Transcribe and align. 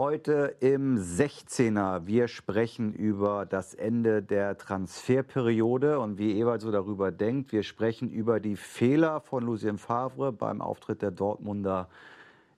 Heute 0.00 0.56
im 0.60 0.96
16er. 0.96 2.06
Wir 2.06 2.26
sprechen 2.26 2.94
über 2.94 3.44
das 3.44 3.74
Ende 3.74 4.22
der 4.22 4.56
Transferperiode 4.56 6.00
und 6.00 6.16
wie 6.16 6.40
Ewald 6.40 6.62
so 6.62 6.72
darüber 6.72 7.12
denkt. 7.12 7.52
Wir 7.52 7.62
sprechen 7.62 8.08
über 8.08 8.40
die 8.40 8.56
Fehler 8.56 9.20
von 9.20 9.44
Lucien 9.44 9.76
Favre 9.76 10.32
beim 10.32 10.62
Auftritt 10.62 11.02
der 11.02 11.10
Dortmunder 11.10 11.90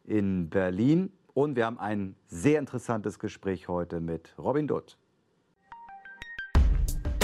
in 0.04 0.50
Berlin. 0.50 1.10
Und 1.34 1.56
wir 1.56 1.66
haben 1.66 1.80
ein 1.80 2.14
sehr 2.28 2.60
interessantes 2.60 3.18
Gespräch 3.18 3.66
heute 3.66 3.98
mit 3.98 4.32
Robin 4.38 4.68
Dutt. 4.68 4.96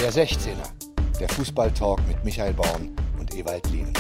Der 0.03 0.11
16er. 0.11 1.21
Der 1.21 1.29
Fußballtalk 1.29 2.01
mit 2.09 2.25
Michael 2.25 2.55
Baum 2.55 2.97
und 3.21 3.33
Ewald 3.37 3.71
Lien. 3.71 3.93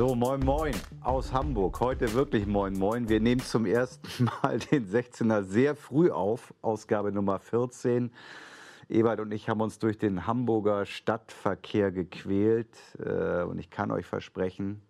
So, 0.00 0.14
moin 0.14 0.40
moin 0.40 0.72
aus 1.02 1.30
Hamburg. 1.30 1.78
Heute 1.78 2.14
wirklich 2.14 2.46
moin 2.46 2.72
moin. 2.72 3.10
Wir 3.10 3.20
nehmen 3.20 3.42
zum 3.42 3.66
ersten 3.66 4.24
Mal 4.42 4.58
den 4.58 4.88
16er 4.88 5.42
sehr 5.42 5.76
früh 5.76 6.10
auf, 6.10 6.54
Ausgabe 6.62 7.12
Nummer 7.12 7.38
14. 7.38 8.10
Ewald 8.88 9.20
und 9.20 9.30
ich 9.30 9.50
haben 9.50 9.60
uns 9.60 9.78
durch 9.78 9.98
den 9.98 10.26
Hamburger 10.26 10.86
Stadtverkehr 10.86 11.92
gequält. 11.92 12.74
Äh, 12.98 13.42
und 13.42 13.58
ich 13.58 13.68
kann 13.68 13.90
euch 13.90 14.06
versprechen, 14.06 14.80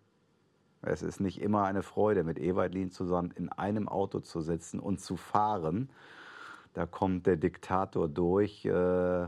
es 0.81 1.01
ist 1.01 1.19
nicht 1.19 1.41
immer 1.41 1.65
eine 1.65 1.83
Freude, 1.83 2.23
mit 2.23 2.39
Ewald 2.39 2.73
Lien 2.73 2.89
zusammen 2.89 3.31
in 3.35 3.49
einem 3.49 3.89
Auto 3.89 4.21
zu 4.21 4.39
sitzen 4.39 4.79
und 4.79 5.01
zu 5.01 5.17
fahren. 5.17 5.89
Da 6.73 6.85
kommt 6.85 7.27
der 7.27 7.35
Diktator 7.35 8.07
durch. 8.07 8.63
Äh, 8.63 9.27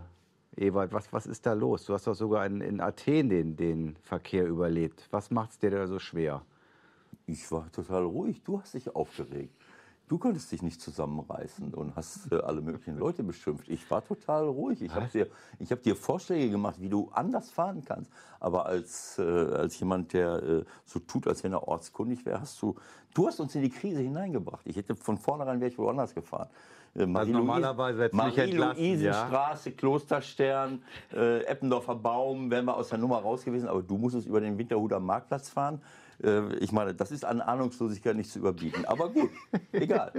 Ewald, 0.55 0.93
was, 0.93 1.11
was 1.11 1.25
ist 1.25 1.45
da 1.45 1.53
los? 1.53 1.85
Du 1.85 1.93
hast 1.93 2.07
doch 2.07 2.13
sogar 2.13 2.45
in, 2.45 2.61
in 2.61 2.81
Athen 2.81 3.29
den, 3.29 3.55
den 3.55 3.95
Verkehr 4.03 4.45
überlebt. 4.45 5.07
Was 5.11 5.31
macht 5.31 5.51
es 5.51 5.59
dir 5.59 5.71
da 5.71 5.87
so 5.87 5.99
schwer? 5.99 6.43
Ich 7.25 7.49
war 7.51 7.71
total 7.71 8.03
ruhig. 8.03 8.41
Du 8.43 8.59
hast 8.59 8.73
dich 8.73 8.95
aufgeregt. 8.95 9.55
Du 10.09 10.17
konntest 10.17 10.51
dich 10.51 10.61
nicht 10.61 10.81
zusammenreißen 10.81 11.73
und 11.73 11.95
hast 11.95 12.31
äh, 12.31 12.35
alle 12.35 12.61
möglichen 12.61 12.97
Leute 12.97 13.23
beschimpft. 13.23 13.69
Ich 13.69 13.89
war 13.89 14.05
total 14.05 14.45
ruhig. 14.45 14.81
Ich 14.81 14.93
habe 14.93 15.07
dir, 15.07 15.27
hab 15.71 15.81
dir 15.81 15.95
Vorschläge 15.95 16.51
gemacht, 16.51 16.75
wie 16.79 16.89
du 16.89 17.09
anders 17.13 17.49
fahren 17.49 17.83
kannst. 17.85 18.11
Aber 18.39 18.65
als, 18.65 19.17
äh, 19.17 19.23
als 19.23 19.79
jemand, 19.79 20.11
der 20.11 20.43
äh, 20.43 20.65
so 20.85 20.99
tut, 20.99 21.25
als 21.25 21.43
wenn 21.43 21.53
er 21.53 21.67
ortskundig 21.67 22.25
wäre, 22.25 22.41
hast 22.41 22.61
du, 22.61 22.75
du 23.13 23.27
hast 23.27 23.39
uns 23.39 23.55
in 23.55 23.61
die 23.61 23.69
Krise 23.69 24.01
hineingebracht. 24.01 24.67
Ich 24.67 24.75
hätte 24.75 24.93
von 24.95 25.17
vornherein 25.17 25.61
wäre 25.61 25.71
ich 25.71 25.77
woanders 25.77 26.13
gefahren. 26.13 26.49
Äh, 26.95 27.05
also 27.13 27.31
normalerweise 27.31 28.09
Marie-Louise-Straße, 28.11 29.69
ja. 29.69 29.75
Klosterstern, 29.75 30.83
äh, 31.13 31.43
Eppendorfer 31.45 31.95
Baum, 31.95 32.51
wären 32.51 32.65
wir 32.65 32.75
aus 32.75 32.89
der 32.89 32.97
Nummer 32.97 33.19
raus 33.19 33.43
gewesen. 33.43 33.67
Aber 33.67 33.81
du 33.81 33.97
musstest 33.97 34.27
über 34.27 34.41
den 34.41 34.57
Winterhuder 34.57 34.99
Marktplatz 34.99 35.49
fahren. 35.49 35.81
Äh, 36.23 36.55
ich 36.57 36.71
meine, 36.71 36.93
das 36.93 37.11
ist 37.11 37.25
an 37.25 37.41
Ahnungslosigkeit 37.41 38.15
nicht 38.15 38.29
zu 38.29 38.39
überbieten. 38.39 38.85
Aber 38.85 39.09
gut, 39.09 39.31
egal. 39.71 40.11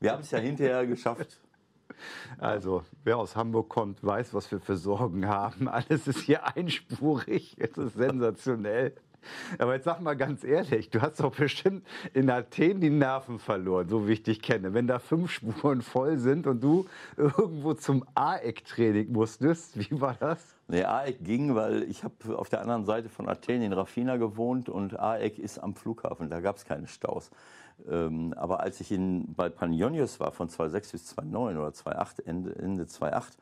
Wir 0.00 0.12
haben 0.12 0.20
es 0.20 0.30
ja 0.30 0.38
hinterher 0.38 0.86
geschafft. 0.86 1.40
Also, 2.38 2.84
wer 3.02 3.16
aus 3.16 3.34
Hamburg 3.34 3.68
kommt, 3.68 4.04
weiß, 4.04 4.32
was 4.34 4.50
wir 4.52 4.60
für 4.60 4.76
Sorgen 4.76 5.26
haben. 5.26 5.68
Alles 5.68 6.06
ist 6.06 6.20
hier 6.20 6.46
einspurig. 6.56 7.56
Es 7.58 7.76
ist 7.76 7.94
sensationell. 7.94 8.94
Aber 9.58 9.74
jetzt 9.74 9.84
sag 9.84 10.00
mal 10.00 10.16
ganz 10.16 10.44
ehrlich, 10.44 10.90
du 10.90 11.00
hast 11.00 11.20
doch 11.20 11.34
bestimmt 11.34 11.86
in 12.14 12.30
Athen 12.30 12.80
die 12.80 12.90
Nerven 12.90 13.38
verloren, 13.38 13.88
so 13.88 14.08
wie 14.08 14.12
ich 14.12 14.22
dich 14.22 14.42
kenne. 14.42 14.74
Wenn 14.74 14.86
da 14.86 14.98
fünf 14.98 15.30
Spuren 15.30 15.82
voll 15.82 16.18
sind 16.18 16.46
und 16.46 16.62
du 16.62 16.86
irgendwo 17.16 17.74
zum 17.74 18.04
AEC-Training 18.14 19.12
musstest, 19.12 19.78
wie 19.78 20.00
war 20.00 20.16
das? 20.18 20.54
Nee, 20.68 20.84
AEC 20.84 21.24
ging, 21.24 21.54
weil 21.54 21.84
ich 21.84 22.04
habe 22.04 22.38
auf 22.38 22.48
der 22.48 22.60
anderen 22.60 22.84
Seite 22.84 23.08
von 23.08 23.28
Athen 23.28 23.62
in 23.62 23.72
Rafina 23.72 24.16
gewohnt 24.16 24.68
und 24.68 24.98
AEC 24.98 25.38
ist 25.38 25.58
am 25.58 25.74
Flughafen, 25.74 26.28
da 26.28 26.40
gab 26.40 26.56
es 26.56 26.64
keine 26.64 26.86
Staus. 26.86 27.30
Ähm, 27.88 28.34
aber 28.36 28.60
als 28.60 28.80
ich 28.80 28.90
in, 28.90 29.34
bei 29.34 29.48
Panionios 29.48 30.20
war, 30.20 30.32
von 30.32 30.48
2006 30.48 30.92
bis 30.92 31.06
2009 31.06 31.56
oder 31.56 31.72
2008, 31.72 32.20
Ende, 32.26 32.56
Ende 32.56 32.86
2008, 32.86 33.38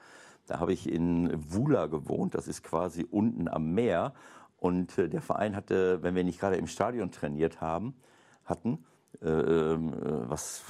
da 0.47 0.60
habe 0.60 0.72
ich 0.72 0.91
in 0.91 1.32
Vula 1.50 1.86
gewohnt, 1.86 2.34
das 2.34 2.47
ist 2.47 2.62
quasi 2.62 3.06
unten 3.10 3.48
am 3.48 3.72
Meer. 3.72 4.12
Und 4.59 4.97
äh, 4.99 5.09
der 5.09 5.22
Verein 5.22 5.55
hatte, 5.55 6.03
wenn 6.03 6.15
wir 6.15 6.25
nicht 6.25 6.41
gerade 6.41 6.56
im 6.56 6.67
Stadion 6.67 7.11
trainiert 7.11 7.61
haben, 7.61 7.94
hatten, 8.44 8.84
äh, 9.22 9.28
ähm, 9.28 9.93
äh, 9.93 10.31
was 10.31 10.65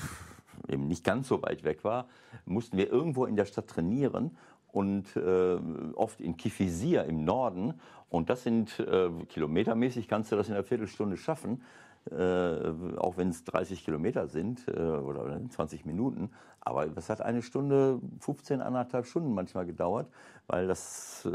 eben 0.69 0.89
nicht 0.89 1.05
ganz 1.05 1.29
so 1.29 1.43
weit 1.43 1.65
weg 1.65 1.85
war, 1.85 2.09
mussten 2.45 2.77
wir 2.77 2.91
irgendwo 2.91 3.27
in 3.27 3.37
der 3.37 3.45
Stadt 3.45 3.69
trainieren 3.69 4.37
und 4.73 5.17
äh, 5.17 5.59
oft 5.95 6.21
in 6.21 6.37
Kifisir 6.37 7.05
im 7.05 7.25
Norden. 7.25 7.75
Und 8.09 8.31
das 8.31 8.43
sind 8.43 8.79
äh, 8.81 9.11
kilometermäßig, 9.29 10.09
kannst 10.09 10.33
du 10.33 10.37
das 10.37 10.49
in 10.49 10.55
einer 10.55 10.65
Viertelstunde 10.65 11.17
schaffen, 11.17 11.63
äh, 12.11 12.15
auch 12.97 13.17
wenn 13.17 13.29
es 13.31 13.45
30 13.45 13.85
Kilometer 13.85 14.29
sind 14.29 14.69
oder 14.69 15.41
20 15.49 15.85
Minuten. 15.87 16.31
Aber 16.61 16.87
das 16.87 17.11
hat 17.11 17.21
eine 17.21 17.43
Stunde, 17.43 18.01
15, 18.21 18.61
anderthalb 18.61 19.07
Stunden 19.07 19.35
manchmal 19.35 19.67
gedauert, 19.67 20.09
weil 20.47 20.67
das 20.67 21.29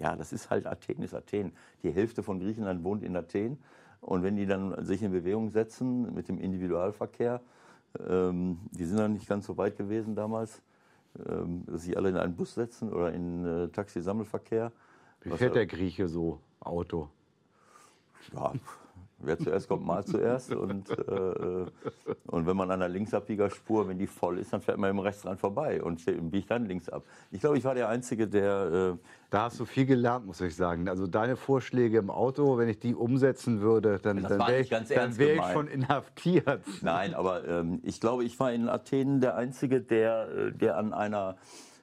ja, 0.00 0.16
das 0.16 0.32
ist 0.32 0.50
halt 0.50 0.66
Athen, 0.66 1.02
ist 1.02 1.14
Athen. 1.14 1.52
Die 1.82 1.90
Hälfte 1.90 2.22
von 2.22 2.40
Griechenland 2.40 2.82
wohnt 2.82 3.04
in 3.04 3.14
Athen. 3.16 3.58
Und 4.00 4.22
wenn 4.22 4.34
die 4.34 4.46
dann 4.46 4.84
sich 4.84 5.02
in 5.02 5.12
Bewegung 5.12 5.50
setzen 5.50 6.12
mit 6.14 6.28
dem 6.28 6.38
Individualverkehr, 6.38 7.40
ähm, 8.08 8.58
die 8.70 8.86
sind 8.86 8.98
dann 8.98 9.12
nicht 9.12 9.28
ganz 9.28 9.46
so 9.46 9.58
weit 9.58 9.76
gewesen 9.76 10.14
damals, 10.14 10.62
ähm, 11.28 11.64
dass 11.66 11.82
sie 11.82 11.96
alle 11.96 12.08
in 12.08 12.16
einen 12.16 12.34
Bus 12.34 12.54
setzen 12.54 12.92
oder 12.92 13.12
in 13.12 13.44
äh, 13.44 13.68
Taxi-Sammelverkehr. 13.68 14.72
Wie 15.20 15.30
fährt 15.36 15.54
der 15.54 15.66
Grieche 15.66 16.08
so 16.08 16.40
Auto? 16.60 17.10
Ja, 18.32 18.54
Wer 19.22 19.38
zuerst 19.38 19.68
kommt, 19.68 19.86
mal 19.86 20.04
zuerst. 20.04 20.54
Und, 20.54 20.90
äh, 20.90 20.94
äh, 20.94 21.66
und 22.26 22.46
wenn 22.46 22.56
man 22.56 22.70
an 22.70 22.80
der 22.80 22.88
Linksabbiegerspur, 22.88 23.88
wenn 23.88 23.98
die 23.98 24.06
voll 24.06 24.38
ist, 24.38 24.52
dann 24.52 24.60
fährt 24.60 24.78
man 24.78 24.90
im 24.90 24.98
Rechtsrand 24.98 25.40
vorbei 25.40 25.82
und 25.82 26.04
biegt 26.30 26.50
dann 26.50 26.66
links 26.66 26.88
ab. 26.88 27.04
Ich 27.30 27.40
glaube, 27.40 27.58
ich 27.58 27.64
war 27.64 27.74
der 27.74 27.88
Einzige, 27.88 28.28
der. 28.28 28.96
Äh 28.98 29.20
da 29.30 29.42
hast 29.42 29.60
du 29.60 29.64
viel 29.64 29.86
gelernt, 29.86 30.26
muss 30.26 30.40
ich 30.40 30.56
sagen. 30.56 30.88
Also 30.88 31.06
deine 31.06 31.36
Vorschläge 31.36 31.98
im 31.98 32.10
Auto, 32.10 32.58
wenn 32.58 32.68
ich 32.68 32.80
die 32.80 32.96
umsetzen 32.96 33.60
würde, 33.60 34.00
dann, 34.02 34.20
dann 34.22 34.40
wäre 34.40 34.60
ich, 34.60 34.70
wär 34.70 35.34
ich, 35.36 35.52
schon 35.52 35.68
inhaftiert. 35.68 36.62
Nein, 36.82 37.14
aber 37.14 37.46
ähm, 37.46 37.80
ich 37.84 38.00
glaube, 38.00 38.24
ich 38.24 38.38
war 38.40 38.52
in 38.52 38.68
Athen 38.68 39.20
der 39.20 39.36
Einzige, 39.36 39.80
der, 39.80 40.28
äh, 40.28 40.52
der 40.52 40.76
an 40.76 40.92
einer 40.92 41.36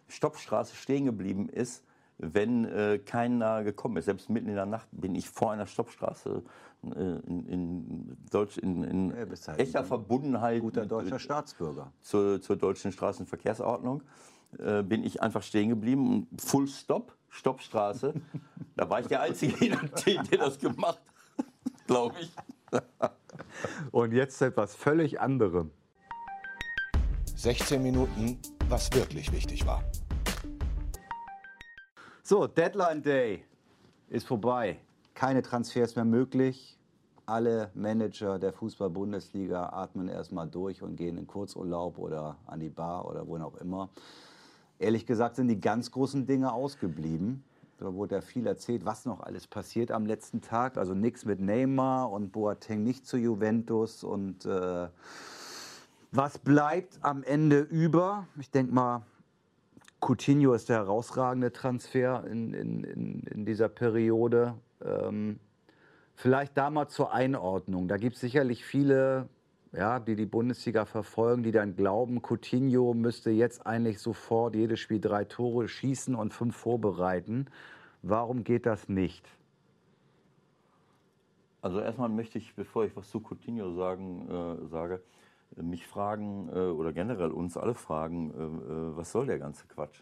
Stoppstraße 0.10 0.76
stehen 0.76 1.06
geblieben 1.06 1.48
ist 1.48 1.87
wenn 2.18 2.66
äh, 2.66 3.00
keiner 3.00 3.64
gekommen 3.64 3.98
ist. 3.98 4.06
Selbst 4.06 4.30
mitten 4.30 4.50
in 4.50 4.56
der 4.56 4.66
Nacht 4.66 4.88
bin 4.92 5.16
ich 5.16 5.30
vor 5.30 5.52
einer 5.52 5.68
Stoppstraße 5.68 6.44
äh, 6.84 6.88
in, 6.90 7.46
in, 7.46 8.18
Deutsch, 8.32 8.58
in, 8.58 8.84
in 8.84 9.10
ja, 9.10 9.48
halt 9.48 9.60
echter 9.60 9.84
Verbundenheit. 9.84 10.62
Guter 10.62 10.86
deutscher 10.86 11.20
Staatsbürger. 11.20 11.92
Zur, 12.02 12.42
zur 12.42 12.56
deutschen 12.56 12.92
Straßenverkehrsordnung 12.92 14.04
äh, 14.58 14.82
bin 14.82 15.04
ich 15.04 15.22
einfach 15.22 15.44
stehen 15.44 15.70
geblieben. 15.70 16.28
Full 16.40 16.68
Stop, 16.68 17.16
Stoppstraße. 17.30 18.14
da 18.76 18.90
war 18.90 19.00
ich 19.00 19.08
der 19.08 19.22
Einzige 19.22 19.66
in 19.66 19.74
Athen, 19.74 20.28
der 20.32 20.40
das 20.40 20.58
gemacht 20.60 21.02
hat, 21.38 21.46
glaube 21.88 22.16
ich. 22.20 22.32
Und 23.92 24.14
jetzt 24.14 24.42
etwas 24.42 24.76
völlig 24.76 25.20
anderem. 25.22 25.72
16 27.36 27.82
Minuten, 27.84 28.40
was 28.68 28.92
wirklich 28.94 29.32
wichtig 29.32 29.66
war. 29.68 29.84
So, 32.30 32.46
Deadline 32.46 33.02
Day 33.02 33.46
ist 34.10 34.28
vorbei. 34.28 34.82
Keine 35.14 35.42
Transfers 35.42 35.96
mehr 35.96 36.04
möglich. 36.04 36.78
Alle 37.26 37.72
Manager 37.74 38.38
der 38.38 38.52
Fußball-Bundesliga 38.52 39.70
atmen 39.70 40.10
erstmal 40.10 40.50
durch 40.50 40.82
und 40.82 40.98
gehen 40.98 41.18
in 41.18 41.26
Kurzurlaub 41.26 41.98
oder 41.98 42.36
an 42.46 42.60
die 42.60 42.68
Bar 42.68 43.10
oder 43.10 43.26
wohin 43.30 43.44
auch 43.44 43.56
immer. 43.56 43.88
Ehrlich 44.78 45.06
gesagt 45.06 45.38
sind 45.38 45.48
die 45.48 45.62
ganz 45.62 45.90
großen 45.90 46.26
Dinge 46.26 46.52
ausgeblieben. 46.52 47.46
Da 47.78 47.94
wurde 47.94 48.16
ja 48.16 48.22
viel 48.22 48.46
erzählt, 48.46 48.84
was 48.84 49.06
noch 49.06 49.22
alles 49.22 49.48
passiert 49.48 49.90
am 49.90 50.06
letzten 50.06 50.42
Tag. 50.42 50.76
Also 50.76 50.94
nichts 50.94 51.24
mit 51.24 51.40
Neymar 51.40 52.12
und 52.12 52.34
Boateng 52.34 52.84
nicht 52.84 53.08
zu 53.08 53.16
Juventus. 53.16 54.04
Und 54.04 54.46
äh, 54.46 54.90
was 56.12 56.40
bleibt 56.40 57.00
am 57.04 57.24
Ende 57.24 57.60
über? 57.60 58.28
Ich 58.38 58.52
denke 58.52 58.74
mal, 58.74 59.04
Coutinho 60.00 60.54
ist 60.54 60.70
der 60.70 60.78
herausragende 60.78 61.52
Transfer 61.52 62.24
in, 62.30 62.54
in, 62.54 62.84
in, 62.84 63.22
in 63.24 63.46
dieser 63.46 63.68
Periode. 63.70 64.56
Ähm, 64.84 65.40
vielleicht 66.14 66.58
da 66.58 66.70
mal 66.70 66.88
zur 66.88 67.14
Einordnung. 67.14 67.88
Da 67.88 67.98
gibt 67.98 68.16
es 68.16 68.22
sicherlich 68.22 68.64
viele, 68.64 69.28
ja, 69.74 70.00
die 70.00 70.16
die 70.16 70.26
Bundesliga 70.26 70.86
verfolgen, 70.86 71.44
die 71.44 71.52
dann 71.52 71.76
glauben, 71.76 72.22
Coutinho 72.22 72.94
müsste 72.94 73.32
jetzt 73.32 73.66
eigentlich 73.66 74.00
sofort 74.00 74.56
jedes 74.56 74.80
Spiel 74.80 75.00
drei 75.00 75.26
Tore 75.26 75.68
schießen 75.68 76.16
und 76.16 76.34
fünf 76.34 76.56
vorbereiten. 76.56 77.48
Warum 78.04 78.44
geht 78.44 78.66
das 78.66 78.88
nicht? 78.88 79.28
Also 81.62 81.80
erstmal 81.80 82.10
möchte 82.10 82.38
ich, 82.38 82.56
bevor 82.56 82.86
ich 82.86 82.96
was 82.96 83.10
zu 83.10 83.20
Coutinho 83.20 83.74
sagen, 83.74 84.28
äh, 84.30 84.68
sage, 84.68 85.02
mich 85.56 85.88
fragen 85.88 86.50
äh, 86.50 86.60
oder 86.60 86.94
generell 86.94 87.32
uns 87.32 87.58
alle 87.58 87.74
fragen, 87.74 88.32
äh, 88.32 88.44
äh 88.44 88.98
was 88.98 89.12
soll 89.12 89.26
der 89.26 89.40
ganze 89.40 89.68
Quatsch? 89.68 90.02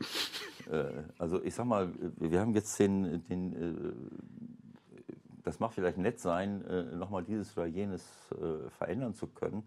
also 1.19 1.43
ich 1.43 1.53
sag 1.53 1.65
mal, 1.65 1.93
wir 2.17 2.39
haben 2.39 2.53
jetzt 2.55 2.79
den, 2.79 3.23
den 3.25 4.09
das 5.43 5.59
mag 5.59 5.73
vielleicht 5.73 5.99
nett 5.99 6.19
sein, 6.19 6.63
nochmal 6.97 7.23
dieses 7.23 7.55
oder 7.55 7.67
jenes 7.67 8.03
verändern 8.79 9.13
zu 9.13 9.27
können. 9.27 9.61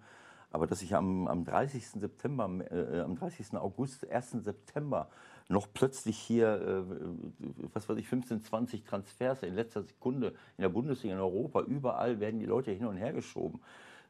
Aber 0.51 0.67
dass 0.67 0.83
ich 0.83 0.95
am, 0.95 1.29
am 1.29 1.45
30. 1.45 1.87
September, 1.89 2.51
äh, 2.71 3.01
am 3.01 3.17
30. 3.17 3.55
August, 3.55 4.11
1. 4.11 4.45
September 4.45 5.09
noch 5.49 5.69
plötzlich 5.73 6.19
hier, 6.19 6.61
äh, 6.61 7.67
was 7.73 7.89
weiß 7.89 7.99
ich, 7.99 8.09
15, 8.09 8.43
20 8.43 8.85
Transfers 8.85 9.43
in 9.43 9.55
letzter 9.55 9.83
Sekunde 9.83 10.29
in 10.57 10.63
der 10.63 10.69
Bundesliga, 10.71 11.15
in 11.15 11.21
Europa, 11.21 11.63
überall 11.63 12.21
werden 12.21 12.41
die 12.41 12.47
Leute 12.47 12.71
hin 12.71 12.87
und 12.87 12.97
her 12.97 13.13
geschoben. 13.13 13.61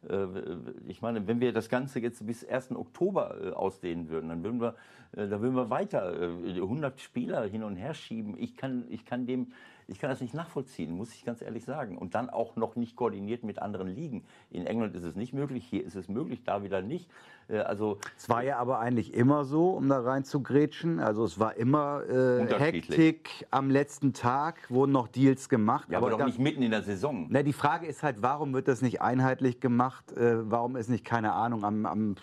Äh, 0.09 0.27
ich 0.87 1.03
meine, 1.03 1.27
wenn 1.27 1.41
wir 1.41 1.53
das 1.53 1.69
Ganze 1.69 2.01
jetzt 2.01 2.27
bis 2.27 2.47
1. 2.47 2.73
Oktober 2.73 3.37
äh, 3.43 3.51
ausdehnen 3.51 4.09
würden, 4.09 4.29
dann 4.29 4.43
würden 4.45 4.61
wir, 4.61 4.75
äh, 5.13 5.29
da 5.29 5.41
würden 5.41 5.57
wir 5.57 5.71
weiter 5.71 6.13
100 6.13 7.01
Spieler 7.01 7.45
hin 7.45 7.63
und 7.63 7.77
her 7.77 7.95
schieben. 7.95 8.37
Ich 8.39 8.57
kann, 8.57 8.85
ich 8.89 9.05
kann 9.05 9.27
dem 9.27 9.49
ich 9.89 9.99
kann 9.99 10.11
das 10.11 10.21
nicht 10.21 10.35
nachvollziehen, 10.35 10.93
muss 10.93 11.15
ich 11.15 11.25
ganz 11.25 11.41
ehrlich 11.41 11.65
sagen. 11.65 11.97
Und 11.97 12.15
dann 12.15 12.29
auch 12.29 12.57
noch 12.57 12.77
nicht 12.77 12.95
koordiniert 12.95 13.43
mit 13.43 13.59
anderen 13.61 13.89
Ligen. 13.89 14.23
In 14.51 14.67
England 14.67 14.95
ist 14.95 15.03
es 15.03 15.17
nicht 15.17 15.33
möglich, 15.33 15.65
hier 15.65 15.85
ist 15.85 15.97
es 15.97 16.09
möglich, 16.09 16.45
da 16.45 16.63
wieder 16.63 16.83
nicht. 16.83 17.09
Äh, 17.49 17.61
also 17.61 17.99
es 18.17 18.29
war 18.29 18.43
ja 18.43 18.59
aber 18.59 18.81
eigentlich 18.81 19.15
immer 19.15 19.47
so, 19.47 19.71
um 19.71 19.89
da 19.89 20.01
rein 20.01 20.25
zu 20.25 20.43
grätschen. 20.43 21.01
Also 21.01 21.25
es 21.25 21.41
war 21.41 21.57
immer 21.57 22.03
äh, 22.07 22.47
Hektik 22.59 23.47
am 23.51 23.71
letzten 23.71 24.13
Tag, 24.13 24.71
wurden 24.71 24.93
noch 24.93 25.09
Deals 25.09 25.49
gemacht. 25.49 25.89
Ja, 25.91 25.99
aber, 25.99 26.09
aber 26.09 26.19
doch 26.19 26.27
nicht 26.27 26.39
mitten 26.39 26.63
in 26.63 26.71
der 26.71 26.83
Saison. 26.83 27.27
Na, 27.31 27.43
die 27.43 27.55
Frage 27.55 27.87
ist 27.87 28.03
halt, 28.03 28.21
warum 28.21 28.53
wird 28.53 28.69
das 28.69 28.83
nicht 28.83 29.01
einheitlich 29.01 29.59
gemacht? 29.59 30.13
Äh, 30.13 30.51
warum 30.51 30.77
ist 30.77 30.91
nicht, 30.91 31.07
keine 31.07 31.33
Ahnung, 31.33 31.65
am, 31.65 31.87
am 31.87 32.15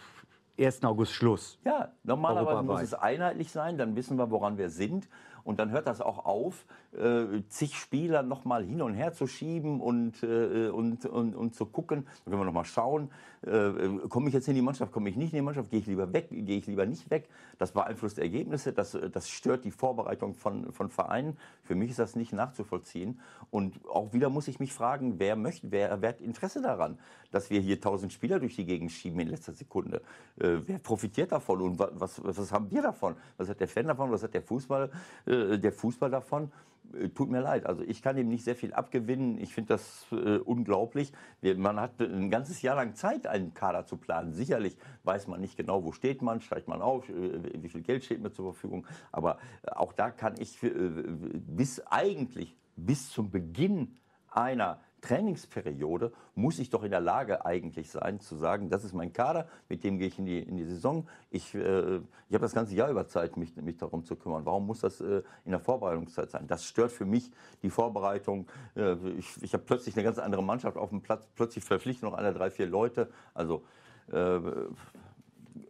1. 0.59 0.83
August 0.83 1.13
Schluss? 1.13 1.57
Ja, 1.65 1.91
normalerweise 2.03 2.61
muss 2.61 2.83
es 2.83 2.93
einheitlich 2.93 3.51
sein, 3.51 3.79
dann 3.79 3.95
wissen 3.95 4.17
wir, 4.19 4.29
woran 4.29 4.59
wir 4.59 4.69
sind. 4.69 5.07
Und 5.45 5.59
dann 5.59 5.69
hört 5.69 5.85
das 5.85 6.01
auch 6.01 6.25
auf, 6.25 6.65
äh, 6.97 7.43
zig 7.49 7.75
Spieler 7.75 8.23
noch 8.23 8.45
mal 8.45 8.63
hin 8.63 8.81
und 8.81 8.93
her 8.93 9.13
zu 9.13 9.27
schieben 9.27 9.81
und, 9.81 10.23
äh, 10.23 10.69
und, 10.69 11.05
und, 11.05 11.35
und 11.35 11.55
zu 11.55 11.65
gucken. 11.65 12.05
Dann 12.05 12.31
können 12.31 12.41
wir 12.41 12.45
noch 12.45 12.53
mal 12.53 12.65
schauen, 12.65 13.09
äh, 13.45 14.07
komme 14.09 14.27
ich 14.29 14.33
jetzt 14.33 14.47
in 14.47 14.55
die 14.55 14.61
Mannschaft, 14.61 14.91
komme 14.91 15.09
ich 15.09 15.15
nicht 15.15 15.33
in 15.33 15.37
die 15.37 15.43
Mannschaft, 15.43 15.69
gehe 15.69 15.79
ich 15.79 15.87
lieber 15.87 16.11
weg, 16.13 16.27
gehe 16.29 16.57
ich 16.57 16.67
lieber 16.67 16.85
nicht 16.85 17.09
weg. 17.09 17.29
Das 17.57 17.71
beeinflusst 17.71 18.17
Ergebnisse, 18.19 18.73
das, 18.73 18.97
das 19.11 19.29
stört 19.29 19.65
die 19.65 19.71
Vorbereitung 19.71 20.33
von, 20.33 20.71
von 20.71 20.89
Vereinen. 20.89 21.37
Für 21.63 21.75
mich 21.75 21.91
ist 21.91 21.99
das 21.99 22.15
nicht 22.15 22.33
nachzuvollziehen. 22.33 23.19
Und 23.51 23.79
auch 23.87 24.13
wieder 24.13 24.29
muss 24.29 24.47
ich 24.47 24.59
mich 24.59 24.73
fragen, 24.73 25.19
wer 25.19 25.35
möchte, 25.35 25.71
wer, 25.71 26.01
wer 26.01 26.09
hat 26.09 26.21
Interesse 26.21 26.61
daran, 26.61 26.97
dass 27.31 27.49
wir 27.49 27.59
hier 27.59 27.79
tausend 27.79 28.13
Spieler 28.13 28.39
durch 28.39 28.55
die 28.55 28.65
Gegend 28.65 28.91
schieben 28.91 29.19
in 29.19 29.27
letzter 29.27 29.53
Sekunde? 29.53 30.01
Äh, 30.39 30.57
wer 30.65 30.79
profitiert 30.79 31.31
davon 31.31 31.61
und 31.61 31.79
was, 31.79 32.23
was 32.23 32.51
haben 32.51 32.71
wir 32.71 32.81
davon? 32.81 33.15
Was 33.37 33.49
hat 33.49 33.59
der 33.59 33.67
Fan 33.67 33.87
davon? 33.87 34.11
Was 34.11 34.23
hat 34.23 34.33
der 34.33 34.41
Fußball, 34.41 34.89
äh, 35.25 35.57
der 35.57 35.71
Fußball 35.71 36.09
davon? 36.09 36.51
Äh, 36.95 37.09
tut 37.09 37.29
mir 37.29 37.41
leid. 37.41 37.65
Also 37.65 37.83
ich 37.83 38.01
kann 38.01 38.17
ihm 38.17 38.29
nicht 38.29 38.43
sehr 38.43 38.55
viel 38.55 38.73
abgewinnen. 38.73 39.39
Ich 39.39 39.53
finde 39.53 39.69
das 39.69 40.05
äh, 40.11 40.37
unglaublich. 40.37 41.11
Man 41.41 41.79
hat 41.79 41.99
ein 42.01 42.29
ganzes 42.29 42.61
Jahr 42.61 42.75
lang 42.75 42.95
Zeit, 42.95 43.27
einen 43.27 43.53
Kader 43.53 43.85
zu 43.85 43.97
planen. 43.97 44.33
Sicherlich 44.33 44.77
weiß 45.03 45.27
man 45.27 45.41
nicht 45.41 45.57
genau, 45.57 45.83
wo 45.83 45.91
steht 45.91 46.21
man, 46.21 46.41
steigt 46.41 46.67
man 46.67 46.81
auf, 46.81 47.09
äh, 47.09 47.61
wie 47.61 47.69
viel 47.69 47.81
Geld 47.81 48.03
steht 48.03 48.21
mir 48.21 48.31
zur 48.31 48.53
Verfügung. 48.53 48.85
Aber 49.11 49.37
äh, 49.63 49.71
auch 49.71 49.93
da 49.93 50.11
kann 50.11 50.35
ich 50.39 50.61
äh, 50.63 50.69
bis 50.69 51.79
eigentlich 51.87 52.55
bis 52.75 53.09
zum 53.09 53.31
Beginn 53.31 53.95
einer 54.29 54.79
Trainingsperiode 55.05 56.11
muss 56.33 56.59
ich 56.59 56.69
doch 56.69 56.83
in 56.83 56.91
der 56.91 56.99
Lage 56.99 57.45
eigentlich 57.45 57.91
sein, 57.91 58.19
zu 58.19 58.35
sagen, 58.35 58.69
das 58.69 58.83
ist 58.83 58.93
mein 58.93 59.13
Kader, 59.13 59.47
mit 59.69 59.83
dem 59.83 59.99
gehe 59.99 60.07
ich 60.07 60.17
in 60.17 60.25
die, 60.25 60.39
in 60.39 60.57
die 60.57 60.65
Saison. 60.65 61.07
Ich, 61.29 61.53
äh, 61.53 61.97
ich 61.97 62.33
habe 62.33 62.39
das 62.39 62.53
ganze 62.53 62.75
Jahr 62.75 62.89
über 62.89 63.07
Zeit, 63.07 63.37
mich, 63.37 63.55
mich 63.55 63.77
darum 63.77 64.03
zu 64.03 64.15
kümmern. 64.15 64.45
Warum 64.45 64.65
muss 64.65 64.79
das 64.79 65.01
äh, 65.01 65.21
in 65.45 65.51
der 65.51 65.59
Vorbereitungszeit 65.59 66.31
sein? 66.31 66.47
Das 66.47 66.65
stört 66.65 66.91
für 66.91 67.05
mich 67.05 67.31
die 67.61 67.69
Vorbereitung. 67.69 68.47
Äh, 68.75 68.95
ich 69.17 69.41
ich 69.41 69.53
habe 69.53 69.63
plötzlich 69.63 69.95
eine 69.95 70.03
ganz 70.03 70.17
andere 70.17 70.43
Mannschaft 70.43 70.77
auf 70.77 70.89
dem 70.89 71.01
Platz, 71.01 71.27
plötzlich 71.35 71.63
verpflichte 71.63 72.05
noch 72.05 72.13
eine, 72.13 72.33
drei, 72.33 72.49
vier 72.49 72.65
Leute. 72.65 73.09
Also 73.33 73.63
äh, 74.11 74.39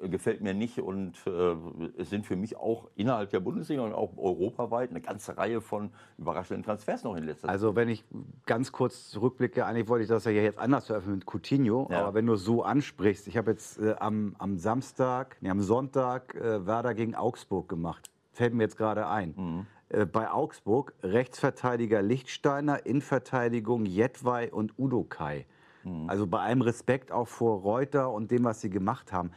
gefällt 0.02 0.42
mir 0.42 0.54
nicht 0.54 0.80
und 0.80 1.14
äh, 1.28 1.56
es 1.98 2.10
sind 2.10 2.26
für 2.26 2.36
mich 2.36 2.58
auch 2.58 2.90
innerhalb 2.96 3.30
der 3.30 3.40
Bundesliga 3.40 3.82
und 3.82 3.94
auch 3.94 4.18
europaweit 4.18 4.90
eine 4.90 5.02
ganze 5.02 5.38
Reihe 5.38 5.62
von 5.62 5.92
überraschenden 6.18 6.64
Transfers 6.64 7.04
noch 7.04 7.16
in 7.16 7.24
letzter 7.24 7.48
Zeit. 7.48 7.52
Also 7.52 7.76
wenn 7.76 7.90
ich 7.90 8.04
ganz 8.46 8.72
kurz 8.72 9.10
zurückblicke, 9.10 9.66
eigentlich 9.66 9.88
wollte 9.88 10.04
ich 10.04 10.10
das 10.10 10.26
ja 10.26 10.32
jetzt 10.32 10.60
anders 10.60 10.88
veröffentlichen 10.88 11.20
mit 11.20 11.28
Coutinho, 11.28 11.88
ja. 11.92 12.02
aber 12.02 12.14
wenn 12.14 12.26
du 12.26 12.36
so 12.36 12.64
ansprichst, 12.64 13.28
ich 13.28 13.38
habe 13.38 13.52
jetzt 13.52 13.80
äh, 13.80 13.96
am, 14.00 14.36
am 14.38 14.58
Samstag, 14.58 15.38
nee, 15.42 15.50
am 15.50 15.62
Sonntag 15.62 16.36
äh, 16.36 16.66
Werder 16.66 16.94
gegen 16.94 17.16
Augsburg 17.16 17.70
gemacht, 17.70 18.10
fällt 18.32 18.54
mir 18.54 18.64
jetzt 18.64 18.78
gerade 18.78 19.08
ein. 19.08 19.34
Mhm. 19.36 19.66
Äh, 19.90 20.06
bei 20.06 20.30
Augsburg 20.30 20.94
Rechtsverteidiger 21.04 22.02
Lichtsteiner, 22.02 22.86
Innenverteidigung 22.86 23.86
Jedwai 23.86 24.52
und 24.52 24.78
Udo 24.78 25.04
Kai. 25.04 25.46
Mhm. 25.84 26.10
Also 26.10 26.28
bei 26.28 26.40
allem 26.40 26.62
Respekt 26.62 27.12
auch 27.12 27.28
vor 27.28 27.62
Reuter 27.62 28.12
und 28.12 28.32
dem, 28.32 28.44
was 28.44 28.62
sie 28.62 28.70
gemacht 28.70 29.14
haben 29.14 29.32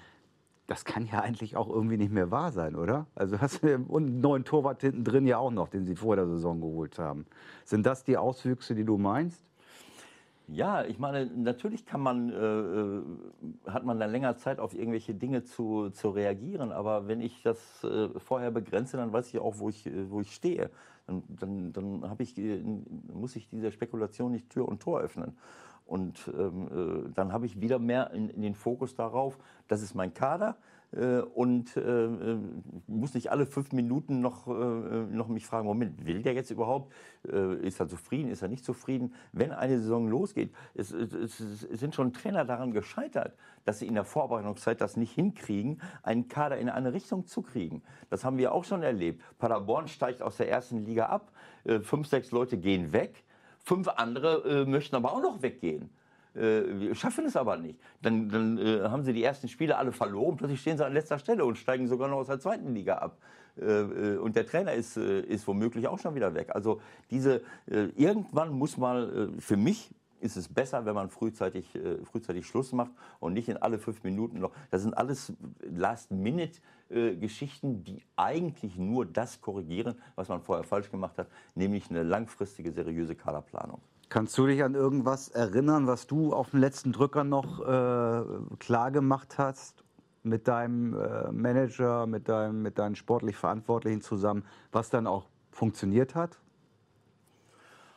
das 0.69 0.85
kann 0.85 1.07
ja 1.07 1.21
eigentlich 1.21 1.57
auch 1.57 1.69
irgendwie 1.69 1.97
nicht 1.97 2.13
mehr 2.13 2.31
wahr 2.31 2.53
sein, 2.53 2.77
oder? 2.77 3.07
Also 3.15 3.41
hast 3.41 3.65
du 3.65 3.75
einen 3.75 4.21
neuen 4.21 4.45
Torwart 4.45 4.83
hinten 4.83 5.03
drin 5.03 5.27
ja 5.27 5.39
auch 5.39 5.51
noch, 5.51 5.69
den 5.69 5.85
sie 5.87 5.97
vor 5.97 6.15
der 6.15 6.27
Saison 6.27 6.61
geholt 6.61 6.99
haben. 6.99 7.27
Sind 7.65 7.87
das 7.87 8.05
die 8.05 8.19
Auswüchse, 8.19 8.75
die 8.75 8.85
du 8.85 8.99
meinst? 8.99 9.43
Ja, 10.47 10.85
ich 10.85 10.99
meine, 10.99 11.27
natürlich 11.27 11.87
kann 11.87 12.03
man, 12.03 12.31
äh, 12.31 12.35
äh, 12.35 13.03
hat 13.67 13.85
man 13.85 13.99
dann 13.99 14.11
länger 14.11 14.37
Zeit, 14.37 14.61
auf 14.61 14.75
irgendwelche 14.75 15.15
Dinge 15.15 15.45
zu, 15.45 15.91
zu 15.91 16.11
reagieren. 16.11 16.71
Aber 16.73 17.09
wenn 17.09 17.23
ich 17.23 17.43
das 17.43 17.83
äh, 17.85 18.09
vorher 18.19 18.51
begrenze, 18.51 18.99
dann 18.99 19.13
weiß 19.13 19.29
ich 19.29 19.39
auch, 19.41 19.59
wo 19.59 19.71
ich, 19.71 19.87
äh, 19.87 20.11
wo 20.11 20.21
ich 20.21 20.35
stehe. 20.35 20.71
Dann, 21.07 21.23
dann, 21.29 21.73
dann 21.73 22.17
ich, 22.19 22.37
äh, 22.37 22.63
muss 23.13 23.37
ich 23.37 23.49
dieser 23.49 23.71
Spekulation 23.71 24.33
nicht 24.33 24.51
Tür 24.51 24.69
und 24.69 24.81
Tor 24.81 25.01
öffnen. 25.01 25.37
Und 25.89 26.31
ähm, 26.39 27.07
äh, 27.07 27.13
dann 27.15 27.33
habe 27.33 27.47
ich 27.47 27.63
wieder 27.63 27.79
mehr 27.79 28.11
in, 28.13 28.29
in, 28.29 28.43
den 28.43 28.55
Fokus 28.55 28.95
darauf, 28.95 29.39
das 29.69 29.81
ist 29.81 29.95
mein 29.95 30.13
Kader 30.13 30.59
äh, 30.93 31.21
und 31.21 31.77
äh, 31.77 31.81
äh 31.81 32.39
muss 32.87 33.15
nicht 33.15 33.31
alle 33.31 33.47
fünf 33.47 33.73
Minuten 33.73 34.21
noch, 34.21 34.47
äh, 34.49 34.51
noch 34.51 35.29
mich 35.29 35.47
fragen, 35.47 35.67
Moment, 35.67 36.07
will 36.07 36.23
der 36.23 36.35
jetzt 36.35 36.51
überhaupt? 36.51 36.93
Ist 37.23 37.81
er 37.81 37.89
zufrieden, 37.89 38.31
ist 38.31 38.43
er 38.43 38.49
nicht 38.49 38.65
zufrieden? 38.65 39.13
Wenn 39.33 39.53
eine 39.53 39.79
Saison 39.79 40.09
losgeht, 40.09 40.55
es, 40.75 40.93
es, 40.93 41.13
es, 41.13 41.41
sind 41.73 41.95
schon 41.95 42.13
Trainer 42.13 42.45
daran 42.45 42.73
gescheitert, 42.73 43.35
dass 43.65 43.81
sie 43.81 43.87
in 43.87 43.95
der 43.95 44.05
Vorbereitungszeit 44.05 44.81
das 44.81 44.97
nicht 44.97 45.13
hinkriegen, 45.13 45.81
einen 46.03 46.29
Kader 46.29 46.59
in 46.59 46.69
eine 46.69 46.93
Richtung 46.93 47.27
zu 47.27 47.43
kriegen. 47.43 47.83
Das 48.09 48.25
haben 48.25 48.39
wir 48.39 48.53
auch 48.53 48.65
schon 48.65 48.83
erlebt. 48.83 49.23
Paderborn 49.39 49.89
steigt 49.89 50.23
aus 50.23 50.37
der 50.37 50.49
ersten 50.49 50.85
Liga 50.85 51.07
ab, 51.07 51.33
fünf, 51.83 52.07
sechs 52.07 52.31
Leute 52.31 52.57
gehen 52.57 52.93
weg 52.93 53.25
Fünf 53.69 53.87
andere 53.89 54.63
äh, 54.63 54.65
möchten 54.65 54.97
aber 54.97 55.13
auch 55.13 55.21
noch 55.21 55.43
weggehen. 55.43 55.91
Äh, 56.35 56.95
schaffen 56.95 57.27
es 57.27 57.37
aber 57.37 57.59
nicht. 57.59 57.79
Dann, 58.01 58.31
dann 58.31 58.57
äh, 58.57 58.81
haben 58.85 59.05
sie 59.05 59.13
die 59.13 59.23
ersten 59.23 59.47
Spiele 59.47 59.77
alle 59.77 59.93
verloren, 59.93 60.39
plötzlich 60.39 60.63
stehen 60.63 60.79
sie 60.79 60.87
an 60.87 60.95
letzter 60.95 61.19
Stelle 61.19 61.45
und 61.45 61.59
steigen 61.59 61.87
sogar 61.87 62.09
noch 62.09 62.17
aus 62.17 62.29
der 62.29 62.41
zweiten 62.41 62.75
Liga 62.75 62.95
ab. 62.95 63.19
Äh, 63.61 63.65
äh, 63.65 64.17
und 64.17 64.37
der 64.37 64.47
Trainer 64.47 64.73
ist, 64.73 64.97
äh, 64.97 65.21
ist 65.21 65.47
womöglich 65.47 65.87
auch 65.87 65.99
schon 65.99 66.15
wieder 66.15 66.35
weg. 66.35 66.49
Also 66.55 66.81
diese, 67.11 67.43
irgendwann 67.67 68.53
muss 68.53 68.79
mal, 68.79 69.31
für 69.39 69.59
mich 69.59 69.91
ist 70.21 70.37
es 70.37 70.49
besser, 70.49 70.85
wenn 70.85 70.95
man 70.95 71.09
frühzeitig, 71.11 71.75
äh, 71.75 72.05
frühzeitig 72.05 72.47
Schluss 72.47 72.73
macht 72.73 72.93
und 73.21 73.35
nicht 73.35 73.49
in 73.49 73.57
alle 73.57 73.79
fünf 73.79 74.03
Minuten 74.05 74.41
noch. 74.41 74.53
Das 74.71 74.83
sind 74.83 74.95
alles 74.95 75.33
Last-Minute-Geschichten, 75.61 77.85
die 77.85 78.03
eigentlich 78.17 78.77
nur 78.77 79.07
das 79.07 79.41
korrigieren, 79.41 79.95
was 80.15 80.29
man 80.29 80.43
vorher 80.43 80.65
falsch 80.65 80.91
gemacht 80.91 81.19
hat, 81.19 81.29
nämlich 81.55 81.91
eine 81.91 82.03
langfristige, 82.03 82.73
seriöse 82.73 83.15
Kaderplanung. 83.15 83.81
Kannst 84.09 84.39
du 84.39 84.47
dich 84.47 84.65
an 84.65 84.75
irgendwas 84.75 85.29
erinnern, 85.29 85.87
was 85.87 86.07
du 86.07 86.33
auf 86.33 86.51
dem 86.51 86.61
letzten 86.61 86.93
Drücker 86.93 87.25
noch 87.25 87.61
äh, 87.61 88.23
klar 88.59 88.91
gemacht 88.91 89.37
hast 89.37 89.85
mit 90.23 90.49
deinem 90.49 90.95
äh, 90.95 91.31
Manager, 91.31 92.07
mit, 92.07 92.29
deinem, 92.29 92.63
mit 92.63 92.79
deinen 92.79 92.97
sportlich 92.97 93.37
Verantwortlichen 93.37 94.01
zusammen, 94.01 94.45
was 94.73 94.89
dann 94.89 95.07
auch 95.07 95.27
funktioniert 95.51 96.15
hat? 96.15 96.39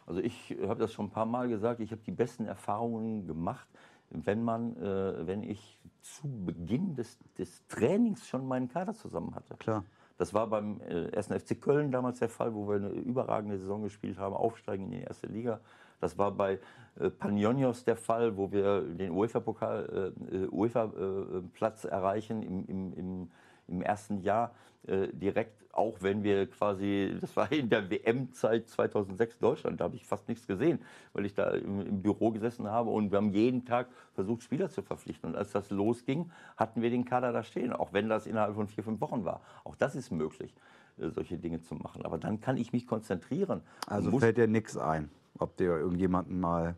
Also 0.05 0.21
ich 0.21 0.55
habe 0.67 0.79
das 0.79 0.93
schon 0.93 1.07
ein 1.07 1.11
paar 1.11 1.25
Mal 1.25 1.47
gesagt, 1.47 1.79
ich 1.79 1.91
habe 1.91 2.01
die 2.05 2.11
besten 2.11 2.45
Erfahrungen 2.45 3.27
gemacht, 3.27 3.67
wenn 4.09 4.43
man, 4.43 4.75
äh, 4.77 5.25
wenn 5.25 5.43
ich 5.43 5.79
zu 6.01 6.27
Beginn 6.45 6.95
des, 6.95 7.17
des 7.37 7.65
Trainings 7.67 8.27
schon 8.27 8.47
meinen 8.47 8.67
Kader 8.67 8.93
zusammen 8.93 9.35
hatte. 9.35 9.55
Klar. 9.57 9.83
Das 10.17 10.33
war 10.33 10.47
beim 10.47 10.81
äh, 10.81 11.15
1. 11.15 11.27
FC 11.27 11.59
Köln 11.59 11.91
damals 11.91 12.19
der 12.19 12.29
Fall, 12.29 12.53
wo 12.53 12.67
wir 12.67 12.75
eine 12.75 12.89
überragende 12.89 13.57
Saison 13.57 13.81
gespielt 13.81 14.19
haben, 14.19 14.35
aufsteigen 14.35 14.85
in 14.85 14.91
die 14.91 15.01
erste 15.01 15.27
Liga. 15.27 15.61
Das 15.99 16.17
war 16.17 16.31
bei 16.31 16.59
äh, 16.99 17.09
Panionios 17.09 17.85
der 17.85 17.95
Fall, 17.95 18.37
wo 18.37 18.51
wir 18.51 18.81
den 18.81 19.11
UEFA-Pokal, 19.11 20.13
äh, 20.31 20.47
UEFA-Platz 20.47 21.85
erreichen 21.85 22.43
im, 22.43 22.65
im, 22.65 22.93
im, 22.93 23.31
im 23.71 23.81
ersten 23.81 24.21
Jahr 24.21 24.53
äh, 24.87 25.07
direkt, 25.07 25.65
auch 25.73 25.97
wenn 26.01 26.23
wir 26.23 26.47
quasi, 26.47 27.15
das 27.21 27.35
war 27.35 27.51
in 27.51 27.69
der 27.69 27.89
WM-Zeit 27.89 28.67
2006 28.67 29.39
Deutschland, 29.39 29.79
da 29.79 29.85
habe 29.85 29.95
ich 29.95 30.05
fast 30.05 30.27
nichts 30.27 30.45
gesehen, 30.45 30.79
weil 31.13 31.25
ich 31.25 31.33
da 31.33 31.51
im, 31.51 31.81
im, 31.81 32.01
Büro 32.01 32.31
gesessen 32.31 32.69
habe 32.69 32.89
und 32.89 33.11
wir 33.11 33.17
haben 33.17 33.33
jeden 33.33 33.65
Tag 33.65 33.87
versucht, 34.13 34.43
Spieler 34.43 34.69
zu 34.69 34.81
verpflichten. 34.81 35.31
Und 35.31 35.35
als 35.35 35.51
das 35.51 35.69
losging, 35.69 36.31
hatten 36.57 36.81
wir 36.81 36.89
den 36.89 37.05
Kader 37.05 37.31
da 37.31 37.43
stehen, 37.43 37.73
auch 37.73 37.93
wenn 37.93 38.09
das 38.09 38.27
innerhalb 38.27 38.55
von 38.55 38.67
vier, 38.67 38.83
fünf 38.83 39.01
Wochen 39.01 39.25
war. 39.25 39.41
Auch 39.63 39.75
das 39.75 39.95
ist 39.95 40.11
möglich, 40.11 40.53
äh, 40.97 41.09
solche 41.09 41.37
Dinge 41.37 41.61
zu 41.61 41.75
machen. 41.75 42.03
Aber 42.05 42.17
dann 42.17 42.41
kann 42.41 42.57
ich 42.57 42.73
mich 42.73 42.85
konzentrieren. 42.85 43.61
Also 43.87 44.19
fällt 44.19 44.37
dir 44.37 44.47
nichts 44.47 44.77
ein 44.77 45.09
ob 45.41 45.57
der 45.57 45.77
irgendjemanden 45.77 46.39
mal 46.39 46.75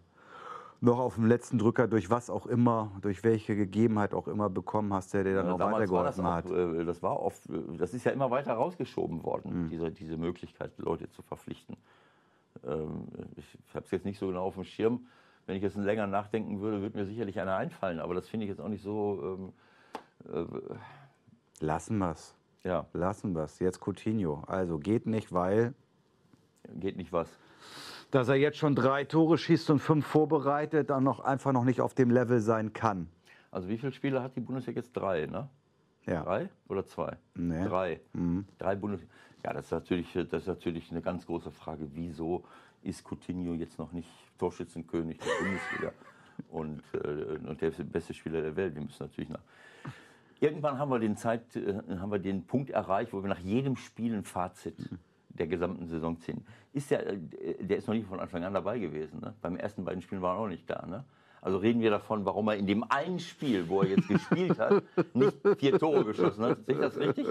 noch 0.84 1.00
auf 1.00 1.16
dem 1.16 1.26
letzten 1.26 1.58
Drücker 1.58 1.88
durch 1.88 2.10
was 2.10 2.30
auch 2.30 2.46
immer, 2.46 2.92
durch 3.02 3.24
welche 3.24 3.56
Gegebenheit 3.56 4.14
auch 4.14 4.28
immer 4.28 4.50
bekommen 4.50 4.94
hast, 4.94 5.14
der 5.14 5.24
dir 5.24 5.36
dann 5.36 5.46
Ja, 5.48 5.58
noch 5.58 5.60
weitergeholfen 5.72 6.26
hat. 6.26 6.50
äh, 6.52 6.84
das 6.84 7.02
war 7.02 7.22
oft, 7.22 7.50
äh, 7.50 7.78
das 7.78 7.94
ist 7.94 8.04
ja 8.04 8.12
immer 8.12 8.30
weiter 8.32 8.54
rausgeschoben 8.54 9.24
worden, 9.24 9.70
diese, 9.70 9.92
diese 9.92 10.18
Möglichkeit, 10.18 10.72
Leute 10.78 11.10
zu 11.10 11.22
verpflichten. 11.22 11.78
Ähm, 12.66 13.08
ich 13.38 13.58
habe 13.74 13.86
es 13.86 13.92
jetzt 13.92 14.06
nicht 14.06 14.20
so 14.20 14.28
genau 14.28 14.44
auf 14.44 14.56
dem 14.56 14.66
Schirm. 14.66 15.08
Wenn 15.46 15.56
ich 15.56 15.64
jetzt 15.64 15.78
länger 15.78 16.08
nachdenken 16.08 16.60
würde, 16.62 16.82
würde 16.82 16.98
mir 16.98 17.06
sicherlich 17.06 17.40
einer 17.40 17.56
einfallen. 17.56 18.00
Aber 18.00 18.14
das 18.14 18.28
finde 18.28 18.46
ich 18.46 18.50
jetzt 18.50 18.60
auch 18.60 18.70
nicht 18.70 18.84
so. 18.84 19.38
Ähm, 20.28 20.54
Lassen 21.60 21.98
wir's. 21.98 22.36
äh, 22.64 22.70
ja, 22.70 22.86
Lassen 22.94 23.34
wir's. 23.36 23.60
Jetzt 23.60 23.80
Coutinho. 23.82 24.44
Also 24.48 24.78
geht 24.80 25.06
nicht, 25.06 25.34
weil 25.34 25.74
geht 26.76 26.96
nicht 26.98 27.12
was. 27.12 27.30
Dass 28.14 28.30
er 28.30 28.36
jetzt 28.36 28.60
schon 28.60 28.76
drei 28.76 29.06
Tore 29.06 29.40
schießt 29.40 29.72
und 29.72 29.80
fünf 29.80 30.06
vorbereitet, 30.06 30.92
dann 30.92 31.04
noch 31.04 31.20
einfach 31.20 31.52
noch 31.52 31.64
nicht 31.64 31.82
auf 31.82 31.96
dem 31.96 32.12
Level 32.12 32.40
sein 32.40 32.72
kann. 32.72 33.08
Also 33.50 33.70
wie 33.70 33.78
viele 33.78 33.92
Spiele 33.92 34.22
hat 34.22 34.36
die 34.36 34.40
Bundesliga 34.40 34.82
jetzt? 34.82 34.94
Drei, 34.94 35.26
ne? 35.26 35.50
Ja. 36.06 36.22
Drei 36.22 36.50
oder 36.68 36.86
zwei? 36.86 37.18
Nee. 37.34 37.66
Drei. 37.66 38.02
Drei 38.60 38.76
Bundes. 38.76 39.02
Ja, 39.44 39.54
das 39.54 39.66
ist, 39.66 39.72
natürlich, 39.72 40.14
das 40.14 40.44
ist 40.44 40.48
natürlich 40.48 40.92
eine 40.92 41.02
ganz 41.02 41.26
große 41.26 41.50
Frage. 41.50 41.88
Wieso 41.94 42.44
ist 42.84 43.04
Coutinho 43.04 43.56
jetzt 43.56 43.80
noch 43.80 43.92
nicht 43.92 44.10
Torschützenkönig 44.38 45.18
der 45.18 45.32
Bundesliga 45.44 45.92
und, 46.52 46.84
äh, 46.94 47.50
und 47.50 47.62
der 47.62 47.72
beste 47.72 48.14
Spieler 48.14 48.42
der 48.42 48.56
Welt? 48.56 48.76
Wir 48.76 48.84
müssen 48.84 49.02
natürlich 49.02 49.30
nach. 49.30 49.42
Irgendwann 50.40 50.78
haben 50.78 50.90
wir 50.90 51.00
den 51.00 51.18
Zeit, 51.18 51.56
äh, 51.56 51.82
haben 51.98 52.12
wir 52.12 52.20
den 52.20 52.46
Punkt 52.46 52.70
erreicht, 52.70 53.12
wo 53.12 53.24
wir 53.24 53.30
nach 53.30 53.40
jedem 53.40 53.76
Spiel 53.76 54.14
ein 54.14 54.24
Fazit 54.24 54.76
der 55.34 55.48
gesamten 55.48 55.88
Saison 55.88 56.20
ziehen. 56.20 56.46
Ist 56.74 56.92
der, 56.92 57.08
äh, 57.08 57.18
der 57.60 57.78
ist 57.78 57.88
noch 57.88 57.96
nicht 57.96 58.08
von 58.08 58.20
Anfang 58.20 58.44
an 58.44 58.54
dabei 58.54 58.80
gewesen. 58.80 59.20
Ne? 59.20 59.34
Beim 59.42 59.58
ersten 59.58 59.84
beiden 59.84 60.02
Spielen 60.02 60.22
war 60.22 60.36
er 60.36 60.40
auch 60.40 60.48
nicht 60.48 60.70
da. 60.70 60.86
Ne? 60.86 61.04
Also 61.42 61.58
reden 61.58 61.82
wir 61.82 61.90
davon, 61.90 62.26
warum 62.26 62.48
er 62.48 62.56
in 62.56 62.68
dem 62.68 62.84
einen 62.90 63.20
Spiel, 63.20 63.68
wo 63.68 63.82
er 63.82 63.90
jetzt 63.90 64.08
gespielt 64.08 64.60
hat, 64.60 64.84
nicht 65.14 65.38
vier 65.58 65.78
Tore 65.78 66.06
geschossen 66.06 66.46
hat. 66.46 66.66
Sehe 66.66 66.76
ich 66.76 66.82
das 66.82 66.98
richtig? 66.98 67.28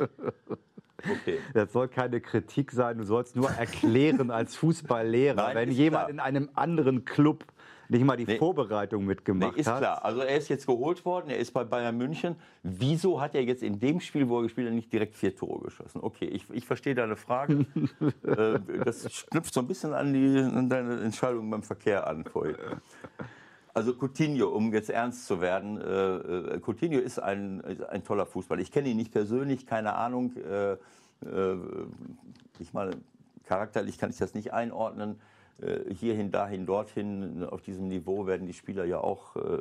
Okay. 0.98 1.38
Das 1.54 1.72
soll 1.72 1.88
keine 1.88 2.20
Kritik 2.20 2.70
sein, 2.70 2.98
du 2.98 3.04
sollst 3.04 3.34
nur 3.34 3.50
erklären 3.50 4.30
als 4.30 4.54
Fußballlehrer, 4.56 5.34
Nein, 5.34 5.56
wenn 5.56 5.70
jemand 5.70 6.04
klar. 6.04 6.10
in 6.10 6.20
einem 6.20 6.50
anderen 6.54 7.04
Club 7.04 7.44
nicht 7.92 8.04
mal 8.04 8.16
die 8.16 8.24
Nee. 8.24 8.38
Vorbereitung 8.38 9.02
Nee, 9.02 9.08
mitgemacht 9.08 9.56
ist 9.56 9.66
hat. 9.68 9.78
klar. 9.78 10.04
Also 10.04 10.20
er 10.20 10.36
ist 10.36 10.48
jetzt 10.48 10.66
geholt 10.66 11.04
worden, 11.04 11.30
er 11.30 11.38
ist 11.38 11.52
bei 11.52 11.64
Bayern 11.64 11.96
München. 11.96 12.36
Wieso 12.62 13.20
hat 13.20 13.34
er 13.34 13.42
jetzt 13.44 13.62
in 13.62 13.78
dem 13.78 14.00
Spiel, 14.00 14.28
wo 14.28 14.38
er 14.38 14.42
gespielt 14.44 14.68
hat, 14.68 14.74
nicht 14.74 14.92
direkt 14.92 15.14
vier 15.16 15.34
Tore 15.36 15.64
geschossen? 15.64 16.00
Okay, 16.02 16.26
ich, 16.26 16.48
ich 16.50 16.66
verstehe 16.66 16.94
deine 16.94 17.16
Frage. 17.16 17.66
äh, 18.24 18.58
das 18.84 19.26
knüpft 19.30 19.54
so 19.54 19.60
ein 19.60 19.66
bisschen 19.66 19.92
an, 19.94 20.12
die, 20.12 20.38
an 20.38 20.68
deine 20.68 21.00
Entscheidung 21.00 21.50
beim 21.50 21.62
Verkehr 21.62 22.06
an 22.06 22.24
vorhin. 22.24 22.56
Also 23.74 23.94
Coutinho, 23.94 24.48
um 24.48 24.72
jetzt 24.74 24.90
ernst 24.90 25.26
zu 25.26 25.40
werden, 25.40 25.80
äh, 25.80 26.16
äh, 26.16 26.60
Coutinho 26.60 26.98
ist 26.98 27.18
ein, 27.18 27.60
ist 27.60 27.82
ein 27.88 28.04
toller 28.04 28.26
Fußballer. 28.26 28.60
Ich 28.60 28.70
kenne 28.70 28.88
ihn 28.88 28.98
nicht 28.98 29.12
persönlich, 29.12 29.66
keine 29.66 29.94
Ahnung. 29.94 30.34
Äh, 30.36 30.72
äh, 30.72 31.56
ich 32.58 32.72
meine, 32.74 32.92
charakterlich 33.44 33.96
kann 33.98 34.10
ich 34.10 34.18
das 34.18 34.34
nicht 34.34 34.52
einordnen. 34.52 35.18
Äh, 35.60 35.94
hierhin, 35.94 36.30
dahin, 36.30 36.66
dorthin, 36.66 37.44
auf 37.44 37.62
diesem 37.62 37.88
Niveau 37.88 38.26
werden 38.26 38.46
die 38.46 38.52
Spieler 38.52 38.84
ja 38.84 38.98
auch 38.98 39.36
äh, 39.36 39.58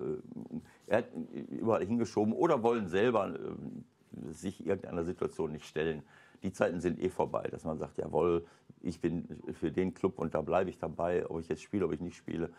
er 0.88 1.03
überall 1.50 1.86
hingeschoben 1.86 2.33
oder 2.33 2.63
wollen 2.63 2.88
selber 2.88 3.36
äh, 3.36 4.31
sich 4.31 4.65
irgendeiner 4.65 5.03
Situation 5.03 5.51
nicht 5.51 5.65
stellen. 5.65 6.03
Die 6.43 6.51
Zeiten 6.51 6.81
sind 6.81 7.00
eh 7.00 7.10
vorbei, 7.10 7.48
dass 7.51 7.65
man 7.65 7.77
sagt, 7.77 7.98
jawohl, 7.98 8.45
ich 8.81 9.00
bin 9.00 9.27
für 9.53 9.71
den 9.71 9.93
Club 9.93 10.17
und 10.17 10.33
da 10.33 10.41
bleibe 10.41 10.69
ich 10.69 10.79
dabei, 10.79 11.29
ob 11.29 11.39
ich 11.39 11.50
jetzt 11.50 11.62
spiele, 11.62 11.86
ob 11.86 11.93
ich 11.93 12.00
nicht 12.00 12.15
spiele. 12.15 12.50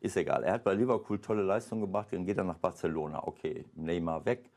Ist 0.00 0.18
egal. 0.18 0.44
Er 0.44 0.52
hat 0.52 0.64
bei 0.64 0.74
Liverpool 0.74 1.18
tolle 1.18 1.42
Leistungen 1.42 1.80
gebracht, 1.80 2.08
dann 2.12 2.26
geht 2.26 2.36
er 2.36 2.44
nach 2.44 2.58
Barcelona. 2.58 3.26
Okay, 3.26 3.64
Neymar 3.74 4.26
weg, 4.26 4.50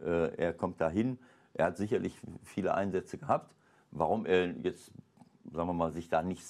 er 0.00 0.52
kommt 0.52 0.80
dahin. 0.80 1.18
Er 1.54 1.66
hat 1.66 1.76
sicherlich 1.76 2.16
viele 2.44 2.74
Einsätze 2.74 3.18
gehabt. 3.18 3.52
Warum 3.90 4.26
er 4.26 4.46
jetzt, 4.62 4.92
sagen 5.52 5.68
wir 5.68 5.72
mal, 5.72 5.90
sich 5.90 6.08
da 6.08 6.22
nicht, 6.22 6.44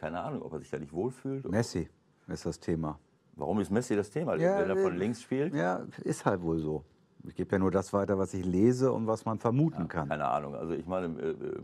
keine 0.00 0.20
Ahnung, 0.20 0.40
ob 0.42 0.54
er 0.54 0.60
sich 0.60 0.70
da 0.70 0.78
nicht 0.78 0.92
wohlfühlt. 0.92 1.48
Messi 1.50 1.88
ist 2.26 2.46
das 2.46 2.58
Thema. 2.58 2.98
Warum 3.36 3.60
ist 3.60 3.70
Messi 3.70 3.94
das 3.94 4.10
Thema? 4.10 4.34
Ja, 4.36 4.58
Wenn 4.58 4.70
er 4.70 4.76
von 4.76 4.94
äh, 4.94 4.96
links 4.96 5.20
spielt? 5.20 5.54
Ja, 5.54 5.86
ist 6.04 6.24
halt 6.24 6.40
wohl 6.42 6.58
so. 6.58 6.84
Ich 7.24 7.34
gebe 7.34 7.52
ja 7.52 7.58
nur 7.58 7.70
das 7.70 7.92
weiter, 7.92 8.18
was 8.18 8.32
ich 8.32 8.44
lese 8.44 8.92
und 8.92 9.06
was 9.06 9.26
man 9.26 9.38
vermuten 9.38 9.88
kann. 9.88 10.08
Keine 10.08 10.26
Ahnung. 10.26 10.54
Also 10.54 10.72
ich 10.72 10.86
meine, 10.86 11.08
äh, 11.20 11.30
äh, 11.30 11.62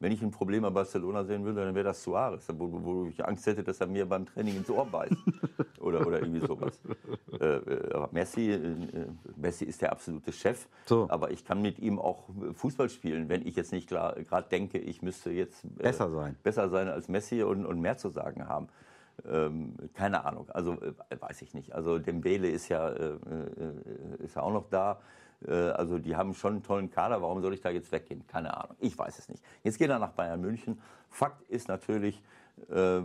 wenn 0.00 0.12
ich 0.12 0.22
ein 0.22 0.30
Problem 0.30 0.62
bei 0.62 0.70
Barcelona 0.70 1.24
sehen 1.24 1.44
würde, 1.44 1.64
dann 1.64 1.74
wäre 1.74 1.84
das 1.84 2.02
Suarez, 2.02 2.46
wo, 2.54 2.70
wo 2.84 3.06
ich 3.06 3.24
Angst 3.24 3.46
hätte, 3.46 3.64
dass 3.64 3.80
er 3.80 3.88
mir 3.88 4.06
beim 4.06 4.26
Training 4.26 4.56
ins 4.56 4.70
Ohr 4.70 4.86
beißt. 4.86 5.16
oder, 5.80 6.06
oder 6.06 6.20
irgendwie 6.20 6.46
sowas. 6.46 6.80
Äh, 7.40 7.44
äh, 7.44 7.92
aber 7.92 8.08
Messi, 8.12 8.52
äh, 8.52 8.76
Messi 9.36 9.64
ist 9.64 9.82
der 9.82 9.92
absolute 9.92 10.32
Chef. 10.32 10.68
So. 10.86 11.06
Aber 11.10 11.30
ich 11.30 11.44
kann 11.44 11.60
mit 11.62 11.78
ihm 11.78 11.98
auch 11.98 12.28
Fußball 12.54 12.88
spielen, 12.88 13.28
wenn 13.28 13.46
ich 13.46 13.56
jetzt 13.56 13.72
nicht 13.72 13.88
gerade 13.88 14.48
denke, 14.50 14.78
ich 14.78 15.02
müsste 15.02 15.30
jetzt 15.30 15.64
äh, 15.64 15.82
Besser 15.82 16.10
sein. 16.10 16.36
besser 16.42 16.68
sein 16.68 16.88
als 16.88 17.08
Messi 17.08 17.42
und, 17.42 17.66
und 17.66 17.80
mehr 17.80 17.96
zu 17.96 18.10
sagen 18.10 18.48
haben. 18.48 18.68
Ähm, 19.28 19.74
keine 19.94 20.24
Ahnung, 20.24 20.48
also 20.50 20.74
äh, 20.74 20.92
weiß 21.18 21.42
ich 21.42 21.52
nicht. 21.52 21.74
Also 21.74 21.98
Dembele 21.98 22.48
ist 22.48 22.68
ja, 22.68 22.88
äh, 22.88 23.14
äh, 23.14 24.24
ist 24.24 24.36
ja 24.36 24.42
auch 24.42 24.52
noch 24.52 24.70
da. 24.70 25.00
Äh, 25.46 25.52
also 25.52 25.98
die 25.98 26.16
haben 26.16 26.34
schon 26.34 26.54
einen 26.54 26.62
tollen 26.62 26.90
Kader. 26.90 27.22
Warum 27.22 27.40
soll 27.40 27.54
ich 27.54 27.60
da 27.60 27.70
jetzt 27.70 27.92
weggehen? 27.92 28.26
Keine 28.26 28.56
Ahnung. 28.56 28.76
Ich 28.80 28.96
weiß 28.96 29.18
es 29.18 29.28
nicht. 29.28 29.42
Jetzt 29.62 29.78
geht 29.78 29.90
er 29.90 29.98
nach 29.98 30.12
Bayern 30.12 30.40
München. 30.40 30.80
Fakt 31.08 31.42
ist 31.48 31.68
natürlich, 31.68 32.22
äh, 32.68 33.00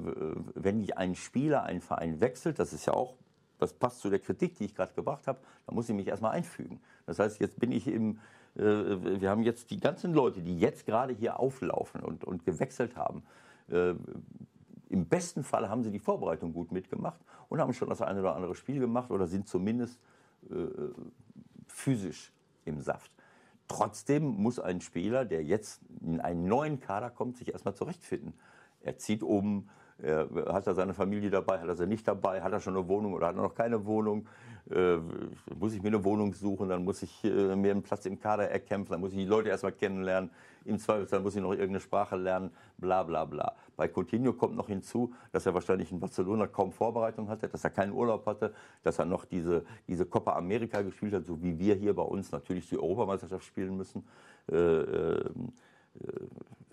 wenn 0.56 0.92
einen 0.94 1.16
Spieler, 1.16 1.64
einen 1.64 1.82
Verein 1.82 2.20
wechselt, 2.20 2.60
das 2.60 2.74
ist 2.74 2.86
ja 2.86 2.94
auch, 2.94 3.16
das 3.60 3.74
passt 3.74 4.00
zu 4.00 4.10
der 4.10 4.20
Kritik, 4.20 4.58
die 4.58 4.66
ich 4.66 4.76
gerade 4.76 4.94
gebracht 4.94 5.28
habe, 5.28 5.40
dann 5.66 5.76
muss 5.76 5.88
ich 5.88 5.96
mich 5.96 6.08
erstmal 6.08 6.32
einfügen. 6.32 6.82
Das 7.06 7.20
heißt, 7.20 7.40
jetzt 7.40 7.60
bin 7.60 7.72
ich 7.72 7.88
im, 7.88 8.20
äh, 8.56 8.62
wir 8.62 9.30
haben 9.30 9.44
jetzt 9.44 9.72
die 9.72 9.80
ganzen 9.80 10.14
Leute, 10.14 10.42
die 10.42 10.60
jetzt 10.60 10.86
gerade 10.86 11.14
hier 11.14 11.40
auflaufen 11.40 12.02
und, 12.02 12.24
und 12.24 12.46
gewechselt 12.46 12.96
haben, 12.96 13.24
im 13.70 15.06
besten 15.08 15.46
Fall 15.46 15.70
haben 15.70 15.84
sie 15.84 15.90
die 15.90 16.00
Vorbereitung 16.00 16.52
gut 16.52 16.74
mitgemacht 16.74 17.20
und 17.48 17.62
haben 17.62 17.74
schon 17.74 17.88
das 17.88 18.02
eine 18.02 18.20
oder 18.20 18.36
andere 18.36 18.56
Spiel 18.56 18.78
gemacht 18.78 19.10
oder 19.10 19.26
sind 19.26 19.48
zumindest 19.48 19.98
physisch 21.74 22.32
im 22.66 22.80
Saft. 22.82 23.12
Trotzdem 23.68 24.24
muss 24.24 24.60
ein 24.60 24.82
Spieler, 24.82 25.26
der 25.26 25.44
jetzt 25.44 25.82
in 26.02 26.22
einen 26.22 26.46
neuen 26.46 26.80
Kader 26.80 27.10
kommt, 27.10 27.38
sich 27.38 27.52
erstmal 27.52 27.76
zurechtfinden. 27.76 28.34
Er 28.82 28.98
zieht 28.98 29.24
er, 29.24 29.70
hat 30.02 30.68
er 30.68 30.76
seine 30.76 30.94
Familie 30.94 31.30
dabei, 31.30 31.60
hat 31.60 31.68
er 31.68 31.76
sie 31.76 31.88
nicht 31.88 32.08
dabei, 32.08 32.42
hat 32.42 32.52
er 32.52 32.60
schon 32.60 32.76
eine 32.76 32.88
Wohnung 32.88 33.14
oder 33.14 33.28
hat 33.28 33.36
er 33.36 33.44
noch 33.44 33.56
keine 33.56 33.86
Wohnung, 33.86 34.28
äh, 34.72 34.98
muss 35.58 35.74
ich 35.74 35.82
mir 35.82 35.90
eine 35.90 36.04
Wohnung 36.04 36.34
suchen, 36.34 36.70
dann 36.70 36.84
muss 36.84 37.04
ich 37.04 37.24
äh, 37.24 37.56
mir 37.56 37.72
einen 37.72 37.84
Platz 37.84 38.06
im 38.06 38.20
Kader 38.20 38.50
erkämpfen, 38.50 38.94
dann 38.94 39.02
muss 39.02 39.12
ich 39.12 39.20
die 39.20 39.26
Leute 39.26 39.50
erstmal 39.50 39.74
kennenlernen, 39.74 40.30
im 40.66 40.80
Zweifelsfall 40.80 41.20
muss 41.20 41.36
ich 41.36 41.42
noch 41.42 41.52
irgendeine 41.52 41.82
Sprache 41.82 42.16
lernen, 42.16 42.52
bla 42.78 43.04
bla 43.04 43.26
bla. 43.26 43.54
Bei 43.76 43.88
Coutinho 43.88 44.34
kommt 44.34 44.56
noch 44.56 44.68
hinzu, 44.68 45.14
dass 45.32 45.46
er 45.46 45.54
wahrscheinlich 45.54 45.92
in 45.92 46.00
Barcelona 46.00 46.48
kaum 46.48 46.72
Vorbereitung 46.72 47.28
hatte, 47.28 47.50
dass 47.50 47.64
er 47.64 47.72
keinen 47.72 47.92
Urlaub 47.92 48.26
hatte, 48.26 48.54
dass 48.84 49.00
er 49.00 49.06
noch 49.06 49.26
diese, 49.26 49.66
diese 49.88 50.06
Copa 50.06 50.34
America 50.34 50.82
gespielt 50.82 51.14
hat, 51.14 51.26
so 51.26 51.42
wie 51.42 51.58
wir 51.60 51.76
hier 51.76 51.94
bei 51.94 52.04
uns 52.04 52.32
natürlich 52.32 52.70
die 52.70 52.78
Europameisterschaft 52.78 53.46
spielen 53.46 53.76
müssen. 53.76 54.06
Äh, 54.52 54.56
äh, 54.56 55.30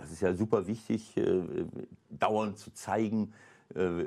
das 0.01 0.11
ist 0.11 0.21
ja 0.21 0.35
super 0.35 0.67
wichtig, 0.67 1.17
äh, 1.17 1.43
dauernd 2.11 2.59
zu 2.59 2.73
zeigen, 2.73 3.33
äh, 3.75 4.05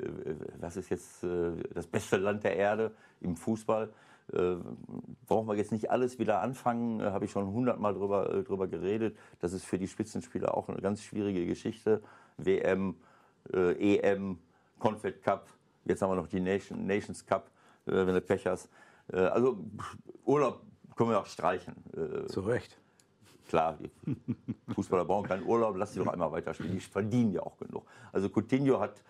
was 0.58 0.76
ist 0.76 0.90
jetzt 0.90 1.24
äh, 1.24 1.52
das 1.72 1.86
beste 1.86 2.16
Land 2.16 2.44
der 2.44 2.56
Erde 2.56 2.92
im 3.20 3.36
Fußball. 3.36 3.92
Äh, 4.32 4.56
brauchen 5.26 5.46
wir 5.48 5.54
jetzt 5.54 5.72
nicht 5.72 5.90
alles 5.90 6.18
wieder 6.18 6.40
anfangen, 6.40 7.00
äh, 7.00 7.04
habe 7.04 7.26
ich 7.26 7.30
schon 7.30 7.46
hundertmal 7.52 7.92
drüber, 7.94 8.32
äh, 8.32 8.42
drüber 8.42 8.66
geredet. 8.68 9.16
Das 9.40 9.52
ist 9.52 9.64
für 9.64 9.78
die 9.78 9.88
Spitzenspieler 9.88 10.56
auch 10.56 10.68
eine 10.68 10.80
ganz 10.80 11.02
schwierige 11.02 11.46
Geschichte. 11.46 12.02
WM, 12.38 12.96
EM, 13.52 14.38
Confed 14.78 15.22
Cup, 15.22 15.48
jetzt 15.84 16.00
haben 16.00 16.10
wir 16.10 16.16
noch 16.16 16.28
die 16.28 16.40
Nation, 16.40 16.86
Nations 16.86 17.24
Cup, 17.26 17.50
wenn 17.84 18.06
du 18.06 18.20
Pech 18.22 18.46
hast. 18.46 18.70
Also 19.12 19.58
Urlaub 20.24 20.62
können 20.96 21.10
wir 21.10 21.20
auch 21.20 21.26
streichen. 21.26 21.74
Zu 22.26 22.40
Recht. 22.40 22.78
Klar, 23.54 23.78
Fußballer 24.74 25.04
brauchen 25.04 25.28
keinen 25.28 25.46
Urlaub, 25.46 25.76
lass 25.76 25.92
sie 25.92 26.00
doch 26.00 26.08
einmal 26.08 26.32
weiterspielen. 26.32 26.72
Die 26.72 26.80
verdienen 26.80 27.30
ja 27.34 27.40
auch 27.42 27.56
genug. 27.56 27.84
Also 28.12 28.28
Coutinho 28.28 28.80
hat, 28.80 29.00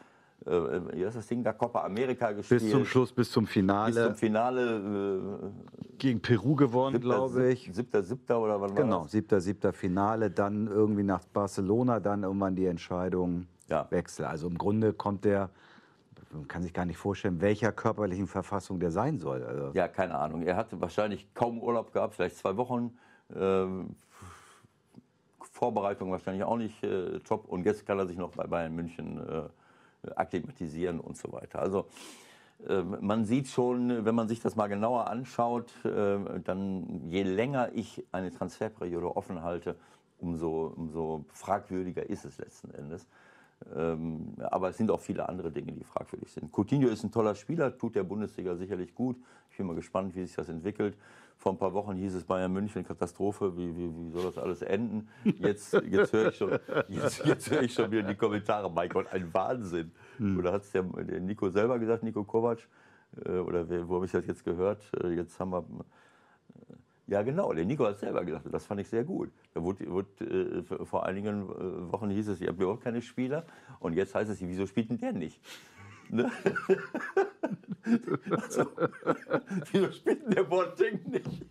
äh, 0.45 0.51
wie 0.93 1.07
heißt 1.07 1.17
das 1.17 1.27
Ding 1.27 1.43
da, 1.43 1.55
Copa 1.55 1.83
America 1.83 2.31
gespielt. 2.33 2.61
Bis 2.61 2.71
zum 2.71 2.85
Schluss, 2.85 3.11
bis 3.11 3.31
zum 3.31 3.45
Bis 3.45 3.53
Finale. 3.55 4.05
zum 4.09 4.15
Finale. 4.17 5.51
gegen 5.97 6.21
Peru 6.21 6.57
gewonnen, 6.57 6.97
Äh, 6.97 7.01
glaube 7.01 7.53
ich. 7.53 7.71
Siebter, 7.73 8.03
siebter 8.03 8.39
oder 8.39 8.61
wann 8.61 8.77
war 8.77 8.83
Genau, 8.85 9.03
das? 9.05 9.13
siebter, 9.13 9.41
siebter 9.41 9.73
Finale, 9.73 10.31
dann 10.31 10.67
irgendwie 10.67 11.05
nach 11.05 11.25
Barcelona, 11.25 11.99
dann 11.99 12.23
irgendwann 12.25 12.55
die 12.55 12.67
Entscheidung 12.67 13.47
Ja. 13.71 13.87
Wechsel. 13.91 14.27
Also 14.27 14.47
im 14.47 14.59
Grunde 14.59 14.93
kommt 14.93 15.25
der, 15.25 15.49
man 16.35 16.47
kann 16.49 16.63
sich 16.63 16.75
gar 16.75 16.85
nicht 16.85 16.99
vorstellen, 16.99 17.41
welcher 17.41 17.73
körperlichen 17.73 18.27
Verfassung 18.27 18.79
der 18.79 18.91
sein 18.91 19.19
soll. 19.21 19.43
Also, 19.43 19.71
Ja, 19.73 19.89
keine 19.89 20.17
Ahnung. 20.19 20.43
Er 20.43 20.57
hatte 20.57 20.79
wahrscheinlich 20.83 21.33
kaum 21.33 21.63
Urlaub 21.63 21.95
gehabt, 21.95 22.13
vielleicht 22.15 22.37
zwei 22.37 22.59
Wochen. 22.59 22.99
Ähm, 23.35 23.97
Vorbereitung 25.55 26.11
wahrscheinlich 26.11 26.45
auch 26.45 26.57
nicht 26.57 26.83
äh, 26.83 27.21
top. 27.21 27.49
Und 27.49 27.65
jetzt 27.65 27.87
kann 27.87 27.99
er 27.99 28.07
sich 28.07 28.17
noch 28.17 28.33
bei 28.33 28.47
Bayern 28.47 28.75
München 28.75 29.19
äh, 29.19 30.11
akklimatisieren 30.17 31.01
und 31.01 31.17
so 31.17 31.33
weiter. 31.33 31.61
Also 31.61 31.87
man 33.01 33.25
sieht 33.25 33.49
schon, 33.49 34.05
wenn 34.05 34.15
man 34.15 34.29
sich 34.29 34.41
das 34.41 34.55
mal 34.55 34.69
genauer 34.69 35.09
anschaut, 35.09 35.73
dann 35.83 37.03
je 37.09 37.23
länger 37.25 37.71
ich 37.75 38.05
eine 38.13 38.31
Transferperiode 38.31 39.17
offen 39.17 39.43
halte, 39.43 39.77
umso, 40.19 40.73
umso 40.77 41.25
fragwürdiger 41.33 42.09
ist 42.09 42.25
es 42.25 42.39
letzten 42.39 42.73
Endes. 42.73 43.09
Ähm, 43.75 44.35
aber 44.39 44.69
es 44.69 44.77
sind 44.77 44.91
auch 44.91 45.01
viele 45.01 45.29
andere 45.29 45.51
Dinge, 45.51 45.73
die 45.73 45.85
fragwürdig 45.85 46.31
sind. 46.31 46.53
Coutinho 46.53 46.89
ist 46.89 47.03
ein 47.03 47.11
toller 47.11 47.35
Spieler, 47.35 47.77
tut 47.77 47.95
der 47.95 48.05
Bundesliga 48.05 48.55
sicherlich 48.57 48.95
gut. 48.95 49.17
Ich 49.51 49.57
bin 49.57 49.67
mal 49.67 49.75
gespannt, 49.75 50.15
wie 50.15 50.25
sich 50.25 50.37
das 50.37 50.49
entwickelt. 50.49 50.97
Vor 51.37 51.53
ein 51.53 51.59
paar 51.59 51.73
Wochen 51.73 51.97
hieß 51.97 52.15
es 52.15 52.25
Bayern 52.25 52.53
München 52.53 52.85
Katastrophe, 52.85 53.57
wie, 53.57 53.77
wie, 53.77 53.91
wie 53.91 54.11
soll 54.11 54.25
das 54.25 54.39
alles 54.39 54.63
enden? 54.63 55.09
Jetzt, 55.25 55.73
jetzt 55.91 56.13
höre 56.13 56.29
ich, 56.29 56.37
schon, 56.37 56.59
jetzt, 56.89 57.25
jetzt 57.25 57.51
hör 57.51 57.63
ich 57.63 57.73
schon 57.73 57.91
wieder 57.91 58.03
die 58.03 58.15
Kommentare, 58.15 58.71
mein 58.71 58.89
Gott, 58.89 59.07
ein 59.13 59.33
Wahnsinn. 59.33 59.91
Hm. 60.19 60.39
Oder 60.39 60.53
hat 60.53 60.63
es 60.63 60.71
der, 60.71 60.83
der, 60.83 61.21
Nico 61.21 61.49
selber 61.49 61.79
gesagt, 61.79 62.03
Nico 62.03 62.23
Kovac? 62.25 62.59
Äh, 63.25 63.39
oder 63.39 63.69
wo 63.89 63.97
habe 63.97 64.07
ich 64.07 64.13
das 64.13 64.27
jetzt 64.27 64.45
gehört? 64.45 64.91
Äh, 65.03 65.15
jetzt 65.15 65.39
haben 65.41 65.51
wir 65.51 65.65
ja, 67.07 67.23
genau, 67.23 67.53
der 67.53 67.65
Nico 67.67 67.85
hat 67.85 67.99
selber 67.99 68.25
gesagt. 68.25 68.47
Das 68.51 68.65
fand 68.65 68.81
ich 68.81 68.89
sehr 68.89 69.05
gut. 69.05 69.31
Da 69.53 69.63
wurde, 69.63 69.91
wurde 69.91 70.09
äh, 70.25 70.85
vor 70.85 71.05
einigen 71.05 71.43
äh, 71.43 71.93
Wochen 71.93 72.09
hieß 72.11 72.29
es, 72.29 72.41
ihr 72.41 72.49
habt 72.49 72.61
überhaupt 72.61 72.83
keine 72.83 73.03
Spieler. 73.03 73.45
Und 73.81 73.95
jetzt 73.95 74.15
heißt 74.15 74.31
es, 74.31 74.41
wieso 74.41 74.67
spielt 74.67 74.91
denn 74.91 74.99
der 74.99 75.13
nicht? 75.13 75.41
Ne? 76.09 76.31
also, 78.31 78.67
wieso 79.73 79.93
spielt 79.93 80.23
denn 80.23 80.31
der 80.31 80.45
Boateng 80.45 81.01
nicht? 81.11 81.47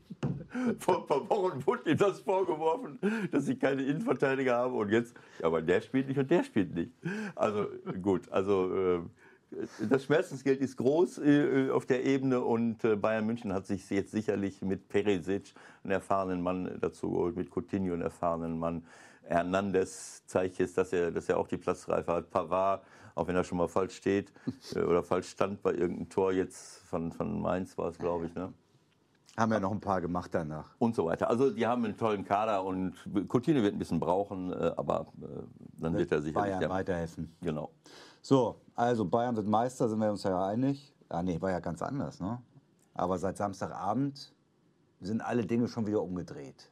Vor 0.79 1.01
ein 1.01 1.07
paar 1.07 1.29
Wochen 1.29 1.65
wurde 1.65 1.91
ihm 1.91 1.98
das 1.98 2.19
vorgeworfen, 2.19 3.00
dass 3.31 3.45
sie 3.45 3.55
keine 3.55 3.83
Innenverteidiger 3.83 4.55
haben. 4.55 4.75
Und 4.75 4.89
jetzt, 4.89 5.15
aber 5.41 5.62
der 5.62 5.81
spielt 5.81 6.07
nicht 6.07 6.17
und 6.17 6.29
der 6.31 6.43
spielt 6.43 6.74
nicht. 6.74 6.91
Also 7.36 7.67
gut, 8.01 8.31
also... 8.31 8.75
Äh, 8.75 9.01
das 9.89 10.05
Schmerzensgeld 10.05 10.62
ist 10.62 10.77
groß 10.77 11.19
äh, 11.19 11.69
auf 11.72 11.86
der 11.86 12.05
Ebene 12.05 12.41
und 12.41 12.83
äh, 12.83 12.95
Bayern 12.95 13.25
München 13.25 13.53
hat 13.53 13.65
sich 13.65 13.89
jetzt 13.89 14.12
sicherlich 14.12 14.62
mit 14.62 14.89
Perisic, 14.89 15.53
einen 15.83 15.91
erfahrenen 15.91 16.41
Mann, 16.41 16.77
dazu 16.79 17.12
geholt, 17.12 17.36
mit 17.36 17.50
Coutinho, 17.50 17.93
einen 17.93 18.01
erfahrenen 18.01 18.57
Mann. 18.60 18.86
Hernandez 19.24 20.25
zeigt 20.25 20.57
jetzt, 20.57 20.77
dass 20.77 20.93
er, 20.93 21.12
dass 21.12 21.29
er 21.29 21.38
auch 21.38 21.48
die 21.48 21.57
Platzreife 21.57 22.12
hat. 22.12 22.29
Pavard, 22.29 22.83
auch 23.15 23.27
wenn 23.27 23.36
er 23.36 23.43
schon 23.43 23.57
mal 23.57 23.67
falsch 23.67 23.95
steht 23.95 24.31
äh, 24.75 24.81
oder 24.81 25.03
falsch 25.03 25.29
stand 25.29 25.62
bei 25.62 25.72
irgendeinem 25.74 26.10
Tor 26.10 26.33
jetzt 26.33 26.79
von, 26.88 27.12
von 27.12 27.41
Mainz 27.41 27.77
war 27.77 27.89
es, 27.89 27.98
glaube 27.98 28.25
ich. 28.25 28.36
Ne? 28.36 28.53
Haben 29.38 29.51
ja 29.51 29.60
noch 29.60 29.72
ein 29.72 29.79
paar 29.79 30.00
gemacht 30.00 30.29
danach. 30.33 30.75
Und 30.77 30.95
so 30.95 31.05
weiter. 31.05 31.29
Also 31.29 31.50
die 31.50 31.65
haben 31.65 31.86
einen 31.86 31.98
tollen 31.98 32.24
Kader 32.24 32.63
und 32.63 32.93
Coutinho 33.27 33.63
wird 33.63 33.74
ein 33.74 33.79
bisschen 33.79 34.00
brauchen, 34.00 34.51
äh, 34.51 34.72
aber 34.77 35.07
äh, 35.22 35.25
dann 35.79 35.98
wird 35.98 36.12
er 36.12 36.22
sicherlich... 36.22 36.53
Bayern 36.53 36.69
weiterhelfen. 36.69 37.36
Genau. 37.41 37.72
So, 38.24 38.56
also 38.74 39.03
Bayern 39.03 39.36
wird 39.36 39.48
Meister, 39.48 39.89
sind 39.89 40.00
wir 40.00 40.10
uns 40.10 40.24
ja 40.24 40.48
einig. 40.48 40.96
Ah, 41.10 41.22
nee, 41.22 41.42
war 41.42 41.51
ja 41.51 41.60
ganz 41.60 41.82
anders, 41.82 42.22
ne? 42.22 42.42
Aber 42.94 43.20
seit 43.20 43.36
Samstagabend 43.36 44.34
sind 45.01 45.22
alle 45.22 45.46
Dinge 45.46 45.68
schon 45.68 45.86
wieder 45.86 46.01
umgedreht. 46.01 46.72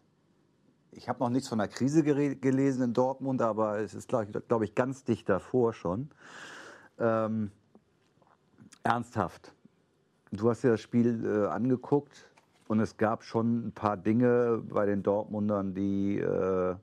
Ich 0.91 1.09
habe 1.09 1.19
noch 1.19 1.29
nichts 1.29 1.49
von 1.49 1.57
der 1.57 1.67
Krise 1.67 2.03
gelesen 2.03 2.83
in 2.83 2.93
Dortmund, 2.93 3.41
aber 3.41 3.79
es 3.79 3.93
ist, 3.93 4.07
glaube 4.07 4.27
glaub 4.47 4.61
ich, 4.61 4.75
ganz 4.75 5.03
dicht 5.03 5.27
davor 5.27 5.73
schon. 5.73 6.09
Ähm, 6.97 7.51
ernsthaft. 8.83 9.53
Du 10.31 10.49
hast 10.49 10.63
dir 10.63 10.71
das 10.71 10.81
Spiel 10.81 11.25
äh, 11.25 11.47
angeguckt 11.47 12.29
und 12.69 12.79
es 12.79 12.95
gab 12.95 13.23
schon 13.23 13.67
ein 13.67 13.71
paar 13.73 13.97
Dinge 13.97 14.63
bei 14.69 14.85
den 14.85 15.03
Dortmundern, 15.03 15.73
die 15.73 16.17
äh, 16.17 16.75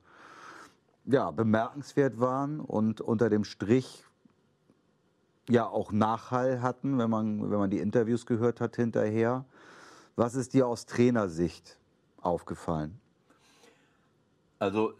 ja, 1.05 1.31
bemerkenswert 1.31 2.19
waren 2.19 2.59
und 2.59 3.01
unter 3.01 3.31
dem 3.31 3.43
Strich 3.43 4.05
ja 5.49 5.67
auch 5.67 5.91
Nachhall 5.91 6.61
hatten, 6.61 6.97
wenn 6.97 7.09
man, 7.09 7.49
wenn 7.51 7.59
man 7.59 7.69
die 7.69 7.79
Interviews 7.79 8.25
gehört 8.25 8.61
hat 8.61 8.75
hinterher. 8.75 9.45
Was 10.15 10.35
ist 10.35 10.53
dir 10.53 10.67
aus 10.67 10.85
Trainersicht 10.85 11.77
aufgefallen? 12.21 12.99
Also, 14.59 14.93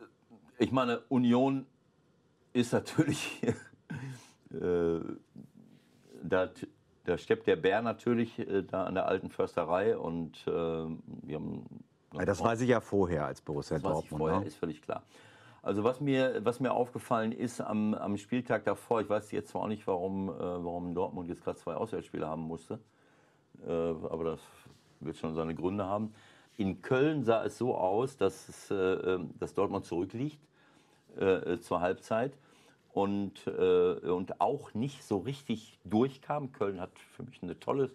ich 0.58 0.72
meine, 0.72 1.02
Union 1.10 1.66
ist 2.54 2.74
natürlich, 2.74 3.44
äh, 4.54 5.00
da, 6.24 6.50
da 7.04 7.18
steppt 7.18 7.48
der 7.48 7.58
Bär 7.58 7.82
natürlich 7.82 8.40
äh, 8.40 8.64
da 8.64 8.86
an 8.86 8.96
der 8.96 9.08
alten 9.08 9.30
Försterei 9.30 9.98
und 9.98 10.38
äh, 10.48 10.52
wir 10.52 11.36
haben. 11.36 11.66
Ja, 12.14 12.26
das 12.26 12.42
weiß 12.42 12.62
ich 12.62 12.70
ja 12.70 12.82
vorher 12.82 13.26
als 13.26 13.42
Borussia 13.42 13.78
das 13.78 13.84
Dortmund. 13.84 14.02
Weiß 14.02 14.12
ich 14.12 14.18
vorher, 14.18 14.40
ne? 14.40 14.46
ist 14.46 14.56
völlig 14.56 14.82
klar. 14.82 15.04
Also 15.62 15.84
was 15.84 16.00
mir, 16.00 16.40
was 16.46 16.60
mir 16.60 16.74
aufgefallen 16.74 17.32
ist 17.32 17.60
am, 17.60 17.94
am 17.94 18.18
Spieltag 18.18 18.64
davor, 18.64 19.02
ich 19.02 19.10
weiß 19.10 19.32
jetzt 19.32 19.50
zwar 19.50 19.64
auch 19.64 19.68
nicht, 19.68 19.86
warum, 19.88 20.30
äh, 20.30 20.40
warum 20.40 20.96
Dortmund 20.96 21.28
jetzt 21.28 21.44
gerade 21.44 21.58
zwei 21.58 21.74
Auswärtsspiele 21.74 22.28
haben 22.28 22.44
musste, 22.44 22.80
äh, 23.68 23.72
aber 23.72 24.24
das 24.24 24.40
wird 25.02 25.18
schon 25.18 25.36
seine 25.36 25.56
Gründe 25.56 25.86
haben. 25.86 26.14
In 26.58 26.82
Köln 26.82 27.24
sah 27.24 27.44
es 27.44 27.58
so 27.58 27.76
aus, 27.76 28.18
dass, 28.18 28.50
es, 28.50 28.72
äh, 28.72 28.76
ähm, 28.76 29.32
dass 29.40 29.54
Dortmund 29.54 29.86
zurückliegt 29.86 30.40
äh, 31.18 31.58
zur 31.60 31.82
Halbzeit 31.82 32.38
und, 32.94 33.48
äh, 33.48 33.94
und 34.10 34.42
auch 34.42 34.74
nicht 34.74 35.04
so 35.04 35.18
richtig 35.20 35.80
durchkam. 35.84 36.52
Köln 36.52 36.80
hat 36.80 36.92
für 37.16 37.24
mich 37.24 37.42
eine 37.44 37.60
tolle 37.60 37.92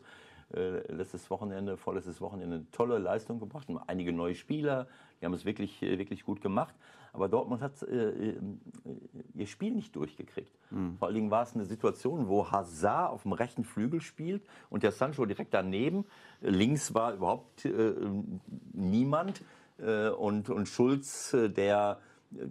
äh, 0.53 0.93
letztes 0.93 1.31
Wochenende, 1.31 1.77
vorletztes 1.77 2.21
Wochenende 2.21 2.57
eine 2.57 2.71
tolle 2.71 2.99
Leistung 2.99 3.41
gebracht. 3.41 3.69
Einige 3.87 4.13
neue 4.13 4.35
Spieler, 4.35 4.87
die 5.21 5.27
haben 5.27 5.35
es 5.35 5.45
wirklich, 5.45 5.81
wirklich 5.81 6.25
gut 6.25 6.41
gemacht. 6.41 6.75
Aber 7.13 7.29
Dortmund 7.29 7.63
hat 7.63 7.81
äh, 7.85 8.31
äh, 8.31 8.41
ihr 9.35 9.47
Spiel 9.47 9.73
nicht 9.73 9.95
durchgekriegt. 9.95 10.53
Mhm. 10.71 10.97
Vor 10.99 11.07
allen 11.07 11.15
Dingen 11.15 11.31
war 11.31 11.45
es 11.45 11.55
eine 11.55 11.65
Situation, 11.65 12.29
wo 12.29 12.51
Hazard 12.51 13.13
auf 13.13 13.23
dem 13.23 13.33
rechten 13.33 13.63
Flügel 13.63 14.01
spielt 14.01 14.43
und 14.69 14.83
der 14.83 14.91
Sancho 14.91 15.25
direkt 15.25 15.55
daneben. 15.55 16.05
Links 16.41 16.93
war 16.93 17.15
überhaupt 17.15 17.65
äh, 17.65 17.95
niemand. 18.73 19.43
Äh, 19.79 20.09
und, 20.09 20.51
und 20.51 20.69
Schulz, 20.69 21.33
äh, 21.35 21.49
der 21.49 21.99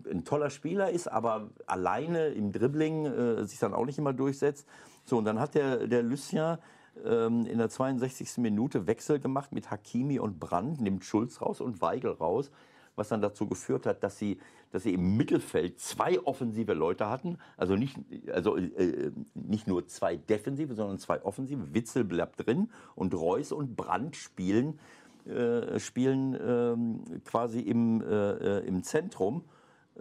ein 0.10 0.24
toller 0.24 0.50
Spieler 0.50 0.92
ist, 0.92 1.08
aber 1.08 1.50
alleine 1.66 2.28
im 2.28 2.52
Dribbling 2.52 3.06
äh, 3.06 3.44
sich 3.46 3.60
dann 3.60 3.74
auch 3.74 3.86
nicht 3.86 3.98
immer 3.98 4.14
durchsetzt. 4.14 4.68
So, 5.04 5.18
und 5.18 5.26
dann 5.26 5.40
hat 5.40 5.56
der, 5.56 5.88
der 5.88 6.04
Lucien 6.04 6.58
ähm, 7.06 7.46
in 7.46 7.58
der 7.58 7.70
62. 7.70 8.38
Minute 8.38 8.88
Wechsel 8.88 9.20
gemacht 9.20 9.52
mit 9.52 9.72
Hakimi 9.72 10.20
und 10.20 10.40
Brandt, 10.40 10.82
nimmt 10.82 11.06
Schulz 11.06 11.42
raus 11.42 11.62
und 11.62 11.82
Weigel 11.82 12.12
raus 12.12 12.52
was 12.96 13.10
dann 13.10 13.22
dazu 13.22 13.48
geführt 13.48 13.86
hat, 13.86 14.04
dass 14.04 14.18
sie, 14.18 14.40
dass 14.72 14.84
sie 14.84 14.94
im 14.94 15.18
Mittelfeld 15.18 15.80
zwei 15.80 16.20
offensive 16.22 16.74
Leute 16.74 17.10
hatten. 17.10 17.38
Also 17.58 17.76
nicht, 17.76 17.98
also, 18.32 18.58
äh, 18.58 19.12
nicht 19.34 19.68
nur 19.68 19.88
zwei 19.88 20.16
defensive, 20.16 20.74
sondern 20.76 21.00
zwei 21.00 21.24
offensive. 21.24 21.74
Witzel 21.74 22.04
bleibt 22.04 22.46
drin 22.46 22.70
und 22.96 23.14
Reus 23.14 23.52
und 23.52 23.76
Brandt 23.76 24.16
spielen, 24.16 24.80
äh, 25.26 25.80
spielen 25.80 26.34
äh, 26.36 27.20
quasi 27.26 27.60
im, 27.60 28.02
äh, 28.02 28.60
äh, 28.60 28.68
im 28.68 28.84
Zentrum. 28.84 29.44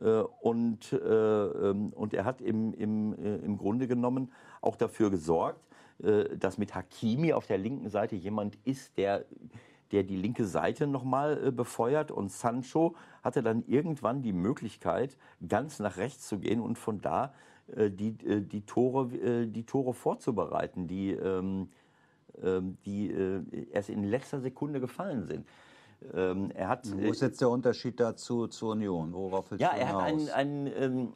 Äh, 0.01 0.23
und, 0.41 0.99
ähm, 1.05 1.93
und 1.95 2.15
er 2.15 2.25
hat 2.25 2.41
im, 2.41 2.73
im, 2.75 3.13
im 3.15 3.59
Grunde 3.59 3.87
genommen 3.87 4.33
auch 4.61 4.77
dafür 4.77 5.11
gesorgt, 5.11 5.61
dass 6.03 6.59
mit 6.59 6.75
Hakimi 6.75 7.33
auf 7.33 7.47
der 7.47 7.59
linken 7.59 7.89
Seite 7.89 8.17
jemand 8.17 8.59
ist, 8.65 8.99
der 8.99 9.25
der 9.93 10.03
die 10.03 10.17
linke 10.17 10.47
Seite 10.47 10.87
nochmal 10.87 11.49
äh, 11.49 11.51
befeuert. 11.51 12.11
Und 12.11 12.33
Sancho 12.33 12.97
hatte 13.23 13.43
dann 13.43 13.63
irgendwann 13.67 14.23
die 14.23 14.33
Möglichkeit, 14.33 15.17
ganz 15.47 15.79
nach 15.79 15.99
rechts 15.99 16.27
zu 16.27 16.39
gehen 16.39 16.61
und 16.61 16.79
von 16.79 17.01
da 17.01 17.35
äh, 17.77 17.91
die, 17.91 18.17
äh, 18.27 18.41
die, 18.41 18.63
Tore, 18.63 19.15
äh, 19.15 19.47
die 19.47 19.65
Tore 19.65 19.95
vorzubereiten, 19.95 20.89
die, 20.89 21.11
ähm, 21.11 21.69
ähm 22.43 22.79
die 22.85 23.11
äh, 23.11 23.43
erst 23.71 23.91
in 23.91 24.03
letzter 24.05 24.41
Sekunde 24.41 24.81
gefallen 24.81 25.27
sind. 25.27 25.47
Ähm, 26.15 26.51
er 26.53 26.69
hat, 26.69 26.91
Wo 26.91 27.13
ist 27.13 27.23
jetzt 27.23 27.41
der 27.41 27.51
Unterschied 27.51 28.01
dazu 28.01 28.49
zur 28.49 28.73
Union? 28.73 29.13
Worauf 29.13 29.53
ja, 29.57 29.69
er 29.69 29.89
hat 29.91 30.03
einen, 30.03 30.29
einen 30.31 31.13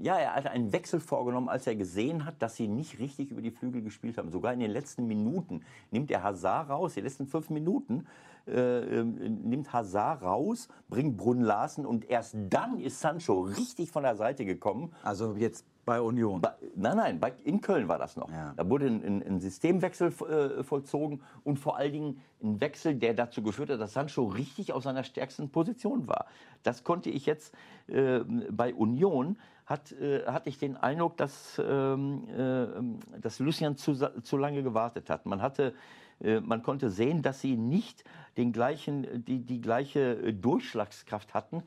ja, 0.00 0.16
er 0.16 0.34
hat 0.34 0.46
einen 0.46 0.72
Wechsel 0.72 1.00
vorgenommen, 1.00 1.48
als 1.48 1.66
er 1.66 1.76
gesehen 1.76 2.24
hat, 2.24 2.40
dass 2.40 2.56
sie 2.56 2.68
nicht 2.68 2.98
richtig 2.98 3.30
über 3.30 3.42
die 3.42 3.50
Flügel 3.50 3.82
gespielt 3.82 4.18
haben. 4.18 4.30
Sogar 4.30 4.52
in 4.52 4.60
den 4.60 4.70
letzten 4.70 5.06
Minuten 5.06 5.62
nimmt 5.90 6.10
er 6.10 6.22
Hazard 6.22 6.70
raus, 6.70 6.94
die 6.94 7.00
letzten 7.00 7.26
fünf 7.26 7.50
Minuten 7.50 8.06
äh, 8.46 9.00
ähm, 9.00 9.40
nimmt 9.44 9.72
Hazard 9.72 10.22
raus, 10.22 10.68
bringt 10.88 11.16
Brunn 11.16 11.42
Larsen 11.42 11.84
und 11.84 12.08
erst 12.08 12.36
dann 12.48 12.78
ist 12.78 13.00
Sancho 13.00 13.40
richtig 13.40 13.90
von 13.90 14.02
der 14.02 14.16
Seite 14.16 14.44
gekommen. 14.44 14.92
Also 15.02 15.34
jetzt 15.36 15.66
bei 15.88 16.02
Union? 16.02 16.42
Bei, 16.42 16.52
nein, 16.76 16.96
nein, 16.98 17.20
bei, 17.20 17.32
in 17.44 17.62
Köln 17.62 17.88
war 17.88 17.98
das 17.98 18.16
noch. 18.16 18.30
Ja. 18.30 18.52
Da 18.54 18.68
wurde 18.68 18.86
ein, 18.86 19.02
ein, 19.02 19.22
ein 19.22 19.40
Systemwechsel 19.40 20.08
äh, 20.08 20.62
vollzogen 20.62 21.22
und 21.44 21.58
vor 21.58 21.78
allen 21.78 21.92
Dingen 21.92 22.20
ein 22.42 22.60
Wechsel, 22.60 22.94
der 22.94 23.14
dazu 23.14 23.42
geführt 23.42 23.70
hat, 23.70 23.80
dass 23.80 23.94
Sancho 23.94 24.24
richtig 24.24 24.72
auf 24.72 24.82
seiner 24.82 25.02
stärksten 25.02 25.48
Position 25.48 26.06
war. 26.06 26.26
Das 26.62 26.84
konnte 26.84 27.08
ich 27.08 27.24
jetzt 27.24 27.54
äh, 27.86 28.20
bei 28.50 28.74
Union 28.74 29.38
hat, 29.68 29.92
äh, 29.92 30.24
hatte 30.24 30.48
ich 30.48 30.58
den 30.58 30.76
Eindruck, 30.76 31.18
dass, 31.18 31.60
ähm, 31.62 32.26
äh, 32.28 33.20
dass 33.20 33.38
Lucien 33.38 33.76
zu, 33.76 33.94
zu 34.22 34.36
lange 34.38 34.62
gewartet 34.62 35.10
hat. 35.10 35.26
Man, 35.26 35.42
hatte, 35.42 35.74
äh, 36.20 36.40
man 36.40 36.62
konnte 36.62 36.88
sehen, 36.88 37.20
dass 37.20 37.40
sie 37.40 37.56
nicht 37.56 38.02
den 38.38 38.52
gleichen, 38.52 39.24
die, 39.24 39.44
die 39.44 39.60
gleiche 39.60 40.32
Durchschlagskraft 40.32 41.34
hatten 41.34 41.62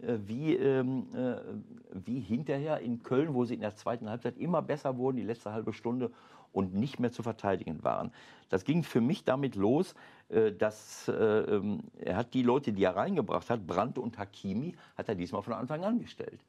äh, 0.00 0.18
wie, 0.26 0.54
ähm, 0.54 1.06
äh, 1.14 1.36
wie 1.92 2.18
hinterher 2.18 2.80
in 2.80 3.04
Köln, 3.04 3.34
wo 3.34 3.44
sie 3.44 3.54
in 3.54 3.60
der 3.60 3.76
zweiten 3.76 4.10
Halbzeit 4.10 4.36
immer 4.36 4.60
besser 4.60 4.96
wurden, 4.96 5.16
die 5.16 5.22
letzte 5.22 5.52
halbe 5.52 5.72
Stunde 5.72 6.10
und 6.50 6.74
nicht 6.74 6.98
mehr 6.98 7.12
zu 7.12 7.22
verteidigen 7.22 7.84
waren. 7.84 8.12
Das 8.48 8.64
ging 8.64 8.82
für 8.82 9.00
mich 9.00 9.22
damit 9.22 9.54
los, 9.54 9.94
äh, 10.28 10.50
dass 10.50 11.06
äh, 11.06 11.12
ähm, 11.12 11.84
er 11.98 12.16
hat 12.16 12.34
die 12.34 12.42
Leute, 12.42 12.72
die 12.72 12.82
er 12.82 12.96
reingebracht 12.96 13.48
hat, 13.48 13.64
Brandt 13.64 13.98
und 13.98 14.18
Hakimi, 14.18 14.74
hat 14.96 15.08
er 15.08 15.14
diesmal 15.14 15.42
von 15.42 15.52
Anfang 15.52 15.84
an 15.84 16.00
gestellt. 16.00 16.40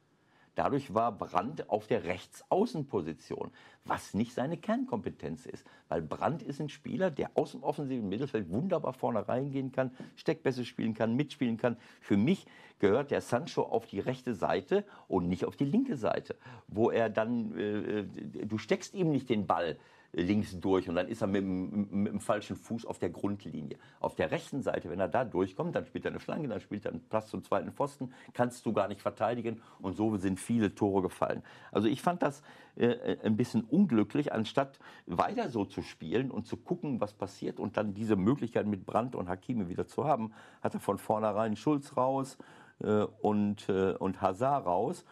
Dadurch 0.56 0.94
war 0.94 1.12
Brandt 1.12 1.68
auf 1.68 1.86
der 1.86 2.04
Rechtsaußenposition, 2.04 3.50
was 3.84 4.14
nicht 4.14 4.32
seine 4.32 4.56
Kernkompetenz 4.56 5.44
ist. 5.44 5.66
Weil 5.88 6.00
Brandt 6.00 6.42
ist 6.42 6.60
ein 6.60 6.70
Spieler, 6.70 7.10
der 7.10 7.30
aus 7.34 7.52
dem 7.52 7.62
offensiven 7.62 8.08
Mittelfeld 8.08 8.50
wunderbar 8.50 8.94
vorne 8.94 9.28
reingehen 9.28 9.70
kann, 9.70 9.90
Steckpässe 10.16 10.64
spielen 10.64 10.94
kann, 10.94 11.14
mitspielen 11.14 11.58
kann. 11.58 11.76
Für 12.00 12.16
mich 12.16 12.46
gehört 12.78 13.10
der 13.10 13.20
Sancho 13.20 13.62
auf 13.62 13.86
die 13.86 14.00
rechte 14.00 14.34
Seite 14.34 14.84
und 15.08 15.28
nicht 15.28 15.44
auf 15.44 15.56
die 15.56 15.66
linke 15.66 15.96
Seite, 15.96 16.36
wo 16.68 16.90
er 16.90 17.10
dann, 17.10 17.54
äh, 17.56 18.00
äh 18.00 18.06
du 18.46 18.56
steckst 18.56 18.94
ihm 18.94 19.10
nicht 19.10 19.28
den 19.28 19.46
Ball 19.46 19.78
links 20.12 20.58
durch 20.60 20.88
und 20.88 20.94
dann 20.94 21.08
ist 21.08 21.20
er 21.20 21.26
mit, 21.26 21.44
mit, 21.44 22.12
dem 22.12 22.20
falschen 22.20 22.56
Fuß 22.56 22.86
auf 22.86 22.98
der 22.98 23.10
Grundlinie. 23.10 23.78
Auf 24.00 24.14
der 24.14 24.30
rechten 24.30 24.62
Seite, 24.62 24.90
wenn 24.90 25.00
er 25.00 25.08
da 25.08 25.24
durchkommt, 25.24 25.74
dann 25.74 25.84
spielt 25.84 26.04
er 26.04 26.10
eine 26.10 26.20
Flanke, 26.20 26.48
dann 26.48 26.60
spielt 26.60 26.84
er 26.84 26.92
einen 26.92 27.06
Pass 27.08 27.28
zum 27.28 27.42
zweiten 27.42 27.72
Pfosten, 27.72 28.12
kannst 28.32 28.64
du 28.66 28.72
gar 28.72 28.88
nicht 28.88 29.02
verteidigen 29.02 29.60
und 29.80 29.96
so 29.96 30.16
sind 30.16 30.40
viele 30.40 30.74
Tore 30.74 31.02
gefallen. 31.02 31.42
Also 31.72 31.88
ich 31.88 32.02
fand 32.02 32.22
das 32.22 32.42
äh, 32.76 33.16
ein 33.22 33.36
bisschen 33.36 33.64
unglücklich, 33.64 34.32
anstatt 34.32 34.78
weiter 35.06 35.50
so 35.50 35.64
zu 35.64 35.82
spielen 35.82 36.30
und 36.30 36.46
zu 36.46 36.56
gucken, 36.56 37.00
was 37.00 37.14
passiert 37.14 37.60
und 37.60 37.76
dann 37.76 37.94
diese 37.94 38.16
Möglichkeit 38.16 38.66
mit 38.66 38.86
Brandt 38.86 39.14
und 39.14 39.28
Hakimi 39.28 39.68
wieder 39.68 39.86
zu 39.86 40.04
haben, 40.04 40.32
hat 40.62 40.74
er 40.74 40.80
von 40.80 40.98
vornherein 40.98 41.56
Schulz 41.56 41.96
raus 41.96 42.38
äh, 42.80 43.04
und, 43.20 43.68
äh, 43.68 43.92
und 43.92 44.20
Hazard 44.20 44.66
raus. 44.66 45.04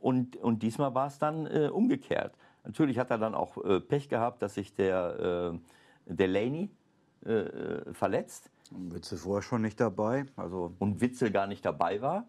Und, 0.00 0.36
und 0.36 0.62
diesmal 0.64 0.94
war 0.94 1.06
es 1.06 1.18
dann 1.18 1.46
äh, 1.46 1.68
umgekehrt. 1.68 2.34
Natürlich 2.64 2.98
hat 2.98 3.10
er 3.10 3.18
dann 3.18 3.34
auch 3.34 3.62
äh, 3.64 3.80
Pech 3.80 4.08
gehabt, 4.08 4.42
dass 4.42 4.54
sich 4.54 4.74
der 4.74 5.52
äh, 6.06 6.12
Delaney 6.14 6.70
äh, 7.24 7.32
äh, 7.32 7.94
verletzt. 7.94 8.50
Witzel 8.70 9.18
vorher 9.18 9.42
schon 9.42 9.62
nicht 9.62 9.78
dabei. 9.80 10.26
Also 10.36 10.72
und 10.78 11.00
Witzel 11.00 11.30
gar 11.30 11.46
nicht 11.46 11.64
dabei 11.64 12.00
war. 12.00 12.26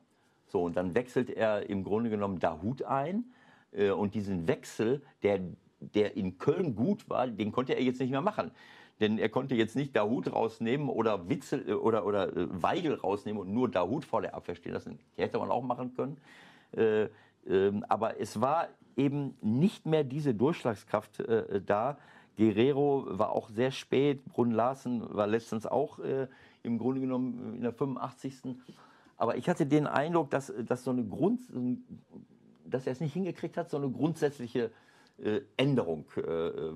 So, 0.48 0.64
und 0.64 0.76
dann 0.78 0.94
wechselt 0.94 1.30
er 1.30 1.70
im 1.70 1.84
Grunde 1.84 2.10
genommen 2.10 2.40
Dahut 2.40 2.84
ein. 2.84 3.26
Äh, 3.72 3.92
und 3.92 4.14
diesen 4.14 4.48
Wechsel, 4.48 5.02
der, 5.24 5.40
der 5.80 6.16
in 6.16 6.38
Köln 6.38 6.76
gut 6.76 7.10
war, 7.10 7.28
den 7.28 7.52
konnte 7.52 7.74
er 7.74 7.82
jetzt 7.82 8.00
nicht 8.00 8.12
mehr 8.12 8.22
machen. 8.22 8.52
Denn 9.00 9.18
er 9.18 9.30
konnte 9.30 9.56
jetzt 9.56 9.76
nicht 9.76 9.96
Dahut 9.96 10.32
rausnehmen 10.32 10.90
oder 10.90 11.28
Witzel 11.28 11.68
äh, 11.68 11.74
oder, 11.74 12.06
oder 12.06 12.30
Weigel 12.36 12.96
rausnehmen 12.96 13.42
und 13.42 13.54
nur 13.54 13.70
Dahut 13.70 14.06
vor 14.06 14.22
der 14.22 14.36
Abwehr 14.36 14.56
stehen 14.56 14.74
lassen. 14.74 15.00
Hätte 15.16 15.40
man 15.40 15.50
auch 15.50 15.64
machen 15.64 15.94
können. 15.96 16.18
Ähm, 16.76 17.86
aber 17.90 18.20
es 18.20 18.40
war 18.40 18.70
eben 18.98 19.36
nicht 19.42 19.86
mehr 19.86 20.04
diese 20.04 20.34
Durchschlagskraft 20.34 21.20
äh, 21.20 21.62
da. 21.62 21.98
Guerrero 22.38 23.06
war 23.08 23.32
auch 23.32 23.50
sehr 23.50 23.72
spät, 23.72 24.26
Brunn 24.26 24.52
Larsen 24.52 25.04
war 25.14 25.28
letztens 25.28 25.66
auch 25.66 26.00
äh, 26.00 26.28
im 26.64 26.78
Grunde 26.78 27.02
genommen 27.02 27.56
in 27.56 27.62
der 27.62 27.74
85. 27.74 28.56
Aber 29.18 29.38
ich 29.38 29.48
hatte 29.48 29.66
den 29.66 29.86
Eindruck, 29.86 30.32
dass, 30.32 30.52
dass, 30.66 30.84
so 30.84 30.92
eine 30.92 31.06
Grund, 31.06 31.42
dass 32.66 32.88
er 32.88 32.94
es 32.94 33.00
nicht 33.00 33.14
hingekriegt 33.14 33.58
hat, 33.58 33.70
so 33.70 33.78
eine 33.78 33.90
grundsätzliche 33.90 34.72
äh, 35.20 35.42
Änderung 35.58 36.06
äh, 36.18 36.22
äh, 36.22 36.76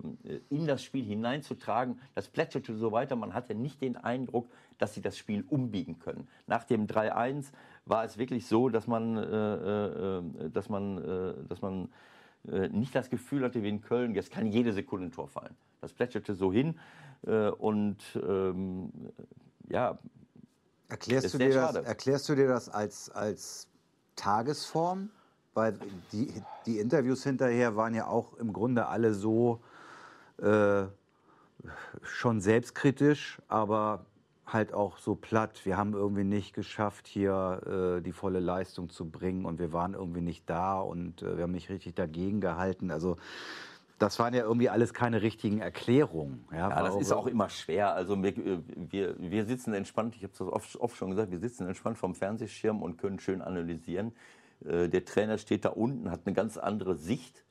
in 0.50 0.68
das 0.68 0.84
Spiel 0.84 1.04
hineinzutragen. 1.04 2.00
Das 2.14 2.28
plätscherte 2.28 2.76
so 2.76 2.92
weiter. 2.92 3.16
Man 3.16 3.34
hatte 3.34 3.56
nicht 3.56 3.82
den 3.82 3.98
Eindruck, 3.98 4.48
dass 4.78 4.94
sie 4.94 5.02
das 5.02 5.18
Spiel 5.18 5.44
umbiegen 5.50 5.98
können. 5.98 6.28
Nach 6.46 6.64
dem 6.64 6.86
3-1 6.86 7.48
war 7.90 8.04
es 8.04 8.18
wirklich 8.18 8.48
so, 8.48 8.70
dass 8.70 8.88
man, 8.88 9.18
äh, 9.18 10.18
äh, 10.18 10.50
dass 10.50 10.70
man, 10.70 10.98
äh, 10.98 11.34
dass 11.48 11.62
man 11.62 11.90
nicht 12.72 12.96
das 12.96 13.10
Gefühl 13.10 13.44
hatte 13.44 13.62
wie 13.62 13.68
in 13.68 13.82
Köln, 13.82 14.16
jetzt 14.16 14.32
kann 14.32 14.48
jede 14.48 14.72
Sekunde 14.72 15.08
ein 15.08 15.12
Tor 15.12 15.28
fallen. 15.28 15.54
Das 15.82 15.92
plätscherte 15.92 16.34
so 16.34 16.54
hin 16.54 16.80
und 17.58 17.98
ähm, 18.16 18.90
ja. 19.68 19.98
Erklärst 20.88 21.34
du, 21.34 21.40
dir 21.40 21.54
das, 21.54 21.76
erklärst 21.76 22.30
du 22.30 22.36
dir 22.36 22.48
das 22.48 22.70
als, 22.70 23.10
als 23.10 23.68
Tagesform? 24.16 25.10
Weil 25.54 25.78
die, 26.14 26.32
die 26.66 26.80
Interviews 26.80 27.24
hinterher 27.24 27.76
waren 27.76 27.94
ja 27.94 28.08
auch 28.08 28.38
im 28.38 28.54
Grunde 28.54 28.86
alle 28.86 29.14
so 29.14 29.60
äh, 30.38 30.84
schon 32.04 32.40
selbstkritisch, 32.40 33.42
aber 33.48 34.06
halt 34.48 34.74
auch 34.74 34.98
so 34.98 35.16
platt. 35.16 35.66
Wir 35.66 35.78
haben 35.78 35.94
irgendwie 35.94 36.24
nicht 36.24 36.54
geschafft, 36.54 37.08
hier 37.08 37.98
äh, 37.98 38.02
die 38.02 38.14
volle 38.14 38.40
Leistung 38.40 38.90
zu 38.90 39.10
bringen 39.10 39.46
und 39.46 39.60
wir 39.60 39.74
waren 39.74 39.94
irgendwie 39.94 40.22
nicht 40.22 40.50
da 40.50 40.80
und 40.80 41.22
äh, 41.22 41.38
wir 41.38 41.44
haben 41.44 41.52
nicht 41.52 41.70
richtig 41.70 41.96
dagegen 41.96 42.42
gehalten. 42.42 42.90
Also 42.90 43.18
das 44.00 44.20
waren 44.20 44.34
ja 44.34 44.44
irgendwie 44.44 44.70
alles 44.70 44.94
keine 44.94 45.22
richtigen 45.22 45.60
Erklärungen. 45.60 46.46
Ja, 46.52 46.70
ja 46.70 46.84
das 46.84 46.96
ist 46.96 47.12
auch 47.12 47.28
immer 47.28 47.50
schwer. 47.50 47.94
Also 47.94 48.22
wir, 48.22 48.34
wir, 48.76 49.16
wir 49.18 49.46
sitzen 49.46 49.74
entspannt, 49.74 50.16
ich 50.16 50.24
habe 50.24 50.34
es 50.34 50.42
oft, 50.42 50.76
oft 50.78 50.96
schon 50.96 51.10
gesagt, 51.10 51.32
wir 51.32 51.40
sitzen 51.40 51.68
entspannt 51.68 51.98
vom 51.98 52.16
Fernsehschirm 52.16 52.82
und 52.82 52.98
können 52.98 53.20
schön 53.20 53.42
analysieren. 53.42 54.14
Äh, 54.66 54.88
der 54.88 55.04
Trainer 55.04 55.38
steht 55.38 55.66
da 55.66 55.70
unten, 55.70 56.12
hat 56.12 56.22
eine 56.26 56.34
ganz 56.34 56.58
andere 56.58 56.96
Sicht 56.96 57.44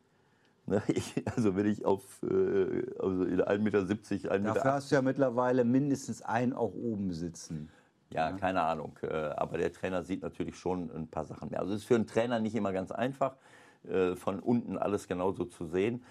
ich, 0.88 1.22
also 1.34 1.56
wenn 1.56 1.66
ich 1.66 1.84
auf 1.84 2.22
äh, 2.22 2.82
also 2.98 3.24
in 3.24 3.40
1,70 3.40 3.58
Meter, 3.58 3.78
1,80 3.78 4.38
Meter... 4.38 4.54
Dafür 4.54 4.72
hast 4.72 4.90
du 4.90 4.94
ja 4.96 5.02
mittlerweile 5.02 5.64
mindestens 5.64 6.22
einen 6.22 6.52
auch 6.52 6.74
oben 6.74 7.12
sitzen. 7.12 7.70
Ja, 8.10 8.30
ja, 8.30 8.36
keine 8.36 8.62
Ahnung. 8.62 8.98
Äh, 9.02 9.14
aber 9.14 9.58
der 9.58 9.72
Trainer 9.72 10.02
sieht 10.02 10.22
natürlich 10.22 10.56
schon 10.56 10.90
ein 10.90 11.08
paar 11.08 11.24
Sachen 11.24 11.50
mehr. 11.50 11.60
Also 11.60 11.72
es 11.72 11.80
ist 11.80 11.86
für 11.86 11.94
einen 11.94 12.06
Trainer 12.06 12.40
nicht 12.40 12.54
immer 12.54 12.72
ganz 12.72 12.90
einfach, 12.90 13.36
äh, 13.88 14.16
von 14.16 14.40
unten 14.40 14.78
alles 14.78 15.08
genauso 15.08 15.44
zu 15.44 15.66
sehen. 15.66 16.04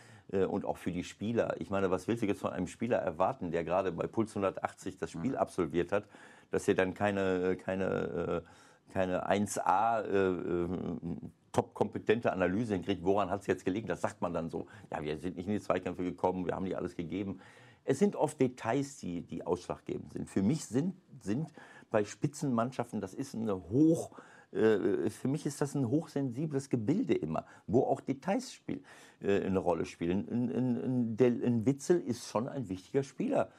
Und 0.49 0.65
auch 0.65 0.77
für 0.77 0.91
die 0.91 1.03
Spieler. 1.03 1.55
Ich 1.59 1.69
meine, 1.69 1.91
was 1.91 2.07
willst 2.07 2.23
du 2.23 2.25
jetzt 2.25 2.41
von 2.41 2.51
einem 2.51 2.65
Spieler 2.65 2.97
erwarten, 2.97 3.51
der 3.51 3.63
gerade 3.63 3.91
bei 3.91 4.07
Puls 4.07 4.31
180 4.31 4.97
das 4.97 5.11
Spiel 5.11 5.37
absolviert 5.37 5.91
hat, 5.91 6.05
dass 6.49 6.67
er 6.67 6.73
dann 6.73 6.95
keine, 6.95 7.55
keine, 7.57 8.41
keine 8.91 9.29
1A 9.29 10.01
top-kompetente 11.55 12.33
Analyse 12.33 12.73
hinkriegt, 12.73 13.03
woran 13.03 13.29
hat 13.29 13.41
es 13.41 13.47
jetzt 13.47 13.63
gelegen, 13.63 13.87
das 13.87 14.01
sagt 14.01 14.21
man 14.21 14.33
dann 14.33 14.49
so. 14.49 14.67
Ja, 14.91 15.01
wir 15.01 15.17
sind 15.17 15.37
nicht 15.37 15.47
in 15.47 15.53
die 15.53 15.61
Zweikämpfe 15.61 16.03
gekommen, 16.03 16.45
wir 16.45 16.53
haben 16.53 16.65
die 16.65 16.75
alles 16.75 16.95
gegeben. 16.95 17.39
Es 17.85 17.99
sind 17.99 18.17
oft 18.17 18.41
Details, 18.41 18.97
die, 18.97 19.21
die 19.21 19.45
ausschlaggebend 19.45 20.11
sind. 20.11 20.29
Für 20.29 20.41
mich 20.41 20.65
sind, 20.65 20.95
sind 21.21 21.53
bei 21.91 22.03
Spitzenmannschaften, 22.03 22.99
das 22.99 23.13
ist 23.13 23.35
eine 23.35 23.55
hoch, 23.69 24.11
äh, 24.51 25.09
für 25.09 25.29
mich 25.29 25.45
ist 25.45 25.61
das 25.61 25.75
ein 25.75 25.87
hochsensibles 25.87 26.69
Gebilde 26.69 27.13
immer, 27.13 27.45
wo 27.67 27.83
auch 27.83 28.01
Details 28.01 28.51
spiel, 28.51 28.83
äh, 29.21 29.45
eine 29.45 29.59
Rolle 29.59 29.85
spielen. 29.85 30.27
Ein, 30.29 30.49
ein, 30.49 31.17
ein, 31.17 31.43
ein 31.43 31.65
Witzel 31.65 32.01
ist 32.01 32.27
schon 32.27 32.49
ein 32.49 32.67
wichtiger 32.67 33.03
Spieler 33.03 33.49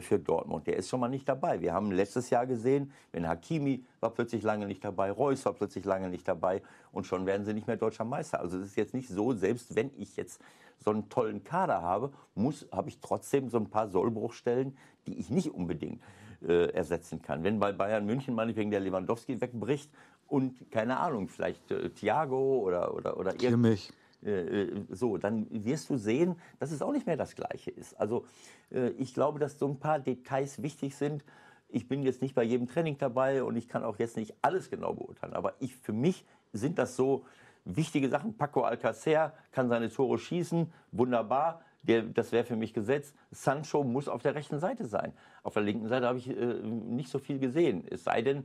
für 0.00 0.18
Dortmund. 0.18 0.66
Der 0.66 0.76
ist 0.76 0.88
schon 0.88 0.98
mal 0.98 1.08
nicht 1.08 1.28
dabei. 1.28 1.60
Wir 1.60 1.72
haben 1.72 1.92
letztes 1.92 2.30
Jahr 2.30 2.46
gesehen, 2.46 2.92
wenn 3.12 3.28
Hakimi 3.28 3.84
war 4.00 4.10
plötzlich 4.10 4.42
lange 4.42 4.66
nicht 4.66 4.84
dabei, 4.84 5.12
Reus 5.12 5.44
war 5.44 5.52
plötzlich 5.52 5.84
lange 5.84 6.08
nicht 6.08 6.26
dabei 6.26 6.62
und 6.90 7.06
schon 7.06 7.26
werden 7.26 7.44
sie 7.46 7.54
nicht 7.54 7.68
mehr 7.68 7.76
deutscher 7.76 8.04
Meister. 8.04 8.40
Also 8.40 8.58
es 8.58 8.66
ist 8.66 8.76
jetzt 8.76 8.92
nicht 8.92 9.08
so, 9.08 9.34
selbst 9.34 9.76
wenn 9.76 9.90
ich 9.96 10.16
jetzt 10.16 10.40
so 10.78 10.90
einen 10.90 11.08
tollen 11.08 11.44
Kader 11.44 11.82
habe, 11.82 12.12
muss, 12.34 12.66
habe 12.72 12.88
ich 12.88 13.00
trotzdem 13.00 13.48
so 13.48 13.58
ein 13.58 13.68
paar 13.68 13.88
Sollbruchstellen, 13.88 14.76
die 15.06 15.18
ich 15.18 15.30
nicht 15.30 15.52
unbedingt 15.54 16.00
äh, 16.46 16.70
ersetzen 16.70 17.22
kann. 17.22 17.42
Wenn 17.42 17.58
bei 17.58 17.72
Bayern 17.72 18.06
München 18.06 18.34
meinetwegen 18.34 18.70
der 18.70 18.80
Lewandowski 18.80 19.40
wegbricht 19.40 19.90
und 20.26 20.70
keine 20.70 20.98
Ahnung, 20.98 21.28
vielleicht 21.28 21.70
äh, 21.70 21.90
Thiago 21.90 22.60
oder 22.60 22.94
oder 22.94 23.16
oder 23.16 23.32
Kimmich. 23.32 23.92
Äh, 24.24 24.62
äh, 24.62 24.84
so, 24.90 25.16
dann 25.16 25.46
wirst 25.50 25.90
du 25.90 25.96
sehen, 25.96 26.36
dass 26.58 26.72
es 26.72 26.82
auch 26.82 26.92
nicht 26.92 27.06
mehr 27.06 27.16
das 27.16 27.34
Gleiche 27.34 27.70
ist. 27.70 27.98
Also 28.00 28.26
äh, 28.70 28.88
ich 28.90 29.14
glaube, 29.14 29.38
dass 29.38 29.58
so 29.58 29.68
ein 29.68 29.78
paar 29.78 30.00
Details 30.00 30.62
wichtig 30.62 30.96
sind. 30.96 31.24
Ich 31.68 31.86
bin 31.86 32.02
jetzt 32.02 32.22
nicht 32.22 32.34
bei 32.34 32.42
jedem 32.42 32.68
Training 32.68 32.96
dabei 32.98 33.42
und 33.42 33.56
ich 33.56 33.68
kann 33.68 33.84
auch 33.84 33.98
jetzt 33.98 34.16
nicht 34.16 34.34
alles 34.42 34.70
genau 34.70 34.94
beurteilen. 34.94 35.34
Aber 35.34 35.54
ich, 35.60 35.76
für 35.76 35.92
mich 35.92 36.24
sind 36.52 36.78
das 36.78 36.96
so 36.96 37.24
wichtige 37.64 38.08
Sachen. 38.08 38.36
Paco 38.36 38.62
Alcacer 38.62 39.34
kann 39.52 39.68
seine 39.68 39.90
Tore 39.90 40.18
schießen, 40.18 40.72
wunderbar. 40.92 41.62
Der, 41.84 42.02
das 42.02 42.32
wäre 42.32 42.44
für 42.44 42.56
mich 42.56 42.74
gesetzt. 42.74 43.14
Sancho 43.30 43.84
muss 43.84 44.08
auf 44.08 44.22
der 44.22 44.34
rechten 44.34 44.58
Seite 44.58 44.86
sein. 44.86 45.12
Auf 45.44 45.54
der 45.54 45.62
linken 45.62 45.86
Seite 45.88 46.06
habe 46.06 46.18
ich 46.18 46.28
äh, 46.28 46.34
nicht 46.34 47.08
so 47.08 47.18
viel 47.18 47.38
gesehen. 47.38 47.84
Es 47.88 48.02
sei 48.02 48.22
denn, 48.22 48.44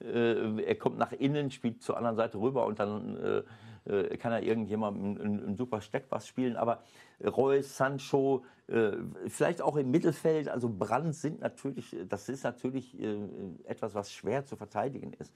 äh, 0.00 0.62
er 0.62 0.74
kommt 0.74 0.98
nach 0.98 1.12
innen, 1.12 1.50
spielt 1.50 1.82
zur 1.82 1.96
anderen 1.96 2.16
Seite 2.16 2.38
rüber 2.38 2.66
und 2.66 2.78
dann 2.78 3.16
äh, 3.16 3.42
äh, 3.86 4.16
kann 4.16 4.32
er 4.32 4.42
irgendjemandem 4.42 5.20
einen, 5.20 5.44
einen 5.44 5.56
super 5.56 5.80
Steckpass 5.80 6.26
spielen. 6.26 6.56
Aber 6.56 6.82
Reus, 7.24 7.76
Sancho, 7.76 8.44
äh, 8.66 8.92
vielleicht 9.28 9.60
auch 9.60 9.76
im 9.76 9.90
Mittelfeld, 9.90 10.48
also 10.48 10.68
Brandt 10.68 11.14
sind 11.14 11.40
natürlich, 11.40 11.96
das 12.08 12.28
ist 12.28 12.44
natürlich 12.44 12.98
äh, 13.00 13.18
etwas, 13.64 13.94
was 13.94 14.12
schwer 14.12 14.44
zu 14.44 14.56
verteidigen 14.56 15.12
ist. 15.14 15.32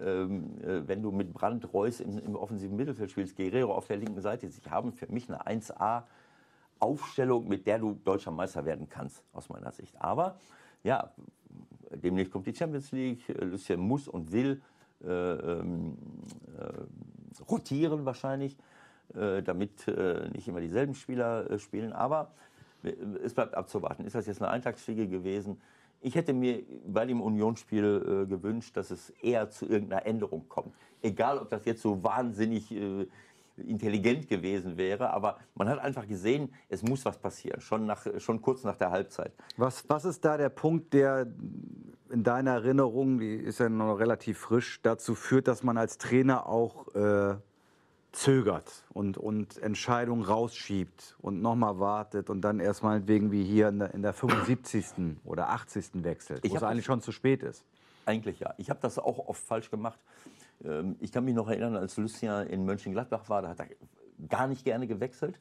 Ähm, 0.00 0.58
äh, 0.62 0.88
wenn 0.88 1.02
du 1.02 1.10
mit 1.10 1.34
Brandt, 1.34 1.72
Reus 1.74 2.00
im, 2.00 2.18
im, 2.18 2.34
offensiven 2.34 2.76
Mittelfeld 2.76 3.10
spielst, 3.10 3.36
Guerrero 3.36 3.74
auf 3.74 3.88
der 3.88 3.98
linken 3.98 4.22
Seite, 4.22 4.48
sie 4.48 4.62
haben 4.70 4.92
für 4.92 5.06
mich 5.12 5.28
eine 5.28 5.46
1A 5.46 6.04
Aufstellung, 6.78 7.46
mit 7.46 7.66
der 7.66 7.78
du 7.78 7.92
deutscher 8.02 8.30
Meister 8.30 8.64
werden 8.64 8.88
kannst, 8.88 9.22
aus 9.32 9.50
meiner 9.50 9.70
Sicht. 9.70 9.94
Aber 10.00 10.38
ja, 10.82 11.12
demnächst 11.90 12.32
kommt 12.32 12.46
die 12.46 12.54
Champions 12.54 12.90
League, 12.90 13.22
Lucien 13.40 13.78
muss 13.78 14.08
und 14.08 14.32
will 14.32 14.62
äh, 15.04 15.08
ähm, 15.08 15.96
äh, 16.58 16.72
rotieren 17.40 18.04
wahrscheinlich, 18.04 18.56
äh, 19.14 19.42
damit 19.42 19.86
äh, 19.88 20.28
nicht 20.30 20.48
immer 20.48 20.60
dieselben 20.60 20.94
Spieler 20.94 21.50
äh, 21.50 21.58
spielen. 21.58 21.92
Aber 21.92 22.32
es 23.22 23.34
bleibt 23.34 23.54
abzuwarten. 23.54 24.04
Ist 24.04 24.14
das 24.16 24.26
jetzt 24.26 24.42
eine 24.42 24.50
Eintagsfliege 24.50 25.06
gewesen? 25.06 25.60
Ich 26.00 26.16
hätte 26.16 26.32
mir 26.32 26.64
bei 26.84 27.06
dem 27.06 27.20
Unionsspiel 27.20 28.26
gewünscht, 28.28 28.76
dass 28.76 28.90
es 28.90 29.10
eher 29.22 29.50
zu 29.50 29.68
irgendeiner 29.68 30.04
Änderung 30.04 30.48
kommt. 30.48 30.74
Egal, 31.00 31.38
ob 31.38 31.48
das 31.48 31.64
jetzt 31.64 31.80
so 31.80 32.02
wahnsinnig 32.02 32.74
intelligent 33.56 34.26
gewesen 34.26 34.76
wäre, 34.76 35.10
aber 35.10 35.38
man 35.54 35.68
hat 35.68 35.78
einfach 35.78 36.08
gesehen, 36.08 36.52
es 36.68 36.82
muss 36.82 37.04
was 37.04 37.18
passieren, 37.18 37.60
schon, 37.60 37.86
nach, 37.86 38.04
schon 38.18 38.42
kurz 38.42 38.64
nach 38.64 38.76
der 38.76 38.90
Halbzeit. 38.90 39.32
Was, 39.56 39.88
was 39.88 40.04
ist 40.04 40.24
da 40.24 40.36
der 40.36 40.48
Punkt, 40.48 40.92
der 40.92 41.26
in 42.12 42.24
deiner 42.24 42.52
Erinnerung, 42.52 43.18
die 43.18 43.34
ist 43.34 43.58
ja 43.58 43.68
noch 43.68 43.96
relativ 43.96 44.38
frisch, 44.38 44.80
dazu 44.82 45.14
führt, 45.14 45.48
dass 45.48 45.62
man 45.62 45.78
als 45.78 45.98
Trainer 45.98 46.46
auch 46.46 46.94
äh, 46.94 47.36
zögert 48.12 48.84
und, 48.92 49.16
und 49.16 49.58
Entscheidungen 49.58 50.22
rausschiebt 50.22 51.16
und 51.20 51.40
nochmal 51.40 51.80
wartet 51.80 52.28
und 52.28 52.42
dann 52.42 52.60
erstmal 52.60 53.08
wegen 53.08 53.32
wie 53.32 53.42
hier 53.42 53.68
in 53.68 53.78
der, 53.78 53.94
in 53.94 54.02
der 54.02 54.12
75. 54.12 55.16
oder 55.24 55.48
80. 55.48 56.04
wechselt, 56.04 56.48
wo 56.48 56.54
es 56.54 56.62
eigentlich 56.62 56.84
schon 56.84 57.00
zu 57.00 57.12
spät 57.12 57.42
ist? 57.42 57.64
Eigentlich 58.04 58.40
ja. 58.40 58.52
Ich 58.58 58.68
habe 58.68 58.80
das 58.82 58.98
auch 58.98 59.18
oft 59.28 59.42
falsch 59.42 59.70
gemacht. 59.70 59.98
Ähm, 60.64 60.96
ich 61.00 61.12
kann 61.12 61.24
mich 61.24 61.34
noch 61.34 61.48
erinnern, 61.48 61.76
als 61.76 61.96
Lucien 61.96 62.46
in 62.48 62.66
Mönchengladbach 62.66 63.28
war, 63.28 63.42
da 63.42 63.48
hat 63.48 63.60
er 63.60 63.68
gar 64.28 64.46
nicht 64.46 64.64
gerne 64.64 64.86
gewechselt. 64.86 65.38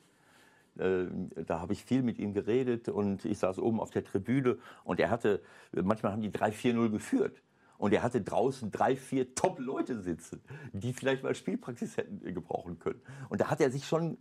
Äh, 0.78 1.06
da 1.46 1.60
habe 1.60 1.74
ich 1.74 1.84
viel 1.84 2.04
mit 2.04 2.20
ihm 2.20 2.34
geredet 2.34 2.90
und 2.90 3.26
ich 3.26 3.40
saß 3.40 3.60
oben 3.60 3.80
auf 3.80 3.92
der 3.92 4.04
Tribüne 4.04 4.58
und 4.84 5.00
er 5.00 5.10
hatte, 5.10 5.42
manchmal 5.72 6.12
haben 6.12 6.22
die 6.22 6.32
3-4-0 6.32 6.90
geführt. 6.90 7.42
Und 7.78 7.94
er 7.94 8.04
hatte 8.04 8.22
draußen 8.22 8.70
drei, 8.70 8.96
vier 8.96 9.34
Top-Leute 9.34 10.02
sitzen, 10.02 10.44
die 10.72 10.94
vielleicht 10.94 11.24
mal 11.24 11.34
Spielpraxis 11.34 11.98
hätten 11.98 12.20
gebrauchen 12.32 12.78
können. 12.78 13.02
Und 13.30 13.42
da 13.42 13.50
hat 13.50 13.60
er 13.60 13.72
sich 13.72 13.88
schon 13.88 14.20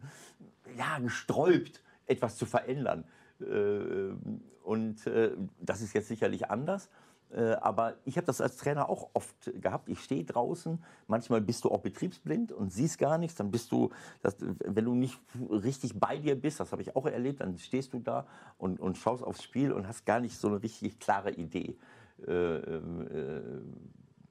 ja, 0.78 0.98
gesträubt, 0.98 1.82
etwas 2.06 2.38
zu 2.38 2.46
verändern. 2.46 3.04
Äh, 3.40 4.14
und 4.62 5.06
äh, 5.06 5.32
das 5.60 5.82
ist 5.82 5.92
jetzt 5.92 6.08
sicherlich 6.08 6.50
anders. 6.50 6.88
Äh, 7.32 7.52
aber 7.60 7.94
ich 8.04 8.16
habe 8.16 8.26
das 8.26 8.40
als 8.40 8.56
Trainer 8.56 8.88
auch 8.88 9.10
oft 9.14 9.50
gehabt. 9.60 9.88
Ich 9.88 10.00
stehe 10.00 10.24
draußen, 10.24 10.82
manchmal 11.06 11.40
bist 11.40 11.64
du 11.64 11.70
auch 11.70 11.80
betriebsblind 11.80 12.52
und 12.52 12.72
siehst 12.72 12.98
gar 12.98 13.18
nichts. 13.18 13.36
Dann 13.36 13.50
bist 13.50 13.70
du, 13.72 13.90
das, 14.22 14.36
wenn 14.40 14.84
du 14.84 14.94
nicht 14.94 15.20
richtig 15.50 15.98
bei 15.98 16.18
dir 16.18 16.40
bist, 16.40 16.60
das 16.60 16.72
habe 16.72 16.82
ich 16.82 16.96
auch 16.96 17.06
erlebt, 17.06 17.40
dann 17.40 17.56
stehst 17.58 17.92
du 17.92 18.00
da 18.00 18.26
und, 18.58 18.80
und 18.80 18.98
schaust 18.98 19.22
aufs 19.22 19.42
Spiel 19.42 19.72
und 19.72 19.86
hast 19.86 20.04
gar 20.04 20.20
nicht 20.20 20.36
so 20.36 20.48
eine 20.48 20.62
richtig 20.62 20.98
klare 20.98 21.30
Idee. 21.30 21.76
Äh, 22.26 22.32
äh, 22.32 23.62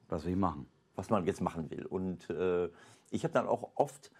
was 0.08 0.26
wir 0.26 0.36
machen. 0.36 0.66
Was 0.96 1.08
man 1.08 1.24
jetzt 1.24 1.40
machen 1.40 1.70
will. 1.70 1.86
Und 1.86 2.28
äh, 2.30 2.68
ich 3.10 3.24
habe 3.24 3.32
dann 3.32 3.46
auch 3.46 3.70
oft 3.76 4.10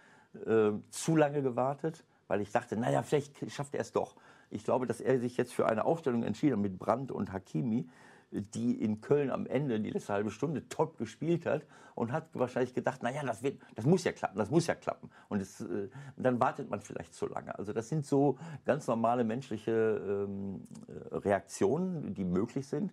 äh, 0.45 0.71
zu 0.89 1.15
lange 1.15 1.41
gewartet, 1.41 2.03
weil 2.27 2.41
ich 2.41 2.51
dachte, 2.51 2.77
naja, 2.77 3.03
vielleicht 3.03 3.51
schafft 3.51 3.75
er 3.75 3.81
es 3.81 3.91
doch. 3.91 4.15
Ich 4.49 4.63
glaube, 4.63 4.87
dass 4.87 5.01
er 5.01 5.19
sich 5.19 5.37
jetzt 5.37 5.53
für 5.53 5.67
eine 5.67 5.85
Aufstellung 5.85 6.23
entschieden 6.23 6.53
hat 6.53 6.61
mit 6.61 6.79
Brandt 6.79 7.11
und 7.11 7.31
Hakimi 7.31 7.87
die 8.31 8.81
in 8.81 9.01
Köln 9.01 9.29
am 9.29 9.45
Ende 9.45 9.79
die 9.79 9.89
letzte 9.89 10.13
halbe 10.13 10.31
Stunde 10.31 10.67
top 10.69 10.97
gespielt 10.97 11.45
hat 11.45 11.63
und 11.95 12.11
hat 12.11 12.29
wahrscheinlich 12.33 12.73
gedacht, 12.73 13.03
naja, 13.03 13.21
das, 13.23 13.43
wird, 13.43 13.61
das 13.75 13.85
muss 13.85 14.03
ja 14.03 14.13
klappen, 14.13 14.37
das 14.37 14.49
muss 14.49 14.67
ja 14.67 14.75
klappen. 14.75 15.09
Und 15.29 15.41
das, 15.41 15.61
äh, 15.61 15.89
dann 16.15 16.39
wartet 16.39 16.69
man 16.69 16.81
vielleicht 16.81 17.13
zu 17.13 17.27
lange. 17.27 17.57
Also 17.57 17.73
das 17.73 17.89
sind 17.89 18.05
so 18.05 18.37
ganz 18.65 18.87
normale 18.87 19.23
menschliche 19.23 19.71
ähm, 19.71 20.61
äh, 20.87 21.15
Reaktionen, 21.17 22.13
die 22.13 22.23
möglich 22.23 22.67
sind. 22.67 22.91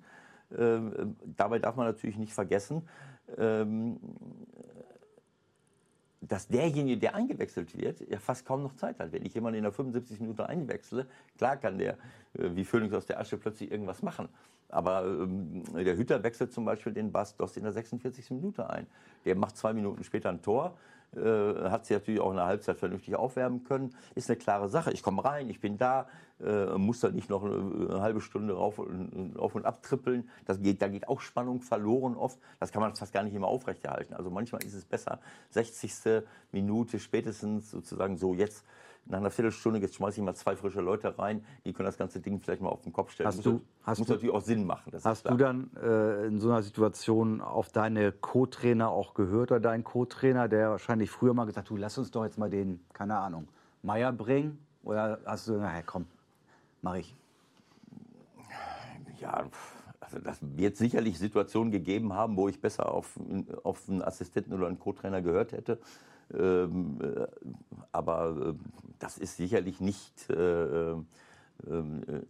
Ähm, 0.56 1.16
dabei 1.36 1.58
darf 1.58 1.76
man 1.76 1.86
natürlich 1.86 2.16
nicht 2.16 2.32
vergessen, 2.32 2.88
ähm, 3.36 4.00
dass 6.20 6.48
derjenige, 6.48 6.98
der 6.98 7.14
eingewechselt 7.14 7.76
wird, 7.76 8.00
ja 8.08 8.18
fast 8.18 8.44
kaum 8.44 8.62
noch 8.62 8.74
Zeit 8.74 8.98
hat. 8.98 9.12
Wenn 9.12 9.24
ich 9.24 9.34
jemanden 9.34 9.58
in 9.58 9.62
der 9.62 9.72
75 9.72 10.20
Minuten 10.20 10.42
einwechsle, 10.42 11.06
klar 11.36 11.56
kann 11.56 11.78
der 11.78 11.92
äh, 12.34 12.50
wie 12.54 12.64
Phoenix 12.64 12.94
aus 12.94 13.06
der 13.06 13.20
Asche 13.20 13.36
plötzlich 13.36 13.70
irgendwas 13.70 14.02
machen. 14.02 14.28
Aber 14.68 15.04
ähm, 15.04 15.62
der 15.74 15.96
Hütter 15.96 16.22
wechselt 16.22 16.52
zum 16.52 16.64
Beispiel 16.64 16.92
den 16.92 17.10
Bastos 17.12 17.56
in 17.56 17.62
der 17.62 17.72
46. 17.72 18.30
Minute 18.30 18.68
ein. 18.68 18.86
Der 19.24 19.34
macht 19.34 19.56
zwei 19.56 19.72
Minuten 19.72 20.04
später 20.04 20.28
ein 20.28 20.42
Tor. 20.42 20.76
Äh, 21.16 21.70
hat 21.70 21.86
sich 21.86 21.96
natürlich 21.96 22.20
auch 22.20 22.30
in 22.30 22.36
der 22.36 22.44
Halbzeit 22.44 22.76
vernünftig 22.76 23.16
aufwärmen 23.16 23.64
können. 23.64 23.94
Ist 24.14 24.28
eine 24.28 24.36
klare 24.36 24.68
Sache. 24.68 24.92
Ich 24.92 25.02
komme 25.02 25.24
rein, 25.24 25.48
ich 25.48 25.58
bin 25.58 25.78
da, 25.78 26.06
äh, 26.38 26.76
muss 26.76 27.00
da 27.00 27.08
nicht 27.08 27.30
noch 27.30 27.44
eine, 27.44 27.54
eine 27.54 28.00
halbe 28.02 28.20
Stunde 28.20 28.52
rauf 28.52 28.78
und, 28.78 29.38
auf 29.38 29.54
und 29.54 29.64
ab 29.64 29.82
trippeln. 29.82 30.28
Das 30.44 30.60
geht, 30.60 30.82
da 30.82 30.88
geht 30.88 31.08
auch 31.08 31.22
Spannung 31.22 31.62
verloren 31.62 32.14
oft. 32.14 32.38
Das 32.60 32.72
kann 32.72 32.82
man 32.82 32.94
fast 32.94 33.14
gar 33.14 33.22
nicht 33.22 33.34
immer 33.34 33.48
aufrechterhalten. 33.48 34.12
Also 34.12 34.28
manchmal 34.28 34.62
ist 34.64 34.74
es 34.74 34.84
besser, 34.84 35.18
60. 35.50 36.24
Minute 36.52 36.98
spätestens 36.98 37.70
sozusagen 37.70 38.18
so 38.18 38.34
jetzt 38.34 38.66
nach 39.08 39.18
einer 39.18 39.30
Viertelstunde, 39.30 39.80
jetzt 39.80 39.94
schmeiße 39.94 40.20
ich 40.20 40.24
mal 40.24 40.34
zwei 40.34 40.54
frische 40.54 40.80
Leute 40.80 41.18
rein, 41.18 41.44
die 41.64 41.72
können 41.72 41.86
das 41.86 41.96
ganze 41.96 42.20
Ding 42.20 42.40
vielleicht 42.40 42.60
mal 42.60 42.68
auf 42.68 42.82
den 42.82 42.92
Kopf 42.92 43.12
stellen. 43.12 43.28
Hast 43.28 43.36
muss, 43.36 43.44
du, 43.44 43.62
hast 43.82 43.98
muss 43.98 44.08
du, 44.08 44.14
natürlich 44.14 44.34
auch 44.34 44.42
Sinn 44.42 44.66
machen. 44.66 44.92
hast 45.02 45.28
du 45.28 45.36
dann 45.36 45.70
äh, 45.82 46.26
in 46.26 46.38
so 46.38 46.50
einer 46.50 46.62
Situation 46.62 47.40
auf 47.40 47.70
deine 47.70 48.12
Co-Trainer 48.12 48.90
auch 48.90 49.14
gehört 49.14 49.50
oder 49.50 49.60
deinen 49.60 49.84
Co-Trainer, 49.84 50.48
der 50.48 50.70
wahrscheinlich 50.70 51.10
früher 51.10 51.34
mal 51.34 51.44
gesagt 51.46 51.66
hat, 51.66 51.70
du 51.70 51.76
lass 51.76 51.96
uns 51.96 52.10
doch 52.10 52.24
jetzt 52.24 52.38
mal 52.38 52.50
den, 52.50 52.80
keine 52.92 53.16
Ahnung, 53.16 53.48
Meier 53.82 54.12
bringen? 54.12 54.58
Oder 54.82 55.20
hast 55.24 55.48
du, 55.48 55.54
naja, 55.54 55.82
komm, 55.84 56.06
mach 56.82 56.94
ich. 56.94 57.14
Ja, 59.20 59.44
also 60.00 60.18
das 60.20 60.38
wird 60.40 60.76
sicherlich 60.76 61.18
Situationen 61.18 61.70
gegeben 61.70 62.12
haben, 62.12 62.36
wo 62.36 62.48
ich 62.48 62.60
besser 62.60 62.92
auf, 62.92 63.18
auf 63.64 63.88
einen 63.88 64.02
Assistenten 64.02 64.52
oder 64.52 64.66
einen 64.66 64.78
Co-Trainer 64.78 65.22
gehört 65.22 65.52
hätte. 65.52 65.78
Ähm, 66.34 66.98
äh, 67.00 67.26
aber 67.92 68.50
äh, 68.50 68.54
das 68.98 69.18
ist 69.18 69.36
sicherlich 69.36 69.80
nicht, 69.80 70.28
äh, 70.30 70.94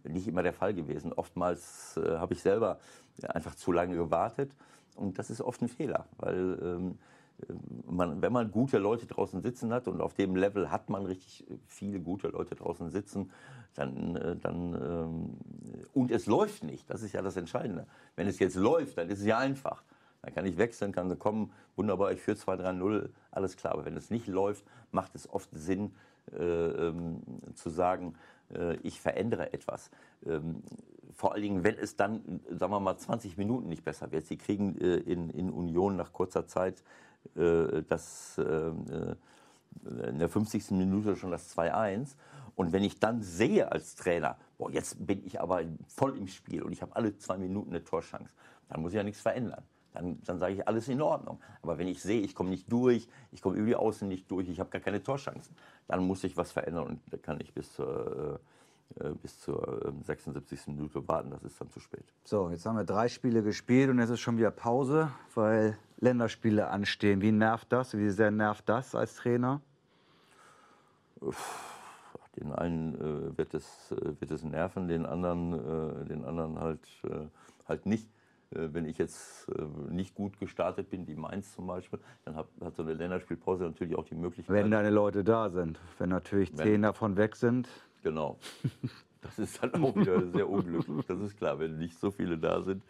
nicht 0.03 0.27
immer 0.27 0.41
der 0.41 0.53
Fall 0.53 0.73
gewesen. 0.73 1.13
Oftmals 1.13 1.99
habe 2.03 2.33
ich 2.33 2.41
selber 2.41 2.79
einfach 3.27 3.53
zu 3.53 3.71
lange 3.71 3.95
gewartet 3.95 4.51
und 4.95 5.19
das 5.19 5.29
ist 5.29 5.41
oft 5.41 5.61
ein 5.61 5.67
Fehler, 5.67 6.07
weil 6.17 6.57
ähm, 6.63 6.97
man, 7.85 8.23
wenn 8.23 8.33
man 8.33 8.51
gute 8.51 8.79
Leute 8.79 9.05
draußen 9.05 9.41
sitzen 9.41 9.71
hat 9.71 9.87
und 9.87 10.01
auf 10.01 10.15
dem 10.15 10.35
Level 10.35 10.71
hat 10.71 10.89
man 10.89 11.05
richtig 11.05 11.45
viele 11.67 11.99
gute 11.99 12.29
Leute 12.29 12.55
draußen 12.55 12.89
sitzen, 12.89 13.29
dann, 13.75 14.39
dann 14.41 14.73
ähm, 14.73 15.37
und 15.93 16.09
es 16.09 16.25
läuft 16.25 16.63
nicht, 16.63 16.89
das 16.89 17.03
ist 17.03 17.13
ja 17.13 17.21
das 17.21 17.37
Entscheidende. 17.37 17.85
Wenn 18.15 18.27
es 18.27 18.39
jetzt 18.39 18.55
läuft, 18.55 18.97
dann 18.97 19.09
ist 19.09 19.19
es 19.19 19.25
ja 19.25 19.37
einfach. 19.37 19.83
Dann 20.21 20.33
kann 20.33 20.45
ich 20.45 20.57
wechseln, 20.57 20.91
kann 20.91 21.17
kommen, 21.17 21.51
wunderbar, 21.75 22.11
ich 22.11 22.21
führe 22.21 22.37
2-3-0, 22.37 23.09
alles 23.31 23.55
klar. 23.55 23.73
Aber 23.73 23.85
wenn 23.85 23.95
es 23.95 24.09
nicht 24.09 24.27
läuft, 24.27 24.65
macht 24.91 25.15
es 25.15 25.29
oft 25.29 25.49
Sinn 25.53 25.93
äh, 26.37 26.43
ähm, 26.43 27.21
zu 27.55 27.69
sagen, 27.69 28.15
äh, 28.53 28.75
ich 28.77 28.99
verändere 28.99 29.53
etwas. 29.53 29.89
Ähm, 30.25 30.61
vor 31.13 31.33
allen 31.33 31.43
Dingen, 31.43 31.63
wenn 31.63 31.77
es 31.77 31.95
dann, 31.95 32.41
sagen 32.49 32.71
wir 32.71 32.79
mal, 32.79 32.97
20 32.97 33.37
Minuten 33.37 33.69
nicht 33.69 33.83
besser 33.83 34.11
wird. 34.11 34.25
Sie 34.25 34.37
kriegen 34.37 34.77
äh, 34.79 34.97
in, 34.97 35.29
in 35.29 35.49
Union 35.49 35.95
nach 35.95 36.13
kurzer 36.13 36.47
Zeit 36.47 36.83
äh, 37.35 37.83
das, 37.87 38.37
äh, 38.37 38.43
äh, 38.43 39.15
in 40.09 40.19
der 40.19 40.29
50. 40.29 40.71
Minute 40.71 41.15
schon 41.15 41.31
das 41.31 41.57
2-1. 41.57 42.15
Und 42.55 42.73
wenn 42.73 42.83
ich 42.83 42.99
dann 42.99 43.21
sehe 43.21 43.71
als 43.71 43.95
Trainer, 43.95 44.37
boah, 44.57 44.69
jetzt 44.69 45.05
bin 45.05 45.25
ich 45.25 45.39
aber 45.39 45.61
voll 45.87 46.17
im 46.17 46.27
Spiel 46.27 46.61
und 46.61 46.73
ich 46.73 46.81
habe 46.81 46.95
alle 46.95 47.17
zwei 47.17 47.37
Minuten 47.37 47.69
eine 47.69 47.83
Torschance, 47.83 48.33
dann 48.67 48.81
muss 48.81 48.91
ich 48.91 48.97
ja 48.97 49.03
nichts 49.03 49.21
verändern 49.21 49.63
dann, 49.93 50.21
dann 50.23 50.39
sage 50.39 50.53
ich, 50.53 50.67
alles 50.67 50.87
in 50.87 51.01
Ordnung. 51.01 51.39
Aber 51.61 51.77
wenn 51.77 51.87
ich 51.87 52.01
sehe, 52.01 52.21
ich 52.21 52.35
komme 52.35 52.49
nicht 52.49 52.71
durch, 52.71 53.07
ich 53.31 53.41
komme 53.41 53.57
über 53.57 53.67
die 53.67 53.75
Außen 53.75 54.07
nicht 54.07 54.29
durch, 54.29 54.47
ich 54.49 54.59
habe 54.59 54.69
gar 54.69 54.81
keine 54.81 55.01
Torchancen, 55.01 55.55
dann 55.87 56.05
muss 56.05 56.23
ich 56.23 56.37
was 56.37 56.51
verändern 56.51 56.87
und 56.87 57.01
da 57.11 57.17
kann 57.17 57.39
ich 57.41 57.53
bis 57.53 57.73
zur, 57.73 58.39
äh, 58.99 59.07
äh 59.07 59.13
bis 59.13 59.39
zur 59.39 59.93
76. 60.05 60.67
Ähm, 60.67 60.75
Minute 60.75 61.07
warten, 61.07 61.31
das 61.31 61.43
ist 61.43 61.59
dann 61.59 61.69
zu 61.71 61.79
spät. 61.79 62.05
So, 62.23 62.49
jetzt 62.49 62.65
haben 62.65 62.77
wir 62.77 62.83
drei 62.83 63.07
Spiele 63.07 63.43
gespielt 63.43 63.89
und 63.89 63.99
jetzt 63.99 64.09
ist 64.09 64.19
schon 64.19 64.37
wieder 64.37 64.51
Pause, 64.51 65.11
weil 65.33 65.77
Länderspiele 65.99 66.67
anstehen. 66.67 67.21
Wie 67.21 67.31
nervt 67.31 67.71
das? 67.71 67.97
Wie 67.97 68.09
sehr 68.09 68.31
nervt 68.31 68.69
das 68.69 68.95
als 68.95 69.15
Trainer? 69.15 69.61
Den 72.37 72.53
einen 72.53 72.95
äh, 72.95 73.37
wird, 73.37 73.53
es, 73.53 73.91
äh, 73.91 74.19
wird 74.19 74.31
es 74.31 74.43
nerven, 74.43 74.87
den 74.87 75.05
anderen, 75.05 75.53
äh, 75.53 76.05
den 76.05 76.23
anderen 76.23 76.59
halt, 76.59 76.79
äh, 77.03 77.27
halt 77.67 77.85
nicht. 77.85 78.07
Äh, 78.51 78.73
wenn 78.73 78.85
ich 78.85 78.97
jetzt 78.97 79.47
äh, 79.49 79.63
nicht 79.91 80.15
gut 80.15 80.39
gestartet 80.39 80.89
bin, 80.89 81.07
wie 81.07 81.15
Mainz 81.15 81.53
zum 81.53 81.67
Beispiel, 81.67 81.99
dann 82.25 82.35
hat, 82.35 82.47
hat 82.61 82.75
so 82.75 82.83
eine 82.83 82.93
Länderspielpause 82.93 83.63
natürlich 83.63 83.95
auch 83.95 84.05
die 84.05 84.15
Möglichkeit. 84.15 84.55
Wenn 84.55 84.71
deine 84.71 84.89
Leute 84.89 85.23
da 85.23 85.49
sind. 85.49 85.79
Wenn 85.97 86.09
natürlich 86.09 86.57
wenn, 86.57 86.65
zehn 86.65 86.81
davon 86.81 87.17
weg 87.17 87.35
sind. 87.35 87.67
Genau. 88.03 88.37
Das 89.21 89.37
ist 89.37 89.61
dann 89.61 89.83
auch 89.83 89.93
wieder 89.97 90.31
sehr 90.31 90.49
unglücklich. 90.49 91.05
Das 91.05 91.19
ist 91.19 91.35
klar, 91.35 91.59
wenn 91.59 91.77
nicht 91.77 91.99
so 91.99 92.09
viele 92.09 92.37
da 92.37 92.61
sind. 92.61 92.81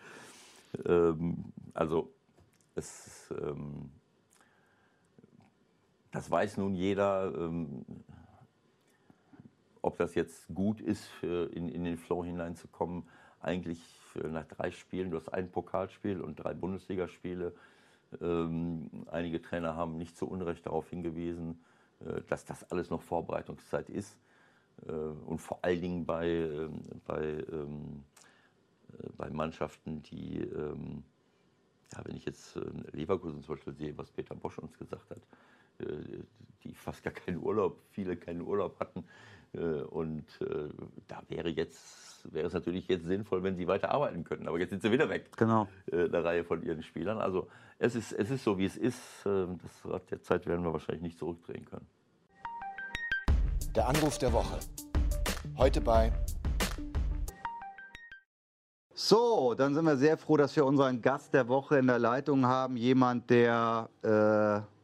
Ähm, 0.85 1.43
also, 1.73 2.13
es, 2.75 3.33
ähm, 3.41 3.89
das 6.11 6.29
weiß 6.29 6.57
nun 6.57 6.75
jeder. 6.75 7.33
Ähm, 7.35 7.83
ob 9.81 9.97
das 9.97 10.13
jetzt 10.13 10.47
gut 10.53 10.81
ist, 10.81 11.09
in, 11.23 11.67
in 11.67 11.83
den 11.83 11.97
Flow 11.97 12.23
hineinzukommen, 12.23 13.07
eigentlich 13.41 13.81
nach 14.31 14.45
drei 14.45 14.71
Spielen, 14.71 15.11
du 15.11 15.17
hast 15.17 15.29
ein 15.33 15.51
Pokalspiel 15.51 16.21
und 16.21 16.35
drei 16.37 16.53
Bundesligaspiele, 16.53 17.53
Ähm, 18.21 18.89
einige 19.11 19.41
Trainer 19.41 19.75
haben 19.75 19.97
nicht 19.97 20.17
zu 20.17 20.27
Unrecht 20.27 20.65
darauf 20.65 20.89
hingewiesen, 20.89 21.63
äh, 22.01 22.21
dass 22.27 22.43
das 22.45 22.63
alles 22.71 22.89
noch 22.89 23.01
Vorbereitungszeit 23.03 23.89
ist. 23.89 24.17
Äh, 24.87 24.91
und 24.91 25.39
vor 25.39 25.59
allen 25.63 25.81
Dingen 25.81 26.05
bei, 26.05 26.27
ähm, 26.27 26.81
bei, 27.05 27.45
ähm, 27.51 28.03
äh, 28.93 29.09
bei 29.17 29.29
Mannschaften, 29.29 30.01
die, 30.03 30.39
ähm, 30.39 31.03
ja, 31.93 32.03
wenn 32.05 32.15
ich 32.15 32.25
jetzt 32.25 32.55
äh, 32.57 32.61
Leverkusen 32.93 33.43
zum 33.43 33.55
Beispiel 33.55 33.73
sehe, 33.73 33.97
was 33.97 34.11
Peter 34.11 34.35
Bosch 34.35 34.57
uns 34.59 34.77
gesagt 34.77 35.09
hat, 35.11 35.21
äh, 35.87 36.23
die 36.63 36.73
fast 36.73 37.03
gar 37.03 37.13
keinen 37.13 37.41
Urlaub, 37.43 37.79
viele 37.91 38.17
keinen 38.17 38.41
Urlaub 38.41 38.79
hatten. 38.79 39.03
Äh, 39.53 39.81
und 39.83 40.25
da 41.07 41.21
wäre 41.27 41.49
jetzt 41.49 42.09
wäre 42.25 42.47
es 42.47 42.53
natürlich 42.53 42.87
jetzt 42.87 43.05
sinnvoll, 43.05 43.43
wenn 43.43 43.55
sie 43.55 43.67
weiter 43.67 43.91
arbeiten 43.91 44.23
könnten. 44.23 44.47
Aber 44.47 44.59
jetzt 44.59 44.71
sind 44.71 44.81
sie 44.81 44.91
wieder 44.91 45.09
weg. 45.09 45.31
Genau. 45.37 45.67
Eine 45.91 46.23
Reihe 46.23 46.43
von 46.43 46.61
ihren 46.63 46.83
Spielern. 46.83 47.19
Also 47.19 47.47
es 47.77 47.95
ist, 47.95 48.11
es 48.11 48.29
ist 48.29 48.43
so, 48.43 48.57
wie 48.57 48.65
es 48.65 48.77
ist. 48.77 48.99
Das 49.23 49.85
Rad 49.85 50.11
der 50.11 50.21
Zeit 50.21 50.45
werden 50.45 50.63
wir 50.65 50.73
wahrscheinlich 50.73 51.01
nicht 51.01 51.17
zurückdrehen 51.17 51.65
können. 51.65 51.87
Der 53.75 53.87
Anruf 53.87 54.17
der 54.17 54.33
Woche. 54.33 54.59
Heute 55.57 55.81
bei. 55.81 56.11
So, 58.93 59.53
dann 59.53 59.73
sind 59.73 59.85
wir 59.85 59.95
sehr 59.95 60.17
froh, 60.17 60.35
dass 60.35 60.55
wir 60.55 60.65
unseren 60.65 61.01
Gast 61.01 61.33
der 61.33 61.47
Woche 61.47 61.77
in 61.77 61.87
der 61.87 61.99
Leitung 61.99 62.45
haben. 62.45 62.75
Jemand, 62.75 63.29
der 63.29 63.89
äh, 64.01 64.78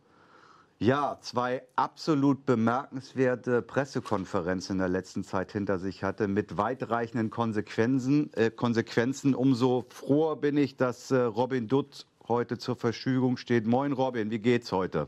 ja 0.80 1.18
zwei 1.22 1.64
absolut 1.76 2.46
bemerkenswerte 2.46 3.62
Pressekonferenzen 3.62 4.76
in 4.76 4.80
der 4.80 4.90
letzten 4.90 5.24
Zeit 5.24 5.52
hinter 5.52 5.80
sich 5.80 6.04
hatte, 6.04 6.28
mit 6.28 6.58
weitreichenden 6.58 7.30
Konsequenzen. 7.30 8.32
Äh, 8.34 8.52
Konsequenzen. 8.52 9.36
Umso 9.36 9.86
froher 9.90 10.36
bin 10.38 10.58
ich, 10.58 10.78
dass 10.78 11.12
äh, 11.12 11.18
Robin 11.18 11.68
Dutt 11.68 12.08
heute 12.28 12.58
zur 12.58 12.76
Verfügung 12.76 13.38
steht. 13.38 13.68
Moin 13.68 13.94
Robin, 13.94 14.32
wie 14.32 14.40
geht's 14.40 14.72
heute? 14.72 15.08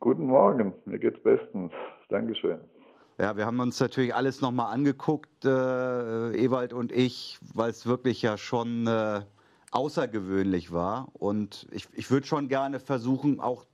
Guten 0.00 0.26
Morgen, 0.26 0.72
mir 0.86 0.98
geht's 0.98 1.22
bestens. 1.22 1.72
Dankeschön. 2.08 2.58
Ja, 3.18 3.36
wir 3.36 3.44
haben 3.44 3.60
uns 3.60 3.78
natürlich 3.78 4.14
alles 4.14 4.40
nochmal 4.40 4.72
angeguckt, 4.72 5.44
äh, 5.44 5.48
Ewald 5.48 6.72
und 6.72 6.90
ich, 6.90 7.38
weil 7.52 7.68
es 7.68 7.84
wirklich 7.84 8.22
ja 8.22 8.38
schon 8.38 8.86
äh, 8.86 9.20
außergewöhnlich 9.72 10.72
war. 10.72 11.08
Und 11.12 11.66
ich, 11.70 11.86
ich 11.92 12.10
würde 12.10 12.26
schon 12.26 12.48
gerne 12.48 12.80
versuchen, 12.80 13.38
auch 13.38 13.66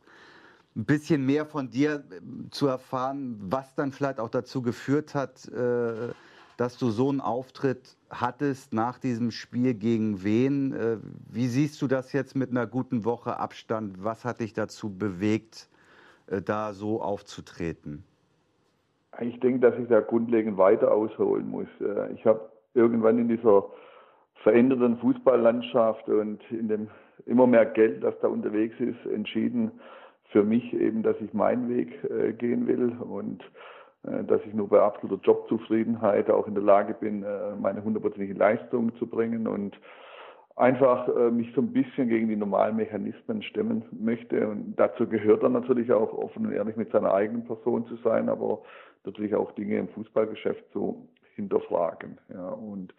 ein 0.76 0.84
bisschen 0.84 1.24
mehr 1.24 1.46
von 1.46 1.70
dir 1.70 2.04
äh, 2.10 2.50
zu 2.50 2.66
erfahren, 2.66 3.36
was 3.40 3.74
dann 3.74 3.92
vielleicht 3.92 4.20
auch 4.20 4.28
dazu 4.28 4.62
geführt 4.62 5.14
hat, 5.14 5.48
äh, 5.48 6.12
dass 6.58 6.78
du 6.78 6.90
so 6.90 7.08
einen 7.08 7.20
Auftritt 7.20 7.96
hattest 8.10 8.72
nach 8.72 8.98
diesem 8.98 9.30
Spiel 9.30 9.74
gegen 9.74 10.22
wen. 10.22 10.72
Äh, 10.72 10.98
wie 11.30 11.46
siehst 11.46 11.80
du 11.80 11.86
das 11.86 12.12
jetzt 12.12 12.36
mit 12.36 12.50
einer 12.50 12.66
guten 12.66 13.04
Woche 13.04 13.38
Abstand? 13.38 14.04
Was 14.04 14.24
hat 14.24 14.40
dich 14.40 14.52
dazu 14.52 14.90
bewegt, 14.90 15.68
da 16.44 16.72
so 16.72 17.00
aufzutreten? 17.00 18.02
Ich 19.20 19.38
denke, 19.38 19.60
dass 19.60 19.78
ich 19.78 19.86
da 19.86 20.00
grundlegend 20.00 20.58
weiter 20.58 20.90
ausholen 20.90 21.48
muss. 21.48 21.68
Ich 22.16 22.26
habe 22.26 22.50
irgendwann 22.74 23.16
in 23.18 23.28
dieser 23.28 23.64
veränderten 24.42 24.98
Fußballlandschaft 24.98 26.08
und 26.08 26.40
in 26.50 26.66
dem 26.66 26.88
immer 27.26 27.46
mehr 27.46 27.64
Geld, 27.64 28.02
das 28.02 28.18
da 28.20 28.26
unterwegs 28.26 28.74
ist, 28.80 29.06
entschieden 29.06 29.70
für 30.36 30.44
mich 30.44 30.74
eben, 30.74 31.02
dass 31.02 31.16
ich 31.22 31.32
meinen 31.32 31.70
Weg 31.70 32.04
äh, 32.10 32.34
gehen 32.34 32.66
will 32.66 32.90
und 32.98 33.42
äh, 34.02 34.22
dass 34.24 34.42
ich 34.44 34.52
nur 34.52 34.68
bei 34.68 34.80
absoluter 34.80 35.22
Jobzufriedenheit 35.22 36.28
auch 36.30 36.46
in 36.46 36.52
der 36.52 36.62
Lage 36.62 36.92
bin, 36.92 37.24
meine 37.58 37.82
hundertprozentige 37.82 38.34
Leistung 38.34 38.94
zu 38.96 39.06
bringen 39.06 39.46
und 39.46 39.80
einfach 40.56 41.08
mich 41.30 41.52
so 41.54 41.62
ein 41.62 41.72
bisschen 41.72 42.08
gegen 42.08 42.28
die 42.28 42.36
normalen 42.36 42.76
Mechanismen 42.76 43.42
stemmen 43.42 43.82
möchte. 43.92 44.46
Und 44.46 44.74
dazu 44.76 45.06
gehört 45.06 45.42
dann 45.42 45.52
natürlich 45.52 45.90
auch 45.92 46.12
offen 46.12 46.46
und 46.46 46.52
ehrlich 46.52 46.76
mit 46.76 46.90
seiner 46.92 47.14
eigenen 47.14 47.44
Person 47.44 47.86
zu 47.86 47.96
sein, 47.96 48.28
aber 48.28 48.60
natürlich 49.04 49.34
auch 49.34 49.52
Dinge 49.52 49.78
im 49.78 49.88
Fußballgeschäft 49.88 50.64
zu 50.72 51.08
hinterfragen. 51.34 52.18
Ja, 52.32 52.50
und 52.50 52.94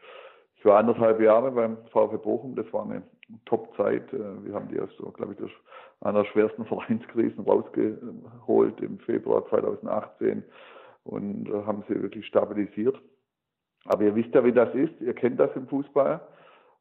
war 0.67 0.77
anderthalb 0.77 1.19
Jahre 1.19 1.51
beim 1.51 1.77
VfB 1.91 2.17
Bochum, 2.17 2.55
das 2.55 2.71
war 2.71 2.83
eine 2.83 3.01
Top-Zeit. 3.45 4.11
Äh, 4.13 4.45
wir 4.45 4.53
haben 4.53 4.67
die 4.67 4.79
aus, 4.79 4.89
so, 4.97 5.09
glaube 5.11 5.33
ich, 5.33 5.51
einer 6.01 6.25
schwersten 6.25 6.65
Vereinskrisen 6.67 7.43
rausgeholt 7.43 8.79
im 8.81 8.99
Februar 8.99 9.47
2018 9.49 10.43
und 11.05 11.49
äh, 11.49 11.63
haben 11.65 11.83
sie 11.87 12.01
wirklich 12.01 12.27
stabilisiert. 12.27 12.99
Aber 13.85 14.03
ihr 14.03 14.15
wisst 14.15 14.35
ja, 14.35 14.43
wie 14.43 14.51
das 14.51 14.73
ist. 14.75 14.99
Ihr 14.99 15.13
kennt 15.13 15.39
das 15.39 15.55
im 15.55 15.67
Fußball. 15.67 16.19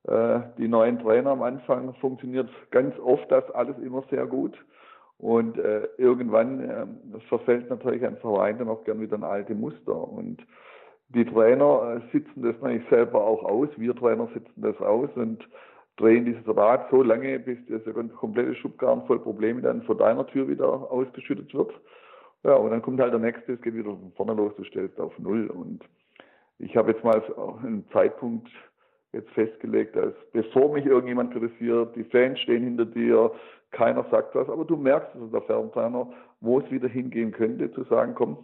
Äh, 0.05 0.40
die 0.59 0.68
neuen 0.68 0.99
Trainer 0.99 1.31
am 1.31 1.42
Anfang 1.42 1.94
funktioniert 1.94 2.51
ganz 2.70 2.99
oft 2.99 3.31
das 3.31 3.49
alles 3.53 3.79
immer 3.79 4.03
sehr 4.11 4.27
gut. 4.27 4.57
Und 5.18 5.57
irgendwann 5.96 7.01
verfällt 7.31 7.70
natürlich 7.70 8.05
ein 8.05 8.18
Verein 8.18 8.59
dann 8.59 8.68
auch 8.68 8.85
gern 8.85 9.01
wieder 9.01 9.16
ein 9.16 9.25
alte 9.25 9.55
Muster. 9.55 9.96
Und 9.96 10.46
die 11.09 11.25
Trainer 11.25 11.97
äh, 11.97 12.12
sitzen 12.12 12.42
das 12.42 12.55
natürlich 12.61 12.88
selber 12.88 13.25
auch 13.25 13.42
aus. 13.45 13.69
Wir 13.77 13.95
Trainer 13.95 14.29
sitzen 14.35 14.61
das 14.61 14.77
aus 14.81 15.11
und 15.14 15.47
drehen 15.97 16.25
dieses 16.25 16.47
Rad 16.57 16.90
so 16.90 17.03
lange, 17.03 17.38
bis 17.38 17.59
das 17.69 17.83
komplette 18.16 18.55
Schubgarn 18.55 19.07
voll 19.07 19.19
Probleme 19.19 19.62
dann 19.62 19.83
vor 19.83 19.97
deiner 19.97 20.27
Tür 20.27 20.49
wieder 20.49 20.69
ausgeschüttet 20.69 21.55
wird. 21.55 21.73
Ja, 22.42 22.55
und 22.55 22.71
dann 22.71 22.83
kommt 22.83 23.01
halt 23.01 23.12
der 23.12 23.21
nächste, 23.21 23.55
es 23.55 23.62
geht 23.62 23.75
wieder 23.75 23.90
von 23.90 24.12
vorne 24.14 24.35
los, 24.35 24.53
du 24.57 24.64
stellst 24.64 25.01
auf 25.01 25.19
Null. 25.19 25.47
Und 25.49 25.81
ich 26.59 26.77
habe 26.77 26.92
jetzt 26.92 27.03
mal 27.03 27.23
einen 27.62 27.85
Zeitpunkt 27.92 28.49
jetzt 29.12 29.31
festgelegt, 29.31 29.97
dass 29.97 30.12
bevor 30.33 30.73
mich 30.73 30.85
irgendjemand 30.85 31.33
kritisiert, 31.33 31.97
die 31.97 32.05
Fans 32.05 32.38
stehen 32.40 32.64
hinter 32.64 32.85
dir, 32.85 33.33
keiner 33.71 34.05
sagt 34.11 34.35
was, 34.35 34.49
aber 34.49 34.64
du 34.64 34.77
merkst 34.77 35.14
es 35.16 35.31
der 35.31 35.42
Fernplaner, 35.42 36.11
wo 36.40 36.61
es 36.61 36.71
wieder 36.71 36.88
hingehen 36.88 37.33
könnte, 37.33 37.73
zu 37.73 37.85
sagen, 37.85 38.14
komm, 38.14 38.38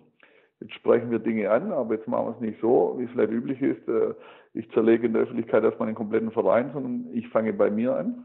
jetzt 0.63 0.75
sprechen 0.75 1.11
wir 1.11 1.19
Dinge 1.19 1.51
an, 1.51 1.73
aber 1.73 1.95
jetzt 1.95 2.09
machen 2.09 2.27
wir 2.27 2.35
es 2.35 2.41
nicht 2.41 2.61
so, 2.61 2.95
wie 2.99 3.05
es 3.05 3.11
vielleicht 3.11 3.33
üblich 3.33 3.61
ist. 3.61 3.87
Äh, 3.89 4.15
ich 4.55 4.71
zerlege 4.73 5.07
in 5.07 5.13
der 5.13 5.23
Öffentlichkeit 5.23 5.65
erstmal 5.65 5.87
den 5.87 5.95
kompletten 5.95 6.31
Verein, 6.31 6.71
sondern 6.73 7.09
ich 7.13 7.29
fange 7.29 7.53
bei 7.53 7.71
mir 7.71 7.97
an. 7.97 8.25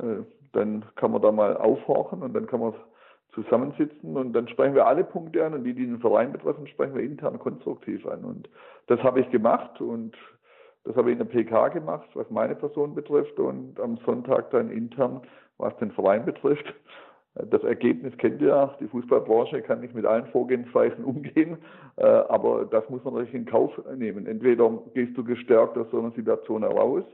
Äh, 0.00 0.22
dann 0.52 0.84
kann 0.96 1.12
man 1.12 1.22
da 1.22 1.30
mal 1.30 1.56
aufhorchen 1.56 2.22
und 2.22 2.34
dann 2.34 2.46
kann 2.46 2.60
man 2.60 2.74
zusammensitzen 3.32 4.16
und 4.16 4.32
dann 4.32 4.48
sprechen 4.48 4.74
wir 4.74 4.86
alle 4.86 5.04
Punkte 5.04 5.44
an 5.44 5.54
und 5.54 5.64
die, 5.64 5.74
die 5.74 5.86
den 5.86 6.00
Verein 6.00 6.32
betreffen, 6.32 6.66
sprechen 6.66 6.94
wir 6.94 7.02
intern 7.02 7.38
konstruktiv 7.38 8.06
an. 8.06 8.24
Und 8.24 8.48
das 8.86 9.02
habe 9.02 9.20
ich 9.20 9.30
gemacht 9.30 9.80
und 9.80 10.16
das 10.84 10.96
habe 10.96 11.10
ich 11.10 11.18
in 11.20 11.26
der 11.26 11.32
PK 11.32 11.68
gemacht, 11.68 12.08
was 12.14 12.28
meine 12.30 12.54
Person 12.54 12.94
betrifft 12.94 13.38
und 13.38 13.78
am 13.78 13.98
Sonntag 13.98 14.50
dann 14.50 14.70
intern 14.70 15.20
was 15.58 15.76
den 15.78 15.90
Verein 15.90 16.24
betrifft. 16.24 16.72
Das 17.46 17.62
Ergebnis 17.62 18.16
kennt 18.18 18.40
ihr, 18.40 18.74
die 18.80 18.88
Fußballbranche 18.88 19.62
kann 19.62 19.80
nicht 19.80 19.94
mit 19.94 20.04
allen 20.04 20.26
Vorgehensweisen 20.26 21.04
umgehen, 21.04 21.58
äh, 21.96 22.04
aber 22.04 22.64
das 22.64 22.88
muss 22.90 23.04
man 23.04 23.14
natürlich 23.14 23.34
in 23.34 23.46
Kauf 23.46 23.72
nehmen. 23.96 24.26
Entweder 24.26 24.70
gehst 24.94 25.16
du 25.16 25.24
gestärkt 25.24 25.78
aus 25.78 25.86
so 25.90 26.00
einer 26.00 26.10
Situation 26.12 26.62
heraus, 26.62 27.04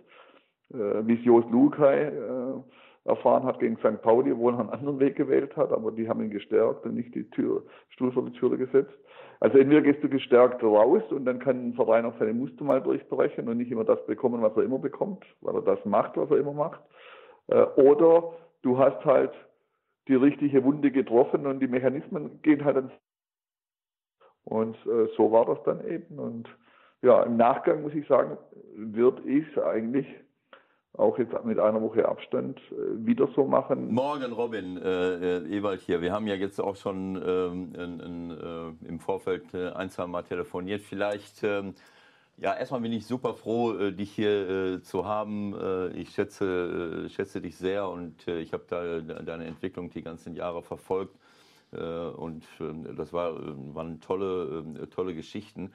äh, 0.72 0.76
wie 0.76 1.14
es 1.14 1.24
Jost 1.24 1.50
Lukai 1.50 2.04
äh, 2.04 3.08
erfahren 3.08 3.44
hat 3.44 3.58
gegen 3.58 3.76
St. 3.78 4.00
Pauli, 4.00 4.32
obwohl 4.32 4.54
er 4.54 4.60
einen 4.60 4.70
anderen 4.70 4.98
Weg 4.98 5.16
gewählt 5.16 5.54
hat, 5.56 5.72
aber 5.72 5.92
die 5.92 6.08
haben 6.08 6.22
ihn 6.22 6.30
gestärkt 6.30 6.86
und 6.86 6.94
nicht 6.94 7.14
die 7.14 7.28
Tür, 7.30 7.62
Stuhl 7.90 8.10
vor 8.10 8.24
die 8.24 8.32
Tür 8.32 8.56
gesetzt. 8.56 8.94
Also 9.40 9.58
entweder 9.58 9.82
gehst 9.82 10.02
du 10.02 10.08
gestärkt 10.08 10.62
raus 10.62 11.02
und 11.10 11.26
dann 11.26 11.38
kann 11.38 11.68
ein 11.68 11.74
Verein 11.74 12.06
auch 12.06 12.14
seine 12.18 12.32
Muster 12.32 12.64
mal 12.64 12.80
durchbrechen 12.80 13.46
und 13.46 13.58
nicht 13.58 13.70
immer 13.70 13.84
das 13.84 14.04
bekommen, 14.06 14.40
was 14.40 14.56
er 14.56 14.62
immer 14.62 14.78
bekommt, 14.78 15.22
weil 15.42 15.56
er 15.56 15.62
das 15.62 15.84
macht, 15.84 16.16
was 16.16 16.30
er 16.30 16.38
immer 16.38 16.54
macht. 16.54 16.80
Oder 17.76 18.32
du 18.62 18.78
hast 18.78 19.04
halt 19.04 19.32
die 20.08 20.14
richtige 20.14 20.62
Wunde 20.64 20.90
getroffen 20.90 21.46
und 21.46 21.60
die 21.60 21.66
Mechanismen 21.66 22.40
gehen 22.42 22.64
halt 22.64 22.76
ans. 22.76 22.92
Und 24.44 24.76
äh, 24.86 25.08
so 25.16 25.32
war 25.32 25.46
das 25.46 25.58
dann 25.64 25.86
eben. 25.88 26.18
Und 26.18 26.48
ja, 27.02 27.22
im 27.22 27.36
Nachgang 27.36 27.82
muss 27.82 27.94
ich 27.94 28.06
sagen, 28.06 28.36
würde 28.76 29.22
ich 29.28 29.44
es 29.56 29.62
eigentlich 29.62 30.06
auch 30.96 31.18
jetzt 31.18 31.32
mit 31.44 31.58
einer 31.58 31.82
Woche 31.82 32.08
Abstand 32.08 32.60
äh, 32.70 33.06
wieder 33.06 33.28
so 33.34 33.44
machen. 33.44 33.92
Morgen, 33.92 34.32
Robin, 34.32 34.76
äh, 34.76 35.38
Ewald 35.38 35.80
hier. 35.80 36.00
Wir 36.00 36.12
haben 36.12 36.26
ja 36.26 36.34
jetzt 36.34 36.60
auch 36.60 36.76
schon 36.76 37.16
ähm, 37.16 37.74
in, 37.74 38.00
in, 38.00 38.30
äh, 38.30 38.88
im 38.88 39.00
Vorfeld 39.00 39.52
äh, 39.54 39.70
ein, 39.70 39.90
zwei 39.90 40.06
Mal 40.06 40.22
telefoniert. 40.22 40.82
Vielleicht 40.82 41.42
ähm, 41.42 41.74
ja, 42.36 42.54
erstmal 42.54 42.80
bin 42.80 42.92
ich 42.92 43.06
super 43.06 43.34
froh, 43.34 43.74
äh, 43.74 43.92
dich 43.92 44.12
hier 44.12 44.48
äh, 44.48 44.82
zu 44.82 45.04
haben. 45.04 45.54
Äh, 45.54 45.88
ich 45.90 46.10
schätze, 46.10 47.08
schätze 47.08 47.40
dich 47.40 47.56
sehr 47.56 47.88
und 47.88 48.26
ich 48.26 48.52
habe 48.52 48.64
da 48.68 49.00
deine 49.00 49.44
Entwicklung 49.44 49.90
die 49.90 50.02
ganzen 50.02 50.34
Jahre 50.34 50.62
verfolgt. 50.62 51.16
und 51.72 52.44
das 52.96 53.12
war, 53.12 53.34
waren 53.74 54.00
tolle, 54.00 54.88
tolle 54.90 55.14
Geschichten. 55.14 55.72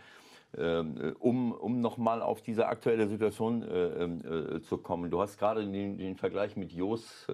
um, 1.20 1.52
um 1.52 1.82
nochmal 1.82 2.22
auf 2.22 2.42
diese 2.42 2.68
aktuelle 2.68 3.08
Situation 3.08 4.62
zu 4.62 4.78
kommen. 4.78 5.12
Du 5.12 5.20
hast 5.20 5.38
gerade 5.38 5.66
den, 5.66 5.98
den 5.98 6.16
Vergleich 6.16 6.56
mit 6.56 6.72
Jos 6.72 7.28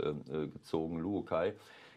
gezogen, 0.54 1.00
Luokai. 1.00 1.54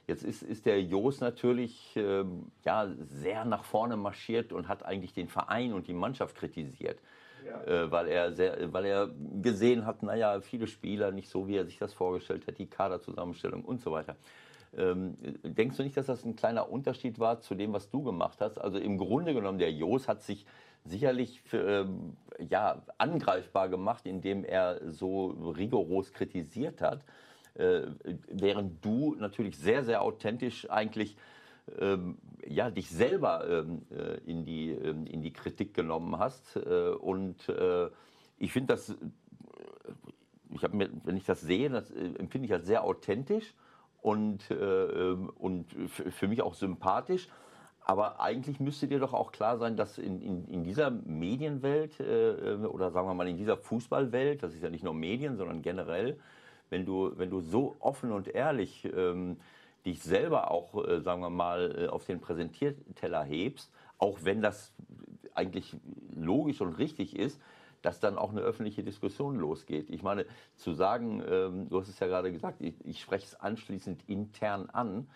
Jetzt 0.06 0.24
ist, 0.24 0.42
ist 0.42 0.66
der 0.66 0.82
Jos 0.82 1.20
natürlich 1.20 1.94
ja, 1.94 2.88
sehr 3.22 3.44
nach 3.44 3.64
vorne 3.64 3.96
marschiert 3.96 4.52
und 4.52 4.68
hat 4.68 4.84
eigentlich 4.84 5.14
den 5.14 5.28
Verein 5.28 5.72
und 5.72 5.88
die 5.88 5.94
Mannschaft 5.94 6.36
kritisiert. 6.36 7.00
Ja. 7.46 7.62
Äh, 7.64 7.90
weil, 7.90 8.08
er 8.08 8.32
sehr, 8.32 8.72
weil 8.72 8.84
er 8.84 9.10
gesehen 9.42 9.86
hat, 9.86 10.02
naja, 10.02 10.40
viele 10.40 10.66
Spieler 10.66 11.10
nicht 11.10 11.28
so, 11.28 11.48
wie 11.48 11.56
er 11.56 11.64
sich 11.64 11.78
das 11.78 11.92
vorgestellt 11.92 12.46
hat, 12.46 12.58
die 12.58 12.66
Kaderzusammenstellung 12.66 13.64
und 13.64 13.80
so 13.80 13.92
weiter. 13.92 14.16
Ähm, 14.76 15.14
denkst 15.42 15.76
du 15.76 15.82
nicht, 15.82 15.96
dass 15.96 16.06
das 16.06 16.24
ein 16.24 16.36
kleiner 16.36 16.70
Unterschied 16.70 17.18
war 17.18 17.40
zu 17.40 17.54
dem, 17.54 17.72
was 17.72 17.90
du 17.90 18.02
gemacht 18.02 18.40
hast? 18.40 18.58
Also 18.58 18.78
im 18.78 18.98
Grunde 18.98 19.32
genommen, 19.32 19.58
der 19.58 19.72
Jos 19.72 20.08
hat 20.08 20.22
sich 20.22 20.44
sicherlich 20.84 21.40
für, 21.42 21.62
ähm, 21.62 22.16
ja, 22.38 22.82
angreifbar 22.98 23.68
gemacht, 23.68 24.06
indem 24.06 24.44
er 24.44 24.80
so 24.90 25.28
rigoros 25.56 26.12
kritisiert 26.12 26.80
hat, 26.80 27.04
äh, 27.54 27.82
während 28.28 28.84
du 28.84 29.14
natürlich 29.18 29.58
sehr, 29.58 29.84
sehr 29.84 30.02
authentisch 30.02 30.70
eigentlich 30.70 31.16
ähm, 31.78 32.18
ja, 32.46 32.70
dich 32.70 32.90
selber 32.90 33.46
ähm, 33.48 33.82
äh, 33.90 34.18
in, 34.30 34.44
die, 34.44 34.70
ähm, 34.70 35.06
in 35.06 35.22
die 35.22 35.32
Kritik 35.32 35.74
genommen 35.74 36.18
hast. 36.18 36.56
Äh, 36.56 36.90
und 36.90 37.48
äh, 37.48 37.88
ich 38.38 38.52
finde 38.52 38.74
das, 38.74 38.90
äh, 38.90 38.94
ich 40.50 40.72
mir, 40.72 40.90
wenn 41.04 41.16
ich 41.16 41.24
das 41.24 41.40
sehe, 41.40 41.68
das 41.70 41.90
äh, 41.90 42.14
empfinde 42.18 42.46
ich 42.46 42.52
als 42.52 42.66
sehr 42.66 42.84
authentisch 42.84 43.54
und, 44.00 44.50
ähm, 44.50 45.30
und 45.36 45.72
für 45.88 46.28
mich 46.28 46.42
auch 46.42 46.54
sympathisch. 46.54 47.28
Aber 47.80 48.20
eigentlich 48.20 48.60
müsste 48.60 48.86
dir 48.86 48.98
doch 48.98 49.14
auch 49.14 49.32
klar 49.32 49.56
sein, 49.56 49.76
dass 49.76 49.96
in, 49.96 50.20
in, 50.20 50.46
in 50.46 50.62
dieser 50.62 50.90
Medienwelt 50.90 51.98
äh, 52.00 52.66
oder 52.66 52.90
sagen 52.90 53.08
wir 53.08 53.14
mal 53.14 53.28
in 53.28 53.38
dieser 53.38 53.56
Fußballwelt, 53.56 54.42
das 54.42 54.54
ist 54.54 54.62
ja 54.62 54.68
nicht 54.68 54.84
nur 54.84 54.92
Medien, 54.92 55.36
sondern 55.36 55.62
generell, 55.62 56.18
wenn 56.68 56.84
du, 56.84 57.12
wenn 57.16 57.30
du 57.30 57.40
so 57.40 57.76
offen 57.80 58.12
und 58.12 58.28
ehrlich 58.28 58.86
ähm, 58.94 59.38
dich 59.84 60.02
selber 60.02 60.50
auch, 60.50 60.86
äh, 60.86 61.00
sagen 61.00 61.20
wir 61.20 61.30
mal, 61.30 61.84
äh, 61.84 61.88
auf 61.88 62.04
den 62.04 62.20
Präsentierteller 62.20 63.24
hebst, 63.24 63.72
auch 63.98 64.18
wenn 64.22 64.42
das 64.42 64.72
eigentlich 65.34 65.76
logisch 66.14 66.60
und 66.60 66.74
richtig 66.74 67.16
ist, 67.16 67.40
dass 67.82 68.00
dann 68.00 68.18
auch 68.18 68.30
eine 68.30 68.40
öffentliche 68.40 68.82
Diskussion 68.82 69.36
losgeht. 69.36 69.88
Ich 69.90 70.02
meine, 70.02 70.26
zu 70.56 70.72
sagen, 70.72 71.22
ähm, 71.28 71.68
du 71.68 71.80
hast 71.80 71.88
es 71.88 72.00
ja 72.00 72.08
gerade 72.08 72.32
gesagt, 72.32 72.60
ich, 72.60 72.74
ich 72.84 73.00
spreche 73.00 73.26
es 73.26 73.34
anschließend 73.36 74.02
intern 74.08 74.68
an, 74.70 75.08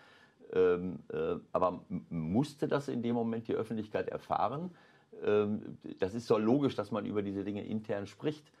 ähm, 0.53 0.99
äh, 1.11 1.35
aber 1.51 1.83
musste 2.09 2.67
das 2.67 2.87
in 2.87 3.01
dem 3.01 3.15
Moment 3.15 3.47
die 3.47 3.55
Öffentlichkeit 3.55 4.07
erfahren? 4.07 4.71
Ähm, 5.23 5.77
das 5.99 6.13
ist 6.13 6.29
doch 6.29 6.39
logisch, 6.39 6.75
dass 6.75 6.91
man 6.91 7.05
über 7.05 7.21
diese 7.21 7.43
Dinge 7.43 7.65
intern 7.65 8.07
spricht. 8.07 8.51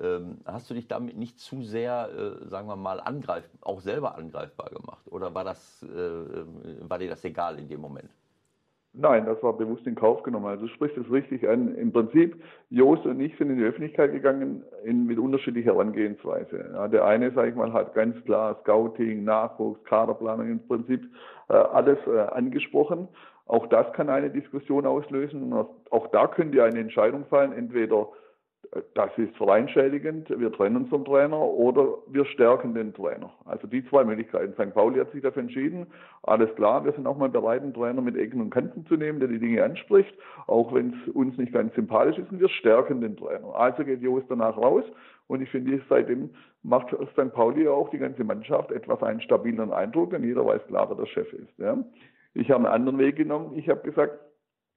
Ähm, 0.00 0.38
hast 0.44 0.68
du 0.68 0.74
dich 0.74 0.86
damit 0.86 1.16
nicht 1.16 1.38
zu 1.38 1.62
sehr, 1.62 2.10
äh, 2.10 2.48
sagen 2.48 2.68
wir 2.68 2.76
mal, 2.76 3.00
angreif 3.00 3.48
auch 3.62 3.80
selber 3.80 4.16
angreifbar 4.16 4.70
gemacht? 4.70 5.06
Oder 5.06 5.34
war, 5.34 5.44
das, 5.44 5.82
äh, 5.82 6.88
war 6.88 6.98
dir 6.98 7.08
das 7.08 7.24
egal 7.24 7.58
in 7.58 7.68
dem 7.68 7.80
Moment? 7.80 8.10
Nein, 8.94 9.26
das 9.26 9.42
war 9.42 9.52
bewusst 9.52 9.86
in 9.86 9.94
Kauf 9.94 10.22
genommen. 10.22 10.46
Also 10.46 10.66
du 10.66 10.72
sprichst 10.72 10.96
es 10.96 11.10
richtig 11.10 11.48
an. 11.48 11.74
Im 11.76 11.92
Prinzip, 11.92 12.42
Jos 12.70 13.04
und 13.04 13.20
ich 13.20 13.36
sind 13.36 13.50
in 13.50 13.58
die 13.58 13.64
Öffentlichkeit 13.64 14.12
gegangen 14.12 14.64
in, 14.84 15.06
mit 15.06 15.18
unterschiedlicher 15.18 15.72
Herangehensweise. 15.74 16.70
Ja, 16.72 16.88
der 16.88 17.04
eine, 17.04 17.30
sage 17.32 17.50
ich 17.50 17.54
mal, 17.54 17.72
hat 17.72 17.94
ganz 17.94 18.22
klar 18.24 18.58
Scouting, 18.62 19.24
Nachwuchs, 19.24 19.82
Kaderplanung 19.84 20.50
im 20.50 20.66
Prinzip 20.66 21.06
äh, 21.48 21.54
alles 21.54 21.98
äh, 22.06 22.18
angesprochen. 22.18 23.08
Auch 23.46 23.66
das 23.68 23.90
kann 23.92 24.10
eine 24.10 24.30
Diskussion 24.30 24.84
auslösen. 24.84 25.52
Auch 25.52 26.06
da 26.08 26.26
könnte 26.26 26.62
eine 26.62 26.80
Entscheidung 26.80 27.24
fallen, 27.26 27.52
entweder 27.52 28.08
das 28.94 29.10
ist 29.16 29.34
vereinschädigend, 29.36 30.28
wir 30.28 30.52
trennen 30.52 30.88
uns 30.88 31.04
Trainer 31.04 31.40
oder 31.40 31.94
wir 32.08 32.24
stärken 32.26 32.74
den 32.74 32.92
Trainer. 32.92 33.32
Also 33.44 33.66
die 33.66 33.84
zwei 33.88 34.04
Möglichkeiten. 34.04 34.52
St. 34.52 34.74
Pauli 34.74 34.98
hat 34.98 35.10
sich 35.12 35.22
dafür 35.22 35.42
entschieden, 35.42 35.86
alles 36.22 36.54
klar, 36.54 36.84
wir 36.84 36.92
sind 36.92 37.06
auch 37.06 37.16
mal 37.16 37.30
bereit, 37.30 37.62
einen 37.62 37.72
Trainer 37.72 38.02
mit 38.02 38.16
Ecken 38.16 38.40
und 38.40 38.50
Kanten 38.50 38.84
zu 38.86 38.96
nehmen, 38.96 39.20
der 39.20 39.28
die 39.28 39.38
Dinge 39.38 39.62
anspricht, 39.64 40.12
auch 40.46 40.74
wenn 40.74 40.92
es 40.92 41.14
uns 41.14 41.36
nicht 41.38 41.52
ganz 41.52 41.74
sympathisch 41.74 42.18
ist 42.18 42.30
und 42.30 42.40
wir 42.40 42.48
stärken 42.48 43.00
den 43.00 43.16
Trainer. 43.16 43.54
Also 43.54 43.84
geht 43.84 44.02
Jos 44.02 44.24
danach 44.28 44.56
raus 44.56 44.84
und 45.28 45.40
ich 45.40 45.50
finde, 45.50 45.80
seitdem 45.88 46.30
macht 46.62 46.88
St. 47.12 47.32
Pauli 47.32 47.68
auch 47.68 47.88
die 47.90 47.98
ganze 47.98 48.24
Mannschaft 48.24 48.70
etwas 48.72 49.02
einen 49.02 49.20
stabileren 49.20 49.72
Eindruck, 49.72 50.10
denn 50.10 50.24
jeder 50.24 50.44
weiß 50.44 50.66
klar, 50.66 50.88
wer 50.90 50.96
der 50.96 51.06
Chef 51.06 51.32
ist. 51.32 51.58
Ja. 51.58 51.78
Ich 52.34 52.50
habe 52.50 52.64
einen 52.64 52.74
anderen 52.74 52.98
Weg 52.98 53.16
genommen. 53.16 53.56
Ich 53.56 53.68
habe 53.68 53.80
gesagt, 53.80 54.18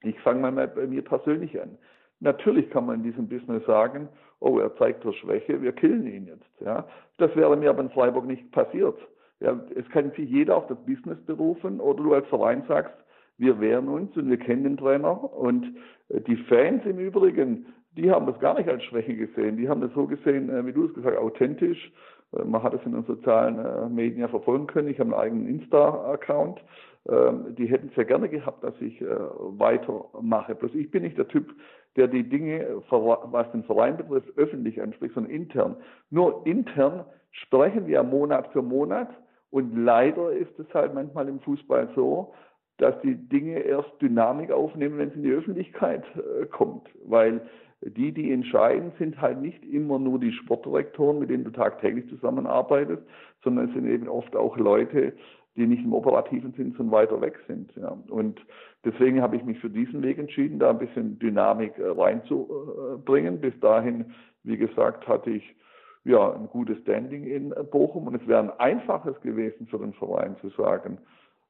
ich 0.03 0.19
fange 0.21 0.51
mal 0.51 0.67
bei 0.67 0.88
mir 0.88 1.03
persönlich 1.03 1.59
an. 1.61 1.77
Natürlich 2.22 2.69
kann 2.69 2.86
man 2.86 2.97
in 2.97 3.03
diesem 3.03 3.28
Business 3.28 3.65
sagen, 3.65 4.07
oh, 4.39 4.59
er 4.59 4.76
zeigt 4.78 5.03
zur 5.03 5.13
Schwäche, 5.13 5.61
wir 5.61 5.72
killen 5.74 6.07
ihn 6.07 6.28
jetzt. 6.28 6.49
Ja. 6.59 6.88
Das 7.17 7.36
wäre 7.36 7.57
mir 7.57 7.69
aber 7.69 7.82
in 7.82 7.89
Freiburg 7.89 8.26
nicht 8.26 8.51
passiert. 8.51 8.97
Ja, 9.39 9.59
es 9.76 9.88
kann 9.89 10.11
sich 10.11 10.30
jeder 10.30 10.55
auf 10.55 10.67
das 10.67 10.78
Business 10.86 11.19
berufen 11.26 11.80
oder 11.80 12.03
du 12.03 12.13
als 12.13 12.28
Verein 12.28 12.63
sagst, 12.67 12.93
wir 13.41 13.59
wehren 13.59 13.88
uns 13.88 14.15
und 14.15 14.30
wir 14.30 14.38
kennen 14.38 14.63
den 14.63 14.78
Trainer. 14.78 15.34
Und 15.34 15.65
äh, 16.09 16.22
die 16.22 16.38
Fans 16.38 16.86
im 16.86 16.99
Übrigen, 16.99 17.65
die 17.97 18.11
haben 18.11 18.28
das 18.28 18.39
gar 18.39 18.53
nicht 18.53 18.69
als 18.69 18.84
Schwäche 18.84 19.15
gesehen. 19.15 19.57
Die 19.57 19.67
haben 19.67 19.82
das 19.82 19.91
so 19.93 20.05
gesehen, 20.05 20.49
äh, 20.49 20.65
wie 20.65 20.74
du 20.74 20.86
es 20.86 20.93
gesagt 20.93 21.15
hast, 21.15 21.24
authentisch. 21.24 21.91
Äh, 22.38 22.43
man 22.43 22.61
hat 22.61 22.76
es 22.76 22.86
in 22.86 22.91
den 22.91 23.03
sozialen 23.03 23.93
Medien 23.95 24.22
ja 24.22 24.28
verfolgen 24.28 24.67
können. 24.67 24.89
Ich 24.89 24.99
habe 24.99 25.11
einen 25.11 25.19
eigenen 25.19 25.47
Insta-Account. 25.47 26.61
Ähm, 27.09 27.55
die 27.55 27.65
hätten 27.65 27.88
es 27.89 27.95
ja 27.95 28.03
gerne 28.03 28.30
gehabt, 28.30 28.63
dass 28.63 28.80
ich 28.80 29.01
weitermache. 29.01 30.53
Bloß 30.53 30.76
ich 30.76 30.91
bin 30.91 31.01
nicht 31.01 31.17
der 31.17 31.28
Typ, 31.28 31.51
der 31.95 32.07
die 32.07 32.27
Dinge, 32.27 32.81
was 32.89 33.51
den 33.51 33.63
Verein 33.63 33.97
betrifft, 33.97 34.29
öffentlich 34.37 34.81
anspricht, 34.81 35.13
sondern 35.13 35.33
intern. 35.33 35.75
Nur 36.09 36.45
intern 36.45 37.05
sprechen 37.31 37.87
wir 37.87 38.03
Monat 38.03 38.47
für 38.53 38.61
Monat 38.61 39.09
und 39.49 39.75
leider 39.75 40.31
ist 40.31 40.57
es 40.59 40.73
halt 40.73 40.93
manchmal 40.93 41.27
im 41.27 41.39
Fußball 41.41 41.89
so, 41.95 42.33
dass 42.77 42.99
die 43.01 43.15
Dinge 43.15 43.59
erst 43.59 43.89
Dynamik 44.01 44.51
aufnehmen, 44.51 44.97
wenn 44.97 45.09
es 45.09 45.15
in 45.15 45.23
die 45.23 45.31
Öffentlichkeit 45.31 46.03
äh, 46.15 46.45
kommt. 46.47 46.87
Weil 47.05 47.41
die, 47.81 48.11
die 48.11 48.31
entscheiden, 48.31 48.91
sind 48.97 49.19
halt 49.19 49.41
nicht 49.41 49.63
immer 49.65 49.99
nur 49.99 50.19
die 50.19 50.31
Sportdirektoren, 50.31 51.19
mit 51.19 51.29
denen 51.29 51.43
du 51.43 51.51
tagtäglich 51.51 52.07
zusammenarbeitest, 52.09 53.03
sondern 53.43 53.67
es 53.67 53.73
sind 53.73 53.87
eben 53.87 54.07
oft 54.07 54.35
auch 54.35 54.55
Leute, 54.57 55.13
die 55.55 55.67
nicht 55.67 55.83
im 55.83 55.93
operativen 55.93 56.53
Sinn, 56.53 56.73
sondern 56.77 56.93
weiter 56.93 57.21
weg 57.21 57.39
sind. 57.47 57.71
Ja. 57.75 57.97
Und 58.09 58.39
deswegen 58.85 59.21
habe 59.21 59.35
ich 59.35 59.43
mich 59.43 59.59
für 59.59 59.69
diesen 59.69 60.01
Weg 60.01 60.17
entschieden, 60.17 60.59
da 60.59 60.69
ein 60.69 60.79
bisschen 60.79 61.19
Dynamik 61.19 61.77
äh, 61.77 61.87
reinzubringen. 61.87 63.39
Bis 63.39 63.59
dahin, 63.59 64.05
wie 64.43 64.57
gesagt, 64.57 65.07
hatte 65.07 65.29
ich 65.31 65.55
ja 66.03 66.33
ein 66.33 66.47
gutes 66.47 66.79
Standing 66.79 67.25
in 67.25 67.53
Bochum 67.69 68.07
und 68.07 68.15
es 68.15 68.27
wäre 68.27 68.41
ein 68.41 68.59
einfaches 68.59 69.19
gewesen 69.21 69.67
für 69.67 69.77
den 69.77 69.93
Verein 69.93 70.35
zu 70.41 70.49
sagen, 70.49 70.97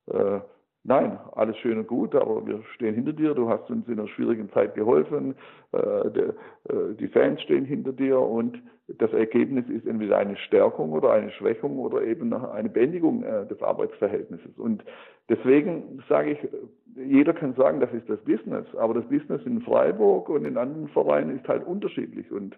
äh, 0.07 0.39
Nein, 0.83 1.19
alles 1.33 1.57
schön 1.57 1.77
und 1.77 1.87
gut, 1.87 2.15
aber 2.15 2.45
wir 2.47 2.63
stehen 2.73 2.95
hinter 2.95 3.13
dir. 3.13 3.35
Du 3.35 3.47
hast 3.47 3.69
uns 3.69 3.87
in 3.87 3.99
einer 3.99 4.07
schwierigen 4.07 4.49
Zeit 4.51 4.73
geholfen. 4.73 5.35
Äh, 5.73 5.77
äh, 5.77 6.33
die 6.99 7.07
Fans 7.07 7.39
stehen 7.43 7.65
hinter 7.65 7.93
dir 7.93 8.19
und 8.19 8.59
das 8.97 9.13
Ergebnis 9.13 9.67
ist 9.69 9.85
entweder 9.85 10.17
eine 10.17 10.37
Stärkung 10.37 10.91
oder 10.91 11.11
eine 11.11 11.31
Schwächung 11.31 11.77
oder 11.79 12.03
eben 12.03 12.33
eine 12.33 12.69
Beendigung 12.69 13.23
äh, 13.23 13.45
des 13.47 13.61
Arbeitsverhältnisses. 13.61 14.57
Und 14.57 14.83
deswegen 15.29 16.03
sage 16.09 16.31
ich, 16.31 16.39
jeder 16.95 17.33
kann 17.33 17.53
sagen, 17.55 17.79
das 17.79 17.91
ist 17.93 18.09
das 18.09 18.19
Business, 18.21 18.65
aber 18.75 18.95
das 18.95 19.05
Business 19.07 19.41
in 19.45 19.61
Freiburg 19.61 20.29
und 20.29 20.45
in 20.45 20.57
anderen 20.57 20.87
Vereinen 20.89 21.37
ist 21.37 21.47
halt 21.47 21.65
unterschiedlich. 21.65 22.31
Und 22.31 22.57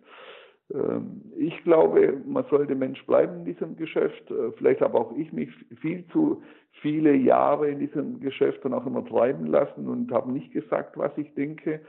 ähm, 0.73 1.21
ich 1.37 1.63
glaube, 1.63 2.21
man 2.25 2.45
sollte 2.49 2.75
Mensch 2.75 3.05
bleiben 3.05 3.39
in 3.39 3.45
diesem 3.45 3.75
Geschäft. 3.75 4.23
Vielleicht 4.57 4.81
habe 4.81 4.97
auch 4.97 5.15
ich 5.17 5.31
mich 5.33 5.49
viel 5.81 6.05
zu 6.07 6.41
viele 6.81 7.15
Jahre 7.15 7.69
in 7.69 7.79
diesem 7.79 8.19
Geschäft 8.19 8.63
dann 8.65 8.73
auch 8.73 8.85
immer 8.85 9.05
treiben 9.05 9.45
lassen 9.45 9.87
und 9.87 10.11
habe 10.11 10.31
nicht 10.31 10.51
gesagt, 10.51 10.97
was 10.97 11.11
ich 11.17 11.33
denke. 11.35 11.81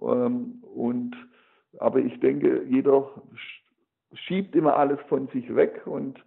Ähm, 0.00 0.62
und, 0.74 1.14
aber 1.78 2.00
ich 2.00 2.18
denke, 2.20 2.64
jeder 2.68 3.10
schiebt 4.14 4.54
immer 4.54 4.76
alles 4.76 4.98
von 5.08 5.28
sich 5.28 5.54
weg 5.54 5.82
und 5.86 6.18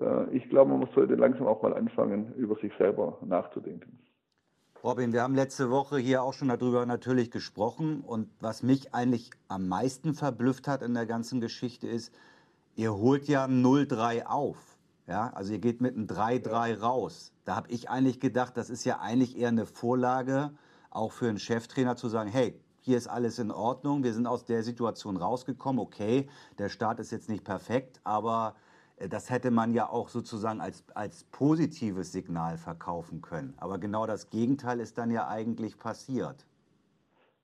äh, 0.00 0.30
ich 0.36 0.48
glaube, 0.48 0.76
man 0.76 0.88
sollte 0.94 1.14
langsam 1.14 1.46
auch 1.46 1.62
mal 1.62 1.74
anfangen, 1.74 2.34
über 2.34 2.56
sich 2.56 2.72
selber 2.78 3.18
nachzudenken. 3.24 3.98
Robin, 4.84 5.12
wir 5.12 5.22
haben 5.22 5.34
letzte 5.34 5.70
Woche 5.70 5.98
hier 5.98 6.22
auch 6.22 6.32
schon 6.32 6.48
darüber 6.48 6.86
natürlich 6.86 7.32
gesprochen 7.32 8.02
und 8.06 8.28
was 8.40 8.62
mich 8.62 8.94
eigentlich 8.94 9.30
am 9.48 9.66
meisten 9.66 10.14
verblüfft 10.14 10.68
hat 10.68 10.82
in 10.82 10.94
der 10.94 11.06
ganzen 11.06 11.40
Geschichte 11.40 11.88
ist, 11.88 12.14
ihr 12.76 12.94
holt 12.94 13.26
ja 13.26 13.46
0-3 13.46 14.26
auf. 14.26 14.56
Ja, 15.08 15.32
also 15.34 15.54
ihr 15.54 15.58
geht 15.58 15.80
mit 15.80 15.96
einem 15.96 16.06
3-3 16.06 16.80
raus. 16.80 17.32
Da 17.44 17.56
habe 17.56 17.70
ich 17.70 17.88
eigentlich 17.88 18.20
gedacht, 18.20 18.56
das 18.56 18.70
ist 18.70 18.84
ja 18.84 19.00
eigentlich 19.00 19.38
eher 19.38 19.48
eine 19.48 19.64
Vorlage, 19.64 20.52
auch 20.90 21.12
für 21.12 21.28
einen 21.28 21.38
Cheftrainer 21.38 21.96
zu 21.96 22.08
sagen, 22.08 22.30
hey, 22.30 22.54
hier 22.80 22.96
ist 22.96 23.08
alles 23.08 23.38
in 23.38 23.50
Ordnung, 23.50 24.04
wir 24.04 24.12
sind 24.12 24.26
aus 24.26 24.44
der 24.44 24.62
Situation 24.62 25.16
rausgekommen, 25.16 25.80
okay, 25.80 26.28
der 26.58 26.68
Start 26.68 27.00
ist 27.00 27.10
jetzt 27.10 27.28
nicht 27.28 27.44
perfekt, 27.44 28.00
aber 28.04 28.54
äh, 28.98 29.08
das 29.08 29.30
hätte 29.30 29.50
man 29.50 29.72
ja 29.72 29.88
auch 29.88 30.08
sozusagen 30.08 30.60
als, 30.60 30.84
als 30.94 31.24
positives 31.24 32.12
Signal 32.12 32.56
verkaufen 32.56 33.20
können. 33.20 33.54
Aber 33.58 33.78
genau 33.78 34.06
das 34.06 34.30
Gegenteil 34.30 34.80
ist 34.80 34.98
dann 34.98 35.10
ja 35.10 35.28
eigentlich 35.28 35.78
passiert. 35.78 36.46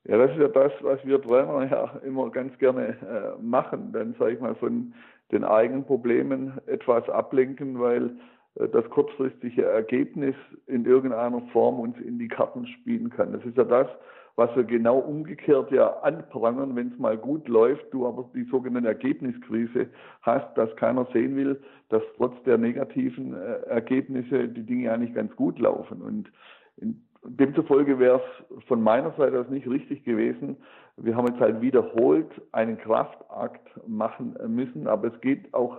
Ja, 0.07 0.19
das 0.19 0.33
ist 0.33 0.39
ja 0.39 0.49
das, 0.49 0.73
was 0.83 1.03
wir 1.05 1.21
Trainer 1.21 1.65
ja 1.71 2.01
immer 2.05 2.31
ganz 2.31 2.57
gerne 2.59 2.89
äh, 2.89 3.43
machen. 3.43 3.93
Dann 3.93 4.15
sage 4.19 4.33
ich 4.33 4.41
mal 4.41 4.55
von 4.55 4.93
den 5.33 5.45
eigenen 5.45 5.85
Problemen 5.85 6.61
etwas 6.67 7.09
ablenken, 7.09 7.81
weil 7.81 8.15
äh, 8.57 8.69
das 8.69 8.89
kurzfristige 8.91 9.65
Ergebnis 9.65 10.35
in 10.67 10.85
irgendeiner 10.85 11.41
Form 11.53 11.81
uns 11.81 11.97
in 11.99 12.19
die 12.19 12.29
Karten 12.29 12.67
spielen 12.67 13.09
kann. 13.09 13.33
Das 13.33 13.45
ist 13.45 13.57
ja 13.57 13.65
das, 13.65 13.89
was 14.37 14.55
wir 14.57 14.65
genau 14.65 14.99
umgekehrt 14.99 15.71
ja 15.71 16.01
anprangern, 16.01 16.75
wenn 16.75 16.93
es 16.93 16.99
mal 16.99 17.17
gut 17.17 17.47
läuft, 17.49 17.85
du 17.93 18.07
aber 18.07 18.29
die 18.35 18.45
sogenannte 18.45 18.89
Ergebniskrise 18.89 19.89
hast, 20.23 20.57
dass 20.59 20.75
keiner 20.77 21.07
sehen 21.13 21.37
will, 21.37 21.61
dass 21.89 22.03
trotz 22.17 22.35
der 22.43 22.59
negativen 22.59 23.35
äh, 23.35 23.61
Ergebnisse 23.69 24.49
die 24.49 24.65
Dinge 24.65 24.91
eigentlich 24.91 25.15
ganz 25.15 25.35
gut 25.37 25.59
laufen. 25.59 26.03
Und 26.03 26.33
in, 26.77 27.01
demzufolge 27.25 27.99
wäre 27.99 28.21
es 28.21 28.65
von 28.67 28.83
meiner 28.83 29.13
Seite 29.13 29.41
aus 29.41 29.49
nicht 29.49 29.69
richtig 29.69 30.05
gewesen. 30.05 30.57
Wir 30.97 31.17
haben 31.17 31.29
jetzt 31.29 31.41
halt 31.41 31.61
wiederholt 31.61 32.31
einen 32.53 32.79
Kraftakt 32.79 33.69
machen 33.87 34.37
müssen, 34.49 34.87
aber 34.87 35.09
es 35.09 35.21
geht 35.21 35.53
auch 35.55 35.79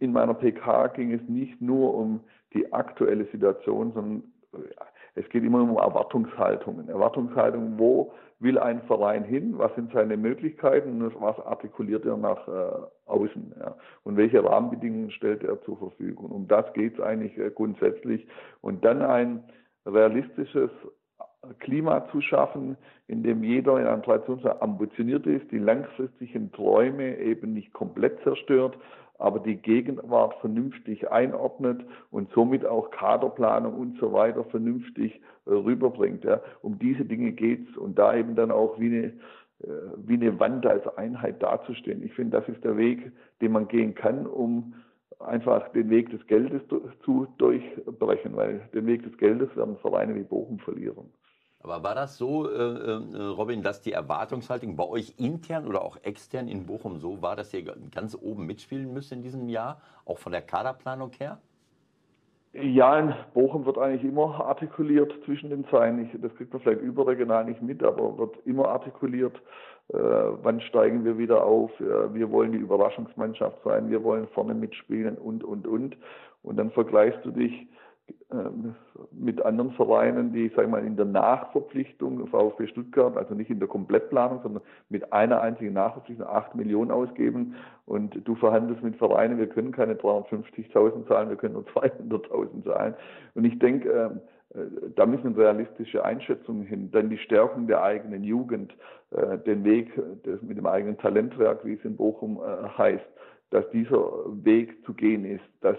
in 0.00 0.12
meiner 0.12 0.34
PK 0.34 0.88
ging 0.88 1.12
es 1.12 1.22
nicht 1.28 1.60
nur 1.60 1.94
um 1.94 2.20
die 2.52 2.72
aktuelle 2.72 3.24
Situation, 3.26 3.92
sondern 3.92 4.22
es 5.14 5.28
geht 5.28 5.44
immer 5.44 5.62
um 5.62 5.76
Erwartungshaltungen. 5.76 6.88
Erwartungshaltungen, 6.88 7.78
wo 7.78 8.12
will 8.40 8.58
ein 8.58 8.82
Verein 8.82 9.24
hin, 9.24 9.56
was 9.56 9.74
sind 9.74 9.92
seine 9.92 10.16
Möglichkeiten 10.16 11.02
und 11.02 11.20
was 11.20 11.38
artikuliert 11.46 12.04
er 12.04 12.16
nach 12.16 12.48
äh, 12.48 12.86
außen 13.06 13.54
ja. 13.58 13.76
und 14.02 14.16
welche 14.16 14.44
Rahmenbedingungen 14.44 15.10
stellt 15.12 15.44
er 15.44 15.60
zur 15.62 15.78
Verfügung. 15.78 16.30
Um 16.30 16.48
das 16.48 16.70
geht 16.74 16.94
es 16.94 17.00
eigentlich 17.00 17.38
äh, 17.38 17.50
grundsätzlich. 17.50 18.26
Und 18.60 18.84
dann 18.84 19.02
ein 19.02 19.44
realistisches 19.86 20.70
Klima 21.60 22.08
zu 22.10 22.20
schaffen, 22.20 22.76
in 23.06 23.22
dem 23.22 23.44
jeder 23.44 23.78
in 23.78 23.86
einem 23.86 24.02
Traditionsland 24.02 24.62
ambitioniert 24.62 25.26
ist, 25.26 25.50
die 25.50 25.58
langfristigen 25.58 26.50
Träume 26.52 27.18
eben 27.18 27.52
nicht 27.52 27.72
komplett 27.72 28.20
zerstört, 28.22 28.78
aber 29.18 29.38
die 29.38 29.56
Gegenwart 29.56 30.34
vernünftig 30.40 31.10
einordnet 31.10 31.84
und 32.10 32.30
somit 32.32 32.66
auch 32.66 32.90
Kaderplanung 32.90 33.74
und 33.74 33.98
so 33.98 34.12
weiter 34.12 34.44
vernünftig 34.44 35.20
äh, 35.46 35.50
rüberbringt. 35.50 36.24
Ja. 36.24 36.40
Um 36.62 36.78
diese 36.78 37.04
Dinge 37.04 37.32
geht's 37.32 37.76
und 37.76 37.98
da 37.98 38.14
eben 38.14 38.34
dann 38.34 38.50
auch 38.50 38.78
wie 38.78 38.86
eine, 38.86 39.06
äh, 39.62 39.96
wie 40.04 40.14
eine 40.14 40.38
Wand 40.40 40.66
als 40.66 40.86
Einheit 40.96 41.42
dazustehen. 41.42 42.02
Ich 42.04 42.12
finde, 42.14 42.38
das 42.38 42.48
ist 42.48 42.64
der 42.64 42.76
Weg, 42.76 43.12
den 43.40 43.52
man 43.52 43.68
gehen 43.68 43.94
kann, 43.94 44.26
um 44.26 44.74
einfach 45.20 45.68
den 45.72 45.90
Weg 45.90 46.10
des 46.10 46.26
Geldes 46.26 46.62
zu 47.04 47.26
durchbrechen, 47.38 48.36
weil 48.36 48.68
den 48.74 48.86
Weg 48.86 49.04
des 49.04 49.16
Geldes 49.18 49.54
werden 49.56 49.76
Vereine 49.78 50.14
wie 50.16 50.22
Bochum 50.22 50.58
verlieren. 50.58 51.10
Aber 51.64 51.82
war 51.82 51.94
das 51.94 52.18
so, 52.18 52.46
äh, 52.48 52.52
äh, 52.52 53.22
Robin, 53.22 53.62
dass 53.62 53.80
die 53.80 53.92
Erwartungshaltung 53.92 54.76
bei 54.76 54.86
euch 54.86 55.14
intern 55.16 55.66
oder 55.66 55.82
auch 55.82 55.96
extern 56.02 56.46
in 56.46 56.66
Bochum 56.66 56.98
so 56.98 57.22
war, 57.22 57.36
dass 57.36 57.54
ihr 57.54 57.64
ganz 57.90 58.14
oben 58.20 58.44
mitspielen 58.44 58.92
müsst 58.92 59.12
in 59.12 59.22
diesem 59.22 59.48
Jahr, 59.48 59.80
auch 60.04 60.18
von 60.18 60.32
der 60.32 60.42
Kaderplanung 60.42 61.12
her? 61.18 61.38
Ja, 62.52 62.98
in 62.98 63.14
Bochum 63.32 63.64
wird 63.64 63.78
eigentlich 63.78 64.04
immer 64.04 64.44
artikuliert 64.44 65.12
zwischen 65.24 65.48
den 65.48 65.66
Zeilen. 65.68 66.08
das 66.20 66.34
kriegt 66.36 66.52
man 66.52 66.60
vielleicht 66.60 66.82
überregional 66.82 67.46
nicht 67.46 67.62
mit, 67.62 67.82
aber 67.82 68.18
wird 68.18 68.36
immer 68.44 68.68
artikuliert, 68.68 69.34
äh, 69.88 69.96
wann 69.96 70.60
steigen 70.60 71.02
wir 71.02 71.16
wieder 71.16 71.44
auf, 71.44 71.70
äh, 71.80 72.12
wir 72.12 72.30
wollen 72.30 72.52
die 72.52 72.58
Überraschungsmannschaft 72.58 73.56
sein, 73.64 73.90
wir 73.90 74.04
wollen 74.04 74.28
vorne 74.28 74.52
mitspielen 74.52 75.16
und, 75.16 75.42
und, 75.42 75.66
und. 75.66 75.96
Und 76.42 76.56
dann 76.58 76.70
vergleichst 76.70 77.24
du 77.24 77.30
dich 77.30 77.66
mit 79.12 79.44
anderen 79.44 79.72
Vereinen, 79.72 80.32
die, 80.32 80.50
sag 80.54 80.64
ich 80.64 80.70
mal, 80.70 80.84
in 80.84 80.96
der 80.96 81.04
Nachverpflichtung 81.04 82.26
VfB 82.26 82.66
Stuttgart, 82.66 83.16
also 83.16 83.34
nicht 83.34 83.50
in 83.50 83.60
der 83.60 83.68
Komplettplanung, 83.68 84.40
sondern 84.42 84.62
mit 84.88 85.12
einer 85.12 85.40
einzigen 85.40 85.72
Nachverpflichtung 85.72 86.26
8 86.26 86.54
Millionen 86.54 86.90
ausgeben 86.90 87.54
und 87.86 88.26
du 88.26 88.34
verhandelst 88.34 88.82
mit 88.82 88.96
Vereinen, 88.96 89.38
wir 89.38 89.48
können 89.48 89.72
keine 89.72 89.94
350.000 89.94 91.06
zahlen, 91.06 91.28
wir 91.28 91.36
können 91.36 91.54
nur 91.54 91.64
200.000 91.64 92.64
zahlen. 92.64 92.94
Und 93.34 93.44
ich 93.44 93.58
denke, 93.58 93.88
ähm, 93.90 94.20
äh, 94.54 94.90
da 94.94 95.06
müssen 95.06 95.34
realistische 95.34 96.04
Einschätzungen 96.04 96.66
hin. 96.66 96.90
Dann 96.90 97.10
die 97.10 97.18
Stärkung 97.18 97.66
der 97.66 97.82
eigenen 97.82 98.24
Jugend, 98.24 98.74
äh, 99.10 99.38
den 99.38 99.64
Weg 99.64 99.90
mit 100.42 100.58
dem 100.58 100.66
eigenen 100.66 100.98
Talentwerk, 100.98 101.64
wie 101.64 101.74
es 101.74 101.84
in 101.84 101.96
Bochum 101.96 102.38
äh, 102.38 102.68
heißt, 102.78 103.06
dass 103.50 103.68
dieser 103.70 104.10
Weg 104.44 104.84
zu 104.84 104.94
gehen 104.94 105.24
ist, 105.24 105.44
dass 105.60 105.76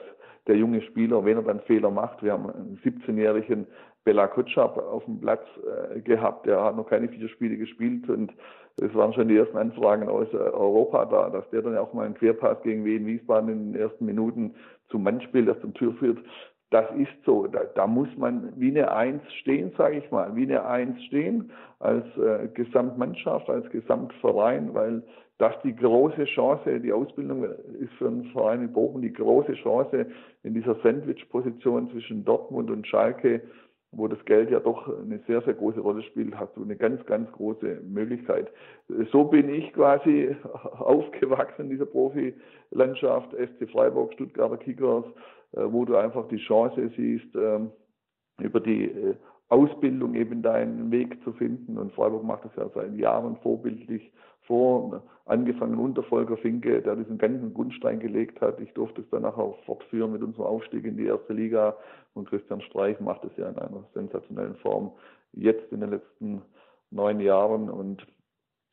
der 0.48 0.58
junge 0.58 0.82
Spieler, 0.82 1.26
wenn 1.26 1.38
er 1.38 1.43
dann 1.43 1.60
Fehler 1.62 1.89
macht, 1.89 2.24
wir 2.24 2.34
haben 2.34 2.50
einen 2.50 2.80
17-jährigen 2.84 3.68
Bela 4.04 4.28
Kutschap 4.28 4.78
auf 4.78 5.04
dem 5.06 5.20
Platz 5.20 5.46
äh, 5.96 6.00
gehabt, 6.02 6.46
der 6.46 6.64
hat 6.64 6.76
noch 6.76 6.88
keine 6.88 7.10
vier 7.10 7.28
Spiele 7.30 7.58
gespielt 7.58 8.08
und 8.10 8.32
es 8.78 8.93
waren 8.93 9.14
schon 9.14 9.30
die 9.30 9.38
ersten 9.38 9.58
Anfragen 9.58 10.10
aus 10.10 10.28
äh, 10.34 10.38
Europa 10.38 11.06
da, 11.06 11.30
dass 11.30 11.50
der 11.50 11.62
dann 11.62 11.78
auch 11.78 11.93
mal 11.93 12.06
einen 12.06 12.16
Querpass 12.16 12.62
gegen 12.62 12.86
Wien 12.86 13.06
Wiesbaden 13.06 13.50
in 13.50 13.74
den 13.74 13.82
ersten 13.82 14.06
Minuten 14.06 14.54
zum 14.89 15.04
Mann 15.04 15.22
spielt, 15.22 15.48
das 15.48 15.60
zum 15.62 15.74
Tür 15.74 15.93
führt. 15.93 16.20
Das 16.72 16.86
ist 16.98 17.14
so. 17.26 17.48
Da, 17.48 17.64
da 17.76 17.88
muss 17.88 18.10
man 18.18 18.52
wie 18.58 18.70
eine 18.70 18.91
Eins 18.91 19.22
stehen, 19.39 19.72
sage 19.78 19.98
ich 19.98 20.12
mal, 20.12 20.36
wie 20.36 20.43
eine 20.43 20.66
Eins 20.66 21.02
stehen 21.06 21.52
als 21.80 22.06
äh, 22.18 22.48
Gesamtmannschaft, 22.54 23.50
als 23.50 23.70
Gesamtverein, 23.70 24.74
weil 24.74 25.04
das 25.38 25.53
die 25.63 25.75
große 25.75 26.25
Chance, 26.25 26.79
die 26.79 26.93
Ausbildung 26.93 27.43
ist 27.43 27.93
für 27.97 28.07
einen 28.07 28.25
Verein 28.31 28.61
in 28.61 28.73
Bochum 28.73 29.01
die 29.01 29.11
große 29.11 29.53
Chance 29.55 30.07
in 30.43 30.53
dieser 30.53 30.75
Sandwich-Position 30.75 31.89
zwischen 31.91 32.23
Dortmund 32.23 32.71
und 32.71 32.88
Schalke, 32.88 33.41
wo 33.91 34.07
das 34.07 34.23
Geld 34.25 34.49
ja 34.49 34.59
doch 34.59 34.88
eine 34.88 35.19
sehr, 35.27 35.41
sehr 35.41 35.53
große 35.53 35.79
Rolle 35.79 36.03
spielt, 36.03 36.38
hast 36.38 36.55
du 36.55 36.63
eine 36.63 36.75
ganz, 36.75 37.05
ganz 37.05 37.31
große 37.31 37.81
Möglichkeit. 37.83 38.49
So 39.11 39.25
bin 39.25 39.49
ich 39.49 39.73
quasi 39.73 40.36
aufgewachsen 40.77 41.63
in 41.63 41.69
dieser 41.69 41.86
Profilandschaft, 41.86 43.31
SC 43.31 43.69
Freiburg, 43.71 44.13
Stuttgarter 44.13 44.57
Kickers, 44.57 45.05
äh, 45.53 45.63
wo 45.65 45.86
du 45.86 45.95
einfach 45.95 46.27
die 46.29 46.38
Chance 46.38 46.91
siehst, 46.95 47.36
ähm, 47.36 47.71
über 48.39 48.59
die 48.59 48.86
äh, 48.86 49.15
Ausbildung 49.49 50.15
eben 50.15 50.41
deinen 50.41 50.91
Weg 50.91 51.21
zu 51.23 51.31
finden. 51.33 51.77
Und 51.77 51.93
Freiburg 51.93 52.23
macht 52.23 52.45
das 52.45 52.55
ja 52.57 52.69
seit 52.73 52.93
Jahren 52.95 53.38
vorbildlich 53.38 54.11
vor, 54.48 55.04
angefangen 55.26 55.80
unter 55.80 56.04
Volker 56.04 56.38
Finke, 56.38 56.82
der 56.82 56.96
diesen 56.96 57.18
ganzen 57.18 57.54
Grundstein 57.54 58.00
gelegt 58.00 58.41
hat. 58.41 58.60
Ich 58.60 58.72
durfte 58.74 59.02
es 59.02 59.10
dann 59.10 59.26
auch 59.26 59.58
fortführen 59.66 60.12
mit 60.12 60.22
unserem 60.22 60.46
Aufstieg 60.46 60.86
in 60.86 60.98
die 60.98 61.06
erste 61.06 61.34
Liga 61.34 61.76
und 62.14 62.30
Christian 62.30 62.62
Streich 62.62 63.00
macht 63.00 63.24
es 63.26 63.36
ja 63.38 63.50
in 63.50 63.58
einer 63.58 63.84
sensationellen 63.93 64.56
Form 64.58 64.91
jetzt 65.34 65.72
in 65.72 65.82
den 65.82 65.89
letzten 65.89 66.41
neun 66.91 67.20
Jahren 67.20 67.70
und 67.70 68.06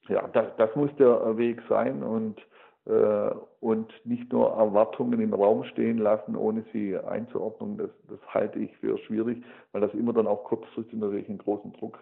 ja, 0.08 0.28
das, 0.28 0.46
das 0.58 0.74
muss 0.76 0.90
der 0.98 1.36
Weg 1.36 1.62
sein 1.68 2.02
und 2.02 2.40
äh, 2.84 3.30
und 3.60 3.92
nicht 4.04 4.32
nur 4.32 4.50
Erwartungen 4.50 5.20
im 5.20 5.32
Raum 5.34 5.62
stehen 5.64 5.98
lassen, 5.98 6.34
ohne 6.34 6.64
sie 6.72 6.96
einzuordnen. 6.98 7.76
Das, 7.78 7.90
das 8.08 8.18
halte 8.34 8.58
ich 8.58 8.76
für 8.78 8.98
schwierig, 8.98 9.42
weil 9.70 9.80
das 9.80 9.94
immer 9.94 10.12
dann 10.12 10.26
auch 10.26 10.42
kurzfristig 10.42 10.98
natürlich 10.98 11.28
einen 11.28 11.38
großen 11.38 11.72
Druck 11.74 12.00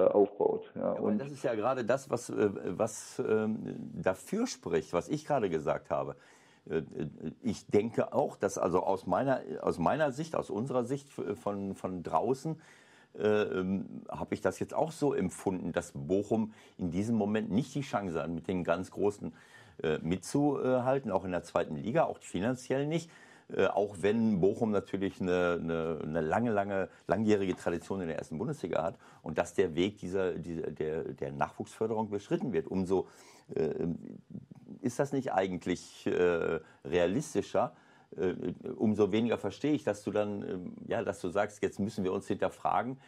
aufbaut. 0.00 0.70
Ja, 0.74 0.92
und 0.92 1.18
das 1.18 1.30
ist 1.30 1.44
ja 1.44 1.54
gerade 1.54 1.84
das, 1.84 2.10
was, 2.10 2.30
äh, 2.30 2.50
was 2.78 3.22
ähm, 3.26 3.76
dafür 3.94 4.46
spricht, 4.46 4.92
was 4.92 5.08
ich 5.08 5.24
gerade 5.24 5.48
gesagt 5.50 5.90
habe. 5.90 6.16
Äh, 6.68 6.82
ich 7.42 7.66
denke 7.66 8.12
auch, 8.12 8.36
dass 8.36 8.58
also 8.58 8.82
aus 8.82 9.06
meiner, 9.06 9.40
aus 9.60 9.78
meiner 9.78 10.12
Sicht, 10.12 10.36
aus 10.36 10.50
unserer 10.50 10.84
Sicht 10.84 11.08
von, 11.12 11.74
von 11.74 12.02
draußen, 12.02 12.60
äh, 13.16 13.26
ähm, 13.26 14.02
habe 14.08 14.34
ich 14.34 14.40
das 14.40 14.58
jetzt 14.58 14.74
auch 14.74 14.90
so 14.90 15.14
empfunden, 15.14 15.72
dass 15.72 15.92
Bochum 15.94 16.52
in 16.78 16.90
diesem 16.90 17.16
Moment 17.16 17.50
nicht 17.50 17.74
die 17.74 17.82
Chance 17.82 18.20
hat, 18.20 18.28
mit 18.28 18.48
den 18.48 18.64
ganz 18.64 18.90
Großen 18.90 19.32
äh, 19.82 19.98
mitzuhalten, 19.98 21.12
auch 21.12 21.24
in 21.24 21.30
der 21.30 21.44
zweiten 21.44 21.76
Liga, 21.76 22.04
auch 22.04 22.18
finanziell 22.18 22.86
nicht. 22.86 23.10
Äh, 23.52 23.66
auch 23.66 23.96
wenn 24.00 24.40
Bochum 24.40 24.70
natürlich 24.70 25.20
eine, 25.20 25.58
eine, 25.60 25.98
eine, 26.02 26.20
lange, 26.22 26.50
lange, 26.50 26.88
langjährige 27.06 27.54
Tradition 27.54 28.00
in 28.00 28.08
der 28.08 28.18
ersten 28.18 28.38
Bundesliga 28.38 28.82
hat 28.82 28.98
und 29.22 29.36
dass 29.36 29.54
der 29.54 29.74
Weg 29.74 29.98
dieser, 29.98 30.32
dieser 30.32 30.70
der, 30.70 31.04
der 31.04 31.32
Nachwuchsförderung 31.32 32.08
beschritten 32.08 32.52
wird. 32.52 32.66
Umso 32.68 33.06
äh, 33.54 33.86
ist 34.80 34.98
das 34.98 35.12
nicht 35.12 35.32
eigentlich 35.32 36.06
äh, 36.06 36.60
realistischer? 36.84 37.74
Äh, 38.16 38.34
umso 38.76 39.12
weniger 39.12 39.36
verstehe 39.36 39.72
ich, 39.72 39.84
dass 39.84 40.02
du 40.04 40.10
dann, 40.10 40.42
ähm, 40.42 40.72
ja, 40.86 41.02
dass 41.02 41.20
du 41.20 41.28
sagst, 41.28 41.62
jetzt 41.62 41.78
müssen 41.78 42.02
wir 42.02 42.12
uns 42.12 42.26
hinterfragen. 42.26 42.98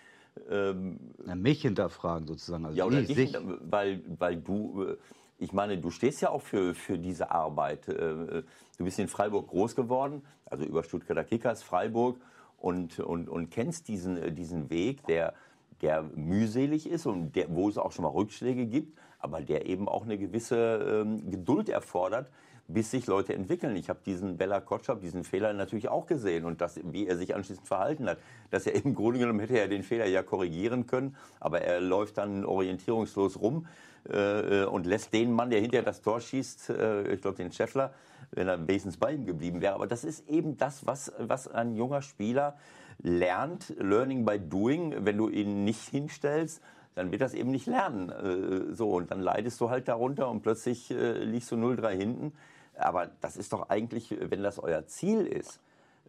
Ähm, 0.51 0.99
Na, 1.25 1.35
mich 1.35 1.63
hinterfragen 1.63 2.27
sozusagen. 2.27 2.67
Also 2.67 2.77
ja, 2.77 2.85
oder 2.85 3.01
dich, 3.01 3.35
weil, 3.63 4.03
weil 4.19 4.37
du 4.37 4.85
äh, 4.85 4.97
ich 5.39 5.53
meine, 5.53 5.79
du 5.79 5.91
stehst 5.91 6.21
ja 6.23 6.31
auch 6.31 6.43
für, 6.43 6.75
für 6.75 6.99
diese 6.99 7.31
Arbeit. 7.31 7.89
Äh, 7.89 8.43
du 8.79 8.85
bist 8.85 8.99
in 8.99 9.09
Freiburg 9.09 9.49
groß 9.49 9.75
geworden, 9.75 10.23
also 10.47 10.65
über 10.65 10.83
Stuttgarter 10.83 11.25
Kickers, 11.25 11.63
Freiburg, 11.63 12.19
und, 12.59 13.01
und, 13.01 13.29
und 13.29 13.51
kennst 13.51 13.89
diesen, 13.89 14.35
diesen 14.35 14.71
Weg, 14.71 15.05
der, 15.07 15.35
der 15.83 16.03
mühselig 16.03 16.89
ist 16.89 17.07
und 17.07 17.37
der, 17.37 17.55
wo 17.55 17.69
es 17.69 17.77
auch 17.77 17.93
schon 17.93 18.05
mal 18.05 18.11
Rückschläge 18.11 18.67
gibt, 18.67 18.99
aber 19.19 19.41
der 19.41 19.67
eben 19.67 19.89
auch 19.89 20.05
eine 20.05 20.19
gewisse 20.19 21.05
ähm, 21.05 21.31
Geduld 21.31 21.69
erfordert, 21.69 22.31
bis 22.69 22.91
sich 22.91 23.07
Leute 23.07 23.35
entwickeln. 23.35 23.77
Ich 23.77 23.89
habe 23.89 24.01
diesen 24.05 24.37
Bella 24.37 24.61
Kotschap, 24.61 25.01
diesen 25.01 25.25
Fehler 25.25 25.53
natürlich 25.53 25.89
auch 25.89 26.07
gesehen 26.07 26.45
und 26.45 26.61
das, 26.61 26.81
wie 26.85 27.07
er 27.07 27.17
sich 27.17 27.35
anschließend 27.35 27.67
verhalten 27.67 28.09
hat. 28.09 28.19
Dass 28.51 28.67
er 28.67 28.75
im 28.85 28.95
Grunde 28.95 29.21
genommen 29.21 29.41
hätte 29.41 29.59
er 29.59 29.69
den 29.69 29.83
Fehler 29.83 30.07
ja 30.07 30.23
korrigieren 30.23 30.87
können, 30.87 31.17
aber 31.41 31.63
er 31.63 31.81
läuft 31.81 32.19
dann 32.19 32.45
orientierungslos 32.45 33.41
rum. 33.41 33.67
Äh, 34.09 34.65
und 34.67 34.87
lässt 34.87 35.13
den 35.13 35.33
Mann, 35.33 35.51
der 35.51 35.61
hinterher 35.61 35.85
das 35.85 36.01
Tor 36.01 36.21
schießt, 36.21 36.71
äh, 36.71 37.15
ich 37.15 37.21
glaube 37.23 37.39
den 37.39 37.51
Scheffler, 37.51 37.93
wenn 38.31 38.47
er 38.47 38.69
wenigstens 38.69 38.97
bei 38.99 39.13
ihm 39.13 39.27
geblieben 39.27 39.61
wäre. 39.61 39.75
Aber 39.75 39.89
das 39.89 40.05
ist 40.05 40.29
eben 40.29 40.57
das, 40.57 40.87
was, 40.87 41.13
was 41.19 41.49
ein 41.49 41.75
junger 41.75 42.03
Spieler 42.03 42.57
lernt, 43.03 43.75
Learning 43.79 44.25
by 44.25 44.39
Doing, 44.39 44.95
wenn 45.05 45.17
du 45.17 45.29
ihn 45.29 45.65
nicht 45.65 45.89
hinstellst, 45.89 46.63
dann 46.97 47.13
wird 47.13 47.21
das 47.21 47.35
eben 47.35 47.51
nicht 47.51 47.67
lernen. 47.67 48.09
Äh, 48.11 48.75
so, 48.75 48.91
und 48.91 49.13
dann 49.13 49.21
leidest 49.21 49.61
du 49.61 49.71
halt 49.71 49.87
darunter 49.87 50.29
und 50.29 50.43
plötzlich 50.43 50.91
äh, 50.91 51.23
liegst 51.23 51.53
du 51.53 51.57
0-3 51.57 51.91
hinten. 51.91 52.33
Aber 52.75 53.11
das 53.21 53.37
ist 53.37 53.53
doch 53.53 53.69
eigentlich, 53.69 54.15
wenn 54.19 54.43
das 54.43 54.59
euer 54.59 54.87
Ziel 54.87 55.27
ist, 55.27 55.61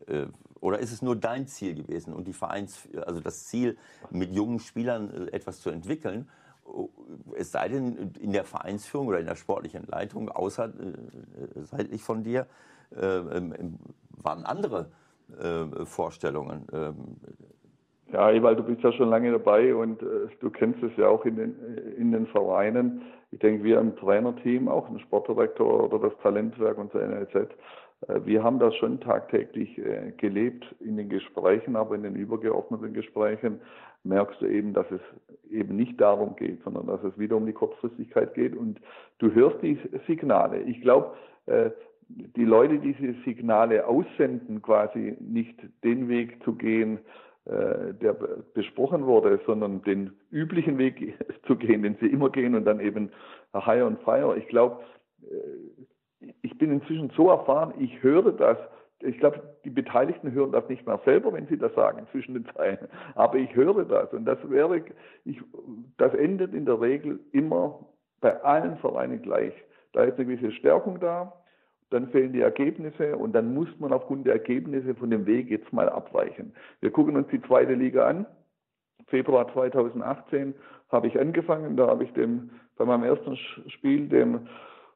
äh, 0.07 0.25
oder 0.59 0.79
ist 0.79 0.91
es 0.91 1.01
nur 1.01 1.15
dein 1.15 1.45
Ziel 1.45 1.75
gewesen 1.75 2.13
und 2.13 2.25
die 2.25 2.33
Vereins, 2.33 2.79
also 3.05 3.19
das 3.19 3.45
Ziel, 3.45 3.77
mit 4.09 4.33
jungen 4.33 4.59
Spielern 4.59 5.27
etwas 5.27 5.59
zu 5.59 5.69
entwickeln? 5.69 6.29
Es 7.35 7.51
sei 7.51 7.69
denn, 7.69 8.13
in 8.19 8.31
der 8.31 8.43
Vereinsführung 8.43 9.07
oder 9.07 9.19
in 9.19 9.25
der 9.25 9.35
sportlichen 9.35 9.85
Leitung, 9.87 10.29
außer 10.29 10.73
seitlich 11.63 12.01
von 12.01 12.23
dir, 12.23 12.47
äh, 12.95 13.05
ähm, 13.05 13.77
waren 14.09 14.45
andere 14.45 14.89
Vorstellungen. 15.83 16.67
Ja, 18.13 18.31
Ewald, 18.31 18.59
du 18.59 18.63
bist 18.63 18.81
ja 18.83 18.93
schon 18.93 19.09
lange 19.09 19.31
dabei 19.31 19.75
und 19.75 20.01
äh, 20.01 20.27
du 20.39 20.49
kennst 20.49 20.81
es 20.81 20.95
ja 20.95 21.09
auch 21.09 21.25
in 21.25 21.35
den, 21.35 21.55
in 21.97 22.11
den 22.13 22.25
Vereinen. 22.27 23.01
Ich 23.31 23.39
denke, 23.39 23.65
wir 23.65 23.79
im 23.79 23.97
Trainerteam, 23.97 24.69
auch 24.69 24.89
ein 24.89 24.99
Sportdirektor 24.99 25.83
oder 25.83 25.99
das 26.09 26.17
Talentwerk 26.23 26.77
und 26.77 26.91
so 26.93 26.99
NLZ, 26.99 27.35
äh, 27.35 27.45
wir 28.23 28.43
haben 28.43 28.59
das 28.59 28.73
schon 28.75 29.01
tagtäglich 29.01 29.77
äh, 29.77 30.13
gelebt 30.15 30.65
in 30.79 30.95
den 30.95 31.09
Gesprächen, 31.09 31.75
aber 31.75 31.95
in 31.95 32.03
den 32.03 32.15
übergeordneten 32.15 32.93
Gesprächen 32.93 33.59
merkst 34.05 34.41
du 34.41 34.45
eben, 34.45 34.73
dass 34.73 34.89
es 34.89 35.01
eben 35.51 35.75
nicht 35.75 35.99
darum 35.99 36.37
geht, 36.37 36.63
sondern 36.63 36.87
dass 36.87 37.03
es 37.03 37.17
wieder 37.19 37.35
um 37.35 37.45
die 37.45 37.51
Kurzfristigkeit 37.53 38.33
geht 38.35 38.55
und 38.55 38.79
du 39.17 39.33
hörst 39.33 39.61
die 39.61 39.77
Signale. 40.07 40.61
Ich 40.61 40.79
glaube, 40.79 41.13
äh, 41.47 41.71
die 42.07 42.45
Leute, 42.45 42.79
die 42.79 42.93
diese 42.93 43.21
Signale 43.25 43.85
aussenden, 43.85 44.61
quasi 44.61 45.17
nicht 45.19 45.59
den 45.83 46.07
Weg 46.07 46.41
zu 46.45 46.53
gehen, 46.53 46.99
äh, 46.99 47.26
der 47.47 48.13
besprochen 48.53 49.05
wurde, 49.05 49.39
sondern 49.45 49.81
den 49.83 50.11
üblichen 50.31 50.77
Weg 50.77 51.17
zu 51.47 51.55
gehen, 51.55 51.83
den 51.83 51.95
sie 52.01 52.07
immer 52.07 52.29
gehen 52.29 52.55
und 52.55 52.65
dann 52.65 52.79
eben 52.79 53.09
High 53.53 53.83
on 53.83 53.97
Fire. 53.97 54.37
Ich 54.37 54.47
glaube, 54.47 54.83
äh, 55.21 56.25
ich 56.41 56.57
bin 56.57 56.71
inzwischen 56.71 57.11
so 57.15 57.29
erfahren, 57.29 57.73
ich 57.79 58.01
höre 58.01 58.31
das. 58.31 58.57
Ich 59.01 59.19
glaube, 59.19 59.41
die 59.63 59.69
Beteiligten 59.69 60.31
hören 60.31 60.51
das 60.51 60.67
nicht 60.69 60.87
mehr 60.87 60.99
selber, 61.05 61.31
wenn 61.31 61.47
sie 61.47 61.57
das 61.57 61.73
sagen 61.75 62.07
zwischen 62.11 62.33
den 62.33 62.47
Zeilen. 62.55 62.87
Aber 63.15 63.35
ich 63.37 63.55
höre 63.55 63.85
das 63.85 64.11
und 64.13 64.25
das 64.25 64.37
wäre, 64.49 64.83
ich, 65.23 65.39
das 65.97 66.13
endet 66.15 66.53
in 66.53 66.65
der 66.65 66.81
Regel 66.81 67.19
immer 67.31 67.85
bei 68.19 68.41
allen 68.43 68.77
Vereinen 68.77 69.21
gleich. 69.21 69.53
Da 69.93 70.03
ist 70.03 70.17
eine 70.17 70.25
gewisse 70.25 70.51
Stärkung 70.51 70.99
da, 70.99 71.33
dann 71.89 72.09
fehlen 72.09 72.33
die 72.33 72.41
Ergebnisse 72.41 73.15
und 73.17 73.33
dann 73.33 73.53
muss 73.53 73.69
man 73.79 73.93
aufgrund 73.93 74.25
der 74.25 74.33
Ergebnisse 74.33 74.95
von 74.95 75.09
dem 75.09 75.25
Weg 75.25 75.49
jetzt 75.49 75.71
mal 75.71 75.89
abweichen. 75.89 76.53
Wir 76.81 76.91
gucken 76.91 77.15
uns 77.15 77.27
die 77.29 77.41
zweite 77.41 77.73
Liga 77.73 78.07
an. 78.07 78.25
Februar 79.07 79.51
2018 79.53 80.53
habe 80.89 81.07
ich 81.07 81.19
angefangen, 81.19 81.77
da 81.77 81.87
habe 81.87 82.03
ich 82.03 82.11
dem 82.13 82.49
bei 82.77 82.85
meinem 82.85 83.03
ersten 83.03 83.35
Spiel 83.69 84.07
dem 84.07 84.47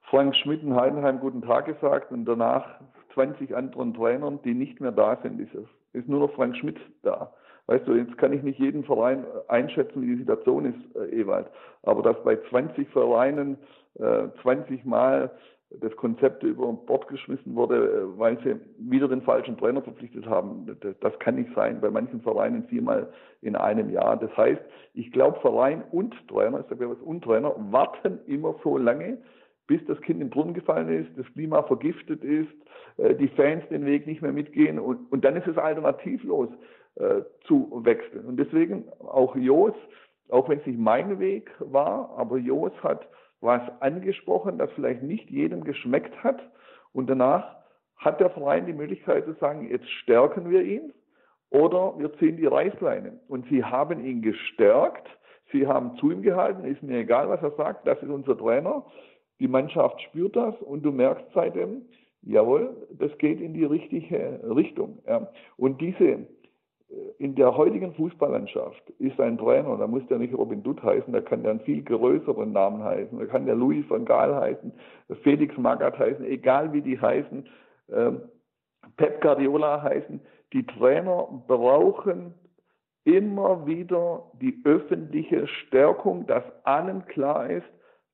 Frank 0.04 0.36
Schmidt 0.36 0.62
in 0.62 0.76
Heidenheim 0.76 1.20
guten 1.20 1.42
Tag 1.42 1.66
gesagt 1.66 2.12
und 2.12 2.26
danach 2.26 2.82
20 3.14 3.56
anderen 3.56 3.94
Trainern, 3.94 4.40
die 4.44 4.54
nicht 4.54 4.82
mehr 4.82 4.92
da 4.92 5.18
sind. 5.24 5.40
Ist, 5.40 5.56
ist 5.94 6.08
nur 6.08 6.20
noch 6.20 6.34
Frank 6.34 6.56
Schmidt 6.58 6.78
da. 7.04 7.34
Weißt 7.68 7.88
du, 7.88 7.94
jetzt 7.94 8.18
kann 8.18 8.34
ich 8.34 8.44
nicht 8.44 8.60
jeden 8.60 8.84
Verein 8.84 9.26
einschätzen, 9.48 10.02
wie 10.02 10.08
die 10.08 10.18
Situation 10.18 10.66
ist, 10.66 10.96
äh, 10.96 11.22
Ewald. 11.22 11.48
Aber 11.84 12.02
dass 12.02 12.22
bei 12.24 12.38
20 12.50 12.90
Vereinen 12.90 13.58
äh, 13.96 14.28
20 14.42 14.84
Mal 14.84 15.32
das 15.80 15.96
Konzept 15.96 16.44
über 16.44 16.74
Bord 16.74 17.08
geschmissen 17.08 17.56
wurde, 17.56 17.76
äh, 17.76 18.20
weil 18.20 18.38
sie 18.44 18.56
wieder 18.78 19.08
den 19.08 19.22
falschen 19.22 19.58
Trainer 19.58 19.82
verpflichtet 19.82 20.26
haben. 20.26 20.78
Das 21.00 21.18
kann 21.20 21.36
nicht 21.36 21.54
sein. 21.56 21.80
Bei 21.80 21.90
manchen 21.90 22.22
Vereinen 22.22 22.66
viermal 22.68 23.12
in 23.42 23.56
einem 23.56 23.90
Jahr. 23.90 24.18
Das 24.18 24.36
heißt, 24.36 24.62
ich 24.94 25.12
glaube, 25.12 25.40
Verein 25.40 25.84
und 25.92 26.16
Trainer, 26.28 26.60
ich 26.60 26.68
sage 26.68 26.90
was, 26.90 27.00
und 27.00 27.24
Trainer 27.24 27.56
warten 27.72 28.20
immer 28.28 28.56
so 28.64 28.78
lange, 28.78 29.18
bis 29.68 29.84
das 29.86 30.02
Kind 30.02 30.22
im 30.22 30.30
Brunnen 30.30 30.54
gefallen 30.54 30.90
ist, 30.90 31.18
das 31.18 31.26
Klima 31.34 31.64
vergiftet 31.64 32.24
ist, 32.24 32.52
äh, 32.98 33.16
die 33.16 33.30
Fans 33.30 33.64
den 33.70 33.86
Weg 33.86 34.06
nicht 34.08 34.22
mehr 34.22 34.34
mitgehen 34.34 34.80
und, 34.80 35.12
und 35.12 35.24
dann 35.24 35.38
ist 35.38 35.48
es 35.48 35.58
alternativlos 35.58 36.50
äh, 36.96 37.22
zu 37.46 37.82
wechseln. 37.86 38.26
Und 38.26 38.38
deswegen 38.38 38.84
auch 39.00 39.36
Jos, 39.36 39.74
auch 40.30 40.50
wenn 40.50 40.60
es 40.60 40.66
nicht 40.66 40.80
mein 40.80 41.20
Weg 41.20 41.50
war, 41.60 42.14
aber 42.18 42.38
Jos 42.38 42.74
hat 42.84 43.08
was 43.42 43.62
angesprochen, 43.80 44.58
das 44.58 44.72
vielleicht 44.74 45.04
nicht 45.04 45.30
jedem 45.30 45.64
geschmeckt 45.64 46.24
hat. 46.24 46.42
Und 46.94 47.10
danach 47.10 47.58
hat 47.98 48.20
der 48.20 48.30
Verein 48.30 48.66
die 48.66 48.74
Möglichkeit 48.74 49.26
zu 49.26 49.34
sagen, 49.34 49.70
jetzt 49.70 49.90
stärken 49.90 50.50
wir 50.50 50.62
ihn 50.62 50.94
oder 51.50 51.94
wir 51.98 52.14
ziehen 52.18 52.38
die 52.38 52.46
Reißleine. 52.46 53.20
Und 53.28 53.48
sie 53.50 53.64
haben 53.64 54.04
ihn 54.06 54.22
gestärkt, 54.22 55.08
sie 55.52 55.68
haben 55.68 55.96
zu 55.98 56.12
ihm 56.12 56.22
gehalten, 56.22 56.64
ist 56.66 56.82
mir 56.82 57.00
egal, 57.00 57.30
was 57.30 57.42
er 57.42 57.52
sagt, 57.52 57.86
das 57.88 58.02
ist 58.02 58.10
unser 58.10 58.38
Trainer. 58.38 58.86
Die 59.40 59.48
Mannschaft 59.48 60.02
spürt 60.02 60.36
das 60.36 60.56
und 60.62 60.84
du 60.84 60.92
merkst 60.92 61.26
seitdem, 61.34 61.82
jawohl, 62.22 62.88
das 62.92 63.16
geht 63.18 63.42
in 63.42 63.54
die 63.54 63.66
richtige 63.66 64.40
Richtung. 64.56 65.00
Und 65.58 65.82
diese 65.82 66.28
in 67.20 67.36
der 67.36 67.56
heutigen 67.56 67.94
Fußballlandschaft 67.94 68.90
ist 69.00 69.20
ein 69.20 69.38
Trainer, 69.38 69.78
da 69.78 69.88
muss 69.88 70.06
der 70.08 70.18
nicht 70.18 70.34
Robin 70.34 70.62
Dutt 70.64 70.84
heißen, 70.84 71.14
da 71.14 71.22
kann 71.22 71.44
der 71.44 71.52
einen 71.52 71.60
viel 71.62 71.84
größeren 71.84 72.52
Namen 72.52 72.84
heißen, 72.84 73.18
da 73.18 73.26
kann 73.26 73.46
der 73.46 73.56
Louis 73.56 73.90
van 73.90 74.06
Gaal 74.06 74.36
heißen, 74.36 74.74
Felix 75.24 75.58
Magath 75.58 75.98
heißen, 75.98 76.26
egal 76.26 76.74
wie 76.74 76.82
die 76.82 77.00
heißen, 77.00 77.48
ähm, 77.92 78.22
Pep 78.98 79.22
Guardiola 79.22 79.82
heißen. 79.82 80.20
Die 80.54 80.66
Trainer 80.66 81.28
brauchen 81.48 82.34
immer 83.06 83.66
wieder 83.66 84.24
die 84.42 84.60
öffentliche 84.66 85.48
Stärkung, 85.48 86.28
dass 86.28 86.44
allen 86.64 87.06
klar 87.06 87.50
ist, 87.50 87.68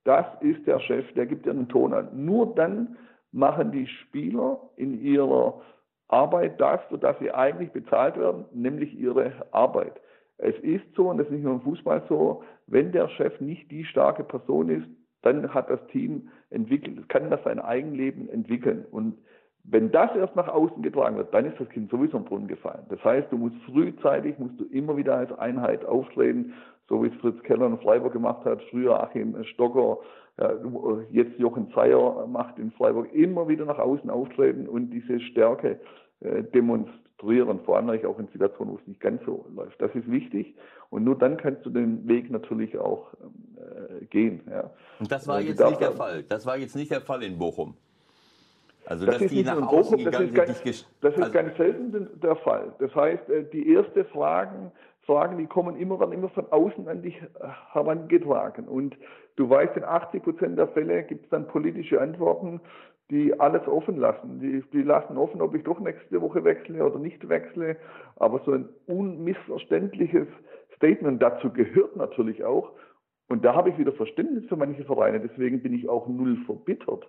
das 0.03 0.25
ist 0.41 0.65
der 0.67 0.79
Chef, 0.79 1.11
der 1.13 1.25
gibt 1.25 1.45
ja 1.45 1.51
einen 1.51 1.67
Ton 1.67 1.93
an. 1.93 2.09
Nur 2.13 2.53
dann 2.55 2.95
machen 3.31 3.71
die 3.71 3.87
Spieler 3.87 4.59
in 4.77 5.01
ihrer 5.01 5.61
Arbeit 6.09 6.59
das, 6.59 6.79
für 6.89 6.97
das 6.97 7.17
sie 7.19 7.31
eigentlich 7.31 7.71
bezahlt 7.71 8.17
werden, 8.17 8.45
nämlich 8.53 8.97
ihre 8.97 9.33
Arbeit. 9.51 9.99
Es 10.37 10.55
ist 10.59 10.85
so, 10.95 11.09
und 11.09 11.17
das 11.17 11.27
ist 11.27 11.33
nicht 11.33 11.43
nur 11.43 11.53
im 11.53 11.61
Fußball 11.61 12.03
so, 12.07 12.43
wenn 12.67 12.91
der 12.91 13.09
Chef 13.09 13.39
nicht 13.41 13.71
die 13.71 13.85
starke 13.85 14.23
Person 14.23 14.69
ist, 14.69 14.87
dann 15.23 15.53
hat 15.53 15.69
das 15.69 15.85
Team 15.87 16.29
entwickelt, 16.49 17.09
kann 17.09 17.29
das 17.29 17.43
sein 17.43 17.59
Eigenleben 17.59 18.29
entwickeln. 18.29 18.85
Und 18.91 19.17
wenn 19.63 19.91
das 19.91 20.15
erst 20.15 20.35
nach 20.35 20.47
außen 20.47 20.81
getragen 20.81 21.17
wird, 21.17 21.33
dann 21.33 21.45
ist 21.45 21.59
das 21.59 21.67
Kind 21.69 21.89
sowieso 21.89 22.17
im 22.17 22.25
Brunnen 22.25 22.47
gefallen. 22.47 22.85
Das 22.89 23.03
heißt, 23.03 23.31
du 23.31 23.37
musst 23.37 23.57
frühzeitig, 23.65 24.37
musst 24.37 24.59
du 24.59 24.65
immer 24.65 24.95
wieder 24.95 25.17
als 25.17 25.31
Einheit 25.39 25.83
auftreten, 25.83 26.53
so 26.89 27.03
wie 27.03 27.07
es 27.07 27.15
Fritz 27.15 27.41
Keller 27.43 27.67
in 27.67 27.77
Freiburg 27.79 28.13
gemacht 28.13 28.45
hat, 28.45 28.61
früher 28.69 29.01
Achim 29.01 29.43
Stocker, 29.43 29.99
ja, 30.39 30.53
jetzt 31.11 31.37
Jochen 31.39 31.71
Zeyer 31.73 32.27
macht 32.27 32.59
in 32.59 32.71
Freiburg 32.71 33.13
immer 33.13 33.47
wieder 33.47 33.65
nach 33.65 33.79
außen 33.79 34.09
auftreten 34.09 34.67
und 34.67 34.91
diese 34.91 35.19
Stärke 35.19 35.79
äh, 36.21 36.43
demonstrieren, 36.43 37.59
vor 37.65 37.77
allem 37.77 38.05
auch 38.05 38.19
in 38.19 38.27
Situationen, 38.27 38.73
wo 38.73 38.77
es 38.79 38.87
nicht 38.87 38.99
ganz 38.99 39.23
so 39.25 39.45
läuft. 39.55 39.81
Das 39.81 39.93
ist 39.95 40.09
wichtig 40.09 40.55
und 40.89 41.03
nur 41.03 41.17
dann 41.17 41.37
kannst 41.37 41.65
du 41.65 41.69
den 41.69 42.07
Weg 42.07 42.29
natürlich 42.29 42.77
auch 42.77 43.13
äh, 43.13 44.05
gehen. 44.05 44.41
Ja. 44.49 44.69
Und 44.99 45.11
das 45.11 45.27
war 45.27 45.39
äh, 45.39 45.45
jetzt 45.45 45.59
nicht 45.59 45.81
der 45.81 45.91
Fall. 45.91 46.23
Das 46.23 46.45
war 46.45 46.57
jetzt 46.57 46.75
nicht 46.75 46.91
der 46.91 47.01
Fall 47.01 47.23
in 47.23 47.37
Bochum. 47.37 47.75
Also, 48.85 49.05
das 49.05 49.17
dass 49.17 49.29
die 49.29 49.43
nach 49.43 49.57
außen 49.57 49.97
Bochum, 49.97 50.11
das 50.11 50.21
ist, 50.21 50.33
ganz, 50.33 50.63
das 51.01 51.13
ist 51.13 51.19
also, 51.19 51.31
ganz 51.31 51.57
selten 51.57 52.19
der 52.21 52.35
Fall. 52.37 52.73
Das 52.79 52.95
heißt, 52.95 53.29
äh, 53.29 53.43
die 53.51 53.73
erste 53.73 54.05
Fragen, 54.05 54.71
Fragen, 55.07 55.37
die 55.37 55.47
kommen 55.47 55.77
immer, 55.77 55.99
werden 55.99 56.13
immer 56.13 56.29
von 56.29 56.45
außen 56.51 56.87
an 56.87 57.01
dich 57.01 57.19
herangetragen. 57.71 58.67
Und 58.67 58.95
du 59.37 59.49
weißt, 59.49 59.75
in 59.77 59.83
80 59.83 60.21
Prozent 60.21 60.59
der 60.59 60.67
Fälle 60.67 61.03
gibt 61.03 61.23
es 61.23 61.29
dann 61.29 61.47
politische 61.47 61.99
Antworten, 61.99 62.59
die 63.09 63.39
alles 63.39 63.65
offen 63.67 63.97
lassen. 63.97 64.39
Die, 64.41 64.61
die 64.73 64.83
lassen 64.83 65.17
offen, 65.17 65.41
ob 65.41 65.55
ich 65.55 65.63
doch 65.63 65.79
nächste 65.79 66.21
Woche 66.21 66.43
wechsle 66.43 66.85
oder 66.85 66.99
nicht 66.99 67.27
wechsle. 67.29 67.77
Aber 68.17 68.41
so 68.45 68.51
ein 68.51 68.67
unmissverständliches 68.85 70.27
Statement 70.75 71.21
dazu 71.21 71.51
gehört 71.51 71.95
natürlich 71.95 72.43
auch. 72.43 72.71
Und 73.29 73.45
da 73.45 73.55
habe 73.55 73.69
ich 73.69 73.77
wieder 73.77 73.93
Verständnis 73.93 74.45
für 74.47 74.57
manche 74.57 74.83
Vereine. 74.83 75.21
Deswegen 75.21 75.63
bin 75.63 75.73
ich 75.73 75.87
auch 75.87 76.07
null 76.07 76.37
verbittert. 76.45 77.07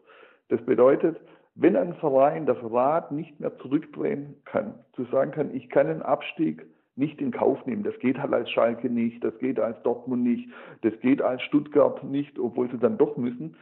Das 0.48 0.60
bedeutet, 0.62 1.20
wenn 1.56 1.74
ein 1.74 1.94
Verein 1.94 2.46
das 2.46 2.58
Rad 2.62 3.10
nicht 3.10 3.40
mehr 3.40 3.56
zurückdrehen 3.58 4.36
kann, 4.44 4.74
zu 4.94 5.04
sagen 5.06 5.32
kann, 5.32 5.52
ich 5.52 5.68
kann 5.68 5.88
einen 5.88 6.02
Abstieg 6.02 6.64
nicht 6.98 7.20
in 7.20 7.30
Kauf 7.30 7.64
nehmen. 7.66 7.82
Das 7.82 7.98
geht 7.98 8.18
halt 8.18 8.32
als 8.32 8.50
Schalke 8.50 8.90
nicht, 8.90 9.22
das 9.24 9.36
geht 9.38 9.58
als 9.60 9.80
Dortmund 9.82 10.22
nicht, 10.22 10.48
das 10.82 10.98
geht 11.00 11.22
als 11.22 11.42
Stuttgart 11.42 12.02
nicht, 12.04 12.38
obwohl 12.38 12.70
sie 12.70 12.78
dann 12.78 12.98
doch 12.98 13.16
müssen. 13.16 13.56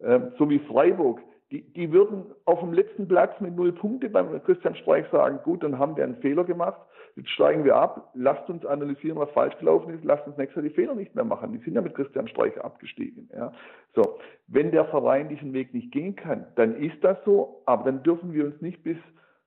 Ähm, 0.00 0.32
so 0.38 0.48
wie 0.48 0.58
Freiburg 0.60 1.20
die, 1.50 1.62
die 1.62 1.92
würden 1.92 2.26
auf 2.44 2.60
dem 2.60 2.72
letzten 2.72 3.08
Platz 3.08 3.40
mit 3.40 3.56
null 3.56 3.72
Punkte 3.72 4.10
beim 4.10 4.42
Christian 4.44 4.74
Streich 4.76 5.06
sagen, 5.10 5.38
gut, 5.44 5.62
dann 5.62 5.78
haben 5.78 5.96
wir 5.96 6.04
einen 6.04 6.16
Fehler 6.16 6.44
gemacht, 6.44 6.80
jetzt 7.16 7.30
steigen 7.30 7.64
wir 7.64 7.74
ab, 7.74 8.10
lasst 8.14 8.48
uns 8.50 8.66
analysieren, 8.66 9.18
was 9.18 9.30
falsch 9.30 9.56
gelaufen 9.58 9.94
ist, 9.94 10.04
lasst 10.04 10.26
uns 10.26 10.36
nächstes 10.36 10.56
Jahr 10.56 10.68
die 10.68 10.74
Fehler 10.74 10.94
nicht 10.94 11.14
mehr 11.14 11.24
machen. 11.24 11.52
Die 11.52 11.58
sind 11.58 11.74
ja 11.74 11.80
mit 11.80 11.94
Christian 11.94 12.28
Streich 12.28 12.58
abgestiegen. 12.62 13.30
Ja. 13.34 13.52
So, 13.94 14.18
wenn 14.46 14.70
der 14.72 14.84
Verein 14.86 15.28
diesen 15.30 15.54
Weg 15.54 15.72
nicht 15.72 15.90
gehen 15.90 16.16
kann, 16.16 16.46
dann 16.56 16.76
ist 16.76 17.02
das 17.02 17.16
so, 17.24 17.62
aber 17.64 17.84
dann 17.84 18.02
dürfen 18.02 18.34
wir 18.34 18.44
uns 18.44 18.60
nicht 18.60 18.82
bis 18.82 18.98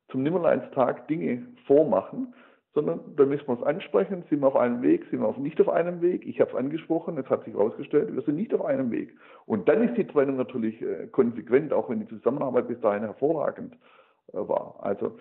zum 0.10 0.24
Nimmerleinstag 0.24 1.08
Dinge 1.08 1.46
vormachen, 1.68 2.34
sondern 2.74 3.00
da 3.18 3.26
müssen 3.26 3.48
wir 3.48 3.60
es 3.60 3.64
ansprechen, 3.64 4.24
sind 4.30 4.40
wir 4.40 4.48
auf 4.48 4.56
einem 4.56 4.82
Weg, 4.82 5.06
sind 5.10 5.20
wir 5.20 5.28
auf, 5.28 5.38
nicht 5.38 5.60
auf 5.60 5.70
einem 5.70 6.02
Weg. 6.02 6.26
Ich 6.26 6.40
habe 6.40 6.52
es 6.52 6.56
angesprochen, 6.56 7.18
es 7.18 7.30
hat 7.30 7.44
sich 7.44 7.54
herausgestellt, 7.54 8.14
wir 8.14 8.22
sind 8.22 8.36
nicht 8.36 8.54
auf 8.54 8.64
einem 8.64 8.92
Weg. 8.92 9.14
Und 9.46 9.68
dann 9.68 9.82
ist 9.88 9.98
die 9.98 10.08
Trennung 10.08 10.38
natürlich 10.38 10.82
äh, 10.82 11.08
konsequent, 11.08 11.74
auch 11.74 11.90
wenn 11.90 12.00
die 12.00 12.08
Zusammenarbeit 12.08 12.68
bis 12.68 12.80
dahin 12.80 13.04
hervorragend 13.04 13.74
äh, 14.34 14.38
war. 14.38 14.80
Also 14.80 15.18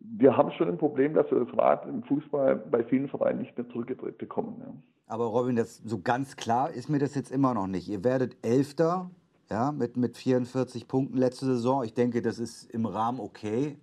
wir 0.00 0.36
haben 0.36 0.50
schon 0.52 0.68
ein 0.68 0.78
Problem, 0.78 1.14
dass 1.14 1.30
wir 1.30 1.44
das 1.44 1.56
Rad 1.56 1.86
im 1.86 2.02
Fußball 2.04 2.56
bei 2.56 2.82
vielen 2.84 3.08
Vereinen 3.08 3.40
nicht 3.40 3.56
mehr 3.56 3.68
zurückgedreht 3.68 4.18
bekommen. 4.18 4.56
Ja. 4.58 4.72
Aber 5.06 5.26
Robin, 5.26 5.56
das 5.56 5.78
so 5.78 6.00
ganz 6.00 6.36
klar 6.36 6.70
ist 6.70 6.88
mir 6.88 6.98
das 6.98 7.14
jetzt 7.14 7.30
immer 7.30 7.54
noch 7.54 7.66
nicht. 7.66 7.88
Ihr 7.88 8.04
werdet 8.04 8.36
Elfter, 8.42 9.10
ja, 9.50 9.72
mit, 9.72 9.96
mit 9.96 10.16
44 10.16 10.86
Punkten 10.86 11.16
letzte 11.16 11.46
Saison. 11.46 11.84
Ich 11.84 11.94
denke, 11.94 12.22
das 12.22 12.38
ist 12.38 12.70
im 12.72 12.86
Rahmen 12.86 13.18
okay. 13.18 13.76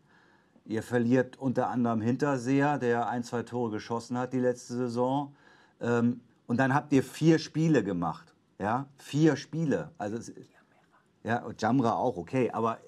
Ihr 0.68 0.84
verliert 0.84 1.38
unter 1.38 1.70
anderem 1.70 2.02
Hinterseher, 2.02 2.78
der 2.78 3.08
ein, 3.08 3.24
zwei 3.24 3.44
Tore 3.44 3.72
geschossen 3.72 4.18
hat 4.18 4.34
die 4.34 4.40
letzte 4.40 4.74
Saison. 4.74 5.34
Ähm, 5.80 6.20
und 6.46 6.58
dann 6.58 6.74
habt 6.74 6.92
ihr 6.92 7.04
vier 7.04 7.40
Spiele 7.40 7.84
gemacht. 7.84 8.34
Ja, 8.60 8.88
vier 8.98 9.38
Spiele. 9.38 9.92
Also, 9.98 10.18
es, 10.18 10.34
ja, 11.24 11.44
und 11.44 11.62
Jamra 11.62 11.94
auch, 11.94 12.18
okay. 12.18 12.52
Aber 12.52 12.80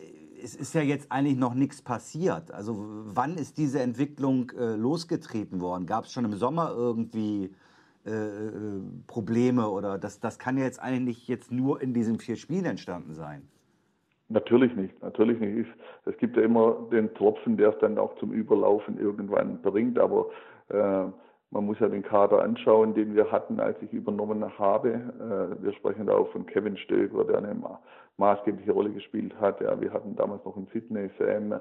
es 0.43 0.55
ist 0.55 0.73
ja 0.73 0.81
jetzt 0.81 1.09
eigentlich 1.09 1.37
noch 1.37 1.53
nichts 1.53 1.81
passiert. 1.81 2.51
Also, 2.51 2.75
wann 3.05 3.37
ist 3.37 3.57
diese 3.57 3.79
Entwicklung 3.79 4.51
äh, 4.51 4.75
losgetreten 4.75 5.61
worden? 5.61 5.85
Gab 5.85 6.05
es 6.05 6.11
schon 6.11 6.25
im 6.25 6.35
Sommer 6.35 6.71
irgendwie 6.71 7.55
äh, 8.05 8.11
äh, 8.11 8.81
Probleme 9.07 9.69
oder 9.69 9.97
das, 9.97 10.19
das 10.19 10.37
kann 10.37 10.57
ja 10.57 10.65
jetzt 10.65 10.79
eigentlich 10.79 11.19
nicht 11.19 11.27
jetzt 11.27 11.51
nur 11.51 11.81
in 11.81 11.93
diesen 11.93 12.19
vier 12.19 12.35
Spielen 12.35 12.65
entstanden 12.65 13.13
sein? 13.13 13.47
Natürlich 14.29 14.75
nicht, 14.75 15.01
natürlich 15.01 15.39
nicht. 15.39 15.69
Es 16.05 16.15
gibt 16.17 16.37
ja 16.37 16.43
immer 16.43 16.87
den 16.91 17.11
Tropfen, 17.15 17.57
der 17.57 17.69
es 17.69 17.79
dann 17.79 17.97
auch 17.97 18.15
zum 18.17 18.31
Überlaufen 18.31 18.99
irgendwann 18.99 19.59
bringt, 19.61 19.97
aber 19.97 20.27
äh, 20.69 21.05
man 21.51 21.65
muss 21.65 21.79
ja 21.79 21.87
den 21.87 22.03
Kader 22.03 22.43
anschauen, 22.43 22.93
den 22.93 23.15
wir 23.15 23.31
hatten, 23.31 23.59
als 23.59 23.81
ich 23.81 23.91
übernommen 23.91 24.45
habe. 24.59 24.89
Äh, 24.89 25.63
wir 25.63 25.73
sprechen 25.73 26.05
da 26.05 26.13
auch 26.13 26.31
von 26.31 26.45
Kevin 26.45 26.77
Stöger, 26.77 27.25
der 27.25 27.39
eine 27.39 27.55
maßgebliche 28.17 28.71
Rolle 28.71 28.91
gespielt 28.91 29.33
hat. 29.41 29.61
Ja, 29.61 29.81
wir 29.81 29.91
hatten 29.91 30.15
damals 30.15 30.45
noch 30.45 30.55
in 30.57 30.67
Sydney 30.67 31.09
Sam, 31.17 31.53
äh, 31.53 31.59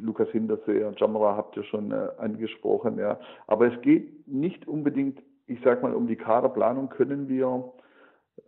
Lukas 0.00 0.30
Hinterseher, 0.30 0.94
Jamara 0.96 1.36
habt 1.36 1.54
ihr 1.58 1.64
schon 1.64 1.92
äh, 1.92 2.08
angesprochen. 2.16 2.98
Ja. 2.98 3.20
Aber 3.46 3.66
es 3.66 3.78
geht 3.82 4.26
nicht 4.26 4.66
unbedingt, 4.66 5.20
ich 5.46 5.60
sag 5.62 5.82
mal, 5.82 5.94
um 5.94 6.06
die 6.06 6.16
Kaderplanung 6.16 6.88
können 6.88 7.28
wir 7.28 7.72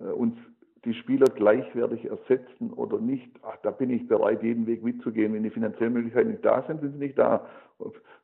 äh, 0.01 0.05
uns 0.05 0.37
die 0.85 0.95
Spieler 0.95 1.27
gleichwertig 1.27 2.07
ersetzen 2.07 2.73
oder 2.73 2.99
nicht, 2.99 3.31
ach, 3.43 3.57
da 3.63 3.71
bin 3.71 3.91
ich 3.91 4.09
bereit, 4.09 4.43
jeden 4.43 4.67
Weg 4.67 4.83
mitzugehen. 4.83 5.33
Wenn 5.33 5.45
die 5.45 5.51
finanziellen 5.51 5.93
Möglichkeiten 5.93 6.31
nicht 6.31 6.45
da 6.45 6.63
sind, 6.67 6.81
sind 6.81 6.93
sie 6.95 6.99
nicht 6.99 7.19
da. 7.19 7.47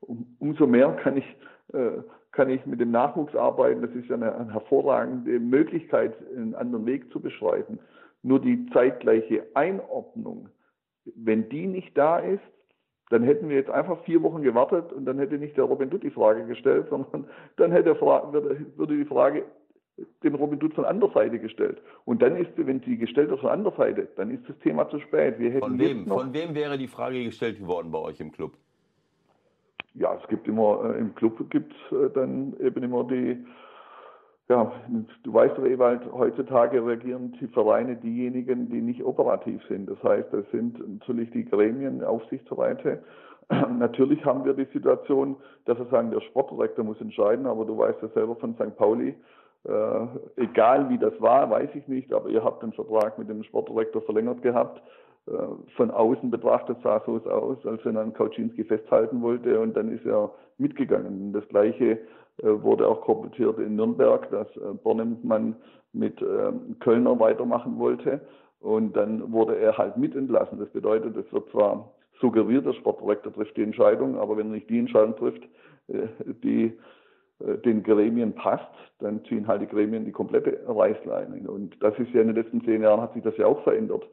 Um, 0.00 0.36
umso 0.40 0.66
mehr 0.66 0.92
kann 0.94 1.16
ich, 1.16 1.36
äh, 1.72 2.02
kann 2.32 2.50
ich 2.50 2.64
mit 2.66 2.80
dem 2.80 2.90
Nachwuchs 2.90 3.34
arbeiten. 3.36 3.82
Das 3.82 3.92
ist 3.92 4.08
ja 4.08 4.16
eine, 4.16 4.34
eine 4.34 4.52
hervorragende 4.52 5.38
Möglichkeit, 5.38 6.14
einen 6.36 6.54
anderen 6.54 6.86
Weg 6.86 7.12
zu 7.12 7.20
beschreiten. 7.20 7.78
Nur 8.22 8.40
die 8.40 8.66
zeitgleiche 8.72 9.46
Einordnung, 9.54 10.48
wenn 11.14 11.48
die 11.48 11.66
nicht 11.66 11.96
da 11.96 12.18
ist, 12.18 12.42
dann 13.10 13.22
hätten 13.22 13.48
wir 13.48 13.56
jetzt 13.56 13.70
einfach 13.70 14.02
vier 14.04 14.22
Wochen 14.22 14.42
gewartet 14.42 14.92
und 14.92 15.06
dann 15.06 15.18
hätte 15.18 15.38
nicht 15.38 15.56
der 15.56 15.64
Robin 15.64 15.90
Dutt 15.90 16.02
die 16.02 16.10
Frage 16.10 16.44
gestellt, 16.44 16.86
sondern 16.90 17.26
dann 17.56 17.70
hätte, 17.70 17.98
würde 18.00 18.96
die 18.96 19.04
Frage 19.04 19.44
den 20.22 20.34
Robin 20.34 20.58
Dutt 20.58 20.74
von 20.74 20.84
anderer 20.84 21.12
Seite 21.12 21.38
gestellt. 21.38 21.80
Und 22.04 22.22
dann 22.22 22.36
ist, 22.36 22.50
wenn 22.56 22.80
sie 22.80 22.96
gestellt 22.96 23.30
wird 23.30 23.40
von 23.40 23.50
anderer 23.50 23.76
Seite, 23.76 24.08
dann 24.16 24.30
ist 24.30 24.48
das 24.48 24.58
Thema 24.58 24.88
zu 24.88 25.00
spät. 25.00 25.38
Wir 25.38 25.58
von, 25.58 25.78
wem, 25.78 26.06
von 26.06 26.32
wem 26.32 26.54
wäre 26.54 26.78
die 26.78 26.88
Frage 26.88 27.24
gestellt 27.24 27.64
worden 27.66 27.90
bei 27.90 27.98
euch 27.98 28.20
im 28.20 28.32
Club? 28.32 28.52
Ja, 29.94 30.14
es 30.14 30.28
gibt 30.28 30.46
immer, 30.46 30.94
äh, 30.94 30.98
im 30.98 31.14
Club 31.14 31.50
gibt 31.50 31.72
es 31.72 31.96
äh, 31.96 32.10
dann 32.10 32.54
eben 32.60 32.82
immer 32.82 33.04
die, 33.04 33.44
ja, 34.48 34.72
du 35.24 35.32
weißt 35.32 35.58
doch, 35.58 35.64
Ewald, 35.66 36.02
heutzutage 36.12 36.84
reagieren 36.84 37.36
die 37.40 37.48
Vereine 37.48 37.96
diejenigen, 37.96 38.70
die 38.70 38.80
nicht 38.80 39.02
operativ 39.02 39.60
sind. 39.68 39.90
Das 39.90 40.02
heißt, 40.02 40.32
das 40.32 40.44
sind 40.52 40.78
natürlich 40.78 41.30
die 41.32 41.44
Gremien, 41.44 42.02
Aufsichtsräte. 42.04 43.02
Natürlich 43.78 44.24
haben 44.24 44.44
wir 44.44 44.54
die 44.54 44.66
Situation, 44.72 45.36
dass 45.64 45.78
wir 45.78 45.86
sagen, 45.86 46.10
der 46.10 46.20
Sportdirektor 46.20 46.84
muss 46.84 47.00
entscheiden, 47.00 47.46
aber 47.46 47.64
du 47.64 47.76
weißt 47.76 48.00
ja 48.02 48.08
selber 48.08 48.36
von 48.36 48.54
St. 48.54 48.76
Pauli, 48.76 49.14
äh, 49.64 50.06
egal 50.36 50.88
wie 50.88 50.98
das 50.98 51.12
war, 51.20 51.50
weiß 51.50 51.70
ich 51.74 51.86
nicht, 51.88 52.12
aber 52.12 52.28
ihr 52.28 52.42
habt 52.42 52.62
den 52.62 52.72
Vertrag 52.72 53.18
mit 53.18 53.28
dem 53.28 53.42
Sportdirektor 53.42 54.02
verlängert 54.02 54.42
gehabt. 54.42 54.82
Äh, 55.26 55.32
von 55.76 55.90
außen 55.90 56.30
betrachtet 56.30 56.78
sah 56.82 56.98
es 56.98 57.04
so 57.06 57.30
aus, 57.30 57.58
als 57.66 57.84
wenn 57.84 57.96
er 57.96 58.02
an 58.02 58.12
Kauczynski 58.14 58.64
festhalten 58.64 59.20
wollte 59.20 59.60
und 59.60 59.76
dann 59.76 59.92
ist 59.92 60.06
er 60.06 60.32
mitgegangen. 60.58 61.32
Das 61.32 61.46
Gleiche 61.48 61.98
äh, 62.38 62.62
wurde 62.62 62.86
auch 62.86 63.00
kommentiert 63.02 63.58
in 63.58 63.76
Nürnberg, 63.76 64.30
dass 64.30 64.48
äh, 64.56 64.74
Bornemann 64.82 65.56
mit 65.92 66.20
äh, 66.22 66.52
Kölner 66.80 67.18
weitermachen 67.18 67.78
wollte 67.78 68.20
und 68.60 68.96
dann 68.96 69.32
wurde 69.32 69.56
er 69.56 69.76
halt 69.76 69.96
mit 69.96 70.14
entlassen. 70.14 70.58
Das 70.58 70.68
bedeutet, 70.70 71.16
es 71.16 71.32
wird 71.32 71.50
zwar 71.50 71.92
suggeriert, 72.20 72.66
der 72.66 72.74
Sportdirektor 72.74 73.32
trifft 73.32 73.56
die 73.56 73.62
Entscheidung, 73.62 74.18
aber 74.18 74.36
wenn 74.36 74.48
er 74.48 74.54
nicht 74.54 74.70
die 74.70 74.78
Entscheidung 74.78 75.16
trifft, 75.16 75.42
äh, 75.88 76.08
die 76.42 76.78
den 77.40 77.82
Gremien 77.82 78.34
passt, 78.34 78.66
dann 78.98 79.24
ziehen 79.26 79.46
halt 79.46 79.62
die 79.62 79.66
Gremien 79.66 80.04
die 80.04 80.12
komplette 80.12 80.60
Reißleine. 80.66 81.48
Und 81.48 81.80
das 81.82 81.96
ist 81.98 82.10
ja 82.12 82.20
in 82.20 82.28
den 82.28 82.36
letzten 82.36 82.64
zehn 82.64 82.82
Jahren 82.82 83.00
hat 83.00 83.14
sich 83.14 83.22
das 83.22 83.36
ja 83.36 83.46
auch 83.46 83.62
verändert, 83.62 84.04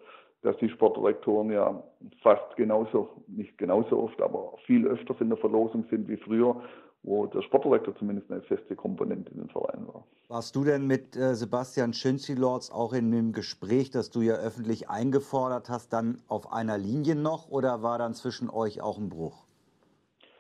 dass 0.44 0.56
die 0.58 0.70
Sportdirektoren 0.70 1.52
ja 1.52 1.84
fast 2.22 2.56
genauso, 2.56 3.10
nicht 3.28 3.58
genauso 3.58 4.04
oft, 4.04 4.22
aber 4.22 4.54
viel 4.66 4.86
öfters 4.86 5.20
in 5.20 5.30
der 5.30 5.40
Verlosung 5.40 5.86
sind 5.90 6.08
wie 6.08 6.18
früher, 6.18 6.62
wo 7.02 7.26
der 7.26 7.42
Sportdirektor 7.42 7.96
zumindest 7.96 8.32
eine 8.32 8.42
feste 8.42 8.76
Komponente 8.76 9.32
in 9.32 9.40
den 9.40 9.50
Vereinen 9.50 9.88
war. 9.88 10.04
Warst 10.28 10.56
du 10.56 10.64
denn 10.64 10.86
mit 10.86 11.16
äh, 11.16 11.34
Sebastian 11.36 11.94
Schünzi-Lords 11.94 12.72
auch 12.72 12.94
in 12.94 13.12
dem 13.12 13.32
Gespräch, 13.32 13.90
das 13.90 14.12
du 14.12 14.22
ja 14.22 14.36
öffentlich 14.36 14.90
eingefordert 14.90 15.70
hast, 15.70 15.94
dann 15.94 16.20
auf 16.28 16.52
einer 16.52 16.78
Linie 16.78 17.16
noch 17.16 17.50
oder 17.50 17.82
war 17.82 17.98
dann 17.98 18.14
zwischen 18.14 18.50
euch 18.50 18.82
auch 18.82 18.98
ein 18.98 19.10
Bruch? 19.10 19.46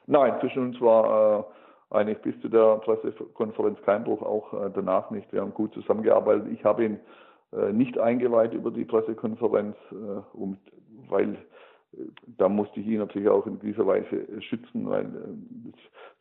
Nein, 0.07 0.35
zwischen 0.39 0.67
uns 0.67 0.81
war 0.81 1.39
äh, 1.39 1.43
eigentlich 1.89 2.19
bis 2.19 2.39
zu 2.41 2.49
der 2.49 2.77
Pressekonferenz 2.77 3.79
kein 3.83 4.03
Bruch, 4.03 4.21
auch 4.21 4.53
äh, 4.53 4.71
danach 4.73 5.11
nicht. 5.11 5.31
Wir 5.31 5.41
haben 5.41 5.53
gut 5.53 5.73
zusammengearbeitet. 5.73 6.47
Ich 6.51 6.63
habe 6.65 6.85
ihn 6.85 6.99
äh, 7.53 7.71
nicht 7.71 7.97
eingeweiht 7.97 8.53
über 8.53 8.71
die 8.71 8.85
Pressekonferenz, 8.85 9.75
äh, 9.91 10.45
weil 11.09 11.37
da 12.37 12.49
musste 12.49 12.81
ich 12.81 12.87
ihn 12.87 12.99
natürlich 12.99 13.29
auch 13.29 13.47
in 13.47 13.59
dieser 13.59 13.87
Weise 13.87 14.41
schützen, 14.41 14.89
weil 14.89 15.07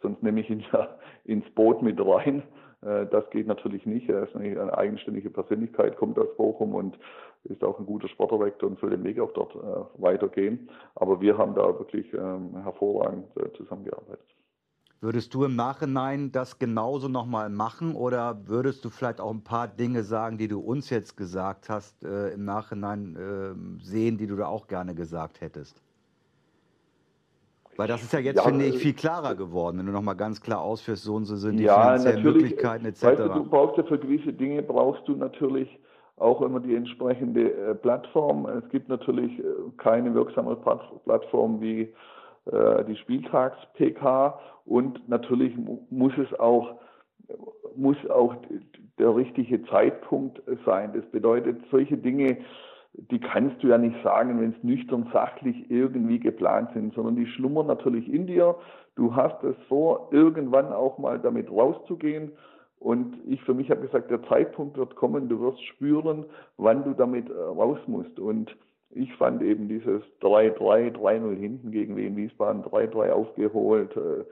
sonst 0.03 0.23
nehme 0.23 0.41
ich 0.41 0.49
ihn 0.49 0.61
ja 0.73 0.89
ins 1.25 1.49
Boot 1.51 1.83
mit 1.83 1.99
rein. 2.01 2.45
Das 2.81 3.29
geht 3.31 3.49
natürlich 3.49 3.85
nicht. 3.85 4.09
Er 4.09 4.25
ist 4.25 4.37
eine 4.37 4.77
eigenständige 4.77 5.31
Persönlichkeit, 5.31 5.97
kommt 5.97 6.17
aus 6.19 6.29
Bochum 6.37 6.75
und 6.77 6.97
ist 7.45 7.65
auch 7.65 7.81
ein 7.81 7.87
guter 7.87 8.09
Sportdirektor 8.09 8.69
und 8.69 8.79
soll 8.79 8.91
den 8.91 9.03
Weg 9.03 9.19
auch 9.19 9.33
dort 9.33 9.57
weitergehen. 9.97 10.69
Aber 10.95 11.21
wir 11.21 11.37
haben 11.39 11.55
da 11.57 11.67
wirklich 11.79 12.13
ähm, 12.13 12.63
hervorragend 12.63 13.27
zusammengearbeitet. 13.57 14.34
Würdest 15.05 15.35
du 15.35 15.45
im 15.45 15.55
Nachhinein 15.55 16.33
das 16.33 16.59
genauso 16.59 17.09
nochmal 17.09 17.51
machen 17.51 17.95
oder 17.95 18.39
würdest 18.47 18.87
du 18.87 18.89
vielleicht 18.89 19.21
auch 19.21 19.33
ein 19.33 19.45
paar 19.45 19.69
Dinge 19.69 20.03
sagen, 20.03 20.39
die 20.39 20.49
du 20.49 20.59
uns 20.61 20.89
jetzt 20.89 21.15
gesagt 21.19 21.69
hast, 21.69 22.03
äh, 22.03 22.31
im 22.31 22.47
Nachhinein 22.47 23.15
äh, 23.15 23.85
sehen, 23.85 24.17
die 24.17 24.27
du 24.27 24.35
da 24.35 24.47
auch 24.47 24.67
gerne 24.67 24.95
gesagt 24.95 25.43
hättest? 25.43 25.83
Weil 27.77 27.87
das 27.87 28.03
ist 28.03 28.15
ja 28.15 28.19
jetzt, 28.19 28.39
ja, 28.39 28.45
finde 28.45 28.65
ich, 28.65 28.77
äh, 28.77 28.79
viel 28.79 28.95
klarer 28.95 29.35
geworden, 29.35 29.77
wenn 29.77 29.85
du 29.85 29.93
nochmal 29.93 30.17
ganz 30.17 30.41
klar 30.41 30.63
ausführst, 30.63 31.03
so 31.03 31.17
und 31.17 31.27
so 31.27 31.37
sind 31.37 31.59
die 31.59 31.65
ja, 31.65 31.83
finanziellen 31.83 32.23
Möglichkeiten 32.23 32.87
etc. 32.87 33.03
Weißt 33.03 33.19
du, 33.21 33.29
du 33.29 33.45
brauchst 33.45 33.77
ja 33.77 33.83
für 33.83 33.99
gewisse 33.99 34.33
Dinge, 34.33 34.63
brauchst 34.63 35.07
du 35.07 35.17
natürlich 35.17 35.69
auch 36.17 36.41
immer 36.41 36.61
die 36.61 36.75
entsprechende 36.75 37.53
äh, 37.53 37.75
Plattform. 37.75 38.47
Es 38.47 38.67
gibt 38.71 38.89
natürlich 38.89 39.39
äh, 39.39 39.43
keine 39.77 40.15
wirksame 40.15 40.57
Plattform 41.05 41.61
wie 41.61 41.93
äh, 42.47 42.85
die 42.85 42.97
Spieltags-PK 42.97 44.39
und 44.65 45.09
natürlich 45.09 45.55
muss 45.91 46.13
es 46.19 46.39
auch, 46.39 46.77
muss 47.77 47.97
auch 48.11 48.37
der 48.99 49.15
richtige 49.15 49.65
Zeitpunkt 49.65 50.43
sein. 50.65 50.93
Das 50.95 51.05
bedeutet, 51.07 51.61
solche 51.71 51.97
Dinge, 51.97 52.39
die 52.95 53.19
kannst 53.19 53.63
du 53.63 53.69
ja 53.69 53.79
nicht 53.79 53.97
sagen, 54.03 54.41
wenn 54.41 54.51
es 54.51 54.63
nüchtern 54.63 55.09
sachlich 55.13 55.71
irgendwie 55.71 56.21
geplant 56.21 56.71
sind, 56.75 56.95
sondern 56.95 57.17
die 57.17 57.27
schlummern 57.27 57.67
natürlich 57.67 58.13
in 58.13 58.27
dir. 58.27 58.55
Du 58.95 59.17
hast 59.17 59.43
es 59.43 59.57
vor, 59.69 60.09
irgendwann 60.13 60.73
auch 60.73 60.99
mal 60.99 61.19
damit 61.19 61.51
rauszugehen. 61.51 62.33
Und 62.79 63.17
ich 63.27 63.43
für 63.43 63.55
mich 63.55 63.71
habe 63.71 63.81
gesagt, 63.81 64.11
der 64.11 64.23
Zeitpunkt 64.25 64.77
wird 64.77 64.95
kommen, 64.95 65.29
du 65.29 65.41
wirst 65.41 65.63
spüren, 65.65 66.27
wann 66.59 66.85
du 66.85 66.93
damit 66.93 67.29
äh, 67.29 67.33
raus 67.33 67.79
musst. 67.87 68.19
Und 68.21 68.55
ich 68.95 69.15
fand 69.17 69.43
eben 69.43 69.69
dieses 69.69 70.03
3-3, 70.23 70.93
3-0 70.93 71.37
hinten 71.37 71.71
gegen 71.71 71.97
Wien 71.97 72.17
Wiesbaden, 72.17 72.63
3-3 72.63 73.11
aufgeholt. 73.11 73.97
Äh, 73.97 74.25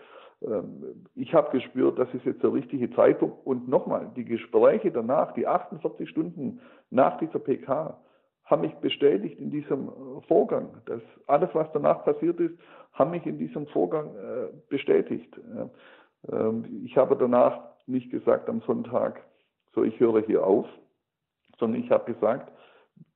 ähm, 0.46 1.06
ich 1.14 1.34
habe 1.34 1.50
gespürt, 1.50 1.98
das 1.98 2.12
ist 2.14 2.24
jetzt 2.24 2.42
der 2.42 2.52
richtige 2.52 2.90
Zeitpunkt. 2.94 3.46
Und 3.46 3.68
nochmal, 3.68 4.10
die 4.16 4.24
Gespräche 4.24 4.90
danach, 4.90 5.32
die 5.34 5.46
48 5.46 6.08
Stunden 6.08 6.60
nach 6.90 7.18
dieser 7.18 7.38
PK, 7.38 7.98
haben 8.44 8.62
mich 8.62 8.74
bestätigt 8.76 9.38
in 9.38 9.50
diesem 9.50 9.88
äh, 9.88 10.20
Vorgang. 10.28 10.68
Das 10.86 11.00
alles, 11.26 11.50
was 11.54 11.68
danach 11.72 12.04
passiert 12.04 12.38
ist, 12.40 12.54
haben 12.92 13.10
mich 13.10 13.26
in 13.26 13.38
diesem 13.38 13.66
Vorgang 13.68 14.14
äh, 14.16 14.48
bestätigt. 14.68 15.34
Ähm, 16.30 16.82
ich 16.84 16.96
habe 16.96 17.16
danach 17.16 17.60
nicht 17.86 18.10
gesagt 18.10 18.48
am 18.48 18.60
Sonntag, 18.62 19.22
so 19.74 19.82
ich 19.82 19.98
höre 19.98 20.20
hier 20.22 20.46
auf, 20.46 20.66
sondern 21.58 21.82
ich 21.82 21.90
habe 21.90 22.12
gesagt, 22.12 22.52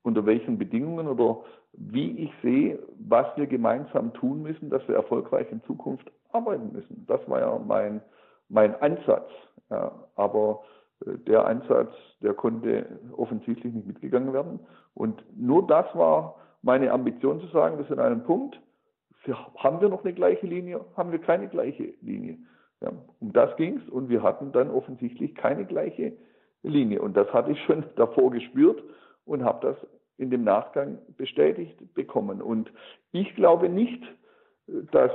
unter 0.07 0.25
welchen 0.25 0.57
Bedingungen 0.57 1.09
oder 1.09 1.41
wie 1.73 2.13
ich 2.25 2.33
sehe, 2.41 2.79
was 2.99 3.27
wir 3.37 3.47
gemeinsam 3.47 4.15
tun 4.15 4.43
müssen, 4.43 4.71
dass 4.71 4.87
wir 4.87 4.95
erfolgreich 4.95 5.51
in 5.51 5.63
Zukunft 5.65 6.11
arbeiten 6.31 6.71
müssen. 6.73 7.05
Das 7.09 7.21
war 7.29 7.41
ja 7.41 7.59
mein, 7.59 8.01
mein 8.49 8.81
Ansatz. 8.81 9.29
Ja, 9.69 9.93
aber 10.15 10.63
äh, 11.05 11.19
der 11.27 11.45
Ansatz, 11.47 11.93
der 12.23 12.35
konnte 12.35 12.87
offensichtlich 13.17 13.75
nicht 13.75 13.87
mitgegangen 13.87 14.33
werden. 14.33 14.61
Und 14.95 15.23
nur 15.37 15.67
das 15.67 15.87
war 15.95 16.37
meine 16.63 16.93
Ambition 16.93 17.41
zu 17.41 17.49
sagen, 17.49 17.85
sind 17.89 17.99
an 17.99 18.07
einem 18.07 18.25
Punkt, 18.25 18.61
haben 19.57 19.81
wir 19.81 19.89
noch 19.89 20.05
eine 20.05 20.15
gleiche 20.15 20.47
Linie, 20.47 20.85
haben 20.97 21.11
wir 21.11 21.19
keine 21.19 21.49
gleiche 21.49 21.95
Linie. 22.01 22.39
Ja, 22.81 22.93
um 23.19 23.33
das 23.33 23.57
ging 23.57 23.79
es 23.79 23.89
und 23.89 24.09
wir 24.09 24.23
hatten 24.23 24.53
dann 24.53 24.71
offensichtlich 24.71 25.35
keine 25.35 25.65
gleiche 25.65 26.13
Linie. 26.63 27.03
Und 27.03 27.17
das 27.17 27.33
hatte 27.33 27.51
ich 27.51 27.61
schon 27.65 27.85
davor 27.97 28.31
gespürt 28.31 28.81
und 29.27 29.45
habe 29.45 29.67
das 29.67 29.77
in 30.19 30.31
dem 30.31 30.45
Nachgang 30.45 30.99
bestätigt 31.17 31.95
bekommen. 31.95 32.41
Und 32.41 32.73
ich 33.13 33.35
glaube 33.35 33.69
nicht, 33.69 34.03
dass, 34.93 35.13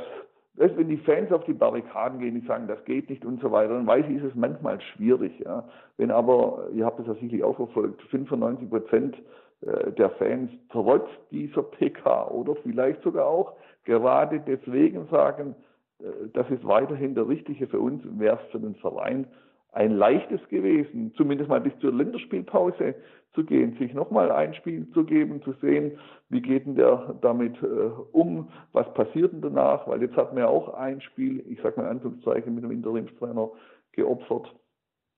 wenn 0.54 0.90
die 0.90 0.98
Fans 0.98 1.32
auf 1.32 1.44
die 1.46 1.54
Barrikaden 1.54 2.20
gehen, 2.20 2.40
die 2.40 2.46
sagen, 2.46 2.68
das 2.68 2.84
geht 2.86 3.10
nicht 3.10 3.26
und 3.26 3.42
so 3.42 3.52
weiter, 3.52 3.74
dann 3.74 3.88
weiß 3.88 4.06
ich, 4.10 4.18
ist 4.18 4.30
es 4.30 4.36
manchmal 4.36 4.80
schwierig. 4.82 5.40
Ja. 5.40 5.68
Wenn 5.98 6.12
aber, 6.12 6.68
ihr 6.74 6.86
habt 6.86 7.00
es 7.00 7.08
ja 7.08 7.14
sicherlich 7.16 7.44
auch 7.44 7.56
verfolgt, 7.56 8.02
95 8.04 8.70
Prozent 8.70 9.16
äh, 9.62 9.92
der 9.94 10.12
Fans 10.12 10.52
trotz 10.70 11.08
dieser 11.32 11.64
PK 11.64 12.28
oder 12.30 12.56
vielleicht 12.58 13.02
sogar 13.02 13.26
auch 13.26 13.54
gerade 13.86 14.40
deswegen 14.40 15.08
sagen, 15.08 15.56
äh, 16.00 16.06
das 16.34 16.50
ist 16.52 16.66
weiterhin 16.66 17.16
der 17.16 17.28
richtige 17.28 17.68
für 17.68 17.80
uns, 17.80 18.04
wäre 18.20 18.40
es 18.44 18.52
für 18.52 18.60
den 18.60 18.76
Verein 18.76 19.26
ein 19.74 19.92
leichtes 19.92 20.42
gewesen, 20.50 21.14
zumindest 21.16 21.50
mal 21.50 21.62
bis 21.62 21.78
zur 21.80 21.94
Länderspielpause 21.94 22.94
zu 23.34 23.44
gehen, 23.46 23.78
sich 23.78 23.94
nochmal 23.94 24.32
ein 24.32 24.54
Spiel 24.54 24.90
zu 24.92 25.04
geben, 25.06 25.42
zu 25.42 25.54
sehen, 25.62 25.98
wie 26.30 26.42
geht 26.42 26.66
denn 26.66 26.76
der 26.76 27.16
damit 27.22 27.62
äh, 27.64 27.90
um, 28.12 28.50
was 28.74 28.92
passiert 28.94 29.32
denn 29.32 29.42
danach, 29.42 29.88
weil 29.88 30.02
jetzt 30.02 30.18
hat 30.18 30.34
man 30.34 30.44
ja 30.44 30.50
auch 30.50 30.74
ein 30.74 31.02
Spiel, 31.02 31.44
ich 31.50 31.62
sage 31.62 31.80
mal 31.80 31.90
Anführungszeichen, 31.90 32.54
mit 32.54 32.64
einem 32.64 32.74
Interimstrainer 32.74 33.50
geopfert. 33.94 34.54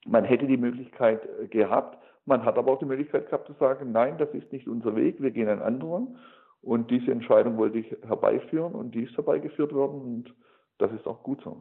Man 0.05 0.26
hätte 0.26 0.45
die 0.45 0.57
Möglichkeit 0.57 1.28
äh, 1.41 1.47
gehabt, 1.47 1.97
man 2.26 2.45
hat 2.45 2.57
aber 2.57 2.72
auch 2.72 2.80
die 2.80 2.86
Möglichkeit 2.86 3.26
gehabt 3.26 3.47
zu 3.47 3.53
sagen, 3.53 3.91
nein, 3.91 4.18
das 4.18 4.30
ist 4.34 4.51
nicht 4.51 4.68
unser 4.68 4.95
Weg, 4.95 5.22
wir 5.22 5.32
gehen 5.32 5.49
einen 5.49 5.61
anderen. 5.61 6.18
Und 6.61 6.89
diese 6.89 7.11
Entscheidung 7.11 7.57
wollte 7.57 7.80
ich 7.80 7.97
herbeiführen 8.07 8.74
und 8.74 8.95
die 8.95 9.03
ist 9.03 9.18
herbeigeführt 9.18 9.74
worden 9.74 10.01
und 10.01 10.34
das 10.78 10.91
ist 10.93 11.05
auch 11.05 11.22
gut 11.22 11.41
so. 11.43 11.57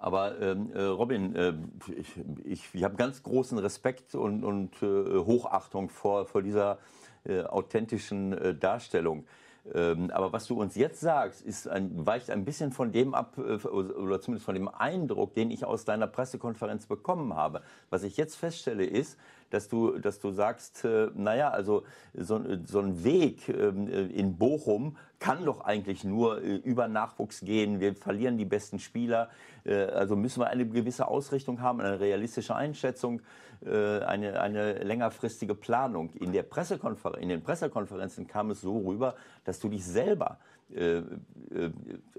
Aber 0.00 0.40
ähm, 0.40 0.72
äh, 0.72 0.82
Robin, 0.82 1.36
äh, 1.36 1.52
ich, 1.94 2.14
ich, 2.44 2.74
ich 2.74 2.84
habe 2.84 2.96
ganz 2.96 3.22
großen 3.22 3.58
Respekt 3.58 4.14
und, 4.14 4.44
und 4.44 4.82
äh, 4.82 5.18
Hochachtung 5.18 5.90
vor, 5.90 6.24
vor 6.24 6.42
dieser 6.42 6.78
äh, 7.24 7.42
authentischen 7.42 8.32
äh, 8.32 8.54
Darstellung. 8.54 9.26
Ähm, 9.74 10.10
aber 10.10 10.32
was 10.32 10.46
du 10.46 10.58
uns 10.58 10.74
jetzt 10.74 11.00
sagst, 11.00 11.42
ist 11.42 11.68
ein, 11.68 12.06
weicht 12.06 12.30
ein 12.30 12.46
bisschen 12.46 12.72
von 12.72 12.92
dem 12.92 13.14
ab, 13.14 13.36
äh, 13.36 13.66
oder 13.66 14.20
zumindest 14.22 14.46
von 14.46 14.54
dem 14.54 14.68
Eindruck, 14.68 15.34
den 15.34 15.50
ich 15.50 15.66
aus 15.66 15.84
deiner 15.84 16.06
Pressekonferenz 16.06 16.86
bekommen 16.86 17.34
habe. 17.34 17.60
Was 17.90 18.02
ich 18.02 18.16
jetzt 18.16 18.36
feststelle, 18.36 18.86
ist, 18.86 19.18
dass 19.50 19.68
du, 19.68 19.98
dass 19.98 20.20
du 20.20 20.30
sagst, 20.30 20.84
äh, 20.84 21.10
naja, 21.14 21.50
also 21.50 21.82
so, 22.14 22.40
so 22.64 22.80
ein 22.80 23.04
Weg 23.04 23.48
ähm, 23.48 23.88
äh, 23.88 24.06
in 24.06 24.38
Bochum 24.38 24.96
kann 25.18 25.44
doch 25.44 25.60
eigentlich 25.60 26.04
nur 26.04 26.42
äh, 26.42 26.56
über 26.56 26.88
Nachwuchs 26.88 27.40
gehen. 27.40 27.80
Wir 27.80 27.94
verlieren 27.94 28.38
die 28.38 28.44
besten 28.44 28.78
Spieler. 28.78 29.28
Äh, 29.64 29.84
also 29.84 30.16
müssen 30.16 30.40
wir 30.40 30.48
eine 30.48 30.66
gewisse 30.66 31.08
Ausrichtung 31.08 31.60
haben, 31.60 31.80
eine 31.80 32.00
realistische 32.00 32.54
Einschätzung, 32.54 33.20
äh, 33.64 33.98
eine, 34.00 34.40
eine 34.40 34.82
längerfristige 34.84 35.54
Planung. 35.54 36.10
In, 36.10 36.32
der 36.32 36.44
Pressekonfer 36.44 37.18
in 37.18 37.28
den 37.28 37.42
Pressekonferenzen 37.42 38.26
kam 38.26 38.50
es 38.50 38.60
so 38.62 38.78
rüber, 38.78 39.14
dass 39.44 39.60
du 39.60 39.68
dich 39.68 39.84
selber 39.84 40.38
äh, 40.74 40.98
äh, 40.98 41.02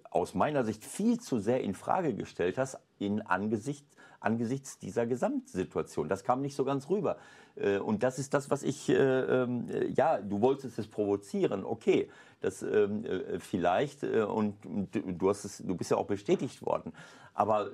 aus 0.10 0.34
meiner 0.36 0.66
Sicht 0.66 0.84
viel 0.84 1.20
zu 1.20 1.40
sehr 1.40 1.62
in 1.62 1.74
Frage 1.74 2.14
gestellt 2.14 2.58
hast 2.58 2.78
in 3.00 3.22
Angesicht 3.22 3.86
angesichts 4.22 4.78
dieser 4.78 5.06
Gesamtsituation. 5.06 6.08
Das 6.08 6.24
kam 6.24 6.42
nicht 6.42 6.56
so 6.56 6.64
ganz 6.64 6.90
rüber. 6.90 7.18
Äh, 7.56 7.80
und 7.80 8.04
das 8.04 8.20
ist 8.20 8.34
das, 8.34 8.50
was 8.50 8.64
ich, 8.64 8.88
äh, 8.90 8.94
ähm, 8.94 9.68
ja, 9.94 10.20
du 10.20 10.42
wolltest 10.42 10.80
es 10.80 10.88
provozieren, 10.88 11.66
okay, 11.66 12.10
das 12.40 12.64
ähm, 12.64 13.04
äh, 13.06 13.40
vielleicht, 13.40 14.04
und 14.04 14.56
du, 14.92 15.30
hast 15.30 15.44
es, 15.44 15.58
du 15.58 15.76
bist 15.76 15.92
ja 15.92 15.98
auch 15.98 16.08
bestätigt 16.08 16.66
worden. 16.66 16.94
Aber 17.34 17.70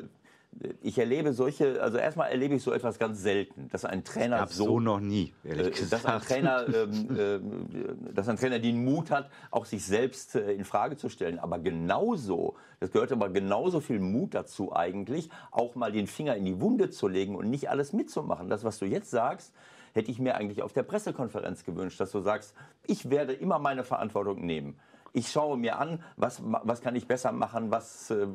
ich 0.81 0.97
erlebe 0.97 1.33
solche, 1.33 1.81
also 1.81 1.97
erstmal 1.97 2.31
erlebe 2.31 2.55
ich 2.55 2.63
so 2.63 2.71
etwas 2.71 2.97
ganz 2.97 3.21
selten, 3.21 3.67
dass 3.69 3.85
ein 3.85 4.03
Trainer 4.03 4.39
das 4.39 4.55
so, 4.55 4.65
so 4.65 4.79
noch 4.79 4.99
nie, 4.99 5.33
ehrlich 5.43 5.71
gesagt. 5.71 5.93
dass 5.93 6.05
ein 6.05 6.21
Trainer, 6.21 6.65
ähm, 6.73 7.17
äh, 7.17 8.13
dass 8.13 8.27
ein 8.27 8.37
Trainer 8.37 8.59
den 8.59 8.83
Mut 8.83 9.11
hat, 9.11 9.29
auch 9.51 9.65
sich 9.65 9.85
selbst 9.85 10.35
äh, 10.35 10.53
in 10.53 10.65
Frage 10.65 10.97
zu 10.97 11.09
stellen. 11.09 11.39
Aber 11.39 11.59
genauso, 11.59 12.55
das 12.79 12.91
gehört 12.91 13.11
aber 13.11 13.29
genauso 13.29 13.79
viel 13.79 13.99
Mut 13.99 14.33
dazu 14.33 14.75
eigentlich, 14.75 15.29
auch 15.51 15.75
mal 15.75 15.91
den 15.91 16.07
Finger 16.07 16.35
in 16.35 16.45
die 16.45 16.59
Wunde 16.59 16.89
zu 16.89 17.07
legen 17.07 17.35
und 17.35 17.49
nicht 17.49 17.69
alles 17.69 17.93
mitzumachen. 17.93 18.49
Das, 18.49 18.63
was 18.63 18.79
du 18.79 18.85
jetzt 18.85 19.11
sagst, 19.11 19.53
hätte 19.93 20.11
ich 20.11 20.19
mir 20.19 20.35
eigentlich 20.35 20.61
auf 20.61 20.73
der 20.73 20.83
Pressekonferenz 20.83 21.65
gewünscht, 21.65 21.99
dass 21.99 22.11
du 22.11 22.21
sagst, 22.21 22.55
ich 22.85 23.09
werde 23.09 23.33
immer 23.33 23.59
meine 23.59 23.83
Verantwortung 23.83 24.45
nehmen. 24.45 24.79
Ich 25.13 25.31
schaue 25.31 25.57
mir 25.57 25.79
an, 25.79 26.03
was, 26.15 26.41
was 26.43 26.81
kann 26.81 26.95
ich 26.95 27.07
besser 27.07 27.31
machen, 27.31 27.71
was, 27.71 28.11
äh, 28.11 28.27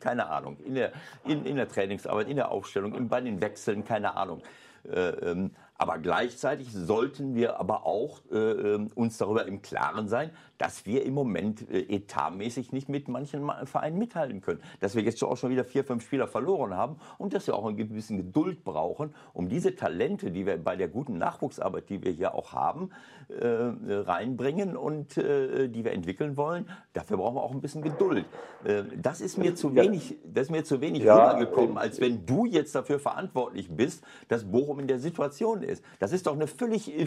keine 0.00 0.28
Ahnung, 0.28 0.58
in 0.64 0.74
der, 0.74 0.92
in, 1.24 1.44
in 1.44 1.56
der 1.56 1.68
Trainingsarbeit, 1.68 2.28
in 2.28 2.36
der 2.36 2.50
Aufstellung, 2.50 2.94
in, 2.94 3.08
bei 3.08 3.20
den 3.20 3.40
Wechseln, 3.40 3.84
keine 3.84 4.16
Ahnung. 4.16 4.42
Äh, 4.84 5.08
ähm, 5.08 5.50
aber 5.76 5.98
gleichzeitig 5.98 6.72
sollten 6.72 7.34
wir 7.34 7.60
aber 7.60 7.86
auch 7.86 8.20
äh, 8.32 8.36
ähm, 8.36 8.90
uns 8.94 9.18
darüber 9.18 9.46
im 9.46 9.62
Klaren 9.62 10.08
sein, 10.08 10.30
dass 10.58 10.84
wir 10.86 11.04
im 11.04 11.14
Moment 11.14 11.68
äh, 11.70 11.80
etatmäßig 11.94 12.72
nicht 12.72 12.88
mit 12.88 13.08
manchen 13.08 13.50
Vereinen 13.64 13.98
mithalten 13.98 14.40
können. 14.40 14.60
Dass 14.80 14.94
wir 14.94 15.02
jetzt 15.02 15.22
auch 15.22 15.36
schon 15.36 15.50
wieder 15.50 15.64
vier, 15.64 15.84
fünf 15.84 16.04
Spieler 16.04 16.26
verloren 16.26 16.74
haben 16.76 16.96
und 17.16 17.32
dass 17.32 17.46
wir 17.46 17.54
auch 17.54 17.66
ein 17.66 17.76
bisschen 17.76 18.18
Geduld 18.18 18.64
brauchen, 18.64 19.14
um 19.32 19.48
diese 19.48 19.74
Talente, 19.74 20.30
die 20.30 20.46
wir 20.46 20.62
bei 20.62 20.76
der 20.76 20.88
guten 20.88 21.18
Nachwuchsarbeit, 21.18 21.88
die 21.88 22.02
wir 22.02 22.12
hier 22.12 22.34
auch 22.34 22.52
haben, 22.52 22.90
äh, 23.28 23.44
reinbringen 23.44 24.76
und 24.76 25.16
äh, 25.16 25.68
die 25.68 25.84
wir 25.84 25.92
entwickeln 25.92 26.36
wollen. 26.36 26.68
Dafür 26.92 27.18
brauchen 27.18 27.36
wir 27.36 27.42
auch 27.42 27.52
ein 27.52 27.60
bisschen 27.60 27.82
Geduld. 27.82 28.26
Äh, 28.64 28.84
das 28.96 29.20
ist 29.20 29.38
mir 29.38 29.54
zu 29.54 29.74
wenig, 29.74 30.16
das 30.24 30.44
ist 30.44 30.50
mir 30.50 30.64
zu 30.64 30.80
wenig 30.80 31.02
ja, 31.02 31.30
rübergekommen, 31.30 31.78
als 31.78 32.00
wenn 32.00 32.26
du 32.26 32.46
jetzt 32.46 32.74
dafür 32.74 32.98
verantwortlich 32.98 33.68
bist, 33.70 34.02
dass 34.28 34.44
Bochum 34.44 34.80
in 34.80 34.88
der 34.88 34.98
Situation 34.98 35.62
ist. 35.62 35.84
Das 35.98 36.12
ist 36.12 36.26
doch 36.26 36.34
eine 36.34 36.46
völlig, 36.46 36.98
äh, 36.98 37.06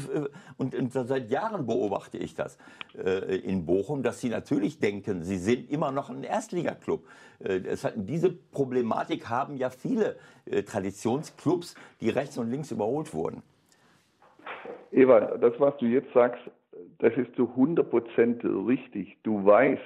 und, 0.58 0.76
und 0.76 0.94
seit 0.94 1.30
Jahren 1.30 1.66
beobachte 1.66 2.18
ich 2.18 2.36
das 2.36 2.58
äh, 3.04 3.41
in 3.44 3.66
Bochum, 3.66 4.04
dass 4.04 4.22
sie 4.22 4.30
natürlich 4.30 4.80
denken, 4.80 5.24
sie 5.24 5.38
sind 5.38 5.70
immer 5.70 5.92
noch 5.92 6.10
ein 6.10 6.24
Erstligaklub. 6.24 7.06
Äh, 7.40 7.76
hat, 7.76 7.94
diese 7.96 8.32
Problematik 8.32 9.30
haben 9.30 9.58
ja 9.58 9.70
viele 9.70 10.18
Traditionsclubs, 10.66 11.76
die 12.02 12.10
rechts 12.10 12.38
und 12.38 12.50
links 12.50 12.72
überholt 12.72 13.14
wurden. 13.14 13.44
Eva, 14.92 15.38
das, 15.38 15.54
was 15.60 15.78
du 15.78 15.86
jetzt 15.86 16.12
sagst, 16.14 16.42
das 17.00 17.14
ist 17.16 17.36
zu 17.36 17.50
100 17.50 17.90
Prozent 17.90 18.44
richtig. 18.44 19.18
Du 19.24 19.46
weißt, 19.46 19.82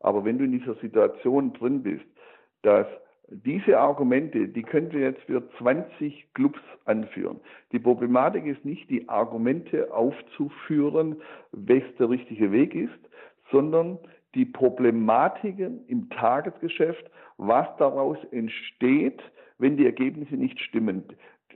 aber 0.00 0.24
wenn 0.24 0.38
du 0.38 0.44
in 0.44 0.52
dieser 0.52 0.74
Situation 0.76 1.52
drin 1.52 1.82
bist, 1.82 2.04
dass 2.62 2.86
diese 3.44 3.78
Argumente, 3.78 4.48
die 4.48 4.62
können 4.62 4.92
wir 4.92 5.00
jetzt 5.00 5.22
für 5.22 5.42
20 5.58 6.34
Clubs 6.34 6.60
anführen. 6.84 7.40
Die 7.72 7.78
Problematik 7.78 8.46
ist 8.46 8.64
nicht, 8.64 8.88
die 8.90 9.08
Argumente 9.08 9.92
aufzuführen, 9.92 11.16
welches 11.52 11.94
der 11.96 12.10
richtige 12.10 12.52
Weg 12.52 12.74
ist, 12.74 12.90
sondern 13.50 13.98
die 14.34 14.44
Problematiken 14.44 15.86
im 15.88 16.08
Tagesgeschäft, 16.10 17.10
was 17.36 17.66
daraus 17.78 18.18
entsteht, 18.30 19.20
wenn 19.58 19.76
die 19.76 19.86
Ergebnisse 19.86 20.34
nicht 20.34 20.58
stimmen. 20.60 21.04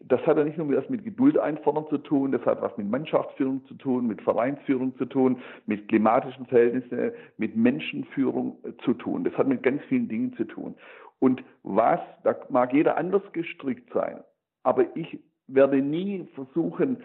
Das 0.03 0.21
hat 0.27 0.37
ja 0.37 0.45
nicht 0.45 0.59
nur 0.59 0.69
was 0.77 0.89
mit 0.91 1.05
Geduld 1.05 1.39
einfordern 1.39 1.87
zu 1.89 1.97
tun, 1.99 2.33
das 2.33 2.45
hat 2.45 2.61
was 2.61 2.77
mit 2.77 2.89
Mannschaftsführung 2.91 3.65
zu 3.67 3.75
tun, 3.75 4.07
mit 4.07 4.21
Vereinsführung 4.21 4.95
zu 4.99 5.07
tun, 5.07 5.39
mit 5.65 5.89
klimatischen 5.89 6.45
Verhältnissen, 6.47 7.13
mit 7.39 7.57
Menschenführung 7.57 8.59
zu 8.85 8.93
tun. 8.93 9.25
Das 9.25 9.33
hat 9.39 9.49
mit 9.49 9.63
ganz 9.63 9.83
vielen 9.89 10.09
Dingen 10.09 10.35
zu 10.35 10.45
tun. 10.45 10.75
Und 11.19 11.43
was, 11.63 12.01
da 12.25 12.37
mag 12.51 12.73
jeder 12.73 12.97
anders 12.97 13.23
gestrickt 13.33 13.93
sein, 13.93 14.23
aber 14.63 14.97
ich 14.97 15.19
werde 15.47 15.81
nie 15.81 16.29
versuchen, 16.35 17.03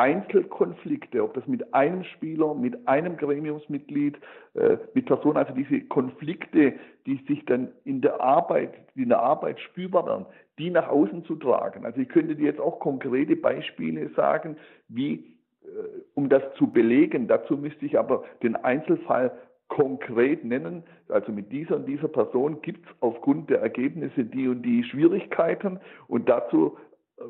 Einzelkonflikte, 0.00 1.22
ob 1.22 1.34
das 1.34 1.46
mit 1.46 1.74
einem 1.74 2.04
Spieler, 2.04 2.54
mit 2.54 2.88
einem 2.88 3.18
Gremiumsmitglied, 3.18 4.18
äh, 4.54 4.78
mit 4.94 5.06
Personen, 5.06 5.36
also 5.36 5.52
diese 5.52 5.82
Konflikte, 5.82 6.74
die 7.04 7.16
sich 7.28 7.44
dann 7.44 7.68
in 7.84 8.00
der 8.00 8.20
Arbeit, 8.20 8.72
die 8.94 9.02
in 9.02 9.10
der 9.10 9.20
Arbeit 9.20 9.60
spürbar 9.60 10.06
werden, 10.06 10.26
die 10.58 10.70
nach 10.70 10.88
außen 10.88 11.24
zu 11.24 11.36
tragen. 11.36 11.84
Also 11.84 12.00
ich 12.00 12.08
könnte 12.08 12.36
dir 12.36 12.46
jetzt 12.46 12.60
auch 12.60 12.78
konkrete 12.78 13.36
Beispiele 13.36 14.08
sagen, 14.14 14.56
wie, 14.88 15.36
äh, 15.64 15.66
um 16.14 16.30
das 16.30 16.42
zu 16.56 16.68
belegen, 16.68 17.28
dazu 17.28 17.58
müsste 17.58 17.84
ich 17.84 17.98
aber 17.98 18.24
den 18.42 18.56
Einzelfall 18.56 19.32
konkret 19.70 20.44
nennen, 20.44 20.82
also 21.08 21.32
mit 21.32 21.50
dieser 21.50 21.76
und 21.76 21.86
dieser 21.86 22.08
Person 22.08 22.60
gibt 22.60 22.84
es 22.84 22.92
aufgrund 23.00 23.48
der 23.48 23.60
Ergebnisse 23.60 24.24
die 24.24 24.48
und 24.48 24.62
die 24.62 24.84
Schwierigkeiten 24.84 25.80
und 26.08 26.28
dazu 26.28 26.76
äh, 27.16 27.22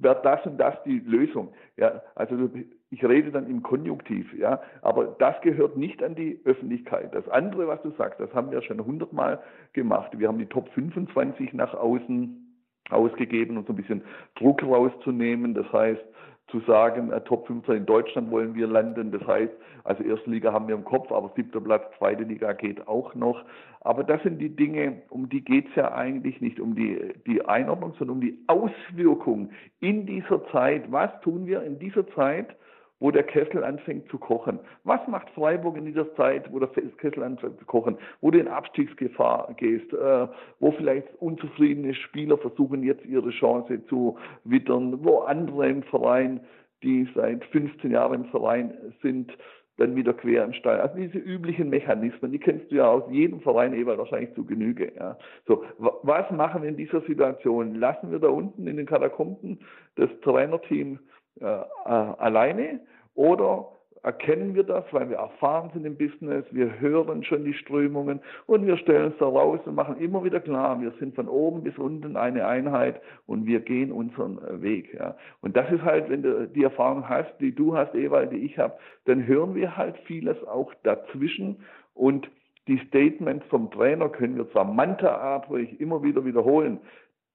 wird 0.00 0.24
das 0.26 0.44
und 0.44 0.58
das 0.58 0.74
die 0.84 0.98
Lösung. 0.98 1.54
Ja, 1.76 2.02
also 2.16 2.50
ich 2.90 3.04
rede 3.04 3.30
dann 3.30 3.48
im 3.48 3.62
Konjunktiv, 3.62 4.36
ja, 4.36 4.60
aber 4.82 5.16
das 5.18 5.40
gehört 5.40 5.76
nicht 5.76 6.02
an 6.02 6.14
die 6.16 6.40
Öffentlichkeit. 6.44 7.14
Das 7.14 7.26
andere, 7.28 7.68
was 7.68 7.80
du 7.82 7.92
sagst, 7.92 8.20
das 8.20 8.34
haben 8.34 8.50
wir 8.50 8.60
schon 8.62 8.84
hundertmal 8.84 9.40
gemacht. 9.72 10.10
Wir 10.18 10.28
haben 10.28 10.38
die 10.38 10.46
Top 10.46 10.68
25 10.70 11.54
nach 11.54 11.72
außen 11.72 12.42
ausgegeben, 12.90 13.56
um 13.56 13.64
so 13.64 13.72
ein 13.72 13.76
bisschen 13.76 14.02
Druck 14.34 14.62
rauszunehmen. 14.62 15.54
Das 15.54 15.72
heißt, 15.72 16.04
zu 16.48 16.60
sagen, 16.60 17.10
äh, 17.10 17.20
Top 17.22 17.46
15 17.46 17.76
in 17.76 17.86
Deutschland 17.86 18.30
wollen 18.30 18.54
wir 18.54 18.66
landen. 18.66 19.10
Das 19.10 19.26
heißt, 19.26 19.52
also 19.84 20.02
erste 20.04 20.30
Liga 20.30 20.52
haben 20.52 20.68
wir 20.68 20.74
im 20.74 20.84
Kopf, 20.84 21.10
aber 21.10 21.32
siebter 21.34 21.60
Platz, 21.60 21.84
zweite 21.98 22.22
Liga 22.22 22.52
geht 22.52 22.86
auch 22.86 23.14
noch. 23.14 23.44
Aber 23.80 24.04
das 24.04 24.22
sind 24.22 24.38
die 24.38 24.54
Dinge, 24.54 25.02
um 25.10 25.28
die 25.28 25.44
geht's 25.44 25.74
ja 25.76 25.92
eigentlich 25.92 26.40
nicht, 26.40 26.60
um 26.60 26.74
die, 26.74 27.14
die 27.26 27.44
Einordnung, 27.44 27.94
sondern 27.98 28.16
um 28.16 28.20
die 28.20 28.38
Auswirkung 28.46 29.50
in 29.80 30.06
dieser 30.06 30.44
Zeit. 30.48 30.90
Was 30.90 31.10
tun 31.20 31.46
wir 31.46 31.62
in 31.62 31.78
dieser 31.78 32.06
Zeit, 32.10 32.56
wo 32.98 33.10
der 33.10 33.24
Kessel 33.24 33.62
anfängt 33.62 34.08
zu 34.08 34.18
kochen. 34.18 34.58
Was 34.84 35.06
macht 35.08 35.28
Freiburg 35.30 35.76
in 35.76 35.84
dieser 35.84 36.14
Zeit, 36.14 36.50
wo 36.52 36.58
der 36.58 36.68
Kessel 36.68 37.22
anfängt 37.22 37.58
zu 37.58 37.66
kochen, 37.66 37.98
wo 38.20 38.30
du 38.30 38.38
in 38.38 38.48
Abstiegsgefahr 38.48 39.52
gehst, 39.56 39.92
äh, 39.92 40.26
wo 40.60 40.72
vielleicht 40.72 41.08
unzufriedene 41.20 41.94
Spieler 41.94 42.38
versuchen 42.38 42.82
jetzt 42.82 43.04
ihre 43.04 43.30
Chance 43.30 43.84
zu 43.86 44.16
wittern, 44.44 45.04
wo 45.04 45.20
andere 45.20 45.68
im 45.68 45.82
Verein, 45.84 46.40
die 46.82 47.08
seit 47.14 47.44
15 47.46 47.90
Jahren 47.90 48.24
im 48.24 48.24
Verein 48.26 48.72
sind, 49.02 49.32
dann 49.78 49.94
wieder 49.94 50.14
quer 50.14 50.44
im 50.44 50.54
Stall. 50.54 50.80
Also 50.80 50.96
diese 50.96 51.18
üblichen 51.18 51.68
Mechanismen, 51.68 52.32
die 52.32 52.38
kennst 52.38 52.70
du 52.70 52.76
ja 52.76 52.88
aus 52.88 53.02
jedem 53.10 53.40
Verein 53.40 53.74
Ewald 53.74 53.98
wahrscheinlich 53.98 54.32
zu 54.34 54.44
Genüge. 54.44 54.92
Ja. 54.96 55.18
So, 55.46 55.64
was 55.78 56.30
machen 56.30 56.62
wir 56.62 56.68
in 56.70 56.76
dieser 56.76 57.02
Situation? 57.02 57.74
Lassen 57.74 58.10
wir 58.10 58.18
da 58.18 58.28
unten 58.28 58.66
in 58.66 58.76
den 58.76 58.86
Katakomben 58.86 59.58
das 59.96 60.08
Trainerteam 60.22 60.98
äh, 61.40 61.44
äh, 61.44 61.88
alleine 61.88 62.80
oder 63.14 63.68
erkennen 64.06 64.54
wir 64.54 64.62
das, 64.62 64.84
weil 64.92 65.10
wir 65.10 65.16
erfahren 65.16 65.70
sind 65.74 65.84
im 65.84 65.96
Business, 65.98 66.44
wir 66.52 66.78
hören 66.78 67.24
schon 67.24 67.44
die 67.44 67.54
Strömungen 67.54 68.20
und 68.46 68.64
wir 68.64 68.76
stellen 68.76 69.10
es 69.10 69.18
da 69.18 69.26
raus 69.26 69.58
und 69.64 69.74
machen 69.74 69.98
immer 69.98 70.22
wieder 70.22 70.38
klar, 70.38 70.80
wir 70.80 70.92
sind 71.00 71.16
von 71.16 71.28
oben 71.28 71.64
bis 71.64 71.76
unten 71.76 72.16
eine 72.16 72.46
Einheit 72.46 73.00
und 73.26 73.46
wir 73.46 73.58
gehen 73.58 73.90
unseren 73.90 74.38
äh, 74.38 74.62
Weg. 74.62 74.94
Ja. 74.94 75.16
Und 75.40 75.56
das 75.56 75.68
ist 75.72 75.82
halt, 75.82 76.08
wenn 76.08 76.22
du 76.22 76.46
die 76.46 76.62
Erfahrung 76.62 77.08
hast, 77.08 77.32
die 77.40 77.52
du 77.52 77.76
hast, 77.76 77.96
Ewald, 77.96 78.30
die 78.30 78.44
ich 78.44 78.56
habe, 78.58 78.74
dann 79.06 79.26
hören 79.26 79.56
wir 79.56 79.76
halt 79.76 79.96
vieles 80.04 80.36
auch 80.46 80.72
dazwischen 80.84 81.56
und 81.94 82.30
die 82.68 82.78
Statements 82.86 83.44
vom 83.46 83.72
Trainer 83.72 84.08
können 84.08 84.36
wir 84.36 84.48
zwar 84.52 84.64
mantraartig 84.64 85.80
immer 85.80 86.02
wieder 86.04 86.24
wiederholen, 86.24 86.78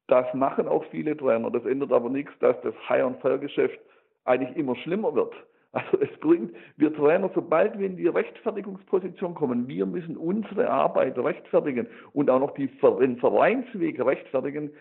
das 0.07 0.33
machen 0.33 0.67
auch 0.67 0.85
viele 0.85 1.15
Trainer. 1.15 1.51
Das 1.51 1.65
ändert 1.65 1.91
aber 1.91 2.09
nichts, 2.09 2.31
dass 2.39 2.55
das 2.61 2.73
High-on-Fire-Geschäft 2.89 3.79
eigentlich 4.25 4.55
immer 4.55 4.75
schlimmer 4.75 5.13
wird. 5.15 5.33
Also 5.73 6.01
es 6.01 6.19
bringt, 6.19 6.53
wir 6.75 6.93
Trainer, 6.93 7.31
sobald 7.33 7.79
wir 7.79 7.85
in 7.85 7.95
die 7.95 8.07
Rechtfertigungsposition 8.07 9.33
kommen, 9.33 9.69
wir 9.69 9.85
müssen 9.85 10.17
unsere 10.17 10.69
Arbeit 10.69 11.17
rechtfertigen 11.17 11.87
und 12.11 12.29
auch 12.29 12.39
noch 12.39 12.51
die, 12.55 12.67
den 12.67 13.17
Vereinsweg 13.17 14.03
rechtfertigen, 14.03 14.71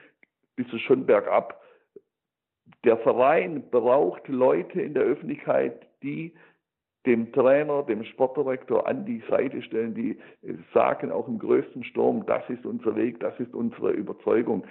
bist 0.56 0.72
du 0.72 0.78
schon 0.78 1.06
bergab. 1.06 1.62
Der 2.84 2.96
Verein 2.98 3.70
braucht 3.70 4.26
Leute 4.26 4.80
in 4.80 4.94
der 4.94 5.04
Öffentlichkeit, 5.04 5.86
die 6.02 6.34
dem 7.06 7.32
Trainer, 7.32 7.82
dem 7.82 8.04
Sportdirektor 8.04 8.86
an 8.86 9.06
die 9.06 9.22
Seite 9.30 9.62
stellen, 9.62 9.94
die 9.94 10.18
sagen 10.74 11.10
auch 11.10 11.28
im 11.28 11.38
größten 11.38 11.82
Sturm, 11.84 12.26
das 12.26 12.42
ist 12.50 12.66
unser 12.66 12.94
Weg, 12.94 13.20
das 13.20 13.38
ist 13.40 13.54
unsere 13.54 13.92
Überzeugung. 13.92 14.64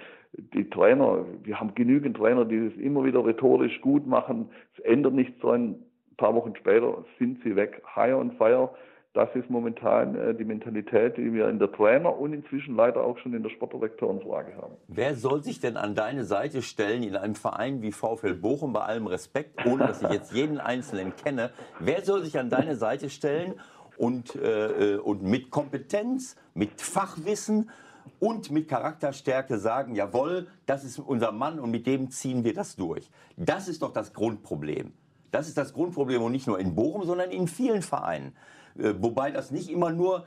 Die 0.54 0.68
Trainer, 0.70 1.24
wir 1.42 1.58
haben 1.58 1.74
genügend 1.74 2.16
Trainer, 2.16 2.44
die 2.44 2.68
das 2.68 2.78
immer 2.78 3.04
wieder 3.04 3.24
rhetorisch 3.24 3.80
gut 3.80 4.06
machen. 4.06 4.48
Es 4.76 4.84
ändert 4.84 5.14
nichts 5.14 5.38
dran. 5.40 5.76
Ein 6.12 6.16
paar 6.16 6.34
Wochen 6.34 6.54
später 6.54 7.04
sind 7.18 7.42
sie 7.42 7.56
weg. 7.56 7.82
High 7.96 8.14
on 8.14 8.32
fire. 8.32 8.70
Das 9.12 9.28
ist 9.34 9.50
momentan 9.50 10.14
äh, 10.14 10.34
die 10.36 10.44
Mentalität, 10.44 11.16
die 11.16 11.32
wir 11.32 11.48
in 11.48 11.58
der 11.58 11.72
Trainer- 11.72 12.16
und 12.16 12.32
inzwischen 12.32 12.76
leider 12.76 13.02
auch 13.02 13.18
schon 13.18 13.34
in 13.34 13.42
der 13.42 13.50
Sportdirektorenfrage 13.50 14.56
haben. 14.56 14.74
Wer 14.86 15.16
soll 15.16 15.42
sich 15.42 15.58
denn 15.58 15.76
an 15.76 15.96
deine 15.96 16.24
Seite 16.24 16.62
stellen 16.62 17.02
in 17.02 17.16
einem 17.16 17.34
Verein 17.34 17.82
wie 17.82 17.90
VfL 17.90 18.34
Bochum, 18.34 18.72
bei 18.72 18.82
allem 18.82 19.08
Respekt, 19.08 19.66
ohne 19.66 19.88
dass 19.88 20.02
ich 20.02 20.10
jetzt 20.10 20.32
jeden 20.32 20.58
Einzelnen 20.58 21.16
kenne? 21.16 21.50
Wer 21.80 22.04
soll 22.04 22.22
sich 22.22 22.38
an 22.38 22.50
deine 22.50 22.76
Seite 22.76 23.10
stellen 23.10 23.54
und, 23.96 24.36
äh, 24.36 24.94
äh 24.94 24.98
und 24.98 25.24
mit 25.24 25.50
Kompetenz, 25.50 26.36
mit 26.54 26.80
Fachwissen 26.80 27.68
und 28.20 28.52
mit 28.52 28.68
Charakterstärke 28.68 29.58
sagen, 29.58 29.96
jawohl, 29.96 30.46
das 30.66 30.84
ist 30.84 31.00
unser 31.00 31.32
Mann 31.32 31.58
und 31.58 31.72
mit 31.72 31.84
dem 31.88 32.10
ziehen 32.10 32.44
wir 32.44 32.54
das 32.54 32.76
durch? 32.76 33.10
Das 33.36 33.66
ist 33.66 33.82
doch 33.82 33.92
das 33.92 34.12
Grundproblem. 34.12 34.92
Das 35.32 35.48
ist 35.48 35.58
das 35.58 35.72
Grundproblem 35.72 36.22
und 36.22 36.30
nicht 36.30 36.46
nur 36.46 36.60
in 36.60 36.76
Bochum, 36.76 37.04
sondern 37.04 37.30
in 37.32 37.48
vielen 37.48 37.82
Vereinen. 37.82 38.36
Äh, 38.78 38.94
wobei 38.98 39.30
das 39.30 39.50
nicht 39.50 39.70
immer 39.70 39.90
nur 39.90 40.24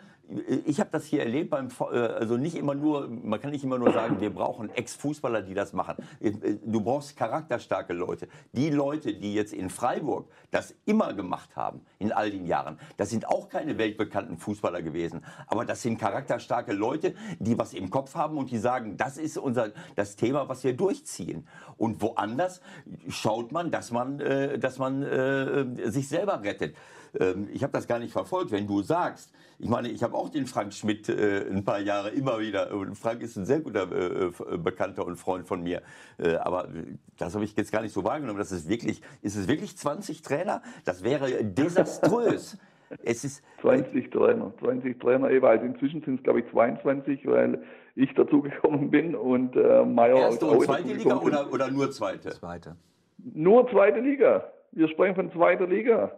ich 0.65 0.79
habe 0.79 0.89
das 0.91 1.05
hier 1.05 1.19
erlebt 1.19 1.49
beim, 1.49 1.67
äh, 1.91 1.97
also 1.97 2.37
nicht 2.37 2.55
immer 2.55 2.75
nur, 2.75 3.07
man 3.07 3.39
kann 3.41 3.51
nicht 3.51 3.63
immer 3.63 3.77
nur 3.77 3.91
sagen, 3.91 4.21
wir 4.21 4.33
brauchen 4.33 4.69
Ex-Fußballer, 4.69 5.41
die 5.41 5.53
das 5.53 5.73
machen. 5.73 5.95
Äh, 6.21 6.31
du 6.63 6.81
brauchst 6.81 7.17
charakterstarke 7.17 7.93
Leute. 7.93 8.27
Die 8.53 8.69
Leute, 8.69 9.13
die 9.13 9.33
jetzt 9.33 9.53
in 9.53 9.69
Freiburg 9.69 10.29
das 10.49 10.75
immer 10.85 11.13
gemacht 11.13 11.55
haben, 11.55 11.81
in 11.99 12.11
all 12.11 12.31
den 12.31 12.45
Jahren, 12.45 12.79
das 12.97 13.09
sind 13.09 13.27
auch 13.27 13.49
keine 13.49 13.77
weltbekannten 13.77 14.37
Fußballer 14.37 14.81
gewesen. 14.81 15.25
Aber 15.47 15.65
das 15.65 15.81
sind 15.81 15.99
charakterstarke 15.99 16.73
Leute, 16.73 17.15
die 17.39 17.57
was 17.57 17.73
im 17.73 17.89
Kopf 17.89 18.15
haben 18.15 18.37
und 18.37 18.49
die 18.49 18.59
sagen, 18.59 18.95
das 18.97 19.17
ist 19.17 19.37
unser, 19.37 19.71
das 19.95 20.15
Thema, 20.15 20.47
was 20.47 20.63
wir 20.63 20.73
durchziehen. 20.73 21.47
Und 21.77 22.01
woanders 22.01 22.61
schaut 23.09 23.51
man, 23.51 23.71
dass 23.71 23.91
man, 23.91 24.19
dass 24.59 24.77
man 24.77 25.03
äh, 25.03 25.91
sich 25.91 26.07
selber 26.07 26.41
rettet. 26.43 26.75
Ähm, 27.19 27.47
ich 27.51 27.63
habe 27.63 27.73
das 27.73 27.87
gar 27.87 27.99
nicht 27.99 28.11
verfolgt. 28.11 28.51
Wenn 28.51 28.67
du 28.67 28.81
sagst, 28.81 29.33
ich 29.59 29.69
meine, 29.69 29.89
ich 29.89 30.03
habe 30.03 30.15
auch 30.15 30.29
den 30.29 30.45
Frank 30.45 30.73
Schmidt 30.73 31.09
äh, 31.09 31.45
ein 31.49 31.63
paar 31.63 31.79
Jahre 31.79 32.09
immer 32.09 32.39
wieder. 32.39 32.73
Und 32.73 32.95
Frank 32.95 33.21
ist 33.21 33.35
ein 33.37 33.45
sehr 33.45 33.61
guter 33.61 33.91
äh, 33.91 34.25
äh 34.25 34.57
Bekannter 34.57 35.05
und 35.05 35.17
Freund 35.17 35.47
von 35.47 35.63
mir. 35.63 35.81
Äh, 36.17 36.35
aber 36.35 36.69
das 37.17 37.35
habe 37.35 37.45
ich 37.45 37.55
jetzt 37.55 37.71
gar 37.71 37.81
nicht 37.81 37.93
so 37.93 38.03
wahrgenommen. 38.03 38.39
Das 38.39 38.51
ist 38.51 38.67
wirklich, 38.67 39.01
ist 39.21 39.35
es 39.35 39.47
wirklich 39.47 39.77
20 39.77 40.21
Trainer? 40.21 40.61
Das 40.85 41.03
wäre 41.03 41.43
desaströs. 41.43 42.57
Es 43.03 43.23
ist 43.23 43.43
20 43.61 44.11
Trainer, 44.11 44.53
20 44.59 44.99
Trainer 44.99 45.31
jeweils. 45.31 45.63
Inzwischen 45.63 46.03
sind 46.03 46.17
es 46.19 46.23
glaube 46.23 46.41
ich 46.41 46.51
22, 46.51 47.25
weil 47.25 47.63
ich 47.95 48.13
dazugekommen 48.13 48.91
bin 48.91 49.15
und 49.15 49.55
äh, 49.55 49.83
Meier 49.83 50.17
Erste 50.17 50.45
und 50.45 50.63
zweite 50.63 50.93
Liga 50.93 51.17
oder, 51.17 51.51
oder 51.51 51.71
nur 51.71 51.89
zweite? 51.91 52.29
Zweite. 52.29 52.75
Nur 53.17 53.69
zweite 53.69 53.99
Liga. 53.99 54.51
Wir 54.71 54.87
sprechen 54.89 55.15
von 55.15 55.31
zweiter 55.31 55.67
Liga. 55.67 56.11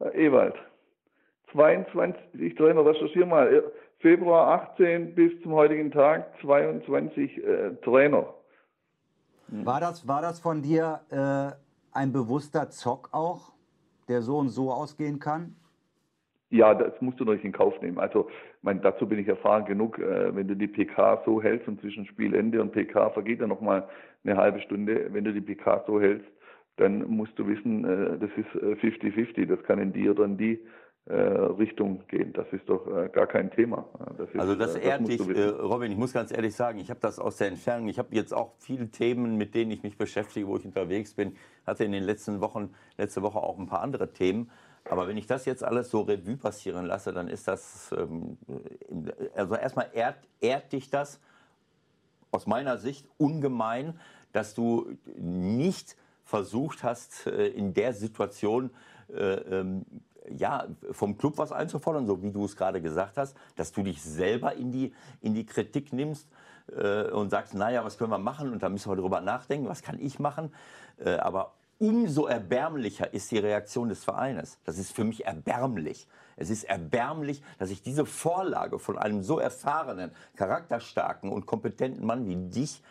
Äh, 0.00 0.26
Ewald. 0.26 0.54
22, 1.52 2.40
ich 2.40 2.54
Trainer, 2.54 2.84
recherchiere 2.84 3.26
mal, 3.26 3.52
äh, 3.52 3.62
Februar 4.00 4.70
18 4.72 5.14
bis 5.14 5.40
zum 5.42 5.52
heutigen 5.52 5.90
Tag 5.90 6.32
22 6.40 7.38
äh, 7.38 7.74
Trainer. 7.82 8.34
War 9.48 9.80
das, 9.80 10.06
war 10.06 10.22
das 10.22 10.40
von 10.40 10.60
dir 10.60 11.00
äh, 11.10 11.96
ein 11.96 12.12
bewusster 12.12 12.68
Zock 12.68 13.08
auch, 13.12 13.52
der 14.08 14.22
so 14.22 14.38
und 14.38 14.48
so 14.48 14.70
ausgehen 14.70 15.18
kann? 15.18 15.56
Ja, 16.50 16.74
das 16.74 16.92
musst 17.00 17.18
du 17.18 17.24
natürlich 17.24 17.44
in 17.44 17.52
Kauf 17.52 17.80
nehmen. 17.80 17.98
Also, 17.98 18.28
mein, 18.62 18.80
dazu 18.80 19.06
bin 19.08 19.18
ich 19.18 19.26
erfahren 19.26 19.64
genug. 19.64 19.98
Äh, 19.98 20.34
wenn 20.34 20.46
du 20.46 20.54
die 20.54 20.68
PK 20.68 21.22
so 21.24 21.42
hältst 21.42 21.66
und 21.66 21.80
zwischen 21.80 22.06
Spielende 22.06 22.60
und 22.60 22.72
PK 22.72 23.10
vergeht 23.10 23.40
ja 23.40 23.46
noch 23.46 23.60
mal 23.60 23.88
eine 24.24 24.36
halbe 24.36 24.60
Stunde. 24.60 25.08
Wenn 25.12 25.24
du 25.24 25.32
die 25.32 25.40
PK 25.40 25.84
so 25.86 26.00
hältst, 26.00 26.28
dann 26.76 27.08
musst 27.08 27.38
du 27.38 27.46
wissen, 27.46 27.84
äh, 27.84 28.18
das 28.18 28.30
ist 28.36 28.48
50-50. 28.82 29.38
Äh, 29.38 29.46
das 29.46 29.62
kann 29.64 29.78
in 29.78 29.92
dir 29.92 30.14
dann 30.14 30.36
die 30.36 30.60
äh, 31.06 31.14
Richtung 31.14 32.06
gehen. 32.08 32.32
Das 32.32 32.46
ist 32.52 32.68
doch 32.68 32.84
gar 33.12 33.26
kein 33.26 33.50
Thema. 33.50 33.86
Das 34.18 34.28
ist, 34.28 34.38
also 34.38 34.54
das, 34.54 34.74
das 34.74 34.82
ehrt 34.82 35.08
dich, 35.08 35.20
Robin. 35.20 35.90
Ich 35.90 35.98
muss 35.98 36.12
ganz 36.12 36.32
ehrlich 36.32 36.54
sagen, 36.54 36.78
ich 36.78 36.90
habe 36.90 37.00
das 37.00 37.18
aus 37.18 37.36
der 37.36 37.48
Entfernung. 37.48 37.88
Ich 37.88 37.98
habe 37.98 38.14
jetzt 38.14 38.34
auch 38.34 38.54
viele 38.58 38.90
Themen, 38.90 39.36
mit 39.36 39.54
denen 39.54 39.70
ich 39.70 39.82
mich 39.82 39.96
beschäftige, 39.96 40.46
wo 40.46 40.56
ich 40.56 40.64
unterwegs 40.64 41.14
bin. 41.14 41.36
Hatte 41.66 41.84
in 41.84 41.92
den 41.92 42.02
letzten 42.02 42.40
Wochen, 42.40 42.74
letzte 42.98 43.22
Woche 43.22 43.38
auch 43.38 43.58
ein 43.58 43.66
paar 43.66 43.80
andere 43.80 44.12
Themen. 44.12 44.50
Aber 44.88 45.08
wenn 45.08 45.16
ich 45.16 45.26
das 45.26 45.46
jetzt 45.46 45.64
alles 45.64 45.90
so 45.90 46.02
Revue 46.02 46.36
passieren 46.36 46.86
lasse, 46.86 47.12
dann 47.12 47.28
ist 47.28 47.48
das, 47.48 47.92
ähm, 47.96 48.36
also 49.34 49.56
erstmal 49.56 49.90
ehrt, 49.92 50.18
ehrt 50.40 50.72
dich 50.72 50.90
das 50.90 51.20
aus 52.30 52.46
meiner 52.46 52.78
Sicht 52.78 53.08
ungemein, 53.16 53.98
dass 54.32 54.54
du 54.54 54.96
nicht 55.16 55.96
versucht 56.26 56.82
hast, 56.82 57.26
äh, 57.26 57.46
in 57.46 57.72
der 57.72 57.94
Situation 57.94 58.70
äh, 59.08 59.34
ähm, 59.34 59.86
ja, 60.28 60.66
vom 60.90 61.16
Club 61.16 61.38
was 61.38 61.52
einzufordern, 61.52 62.04
so 62.04 62.20
wie 62.20 62.32
du 62.32 62.44
es 62.44 62.56
gerade 62.56 62.82
gesagt 62.82 63.16
hast, 63.16 63.36
dass 63.54 63.72
du 63.72 63.84
dich 63.84 64.02
selber 64.02 64.54
in 64.54 64.72
die, 64.72 64.92
in 65.20 65.34
die 65.34 65.46
Kritik 65.46 65.92
nimmst 65.92 66.28
äh, 66.76 67.08
und 67.10 67.30
sagst, 67.30 67.54
naja, 67.54 67.84
was 67.84 67.96
können 67.96 68.10
wir 68.10 68.18
machen 68.18 68.52
und 68.52 68.60
da 68.60 68.68
müssen 68.68 68.90
wir 68.90 68.96
darüber 68.96 69.20
nachdenken, 69.20 69.68
was 69.68 69.82
kann 69.82 70.00
ich 70.00 70.18
machen. 70.18 70.52
Aber 71.20 71.52
umso 71.78 72.26
erbärmlicher 72.26 73.12
ist 73.12 73.30
die 73.30 73.38
Reaktion 73.38 73.90
des 73.90 74.02
Vereines. 74.02 74.58
Das 74.64 74.78
ist 74.78 74.92
für 74.92 75.04
mich 75.04 75.26
erbärmlich. 75.26 76.08
Es 76.36 76.48
ist 76.48 76.64
erbärmlich, 76.64 77.42
dass 77.58 77.70
ich 77.70 77.82
diese 77.82 78.06
Vorlage 78.06 78.78
von 78.78 78.98
einem 78.98 79.22
so 79.22 79.38
erfahrenen, 79.38 80.10
charakterstarken 80.36 81.30
und 81.30 81.46
kompetenten 81.46 82.04
Mann 82.04 82.26
wie 82.26 82.36
dich, 82.36 82.82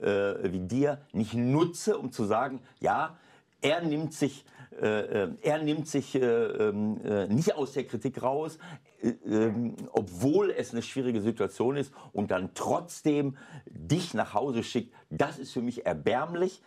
äh, 0.00 0.52
wie 0.52 0.60
dir, 0.60 1.00
nicht 1.12 1.34
nutze, 1.34 1.98
um 1.98 2.12
zu 2.12 2.24
sagen, 2.24 2.60
ja, 2.80 3.16
er 3.64 3.80
nimmt 3.80 4.12
sich, 4.12 4.44
äh, 4.80 5.22
äh 5.22 5.28
er 5.42 5.62
nimmt 5.62 5.88
sich 5.88 6.14
äh, 6.14 6.20
ähm, 6.20 7.00
äh, 7.02 7.26
nicht 7.28 7.54
aus 7.54 7.72
der 7.72 7.84
Kritik 7.84 8.22
raus, 8.22 8.58
äh, 9.02 9.14
ähm, 9.26 9.74
obwohl 9.92 10.50
es 10.50 10.72
eine 10.72 10.82
schwierige 10.82 11.22
Situation 11.22 11.76
ist 11.76 11.92
und 12.12 12.30
dann 12.30 12.50
trotzdem 12.54 13.36
dich 13.66 14.12
nach 14.12 14.34
Hause 14.34 14.62
schickt. 14.62 14.94
Das 15.10 15.38
ist 15.38 15.52
für 15.52 15.62
mich 15.62 15.86
erbärmlich. 15.86 16.62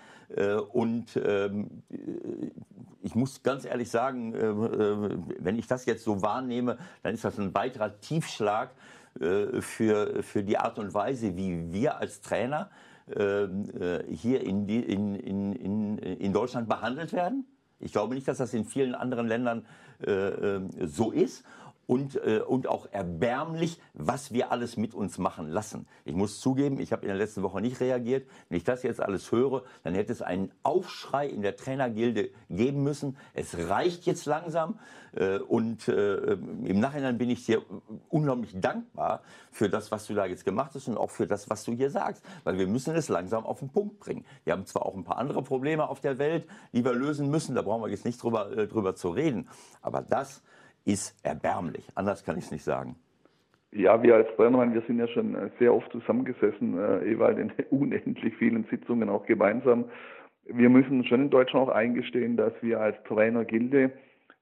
Und 0.74 1.18
ähm, 1.24 1.84
ich 3.02 3.16
muss 3.16 3.44
ganz 3.44 3.64
ehrlich 3.64 3.90
sagen, 3.90 4.34
wenn 5.40 5.58
ich 5.58 5.68
das 5.68 5.86
jetzt 5.86 6.04
so 6.04 6.22
wahrnehme, 6.22 6.78
dann 7.02 7.14
ist 7.14 7.24
das 7.24 7.40
ein 7.40 7.56
weiterer 7.56 7.98
Tiefschlag 8.02 8.72
für, 9.18 10.22
für 10.22 10.44
die 10.44 10.58
Art 10.58 10.80
und 10.80 10.94
Weise, 10.94 11.38
wie 11.38 11.72
wir 11.72 12.00
als 12.00 12.20
Trainer 12.20 12.70
hier 13.08 14.42
in, 14.42 14.68
in, 14.68 15.16
in, 15.16 15.98
in 15.98 16.34
Deutschland 16.34 16.68
behandelt 16.68 17.14
werden. 17.14 17.46
Ich 17.80 17.92
glaube 17.92 18.16
nicht, 18.16 18.28
dass 18.28 18.40
das 18.40 18.54
in 18.54 18.66
vielen 18.66 18.96
anderen 18.96 19.28
Ländern 19.28 19.66
so 20.86 21.12
ist 21.12 21.44
und, 21.88 22.16
äh, 22.18 22.42
und 22.46 22.68
auch 22.68 22.88
erbärmlich, 22.92 23.80
was 23.94 24.32
wir 24.32 24.52
alles 24.52 24.78
mit 24.78 24.94
uns 24.94 25.18
machen 25.18 25.48
lassen. 25.48 25.88
Ich 26.06 26.14
muss 26.14 26.40
zugeben, 26.40 26.80
ich 26.80 26.92
habe 26.92 27.04
in 27.04 27.08
der 27.08 27.18
letzten 27.18 27.42
Woche 27.42 27.62
nicht 27.62 27.80
reagiert. 27.80 28.28
Wenn 28.50 28.58
ich 28.58 28.66
das 28.66 28.84
jetzt 28.84 29.02
alles 29.02 29.32
höre, 29.32 29.64
dann 29.84 29.96
hätte 29.96 30.12
es 30.12 30.22
einen 30.22 30.52
Aufschrei 30.64 31.28
in 31.28 31.42
der 31.42 31.56
Trainergilde 31.56 32.30
geben 32.50 32.84
müssen. 32.84 33.18
Es 33.34 33.58
reicht 33.58 34.06
jetzt 34.06 34.26
langsam. 34.26 34.80
Äh, 35.14 35.40
und 35.40 35.88
äh, 35.88 36.34
im 36.34 36.80
Nachhinein 36.80 37.18
bin 37.18 37.30
ich 37.30 37.46
dir 37.46 37.62
unglaublich 38.10 38.60
dankbar 38.60 39.22
für 39.52 39.70
das, 39.70 39.90
was 39.90 40.06
du 40.08 40.14
da 40.14 40.26
jetzt 40.26 40.44
gemacht 40.44 40.72
hast 40.76 40.90
und 40.90 40.98
auch 40.98 41.10
für 41.10 41.26
das, 41.26 41.50
was 41.50 41.64
du 41.64 41.72
hier 41.72 41.90
sagst. 41.90 42.24
Weil 42.44 42.58
wir 42.60 42.68
müssen 42.68 42.94
es 42.96 43.08
langsam 43.08 43.46
auf 43.46 43.60
den 43.60 43.70
Punkt 43.70 44.00
bringen. 44.00 44.26
Wir 44.44 44.54
haben 44.54 44.66
zwar 44.66 44.86
auch 44.86 44.94
ein 44.94 45.06
paar 45.06 45.18
andere 45.18 45.42
Probleme 45.42 45.88
auf 45.88 46.02
der 46.02 46.18
Welt, 46.18 46.46
die 46.74 46.84
wir 46.84 46.94
lösen 46.94 47.30
müssen. 47.30 47.56
Da 47.56 47.62
brauchen 47.62 47.82
wir 47.82 47.90
jetzt 47.90 48.06
nicht 48.06 48.22
drüber, 48.22 48.52
äh, 48.52 48.68
drüber 48.68 48.96
zu 48.96 49.10
reden. 49.10 49.48
Aber 49.82 50.02
das 50.02 50.42
ist 50.88 51.16
erbärmlich. 51.24 51.86
Anders 51.96 52.24
kann 52.24 52.38
ich 52.38 52.46
es 52.46 52.52
nicht 52.52 52.64
sagen. 52.64 52.96
Ja, 53.72 54.02
wir 54.02 54.16
als 54.16 54.28
Trainer, 54.38 54.74
wir 54.74 54.82
sind 54.88 55.00
ja 55.00 55.08
schon 55.10 55.36
äh, 55.36 55.50
sehr 55.60 55.74
oft 55.74 55.92
zusammengesessen, 55.92 56.78
äh, 56.80 57.12
Ewald 57.12 57.38
in 57.38 57.52
unendlich 57.70 58.34
vielen 58.38 58.64
Sitzungen 58.72 59.10
auch 59.10 59.26
gemeinsam. 59.26 59.86
Wir 60.46 60.70
müssen 60.70 61.04
schon 61.04 61.24
in 61.24 61.30
Deutschland 61.30 61.68
auch 61.68 61.74
eingestehen, 61.74 62.38
dass 62.38 62.54
wir 62.62 62.80
als 62.80 62.96
Trainergilde 63.04 63.92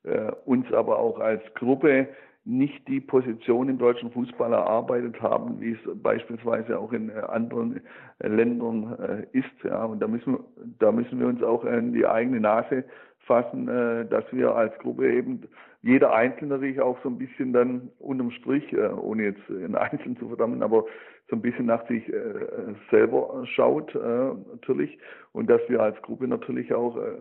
äh, 0.03 0.31
uns 0.45 0.71
aber 0.71 0.99
auch 0.99 1.19
als 1.19 1.41
Gruppe 1.55 2.07
nicht 2.47 2.87
die 2.87 3.01
Position 3.01 3.69
im 3.69 3.79
deutschen 3.79 4.11
Fußball 4.11 4.53
erarbeitet 4.53 5.19
haben, 5.19 5.59
wie 5.59 5.71
es 5.71 5.79
beispielsweise 6.03 6.77
auch 6.77 6.93
in 6.93 7.09
äh, 7.09 7.13
anderen 7.13 7.81
Ländern 8.19 9.25
ist. 9.31 9.63
Ja, 9.63 9.83
und 9.83 9.99
da 9.99 10.07
müssen, 10.07 10.37
da 10.79 10.91
müssen 10.91 11.19
wir 11.19 11.25
uns 11.25 11.41
auch 11.41 11.65
in 11.65 11.91
die 11.91 12.05
eigene 12.05 12.39
Nase 12.39 12.85
fassen, 13.25 13.65
dass 13.65 14.23
wir 14.31 14.55
als 14.55 14.77
Gruppe 14.79 15.11
eben 15.11 15.47
jeder 15.85 16.15
Einzelne 16.15 16.55
natürlich 16.55 16.81
auch 16.81 16.97
so 17.03 17.09
ein 17.09 17.19
bisschen 17.19 17.53
dann 17.53 17.91
unterm 17.99 18.31
Strich, 18.31 18.73
äh, 18.73 18.87
ohne 18.87 19.25
jetzt 19.25 19.49
in 19.49 19.75
Einzelnen 19.75 20.17
zu 20.17 20.27
verdammen, 20.27 20.63
aber 20.63 20.83
so 21.29 21.35
ein 21.35 21.43
bisschen 21.43 21.67
nach 21.67 21.87
sich 21.87 22.11
äh, 22.11 22.73
selber 22.89 23.43
schaut 23.45 23.93
äh, 23.93 23.99
natürlich 24.51 24.97
und 25.31 25.47
dass 25.47 25.61
wir 25.67 25.83
als 25.83 26.01
Gruppe 26.01 26.27
natürlich 26.27 26.73
auch 26.73 26.97
äh, 26.97 27.17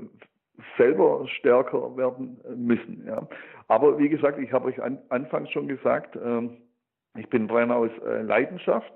selber 0.79 1.27
stärker 1.29 1.95
werden 1.99 2.39
müssen. 2.57 3.05
Ja. 3.07 3.29
Aber 3.69 3.99
wie 3.99 4.09
gesagt, 4.09 4.39
ich 4.39 4.51
habe 4.51 4.69
euch 4.69 4.83
an, 4.83 4.99
anfangs 5.11 5.51
schon 5.51 5.69
gesagt, 5.69 6.17
äh, 6.17 6.49
ich 7.19 7.29
bin 7.29 7.49
Trainer 7.49 7.77
aus 7.77 7.91
äh, 8.07 8.23
Leidenschaft 8.23 8.93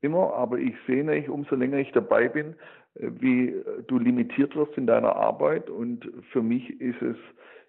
immer, 0.00 0.32
aber 0.32 0.56
ich 0.56 0.74
sehe 0.86 1.04
nicht, 1.04 1.28
umso 1.28 1.56
länger 1.56 1.76
ich 1.76 1.92
dabei 1.92 2.26
bin, 2.28 2.52
äh, 2.52 2.54
wie 2.94 3.54
du 3.86 3.98
limitiert 3.98 4.56
wirst 4.56 4.76
in 4.76 4.86
deiner 4.86 5.16
Arbeit 5.16 5.70
und 5.70 6.10
für 6.32 6.42
mich 6.42 6.80
ist 6.80 7.00
es 7.02 7.16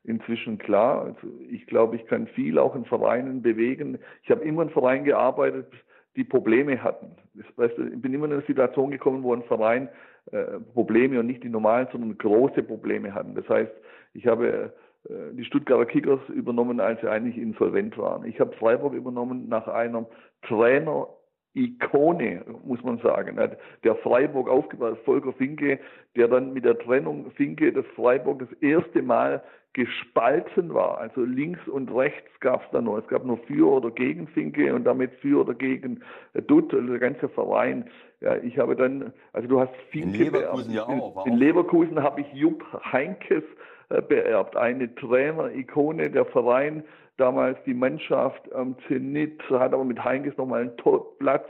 inzwischen 0.04 0.58
klar. 0.58 1.06
Also 1.06 1.28
ich 1.50 1.66
glaube, 1.68 1.96
ich 1.96 2.06
kann 2.08 2.28
viel 2.28 2.58
auch 2.58 2.76
in 2.76 2.86
Vereinen 2.86 3.42
bewegen. 3.42 4.00
Ich 4.24 4.32
habe 4.32 4.44
immer 4.44 4.64
in 4.64 4.70
Vereinen 4.70 5.06
gearbeitet, 5.06 5.68
die 6.16 6.24
Probleme 6.24 6.82
hatten. 6.84 7.12
Ich 7.36 7.46
bin 7.56 8.14
immer 8.14 8.26
in 8.26 8.34
eine 8.34 8.42
Situation 8.42 8.92
gekommen, 8.92 9.24
wo 9.24 9.34
ein 9.34 9.44
Verein 9.44 9.90
äh, 10.32 10.60
Probleme 10.74 11.20
und 11.20 11.28
nicht 11.28 11.44
die 11.44 11.50
normalen, 11.50 11.88
sondern 11.92 12.18
große 12.18 12.64
Probleme 12.64 13.14
hatten. 13.14 13.36
Das 13.36 13.48
heißt, 13.48 13.72
ich 14.14 14.28
habe 14.28 14.74
äh, 15.08 15.14
die 15.34 15.46
Stuttgarter 15.46 15.86
Kickers 15.86 16.20
übernommen, 16.30 16.80
als 16.80 17.00
sie 17.02 17.10
eigentlich 17.10 17.38
insolvent 17.38 17.98
waren. 17.98 18.26
Ich 18.26 18.40
habe 18.40 18.56
Freiburg 18.58 18.94
übernommen 18.94 19.48
nach 19.48 19.68
einer 19.68 20.06
Trainer 20.44 21.08
Ikone, 21.54 22.44
muss 22.64 22.82
man 22.84 22.98
sagen. 23.00 23.38
Der 23.84 23.96
Freiburg 23.98 24.50
aufgebaut, 24.50 25.00
Volker 25.06 25.34
Finke, 25.34 25.80
der 26.16 26.28
dann 26.28 26.54
mit 26.54 26.66
der 26.66 26.78
Trennung 26.80 27.32
Finke 27.32 27.74
das 27.74 27.86
Freiburg 27.96 28.40
das 28.40 28.52
erste 28.62 29.02
Mal 29.02 29.44
gespalten 29.74 30.74
war. 30.74 30.98
Also 30.98 31.24
links 31.24 31.66
und 31.68 31.94
rechts 31.94 32.30
gab 32.42 32.64
es 32.64 32.70
da 32.72 32.82
nur. 32.82 33.00
Es 33.00 33.08
gab 33.08 33.26
nur 33.26 33.38
für 33.38 33.70
oder 33.72 33.92
gegen 33.92 34.28
Finke 34.28 34.74
und 34.74 34.84
damit 34.84 35.14
für 35.22 35.42
oder 35.42 35.54
gegen 35.54 36.02
Dutt, 36.48 36.74
also 36.74 36.88
der 36.88 37.00
ganze 37.00 37.30
Verein. 37.30 37.90
Ja, 38.20 38.36
ich 38.36 38.58
habe 38.58 38.76
dann, 38.76 39.14
also 39.34 39.48
du 39.48 39.60
hast 39.60 39.74
Finke 39.90 40.18
in 40.18 40.32
Leverkusen 40.32 40.74
beerbt. 40.74 40.90
ja 40.90 41.00
auch. 41.00 41.26
In, 41.26 41.34
in 41.34 41.38
Leverkusen 41.40 42.04
habe 42.04 42.22
ich 42.22 42.34
Jupp 42.34 42.64
Heinkes 42.92 43.44
äh, 43.90 44.02
beerbt, 44.02 44.56
eine 44.58 44.94
Trainer-Ikone 44.96 46.12
der 46.12 46.26
Verein 46.26 46.84
damals 47.22 47.58
die 47.66 47.74
Mannschaft 47.74 48.52
am 48.54 48.76
Zenit, 48.88 49.42
hat 49.50 49.74
aber 49.74 49.86
mit 49.86 50.04
Heinkes 50.04 50.36
nochmal 50.38 50.62
einen 50.62 50.78
Top-Platz. 50.78 51.46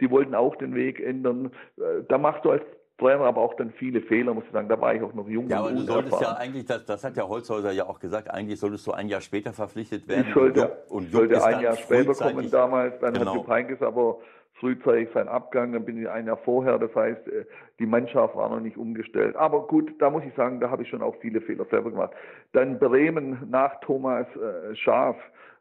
Die 0.00 0.10
wollten 0.10 0.34
auch 0.34 0.54
den 0.56 0.74
Weg 0.74 1.00
ändern. 1.00 1.50
Äh, 1.76 2.04
da 2.08 2.16
machst 2.16 2.44
du 2.44 2.50
als 2.52 2.62
Trainer 2.98 3.24
aber 3.24 3.42
auch 3.42 3.54
dann 3.54 3.72
viele 3.72 4.00
Fehler, 4.00 4.32
muss 4.32 4.44
ich 4.44 4.52
sagen. 4.52 4.68
Da 4.68 4.80
war 4.80 4.94
ich 4.94 5.02
auch 5.02 5.12
noch 5.12 5.28
jung. 5.28 5.48
Ja, 5.48 5.60
aber 5.60 5.72
du 5.72 5.80
solltest 5.80 6.20
ja 6.20 6.32
eigentlich, 6.32 6.64
das, 6.64 6.86
das 6.86 7.04
hat 7.04 7.16
der 7.16 7.28
Holzhäuser 7.28 7.72
ja 7.72 7.86
auch 7.86 7.98
gesagt, 7.98 8.30
eigentlich 8.30 8.58
solltest 8.58 8.86
du 8.86 8.92
ein 8.92 9.08
Jahr 9.08 9.20
später 9.20 9.52
verpflichtet 9.52 10.08
werden. 10.08 10.26
Ich 10.28 10.34
sollte, 10.34 10.84
und 10.88 11.04
Jupp, 11.04 11.12
sollte 11.12 11.44
ein 11.44 11.60
Jahr 11.60 11.76
später 11.76 12.14
kommen 12.14 12.50
damals. 12.50 12.98
Dann 13.00 13.12
genau. 13.12 13.32
hat 13.32 13.34
Jupp 13.34 13.48
Heinkes 13.48 13.82
aber 13.82 14.18
frühzeitig 14.60 15.08
seinen 15.12 15.28
Abgang, 15.28 15.72
dann 15.72 15.84
bin 15.84 16.00
ich 16.00 16.08
ein 16.08 16.26
Jahr 16.26 16.38
vorher, 16.38 16.78
das 16.78 16.94
heißt, 16.94 17.28
äh, 17.28 17.44
die 17.78 17.86
Mannschaft 17.86 18.34
war 18.36 18.48
noch 18.48 18.60
nicht 18.60 18.76
umgestellt. 18.76 19.36
Aber 19.36 19.66
gut, 19.66 19.92
da 19.98 20.10
muss 20.10 20.24
ich 20.24 20.34
sagen, 20.34 20.60
da 20.60 20.70
habe 20.70 20.82
ich 20.82 20.88
schon 20.88 21.02
auch 21.02 21.16
viele 21.20 21.40
Fehler 21.40 21.66
selber 21.70 21.90
gemacht. 21.90 22.12
Dann 22.52 22.78
Bremen 22.78 23.38
nach 23.50 23.78
Thomas 23.80 24.26
äh, 24.36 24.74
Schaf, 24.74 25.16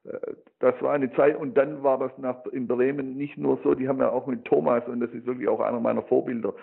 äh, 0.05 0.17
das 0.59 0.81
war 0.81 0.93
eine 0.93 1.11
Zeit 1.13 1.37
und 1.37 1.57
dann 1.57 1.83
war 1.83 1.99
das 1.99 2.11
nach, 2.17 2.45
in 2.47 2.67
Bremen 2.67 3.17
nicht 3.17 3.37
nur 3.37 3.59
so, 3.63 3.75
die 3.75 3.87
haben 3.87 3.99
ja 3.99 4.09
auch 4.09 4.27
mit 4.27 4.45
Thomas, 4.45 4.87
und 4.87 5.01
das 5.01 5.11
ist 5.11 5.25
wirklich 5.25 5.49
auch 5.49 5.59
einer 5.59 5.79
meiner 5.79 6.03
Vorbilder, 6.03 6.53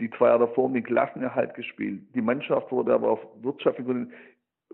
die 0.00 0.10
zwei 0.10 0.26
Jahre 0.26 0.46
davor 0.46 0.68
mit 0.68 0.86
Klassenerhalt 0.86 1.54
gespielt. 1.54 2.02
Die 2.14 2.22
Mannschaft 2.22 2.70
wurde 2.70 2.92
aber 2.92 3.10
auf 3.10 3.20
wirtschaftlichen 3.42 3.86
Gründen 3.90 4.12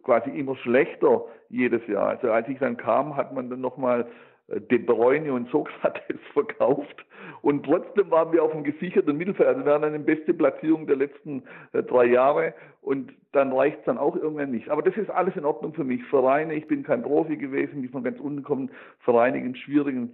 quasi 0.02 0.30
immer 0.30 0.56
schlechter 0.56 1.24
jedes 1.48 1.86
Jahr. 1.86 2.08
Also 2.08 2.30
als 2.30 2.48
ich 2.48 2.58
dann 2.58 2.76
kam, 2.76 3.16
hat 3.16 3.32
man 3.32 3.48
dann 3.48 3.60
nochmal 3.60 4.06
äh, 4.48 4.60
De 4.60 4.78
Bruyne 4.78 5.32
und 5.32 5.50
Sokrates 5.50 6.18
verkauft 6.32 7.04
und 7.42 7.64
trotzdem 7.64 8.10
waren 8.10 8.32
wir 8.32 8.42
auf 8.42 8.52
dem 8.52 8.64
gesicherten 8.64 9.16
Mittelfeld. 9.16 9.48
Also 9.48 9.64
wir 9.64 9.72
hatten 9.72 9.84
eine 9.84 9.98
beste 9.98 10.34
Platzierung 10.34 10.86
der 10.86 10.96
letzten 10.96 11.42
äh, 11.72 11.82
drei 11.82 12.06
Jahre 12.06 12.54
und 12.80 13.12
dann 13.34 13.52
reicht 13.52 13.80
es 13.80 13.84
dann 13.84 13.98
auch 13.98 14.16
irgendwann 14.16 14.50
nicht. 14.50 14.68
Aber 14.68 14.82
das 14.82 14.96
ist 14.96 15.10
alles 15.10 15.34
in 15.36 15.44
Ordnung 15.44 15.74
für 15.74 15.84
mich. 15.84 16.02
Vereine, 16.04 16.54
ich 16.54 16.66
bin 16.66 16.82
kein 16.82 17.02
Profi 17.02 17.36
gewesen, 17.36 17.82
die 17.82 17.88
von 17.88 18.04
ganz 18.04 18.20
unten 18.20 18.42
kommen, 18.42 18.70
Vereine 19.00 19.38
in 19.38 19.56
schwierigen 19.56 20.10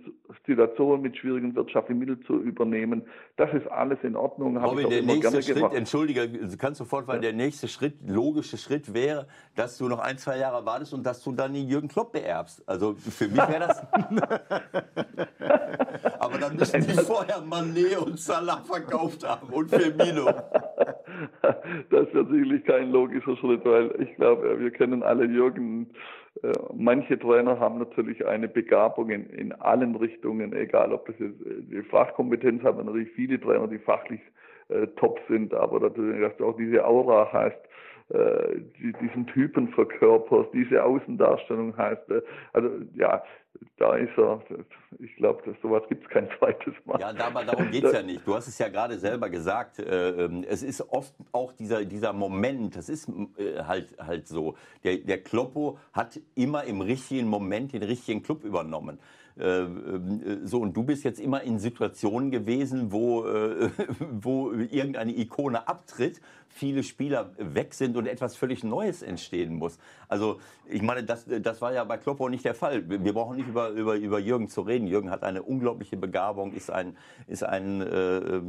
Situationen 0.47 1.03
mit 1.03 1.17
schwierigen 1.17 1.55
wirtschaftlichen 1.55 1.99
Mitteln 1.99 2.23
zu 2.27 2.41
übernehmen, 2.41 3.03
das 3.37 3.53
ist 3.53 3.67
alles 3.69 3.99
in 4.03 4.17
Ordnung. 4.17 4.57
Aber 4.59 4.83
der 4.83 5.03
nächste 5.03 5.43
Schritt, 5.43 5.57
gemacht. 5.57 5.75
entschuldige, 5.75 6.29
kannst 6.59 6.79
sofort, 6.79 7.07
weil 7.09 7.17
ja. 7.17 7.23
der 7.23 7.33
nächste 7.35 7.69
Schritt, 7.69 7.95
logische 8.07 8.57
Schritt 8.57 8.95
wäre, 8.95 9.27
dass 9.55 9.79
du 9.79 9.89
noch 9.89 9.99
ein, 9.99 10.19
zwei 10.19 10.39
Jahre 10.39 10.65
wartest 10.65 10.95
und 10.95 11.05
dass 11.05 11.23
du 11.23 11.33
dann 11.33 11.53
den 11.53 11.69
Jürgen 11.69 11.89
Klopp 11.89 12.13
beerbst. 12.13 12.63
Also 12.67 12.95
für 12.95 13.29
mich 13.29 13.37
wäre 13.37 13.61
das... 13.61 13.87
Aber 16.21 16.39
dann 16.39 16.57
müssen 16.57 16.87
die 16.87 16.93
vorher 16.93 17.43
Mané 17.43 17.97
und 17.97 18.19
Salah 18.19 18.63
verkauft 18.63 19.27
haben 19.27 19.49
und 19.49 19.71
Firmino. 19.71 20.27
das 21.91 22.13
wird 22.13 22.31
sicherlich 22.31 22.65
kein 22.65 22.91
logischer 23.11 23.37
Schritt, 23.37 23.65
weil 23.65 23.91
ich 24.01 24.15
glaube, 24.16 24.59
wir 24.59 24.70
kennen 24.70 25.03
alle 25.03 25.24
Jürgen. 25.24 25.91
Äh, 26.43 26.53
manche 26.74 27.19
Trainer 27.19 27.59
haben 27.59 27.78
natürlich 27.78 28.24
eine 28.27 28.49
Begabung 28.49 29.11
in, 29.11 29.27
in 29.31 29.53
allen 29.53 29.97
Richtungen, 29.97 30.53
egal 30.53 30.93
ob 30.93 31.07
das 31.07 31.16
jetzt 31.19 31.41
äh, 31.45 31.62
die 31.62 31.82
Fachkompetenz 31.82 32.62
hat, 32.62 32.77
natürlich 32.77 33.11
viele 33.12 33.41
Trainer, 33.41 33.66
die 33.66 33.78
fachlich 33.78 34.20
äh, 34.69 34.87
top 34.97 35.20
sind, 35.28 35.53
aber 35.55 35.81
natürlich, 35.81 36.41
auch 36.41 36.57
diese 36.57 36.87
Aura 36.87 37.28
hast, 37.32 37.59
äh, 38.11 38.61
diesen 39.01 39.27
Typen 39.28 39.69
verkörperst, 39.69 40.51
diese 40.53 40.82
Außendarstellung 40.82 41.77
hast. 41.77 42.09
Äh, 42.11 42.23
also 42.53 42.69
ja, 42.95 43.23
da 43.77 43.95
ist 43.95 44.16
er. 44.16 44.43
Ich 44.99 45.15
glaube, 45.16 45.55
sowas 45.62 45.82
gibt 45.89 46.05
es 46.05 46.11
kein 46.11 46.28
zweites 46.39 46.74
Mal. 46.85 47.01
Ja, 47.01 47.09
aber 47.24 47.45
darum 47.45 47.70
geht 47.70 47.85
es 47.85 47.93
ja 47.93 48.03
nicht. 48.03 48.27
Du 48.27 48.35
hast 48.35 48.49
es 48.49 48.59
ja 48.59 48.69
gerade 48.69 48.99
selber 48.99 49.31
gesagt. 49.31 49.78
Äh, 49.78 50.24
ähm, 50.24 50.45
es 50.49 50.62
ist 50.62 50.81
oft 50.91 51.15
auch 51.32 51.53
dieser, 51.53 51.85
dieser 51.85 52.12
Moment, 52.12 52.77
das 52.77 52.89
ist 52.89 53.09
äh, 53.37 53.62
halt, 53.62 53.97
halt 53.99 54.27
so. 54.27 54.57
Der, 54.85 54.97
der 54.99 55.23
Kloppo 55.23 55.78
hat 55.93 56.20
immer 56.35 56.65
im 56.65 56.81
richtigen 56.81 57.28
Moment 57.28 57.73
den 57.73 57.82
richtigen 57.82 58.23
Club 58.23 58.45
übernommen. 58.45 58.99
Äh, 59.39 59.62
ähm, 59.62 60.41
so, 60.45 60.61
und 60.61 60.77
du 60.77 60.82
bist 60.82 61.05
jetzt 61.05 61.20
immer 61.20 61.43
in 61.43 61.59
Situationen 61.59 62.31
gewesen, 62.31 62.93
wo, 62.93 63.24
äh, 63.24 63.70
wo 64.11 64.53
irgendeine 64.53 65.16
Ikone 65.16 65.66
abtritt, 65.66 66.20
viele 66.53 66.83
Spieler 66.83 67.31
weg 67.39 67.75
sind 67.75 67.97
und 67.97 68.07
etwas 68.07 68.37
völlig 68.37 68.65
Neues 68.65 69.03
entstehen 69.03 69.55
muss. 69.55 69.79
Also 70.09 70.41
ich 70.67 70.83
meine, 70.83 71.05
das, 71.05 71.25
das 71.27 71.63
war 71.63 71.73
ja 71.73 71.85
bei 71.85 71.97
Kloppo 71.97 72.29
nicht 72.29 72.45
der 72.45 72.55
Fall. 72.55 72.89
Wir 72.89 73.13
brauchen 73.13 73.37
nicht 73.37 73.49
über, 73.49 73.71
über, 73.71 73.95
über 73.95 74.19
Jürgen 74.19 74.49
zu 74.49 74.63
reden. 74.63 74.87
Jürgen 74.87 75.11
hat 75.11 75.23
eine 75.23 75.43
unglaubliche 75.43 75.97
Begabung, 75.97 76.53
ist 76.53 76.71
ein, 76.71 76.97
ist 77.27 77.45
ein 77.45 77.81
äh, 77.81 78.17
äh, 78.19 78.43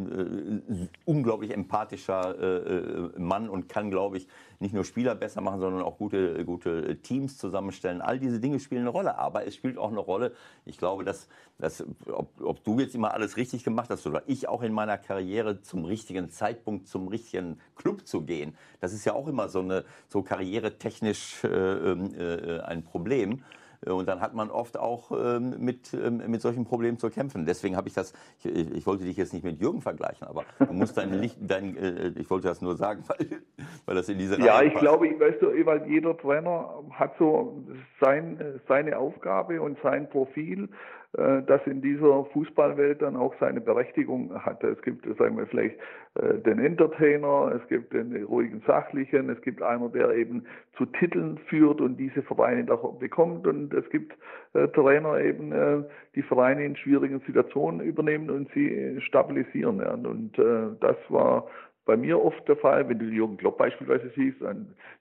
unglaublich 1.06 1.52
empathischer 1.52 3.16
äh, 3.16 3.20
Mann 3.20 3.50
und 3.50 3.70
kann, 3.70 3.92
glaube 3.92 4.18
ich, 4.18 4.28
nicht 4.60 4.74
nur 4.74 4.84
Spieler 4.84 5.16
besser 5.16 5.42
machen, 5.42 5.60
sondern 5.60 5.82
auch 5.82 5.98
gute, 5.98 6.46
gute 6.46 6.98
Teams 7.02 7.38
zusammenstellen. 7.38 8.02
All 8.02 8.20
diese 8.20 8.40
Dinge 8.40 8.60
spielen 8.60 8.82
eine 8.82 8.90
Rolle. 8.90 9.18
Aber 9.18 9.46
es 9.46 9.56
spielt 9.56 9.78
auch 9.78 9.90
eine 9.90 10.00
Rolle, 10.00 10.34
ich 10.66 10.78
glaube, 10.78 11.04
dass, 11.04 11.28
dass 11.58 11.84
ob, 12.08 12.30
ob 12.42 12.64
du 12.64 12.80
jetzt 12.80 12.94
immer 12.94 13.14
alles 13.14 13.38
richtig 13.38 13.64
gemacht 13.64 13.90
hast 13.90 14.06
oder 14.06 14.22
ich 14.28 14.48
auch 14.48 14.62
in 14.62 14.74
meiner 14.74 14.98
Karriere 14.98 15.62
zum 15.62 15.86
richtigen 15.86 16.30
Zeitpunkt, 16.30 16.88
zum 16.88 17.08
richtigen 17.08 17.60
Club 17.82 18.08
zu 18.08 18.22
gehen, 18.22 18.56
das 18.80 18.94
ist 18.94 19.06
ja 19.06 19.14
auch 19.14 19.28
immer 19.28 19.50
so 19.50 19.60
eine 19.60 19.84
so 20.08 20.22
karrieretechnisch 20.22 21.44
äh, 21.44 21.48
ähm, 21.48 22.12
äh, 22.18 22.60
ein 22.62 22.84
Problem. 22.84 23.44
Äh, 23.86 23.92
und 23.92 24.08
dann 24.08 24.22
hat 24.22 24.34
man 24.34 24.50
oft 24.50 24.78
auch 24.78 25.12
ähm, 25.12 25.56
mit, 25.60 25.94
ähm, 25.94 26.22
mit 26.28 26.42
solchen 26.42 26.66
Problemen 26.66 26.98
zu 26.98 27.10
kämpfen. 27.10 27.46
Deswegen 27.46 27.76
habe 27.76 27.88
ich 27.88 27.94
das, 27.94 28.14
ich, 28.44 28.56
ich, 28.56 28.86
wollte 28.86 29.04
dich 29.04 29.18
jetzt 29.18 29.34
nicht 29.34 29.44
mit 29.44 29.60
Jürgen 29.60 29.82
vergleichen, 29.82 30.28
aber 30.28 30.46
du 30.60 30.74
musst 30.74 30.98
dein 30.98 31.14
Licht, 31.14 31.38
dein, 31.42 31.78
äh, 31.78 32.12
ich 32.18 32.30
wollte 32.30 32.48
das 32.48 32.62
nur 32.62 32.78
sagen, 32.78 33.04
weil, 33.08 33.42
weil 33.86 33.96
das 33.96 34.10
in 34.10 34.18
diese 34.18 34.40
Ja, 34.40 34.56
Reihe 34.56 34.68
ich 34.68 34.74
passt. 34.74 34.86
glaube, 34.86 35.08
weißt 35.20 35.42
du, 35.42 35.66
weil 35.66 35.88
jeder 35.88 36.18
Trainer 36.18 36.84
hat 36.92 37.14
so 37.18 37.64
sein, 38.00 38.60
seine 38.68 38.98
Aufgabe 38.98 39.62
und 39.62 39.78
sein 39.82 40.10
Profil 40.10 40.64
äh, 40.64 40.68
das 41.14 41.62
in 41.66 41.82
dieser 41.82 42.24
Fußballwelt 42.26 43.02
dann 43.02 43.18
auch 43.18 43.34
seine 43.40 43.60
Berechtigung 43.60 44.34
hatte. 44.46 44.68
Es 44.68 44.82
gibt, 44.82 45.06
sagen 45.18 45.38
wir 45.38 45.46
vielleicht, 45.46 45.78
äh, 46.16 46.38
den 46.40 46.60
Entertainer, 46.60 47.52
es 47.54 47.68
gibt 47.68 47.94
den 47.94 48.24
ruhigen 48.24 48.62
Sachlichen, 48.66 49.30
es 49.30 49.42
gibt 49.42 49.62
einer, 49.62 49.90
der 49.90 50.12
eben 50.12 50.46
zu 50.78 50.86
Titeln 50.86 51.38
führt 51.50 51.82
und 51.82 51.98
diese 51.98 52.22
Vereine 52.22 52.64
doch 52.64 52.98
bekommt 52.98 53.46
und 53.46 53.74
es 53.74 53.90
gibt 53.90 54.14
äh, 54.54 54.70
Trainer 54.70 55.20
eben, 55.20 55.86
die 56.16 56.22
Vereine 56.22 56.66
in 56.66 56.76
schwierigen 56.76 57.20
Situationen 57.26 57.82
übernehmen 57.82 58.30
und 58.30 58.50
sie 58.54 59.00
stabilisieren. 59.02 59.82
Und 60.06 60.38
das 60.38 60.98
war 61.10 61.48
bei 61.86 61.98
mir 61.98 62.24
oft 62.24 62.48
der 62.48 62.58
Fall, 62.58 62.88
wenn 62.88 63.00
du 63.00 63.06
Jürgen 63.06 63.38
Klopp 63.38 63.58
beispielsweise 63.58 64.12
siehst, 64.16 64.38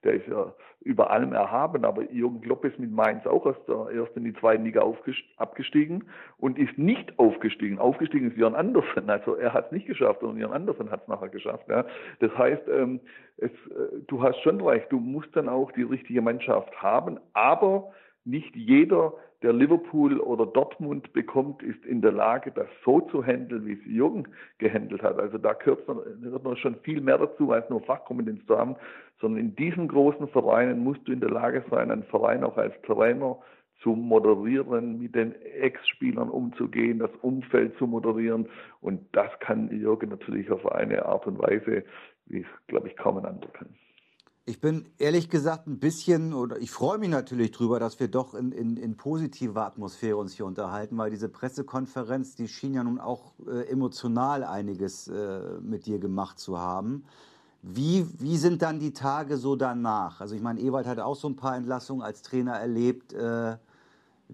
der 0.03 0.15
ist 0.15 0.27
ja 0.29 0.53
über 0.83 1.11
allem 1.11 1.35
erhaben, 1.35 1.85
aber 1.85 2.11
Jürgen 2.11 2.41
Klopp 2.41 2.65
ist 2.65 2.79
mit 2.79 2.91
Mainz 2.91 3.27
auch 3.27 3.45
aus 3.45 3.57
der 3.69 3.95
ersten 3.95 4.21
in 4.21 4.25
die 4.25 4.41
zweite 4.41 4.63
Liga 4.63 4.83
abgestiegen 5.37 6.05
und 6.39 6.59
ist 6.59 6.79
nicht 6.79 7.19
aufgestiegen. 7.19 7.79
Aufgestiegen 7.79 8.31
ist 8.31 8.39
Jörn 8.39 8.55
Andersen, 8.55 9.11
also 9.11 9.35
er 9.35 9.53
hat 9.53 9.67
es 9.67 9.73
nicht 9.73 9.87
geschafft, 9.87 10.21
sondern 10.21 10.39
Jörn 10.39 10.53
Andersen 10.53 10.91
hat 10.91 11.03
es 11.03 11.09
nachher 11.09 11.29
geschafft. 11.29 11.69
Ja. 11.69 11.85
Das 12.21 12.37
heißt, 12.37 12.63
ähm, 12.69 13.01
es, 13.37 13.51
äh, 13.51 14.01
du 14.07 14.23
hast 14.23 14.41
schon 14.41 14.61
recht, 14.61 14.91
du 14.91 15.01
musst 15.01 15.37
dann 15.37 15.51
auch 15.51 15.71
die 15.73 15.83
richtige 15.83 16.23
Mannschaft 16.23 16.75
haben, 16.83 17.21
aber 17.35 17.93
nicht 18.25 18.55
jeder 18.55 19.15
der 19.43 19.53
Liverpool 19.55 20.21
oder 20.21 20.45
Dortmund 20.45 21.13
bekommt, 21.15 21.63
ist 21.63 21.85
in 21.87 22.03
der 22.03 22.13
Lage, 22.13 22.53
das 22.53 22.67
so 22.85 23.01
zu 23.01 23.25
handeln, 23.25 23.67
wie 23.67 23.73
es 23.73 23.87
Jürgen 23.87 24.29
gehandelt 24.59 25.03
hat. 25.03 25.19
Also 25.19 25.39
da 25.39 25.55
gehört 25.55 25.89
noch 25.89 26.57
schon 26.59 26.77
viel 26.83 27.01
mehr 27.01 27.19
dazu, 27.19 27.51
als 27.51 27.69
nur 27.71 27.81
Fachkompetenz 27.81 28.45
zu 28.47 28.59
haben, 28.59 28.77
sondern 29.21 29.41
in 29.41 29.57
diesen 29.57 29.89
großen 29.89 30.29
Vereinen 30.29 30.85
musst 30.85 31.07
du 31.09 31.13
in 31.13 31.21
der 31.21 31.31
Lage 31.31 31.65
sein, 31.71 31.91
einen 31.91 32.05
Verein 32.05 32.45
auch 32.45 32.59
als 32.59 32.75
Trainer 32.83 33.39
zu 33.83 33.91
moderieren, 33.91 35.01
mit 35.01 35.15
den 35.15 35.35
Ex-Spielern 35.41 36.29
umzugehen, 36.29 36.99
das 36.99 37.11
Umfeld 37.23 37.77
zu 37.79 37.87
moderieren. 37.87 38.47
Und 38.83 39.01
das 39.13 39.31
kann 39.41 39.71
Jürgen 39.71 40.11
natürlich 40.11 40.51
auf 40.51 40.71
eine 40.71 41.07
Art 41.07 41.27
und 41.27 41.39
Weise, 41.39 41.85
wie 42.27 42.41
es, 42.41 42.67
glaube 42.67 42.89
ich, 42.89 42.97
kaum 42.97 43.17
ein 43.17 43.25
anderer 43.25 43.53
kann. 43.53 43.69
Ich 44.47 44.61
bin 44.61 44.87
ehrlich 44.99 45.29
gesagt 45.29 45.67
ein 45.67 45.79
bisschen, 45.79 46.33
oder 46.33 46.59
ich 46.59 46.71
freue 46.71 46.99
mich 46.99 47.11
natürlich 47.11 47.53
drüber, 47.53 47.79
dass 47.79 48.01
wir 48.01 48.09
doch 48.09 48.35
in, 48.35 48.53
in, 48.53 48.77
in 48.77 48.97
positiver 48.97 49.67
Atmosphäre 49.67 50.17
uns 50.17 50.33
hier 50.33 50.47
unterhalten, 50.47 50.97
weil 50.99 51.11
diese 51.11 51.29
Pressekonferenz, 51.29 52.35
die 52.35 52.49
schien 52.49 52.75
ja 52.75 52.83
nun 52.83 52.99
auch 52.99 53.35
äh, 53.47 53.69
emotional 53.69 54.43
einiges 54.43 55.09
äh, 55.09 55.61
mit 55.61 55.87
dir 55.87 55.99
gemacht 55.99 56.39
zu 56.39 56.59
haben. 56.59 57.05
Wie, 57.63 58.07
wie 58.19 58.39
sind 58.39 58.63
dann 58.63 58.81
die 58.81 58.93
Tage 58.93 59.37
so 59.37 59.55
danach? 59.55 60.21
Also 60.23 60.35
ich 60.35 60.41
meine, 60.41 60.61
Ewald 60.61 60.87
hat 60.87 60.99
auch 60.99 61.17
so 61.17 61.29
ein 61.29 61.37
paar 61.37 61.57
Entlassungen 61.57 62.03
als 62.03 62.23
Trainer 62.23 62.55
erlebt. 62.55 63.13
Äh, 63.13 63.59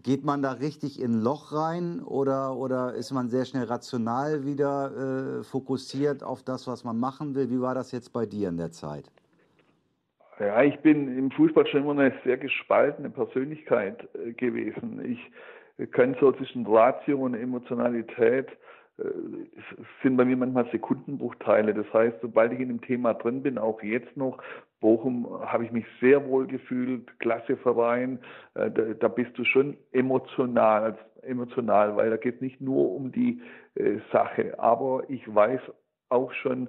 geht 0.03 0.25
man 0.25 0.41
da 0.41 0.53
richtig 0.53 1.01
in 1.01 1.15
ein 1.15 1.23
Loch 1.23 1.53
rein 1.53 2.03
oder, 2.03 2.57
oder 2.57 2.95
ist 2.95 3.13
man 3.13 3.29
sehr 3.29 3.45
schnell 3.45 3.65
rational 3.65 4.45
wieder 4.45 5.41
äh, 5.41 5.43
fokussiert 5.43 6.23
auf 6.23 6.43
das, 6.43 6.67
was 6.67 6.85
man 6.85 6.99
machen 6.99 7.35
will? 7.35 7.51
Wie 7.51 7.61
war 7.61 7.75
das 7.75 7.91
jetzt 7.91 8.13
bei 8.13 8.27
dir 8.27 8.49
in 8.49 8.57
der 8.57 8.71
Zeit? 8.71 9.11
Ja, 10.39 10.63
ich 10.63 10.79
bin 10.81 11.17
im 11.17 11.31
Fußball 11.31 11.67
schon 11.67 11.83
immer 11.83 11.93
eine 11.93 12.13
sehr 12.25 12.37
gespaltene 12.37 13.09
Persönlichkeit 13.09 14.07
äh, 14.15 14.33
gewesen. 14.33 15.01
Ich 15.05 15.93
kann 15.93 16.17
so 16.21 16.33
zwischen 16.33 16.67
Ratio 16.67 17.19
und 17.19 17.35
Emotionalität 17.35 18.49
äh, 18.99 19.05
sind 20.03 20.17
bei 20.17 20.25
mir 20.25 20.37
manchmal 20.37 20.69
Sekundenbruchteile. 20.71 21.73
Das 21.73 21.91
heißt, 21.93 22.19
sobald 22.21 22.53
ich 22.53 22.61
in 22.61 22.69
dem 22.69 22.81
Thema 22.83 23.15
drin 23.15 23.43
bin, 23.43 23.57
auch 23.57 23.83
jetzt 23.83 24.15
noch, 24.17 24.39
Bochum 24.81 25.27
habe 25.47 25.65
ich 25.65 25.73
mich 25.73 25.87
sehr 26.01 26.27
wohl 26.29 26.47
gefühlt, 26.47 27.19
klasse 27.19 27.57
Verein, 27.57 28.19
äh, 28.55 28.71
da, 28.71 28.83
da 28.93 29.09
bist 29.09 29.37
du 29.39 29.45
schon 29.45 29.77
emotional, 29.93 30.99
emotional, 31.23 31.97
weil 31.97 32.11
da 32.11 32.19
geht 32.19 32.37
es 32.37 32.41
nicht 32.43 32.61
nur 32.61 32.93
um 32.93 33.11
die 33.11 33.41
äh, 33.75 34.01
Sache. 34.13 34.59
Aber 34.59 35.05
ich 35.09 35.23
weiß 35.35 35.61
auch 36.09 36.33
schon, 36.33 36.69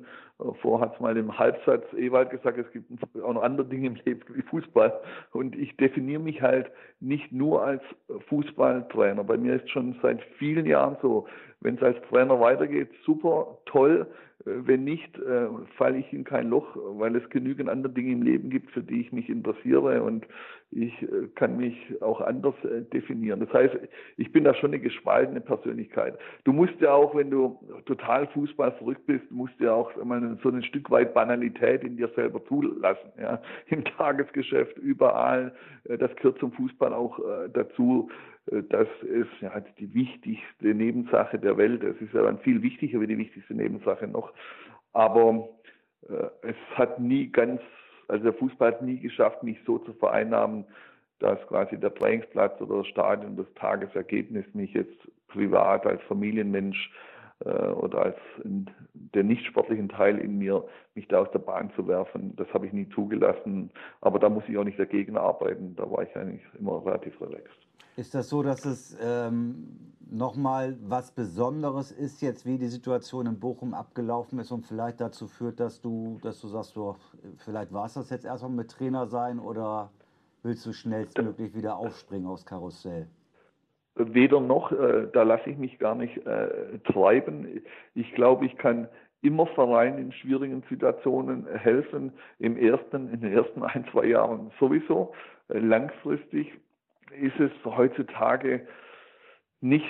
vor 0.61 0.79
hat 0.79 0.93
es 0.95 0.99
mal 0.99 1.17
im 1.17 1.37
Halbsatz 1.37 1.83
Ewald 1.93 2.29
gesagt, 2.29 2.57
es 2.57 2.71
gibt 2.71 2.91
auch 3.23 3.33
noch 3.33 3.43
andere 3.43 3.67
Dinge 3.67 3.87
im 3.87 3.97
Leben 4.05 4.21
wie 4.35 4.41
Fußball. 4.43 4.99
Und 5.31 5.55
ich 5.55 5.75
definiere 5.77 6.21
mich 6.21 6.41
halt 6.41 6.71
nicht 6.99 7.31
nur 7.31 7.63
als 7.63 7.81
Fußballtrainer. 8.29 9.23
Bei 9.23 9.37
mir 9.37 9.55
ist 9.55 9.69
schon 9.69 9.95
seit 10.01 10.21
vielen 10.37 10.65
Jahren 10.65 10.97
so, 11.01 11.27
wenn 11.61 11.75
es 11.75 11.83
als 11.83 11.97
Trainer 12.09 12.39
weitergeht, 12.39 12.89
super, 13.05 13.57
toll. 13.65 14.07
Wenn 14.45 14.83
nicht, 14.83 15.17
äh, 15.17 15.47
falle 15.75 15.97
ich 15.97 16.13
in 16.13 16.23
kein 16.23 16.49
Loch, 16.49 16.67
weil 16.75 17.15
es 17.15 17.29
genügend 17.29 17.69
andere 17.69 17.91
Dinge 17.91 18.13
im 18.13 18.21
Leben 18.21 18.49
gibt, 18.49 18.71
für 18.71 18.83
die 18.83 19.01
ich 19.01 19.11
mich 19.11 19.27
interessiere 19.29 20.03
und 20.03 20.25
ich 20.71 21.01
äh, 21.01 21.27
kann 21.35 21.57
mich 21.57 21.75
auch 22.01 22.19
anders 22.21 22.55
äh, 22.63 22.81
definieren. 22.81 23.39
Das 23.39 23.53
heißt, 23.53 23.75
ich 24.17 24.31
bin 24.31 24.43
da 24.43 24.53
schon 24.53 24.71
eine 24.71 24.79
gespaltene 24.79 25.41
Persönlichkeit. 25.41 26.17
Du 26.43 26.51
musst 26.51 26.79
ja 26.79 26.93
auch, 26.93 27.15
wenn 27.15 27.29
du 27.29 27.59
total 27.85 28.27
Fußball 28.27 28.73
verrückt 28.73 29.05
bist, 29.05 29.29
musst 29.31 29.53
du 29.59 29.65
ja 29.65 29.73
auch 29.73 29.95
mal 30.03 30.37
so 30.43 30.49
ein 30.49 30.63
Stück 30.63 30.89
weit 30.89 31.13
Banalität 31.13 31.83
in 31.83 31.97
dir 31.97 32.09
selber 32.15 32.43
zulassen. 32.45 33.11
Ja? 33.19 33.41
Im 33.67 33.85
Tagesgeschäft, 33.85 34.77
überall. 34.77 35.53
Das 35.85 36.13
gehört 36.17 36.39
zum 36.39 36.51
Fußball 36.51 36.93
auch 36.93 37.19
dazu. 37.53 38.09
Das 38.45 38.87
ist 39.03 39.41
ja 39.41 39.59
die 39.79 39.93
wichtigste 39.93 40.73
Nebensache 40.73 41.39
der 41.39 41.57
Welt. 41.57 41.83
Es 41.83 41.99
ist 42.01 42.13
ja 42.13 42.23
dann 42.23 42.39
viel 42.39 42.61
wichtiger 42.61 42.99
wie 43.01 43.07
die 43.07 43.17
wichtigste 43.17 43.53
Nebensache 43.53 44.07
noch. 44.07 44.33
Aber 44.93 45.49
äh, 46.09 46.29
es 46.41 46.55
hat 46.75 46.99
nie 46.99 47.27
ganz, 47.31 47.61
also 48.07 48.23
der 48.23 48.33
Fußball 48.33 48.73
hat 48.73 48.81
nie 48.81 48.99
geschafft, 48.99 49.43
mich 49.43 49.57
so 49.65 49.79
zu 49.79 49.93
vereinnahmen, 49.93 50.65
dass 51.19 51.39
quasi 51.47 51.77
der 51.77 51.93
Trainingsplatz 51.93 52.61
oder 52.61 52.77
das 52.77 52.87
Stadion 52.87 53.35
das 53.35 53.47
Tagesergebnis 53.55 54.45
mich 54.53 54.73
jetzt 54.73 54.97
privat 55.27 55.85
als 55.85 56.01
Familienmensch 56.03 56.91
äh, 57.39 57.49
oder 57.49 58.03
als 58.03 58.17
in, 58.43 58.69
der 58.93 59.23
nicht 59.23 59.45
sportlichen 59.45 59.89
Teil 59.89 60.19
in 60.19 60.37
mir, 60.37 60.63
mich 60.95 61.07
da 61.07 61.19
aus 61.19 61.31
der 61.31 61.39
Bahn 61.39 61.71
zu 61.75 61.87
werfen. 61.87 62.35
Das 62.35 62.47
habe 62.53 62.67
ich 62.67 62.73
nie 62.73 62.87
zugelassen. 62.89 63.71
Aber 64.01 64.19
da 64.19 64.29
muss 64.29 64.43
ich 64.47 64.57
auch 64.57 64.63
nicht 64.63 64.79
dagegen 64.79 65.17
arbeiten. 65.17 65.75
Da 65.75 65.89
war 65.89 66.03
ich 66.03 66.15
eigentlich 66.15 66.43
immer 66.59 66.85
relativ 66.85 67.19
relaxed. 67.21 67.57
Ist 67.95 68.13
das 68.13 68.29
so, 68.29 68.43
dass 68.43 68.63
es 68.65 68.97
ähm, 69.01 69.86
nochmal 70.11 70.77
was 70.81 71.11
Besonderes 71.11 71.91
ist, 71.91 72.21
jetzt 72.21 72.45
wie 72.45 72.57
die 72.57 72.67
Situation 72.67 73.25
in 73.25 73.39
Bochum 73.39 73.73
abgelaufen 73.73 74.39
ist 74.39 74.51
und 74.51 74.65
vielleicht 74.65 75.01
dazu 75.01 75.27
führt, 75.27 75.59
dass 75.59 75.81
du, 75.81 76.19
dass 76.21 76.41
du 76.41 76.47
sagst, 76.47 76.73
so, 76.73 76.95
vielleicht 77.37 77.73
war 77.73 77.85
es 77.85 77.93
das 77.93 78.09
jetzt 78.09 78.25
erstmal 78.25 78.51
mit 78.51 78.71
Trainer 78.71 79.07
sein 79.07 79.39
oder 79.39 79.91
willst 80.43 80.65
du 80.65 80.73
schnellstmöglich 80.73 81.55
wieder 81.55 81.77
aufspringen 81.77 82.27
aufs 82.27 82.45
Karussell? 82.45 83.07
Weder 83.95 84.39
noch, 84.39 84.71
äh, 84.71 85.07
da 85.11 85.23
lasse 85.23 85.49
ich 85.49 85.57
mich 85.57 85.79
gar 85.79 85.95
nicht 85.95 86.17
äh, 86.25 86.79
treiben. 86.85 87.61
Ich 87.95 88.13
glaube, 88.13 88.45
ich 88.45 88.55
kann 88.57 88.87
immer 89.21 89.47
Vereinen 89.47 89.97
in 89.97 90.11
schwierigen 90.11 90.63
Situationen 90.69 91.47
helfen. 91.47 92.13
Im 92.37 92.57
ersten, 92.57 93.11
in 93.11 93.21
den 93.21 93.33
ersten 93.33 93.63
ein, 93.63 93.85
zwei 93.91 94.05
Jahren 94.05 94.51
sowieso. 94.59 95.13
Langfristig 95.49 96.51
ist 97.19 97.39
es 97.39 97.51
heutzutage 97.65 98.67
nicht 99.61 99.85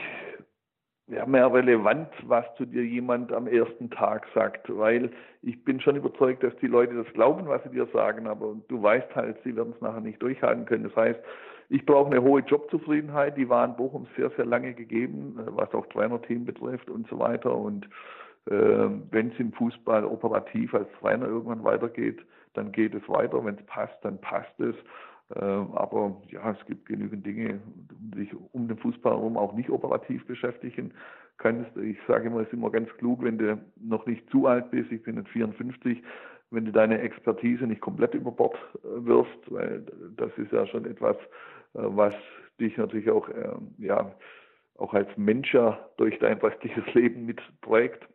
ja, 1.07 1.25
mehr 1.25 1.51
relevant, 1.51 2.09
was 2.23 2.45
zu 2.55 2.65
dir 2.65 2.83
jemand 2.83 3.31
am 3.31 3.47
ersten 3.47 3.89
Tag 3.89 4.27
sagt, 4.33 4.67
weil 4.75 5.09
ich 5.41 5.63
bin 5.63 5.79
schon 5.79 5.95
überzeugt, 5.95 6.43
dass 6.43 6.55
die 6.57 6.67
Leute 6.67 6.95
das 6.95 7.13
glauben, 7.13 7.47
was 7.47 7.63
sie 7.63 7.69
dir 7.69 7.87
sagen, 7.93 8.27
aber 8.27 8.55
du 8.67 8.81
weißt 8.81 9.15
halt, 9.15 9.37
sie 9.43 9.55
werden 9.55 9.73
es 9.73 9.81
nachher 9.81 10.01
nicht 10.01 10.21
durchhalten 10.21 10.65
können. 10.65 10.83
Das 10.83 10.95
heißt, 10.95 11.19
ich 11.69 11.85
brauche 11.85 12.11
eine 12.11 12.21
hohe 12.21 12.41
Jobzufriedenheit, 12.41 13.37
die 13.37 13.47
war 13.47 13.65
in 13.65 13.75
Bochum 13.75 14.07
sehr, 14.15 14.29
sehr 14.31 14.45
lange 14.45 14.73
gegeben, 14.73 15.39
was 15.51 15.73
auch 15.73 15.85
Trainerteam 15.87 16.45
betrifft 16.45 16.89
und 16.89 17.07
so 17.07 17.19
weiter. 17.19 17.55
Und 17.55 17.85
äh, 18.45 18.89
wenn 19.11 19.31
es 19.31 19.39
im 19.39 19.53
Fußball 19.53 20.05
operativ 20.05 20.73
als 20.73 20.87
Trainer 20.99 21.27
irgendwann 21.27 21.63
weitergeht, 21.63 22.19
dann 22.53 22.71
geht 22.71 22.95
es 22.95 23.07
weiter. 23.07 23.43
Wenn 23.43 23.55
es 23.55 23.65
passt, 23.65 23.97
dann 24.03 24.19
passt 24.19 24.59
es. 24.59 24.75
Ähm, 25.35 25.73
aber 25.73 26.21
ja, 26.29 26.51
es 26.51 26.65
gibt 26.67 26.85
genügend 26.85 27.25
Dinge, 27.25 27.59
die 28.13 28.19
sich 28.19 28.33
um 28.53 28.67
den 28.67 28.77
Fußball 28.77 29.13
herum 29.13 29.37
auch 29.37 29.53
nicht 29.53 29.69
operativ 29.69 30.25
beschäftigen 30.25 30.93
kannst. 31.37 31.75
Ich 31.77 31.97
sage 32.07 32.27
immer, 32.27 32.39
es 32.39 32.47
ist 32.47 32.53
immer 32.53 32.71
ganz 32.71 32.89
klug, 32.97 33.23
wenn 33.23 33.37
du 33.37 33.61
noch 33.75 34.05
nicht 34.05 34.29
zu 34.29 34.47
alt 34.47 34.71
bist, 34.71 34.91
ich 34.91 35.03
bin 35.03 35.17
jetzt 35.17 35.29
54, 35.29 36.01
wenn 36.51 36.65
du 36.65 36.71
deine 36.71 37.01
Expertise 37.01 37.65
nicht 37.65 37.81
komplett 37.81 38.13
über 38.13 38.31
Bord 38.31 38.55
äh, 38.75 39.05
wirfst, 39.05 39.51
weil 39.51 39.85
das 40.15 40.31
ist 40.37 40.51
ja 40.53 40.65
schon 40.65 40.85
etwas, 40.85 41.17
äh, 41.73 41.81
was 41.81 42.13
dich 42.59 42.77
natürlich 42.77 43.09
auch, 43.09 43.27
ähm, 43.29 43.75
ja, 43.77 44.15
auch 44.77 44.93
als 44.93 45.09
Mensch 45.17 45.53
ja 45.53 45.77
durch 45.97 46.17
dein 46.19 46.37
restliches 46.37 46.85
Leben 46.93 47.25
mitprägt. 47.25 48.07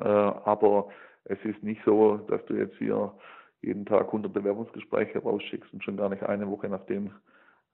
Äh, 0.00 0.08
aber 0.08 0.88
es 1.24 1.38
ist 1.44 1.62
nicht 1.62 1.82
so, 1.84 2.16
dass 2.16 2.44
du 2.46 2.54
jetzt 2.54 2.76
hier 2.78 3.14
jeden 3.62 3.86
Tag 3.86 4.06
100 4.06 4.32
Bewerbungsgespräche 4.32 5.20
rausschickst 5.20 5.72
und 5.72 5.82
schon 5.82 5.96
gar 5.96 6.08
nicht 6.08 6.22
eine 6.22 6.50
Woche 6.50 6.68
nachdem, 6.68 7.12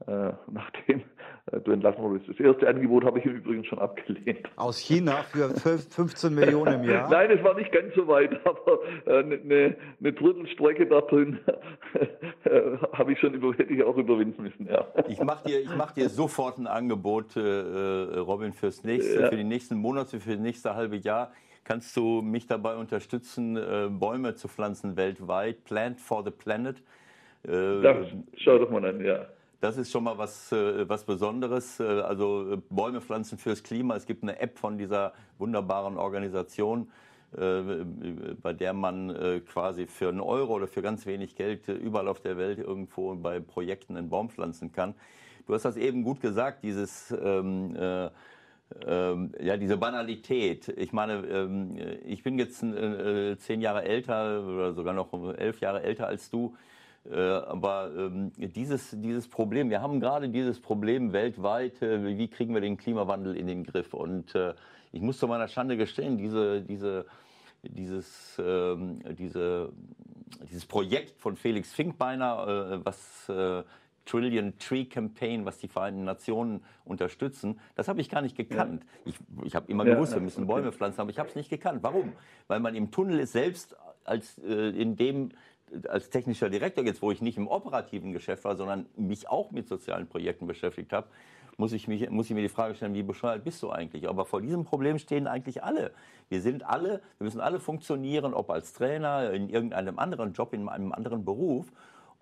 äh, 0.07 0.33
nachdem 0.51 1.03
äh, 1.51 1.61
du 1.61 1.73
entlassen 1.73 2.03
wurdest. 2.03 2.29
Das 2.29 2.39
erste 2.39 2.69
Angebot 2.69 3.05
habe 3.05 3.19
ich 3.19 3.25
im 3.25 3.37
Übrigen 3.37 3.65
schon 3.65 3.79
abgelehnt. 3.79 4.49
Aus 4.57 4.79
China 4.79 5.23
für 5.25 5.49
15 5.49 6.35
Millionen 6.35 6.83
im 6.83 6.91
Jahr? 6.91 7.09
Nein, 7.11 7.31
es 7.31 7.43
war 7.43 7.55
nicht 7.55 7.73
ganz 7.73 7.95
so 7.95 8.07
weit, 8.07 8.39
aber 8.45 8.79
äh, 9.07 9.19
eine, 9.19 9.35
eine 9.37 9.77
ne 9.99 10.13
Drittelstrecke 10.13 10.87
da 10.87 11.01
drin 11.01 11.41
äh, 12.45 12.61
habe 12.93 13.13
ich 13.13 13.19
schon 13.19 13.33
über, 13.35 13.53
hätte 13.55 13.73
ich 13.73 13.83
auch 13.83 13.97
überwinden 13.97 14.43
müssen. 14.43 14.67
Ja. 14.67 14.87
Ich 15.09 15.21
mache 15.21 15.49
dir, 15.49 15.61
mach 15.77 15.93
dir 15.93 16.11
sofort 16.11 16.59
ein 16.59 16.67
Angebot, 16.67 17.37
äh, 17.37 17.41
äh, 17.41 18.19
Robin, 18.19 18.53
fürs 18.53 18.85
nächste, 18.85 19.23
ja. 19.23 19.29
für 19.29 19.37
die 19.37 19.45
nächsten 19.45 19.77
Monate, 19.77 20.21
für 20.21 20.33
das 20.33 20.41
nächste 20.41 20.75
halbe 20.75 20.97
Jahr. 20.97 21.33
Kannst 21.69 21.95
du 21.99 22.23
mich 22.23 22.47
dabei 22.47 22.77
unterstützen, 22.77 23.55
äh, 23.59 23.91
Bäume 23.91 24.35
zu 24.35 24.49
pflanzen 24.49 24.97
weltweit? 24.97 25.65
Plant 25.65 26.01
for 26.01 26.25
the 26.25 26.31
Planet. 26.31 26.79
Äh, 27.47 27.83
das 27.83 28.07
schau 28.39 28.57
doch 28.57 28.71
mal 28.71 28.83
an, 28.87 29.05
ja. 29.05 29.27
Das 29.61 29.77
ist 29.77 29.93
schon 29.93 30.05
mal 30.05 30.17
was, 30.17 30.51
äh, 30.51 30.89
was 30.89 31.05
Besonderes. 31.05 31.79
Also 31.79 32.63
Bäume 32.71 33.03
pflanzen 33.03 33.37
fürs 33.37 33.63
Klima. 33.63 33.97
Es 33.97 34.07
gibt 34.07 34.23
eine 34.23 34.41
App 34.41 34.59
von 34.59 34.79
dieser 34.79 35.13
wunderbaren 35.37 35.99
Organisation, 35.99 36.91
bei 37.31 38.55
der 38.55 38.73
man 38.73 39.43
quasi 39.45 39.87
für 39.87 40.09
einen 40.09 40.21
Euro 40.21 40.55
oder 40.55 40.67
für 40.67 40.81
ganz 40.81 41.05
wenig 41.05 41.37
Geld 41.37 41.69
überall 41.69 42.09
auf 42.09 42.21
der 42.21 42.39
Welt 42.39 42.59
irgendwo 42.59 43.15
bei 43.17 43.41
Projekten 43.41 43.99
einen 43.99 44.09
Baum 44.09 44.31
pflanzen 44.31 44.73
kann. 44.73 44.95
Du 45.47 45.53
hast 45.53 45.67
das 45.67 45.77
eben 45.77 46.05
gut 46.05 46.23
gesagt, 46.23 46.65
dieses 46.65 47.11
ähm, 47.11 47.77
äh, 47.77 48.09
ähm, 48.87 49.33
ja, 49.41 49.57
diese 49.57 49.77
Banalität. 49.77 50.69
Ich 50.69 50.93
meine, 50.93 51.27
ähm, 51.27 51.79
ich 52.05 52.23
bin 52.23 52.39
jetzt 52.39 52.63
äh, 52.63 53.37
zehn 53.39 53.61
Jahre 53.61 53.85
älter 53.85 54.45
oder 54.47 54.73
sogar 54.75 54.95
noch 54.95 55.13
elf 55.37 55.61
Jahre 55.61 55.83
älter 55.83 56.07
als 56.07 56.31
du. 56.31 56.55
Äh, 57.11 57.17
aber 57.17 57.91
ähm, 57.97 58.33
dieses, 58.37 58.91
dieses 59.01 59.29
Problem, 59.29 59.71
wir 59.71 59.81
haben 59.81 60.01
gerade 60.01 60.29
dieses 60.29 60.61
Problem 60.61 61.13
weltweit, 61.13 61.81
äh, 61.81 62.19
wie 62.19 62.29
kriegen 62.29 62.53
wir 62.53 62.61
den 62.61 62.77
Klimawandel 62.77 63.37
in 63.37 63.47
den 63.47 63.65
Griff? 63.65 63.95
Und 63.95 64.35
äh, 64.35 64.55
ich 64.93 65.01
muss 65.01 65.19
zu 65.19 65.27
meiner 65.27 65.49
Schande 65.49 65.77
gestehen, 65.77 66.19
diese, 66.19 66.61
diese, 66.61 67.07
dieses, 67.63 68.41
ähm, 68.45 69.01
diese, 69.19 69.73
dieses 70.51 70.67
Projekt 70.67 71.19
von 71.19 71.37
Felix 71.37 71.73
Finkbeiner, 71.73 72.81
äh, 72.83 72.85
was 72.85 73.29
äh, 73.31 73.63
Trillion 74.09 74.59
Tree 74.59 74.87
Campaign, 74.87 75.45
was 75.45 75.59
die 75.59 75.69
Vereinten 75.69 76.05
Nationen 76.05 76.63
unterstützen, 76.85 77.61
das 77.75 77.89
habe 77.89 78.01
ich 78.01 78.09
gar 78.09 78.23
nicht 78.23 78.37
gekannt. 78.37 78.85
Ja. 79.05 79.13
Ich, 79.13 79.47
ich 79.47 79.55
habe 79.55 79.71
immer 79.71 79.85
gewusst, 79.85 80.15
wir 80.15 80.21
müssen 80.21 80.47
Bäume 80.47 80.73
pflanzen, 80.73 81.01
aber 81.01 81.11
ich 81.11 81.19
habe 81.19 81.29
es 81.29 81.35
nicht 81.35 81.51
gekannt. 81.51 81.83
Warum? 81.83 82.13
Weil 82.47 82.61
man 82.61 82.75
im 82.75 82.91
Tunnel 82.91 83.21
ist 83.21 83.33
selbst 83.33 83.77
als 84.05 84.39
äh, 84.39 84.71
in 84.71 84.97
dem 84.97 85.31
als 85.87 86.09
technischer 86.09 86.49
Direktor 86.49 86.83
jetzt, 86.85 87.03
wo 87.03 87.11
ich 87.11 87.21
nicht 87.21 87.37
im 87.37 87.47
operativen 87.47 88.13
Geschäft 88.13 88.45
war, 88.45 88.57
sondern 88.57 88.87
mich 88.97 89.29
auch 89.29 89.51
mit 89.51 89.69
sozialen 89.69 90.07
Projekten 90.07 90.47
beschäftigt 90.47 90.95
habe, 90.95 91.09
muss 91.59 91.73
ich, 91.73 91.89
mich, 91.89 92.09
muss 92.09 92.31
ich 92.31 92.35
mir 92.35 92.41
die 92.41 92.49
Frage 92.49 92.75
stellen, 92.75 92.95
wie 92.95 93.03
bescheuert 93.03 93.45
bist 93.45 93.63
du 93.63 93.71
eigentlich? 93.71 94.09
Aber 94.09 94.25
vor 94.25 94.41
diesem 94.41 94.65
Problem 94.65 94.99
stehen 94.99 95.27
eigentlich 95.27 95.63
alle. 95.63 95.91
Wir 96.31 96.41
sind 96.41 96.65
alle, 96.65 97.03
wir 97.19 97.25
müssen 97.25 97.41
alle 97.41 97.59
funktionieren, 97.59 98.33
ob 98.33 98.49
als 98.49 98.73
Trainer, 98.73 99.33
in 99.33 99.51
irgendeinem 99.51 99.99
anderen 99.99 100.33
Job, 100.33 100.55
in 100.55 100.69
einem 100.69 100.93
anderen 100.93 101.25
Beruf. 101.25 101.67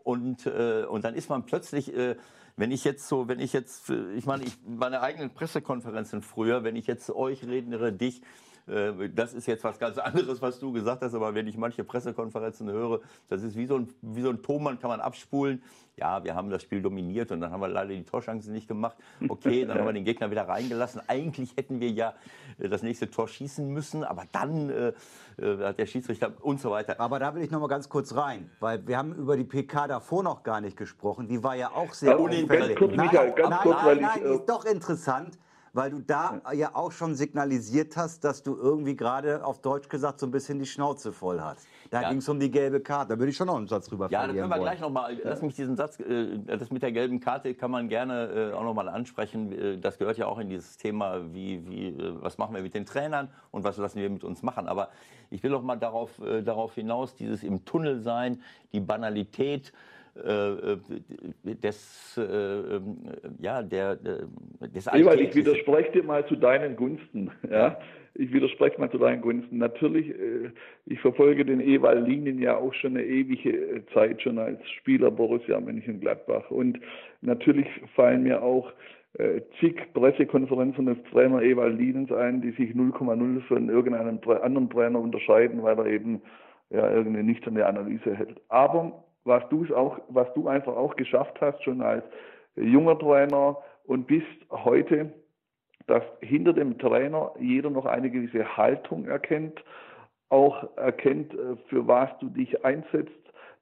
Und, 0.07 0.47
äh, 0.47 0.85
und 0.89 1.05
dann 1.05 1.17
ist 1.17 1.29
man 1.29 1.47
plötzlich, 1.47 1.93
äh, 1.93 2.15
wenn 2.57 2.71
ich 2.71 2.85
jetzt 2.85 3.09
so, 3.09 3.27
wenn 3.27 3.41
ich 3.41 3.53
jetzt, 3.53 3.91
äh, 3.91 4.13
ich 4.13 4.25
meine, 4.25 4.45
ich, 4.45 4.57
meine 4.65 5.01
eigenen 5.01 5.31
Pressekonferenzen 5.31 6.23
früher, 6.23 6.63
wenn 6.63 6.77
ich 6.77 6.87
jetzt 6.87 7.11
euch 7.11 7.45
rednere, 7.45 7.93
dich, 7.93 8.23
das 8.67 9.33
ist 9.33 9.47
jetzt 9.47 9.63
was 9.63 9.79
ganz 9.79 9.99
anderes, 9.99 10.43
was 10.43 10.59
du 10.59 10.73
gesagt 10.73 11.03
hast, 11.03 11.15
aber 11.15 11.35
wenn 11.35 11.47
ich 11.47 11.57
manche 11.57 11.85
Pressekonferenzen 11.85 12.71
höre, 12.71 13.01
das 13.29 13.43
ist 13.43 13.57
wie 13.57 13.67
so 13.67 13.77
ein, 13.77 13.89
wie 14.03 14.23
so 14.23 14.31
ein 14.31 14.43
Thomann, 14.43 14.81
kann 14.81 14.91
man 14.91 15.01
abspulen. 15.01 15.63
Ja, 15.97 16.23
wir 16.25 16.35
haben 16.35 16.51
das 16.51 16.63
Spiel 16.63 16.83
dominiert 16.83 17.33
und 17.33 17.41
dann 17.41 17.53
haben 17.53 17.61
wir 17.61 17.69
leider 17.69 17.95
die 17.95 18.05
Torchancen 18.05 18.53
nicht 18.53 18.69
gemacht. 18.69 18.99
Okay, 19.29 19.65
dann 19.65 19.79
haben 19.79 19.87
wir 19.87 19.95
den 19.95 20.05
Gegner 20.05 20.31
wieder 20.31 20.47
reingelassen. 20.47 21.01
Eigentlich 21.07 21.57
hätten 21.57 21.81
wir 21.81 21.91
ja 21.91 22.13
äh, 22.59 22.69
das 22.69 22.83
nächste 22.83 23.11
Tor 23.11 23.29
schießen 23.29 23.67
müssen, 23.73 24.05
aber 24.05 24.25
dann 24.33 24.69
äh, 24.69 24.93
äh 25.39 25.59
hat 25.65 25.79
der 25.79 25.87
Schiedsrichter 25.87 26.33
und 26.43 26.61
so 26.61 26.71
weiter. 26.71 27.01
Aber 27.01 27.19
da 27.19 27.35
will 27.35 27.43
ich 27.43 27.51
noch 27.51 27.61
mal 27.61 27.69
ganz 27.69 27.89
kurz 27.89 28.15
rein, 28.15 28.51
weil 28.61 28.87
wir 28.87 28.99
haben 28.99 29.15
über 29.15 29.37
die 29.37 29.45
PK 29.45 29.87
davor 29.87 30.23
noch 30.23 30.43
gar 30.43 30.61
nicht 30.61 30.77
gesprochen. 30.77 31.29
Die 31.29 31.43
war 31.43 31.55
ja 31.55 31.71
auch 31.71 31.95
sehr 31.95 32.11
ja, 32.11 32.17
unfällig. 32.17 32.49
Ganz 32.49 32.75
kurz, 32.75 32.97
Michael, 32.97 33.33
ganz 33.33 33.51
nein, 33.51 33.59
kurz, 33.63 33.83
nein, 33.85 34.01
nein, 34.01 34.23
ist 34.23 34.47
doch 34.47 34.65
interessant 34.65 35.39
weil 35.77 35.91
du 35.91 36.01
da 36.01 36.41
ja 36.55 36.75
auch 36.75 36.91
schon 36.91 37.15
signalisiert 37.15 37.99
hast, 37.99 38.25
dass 38.25 38.43
du 38.43 38.57
irgendwie 38.57 38.97
gerade 38.97 39.45
auf 39.45 39.61
Deutsch 39.61 39.91
gesagt 39.91 40.21
so 40.21 40.27
ein 40.27 40.31
bisschen 40.31 40.59
die 40.59 40.65
Schnauze 40.65 41.13
voll 41.13 41.39
hast. 41.39 41.69
Da 41.91 42.01
ja. 42.01 42.09
ging 42.09 42.19
es 42.19 42.29
um 42.31 42.41
die 42.41 42.51
gelbe 42.51 42.81
Karte. 42.81 43.13
Da 43.13 43.19
würde 43.19 43.31
ich 43.31 43.37
schon 43.37 43.47
noch 43.47 43.57
einen 43.57 43.69
Satz 43.69 43.87
drüber 43.89 44.09
ja. 44.11 44.23
Ja, 44.23 44.27
da 44.27 44.33
können 44.33 44.49
wir 44.49 44.59
gleich 44.59 44.81
nochmal. 44.81 45.19
Lass 45.23 45.43
mich 45.43 45.55
diesen 45.55 45.77
Satz, 45.77 46.01
äh, 46.01 46.39
das 46.47 46.71
mit 46.71 46.83
der 46.83 46.93
gelben 46.93 47.21
Karte 47.21 47.55
kann 47.55 47.71
man 47.71 47.91
gerne 47.91 48.53
äh, 48.53 48.53
auch 48.55 48.65
nochmal 48.65 48.89
ansprechen. 48.89 49.53
Äh, 49.53 49.79
das 49.79 49.99
gehört 49.99 50.17
ja 50.17 50.27
auch 50.27 50.39
in 50.39 50.49
dieses 50.49 50.79
Thema, 50.79 51.21
wie, 51.35 51.67
wie, 51.69 51.95
was 52.23 52.39
machen 52.39 52.55
wir 52.55 52.63
mit 52.63 52.73
den 52.73 52.87
Trainern 52.87 53.29
und 53.51 53.63
was 53.63 53.77
lassen 53.77 54.01
wir 54.01 54.09
mit 54.09 54.25
uns 54.25 54.43
machen. 54.43 54.69
Aber 54.69 54.89
ich 55.29 55.43
will 55.43 55.51
noch 55.51 55.63
mal 55.63 55.77
darauf, 55.77 56.11
darauf 56.45 56.75
hinaus, 56.75 57.15
dieses 57.17 57.43
im 57.43 57.67
Tunnel 57.67 58.01
sein, 58.01 58.41
die 58.73 58.81
Banalität. 58.81 59.75
Äh, 60.25 60.73
äh, 60.73 61.55
des, 61.63 62.17
äh, 62.17 62.81
ja, 63.39 63.63
der, 63.63 63.97
des 63.97 64.87
Ewald, 64.87 65.21
ich 65.21 65.35
widerspreche 65.35 65.93
dir 65.93 66.03
mal 66.05 66.27
zu 66.27 66.37
deinen 66.37 66.77
Gunsten. 66.77 67.31
Ja? 67.51 67.79
Ich 68.15 68.33
widerspreche 68.33 68.81
mal 68.81 68.91
zu 68.91 68.97
deinen 68.97 69.21
Gunsten. 69.21 69.59
Natürlich, 69.59 70.15
ich 70.87 70.99
verfolge 71.01 71.45
den 71.45 71.61
Ewald 71.61 72.09
Linien 72.09 72.41
ja 72.41 72.57
auch 72.57 72.73
schon 72.73 72.97
eine 72.97 73.05
ewige 73.05 73.85
Zeit, 73.93 74.23
schon 74.23 74.39
als 74.39 74.59
Spieler 74.79 75.11
Borussia 75.11 75.61
Mönchengladbach. 75.61 76.51
Und 76.51 76.81
natürlich 77.21 77.67
fallen 77.95 78.23
mir 78.23 78.43
auch 78.43 78.73
zig 79.61 79.77
Pressekonferenzen 79.93 80.87
des 80.87 80.97
Trainer 81.13 81.43
Ewald 81.43 81.79
Lienens 81.79 82.11
ein, 82.11 82.41
die 82.41 82.53
sich 82.53 82.71
0,0 82.75 83.43
von 83.43 83.69
irgendeinem 83.69 84.19
anderen 84.43 84.71
Trainer 84.71 84.99
unterscheiden, 84.99 85.63
weil 85.63 85.79
er 85.79 85.87
eben 85.87 86.23
ja, 86.71 86.91
irgendeine 86.91 87.25
nüchterne 87.25 87.67
Analyse 87.67 88.15
hält. 88.17 88.41
Aber 88.49 89.05
was 89.27 89.47
du 89.49 89.67
auch, 89.75 89.99
was 90.09 90.33
du 90.35 90.49
einfach 90.49 90.77
auch 90.77 90.97
geschafft 90.97 91.41
hast, 91.41 91.63
schon 91.63 91.83
als 91.83 92.05
junger 92.55 92.99
Trainer 92.99 93.59
und 93.85 94.07
bist 94.07 94.27
heute, 94.51 95.13
dass 95.87 96.03
hinter 96.21 96.53
dem 96.53 96.79
Trainer 96.79 97.33
jeder 97.39 97.71
noch 97.71 97.87
eine 97.87 98.11
gewisse 98.11 98.57
Haltung 98.57 99.07
erkennt, 99.07 99.63
auch 100.29 100.77
erkennt, 100.77 101.33
äh, 101.35 101.57
für 101.69 101.87
was 101.87 102.11
du 102.19 102.29
dich 102.29 102.65
einsetzt, 102.65 103.13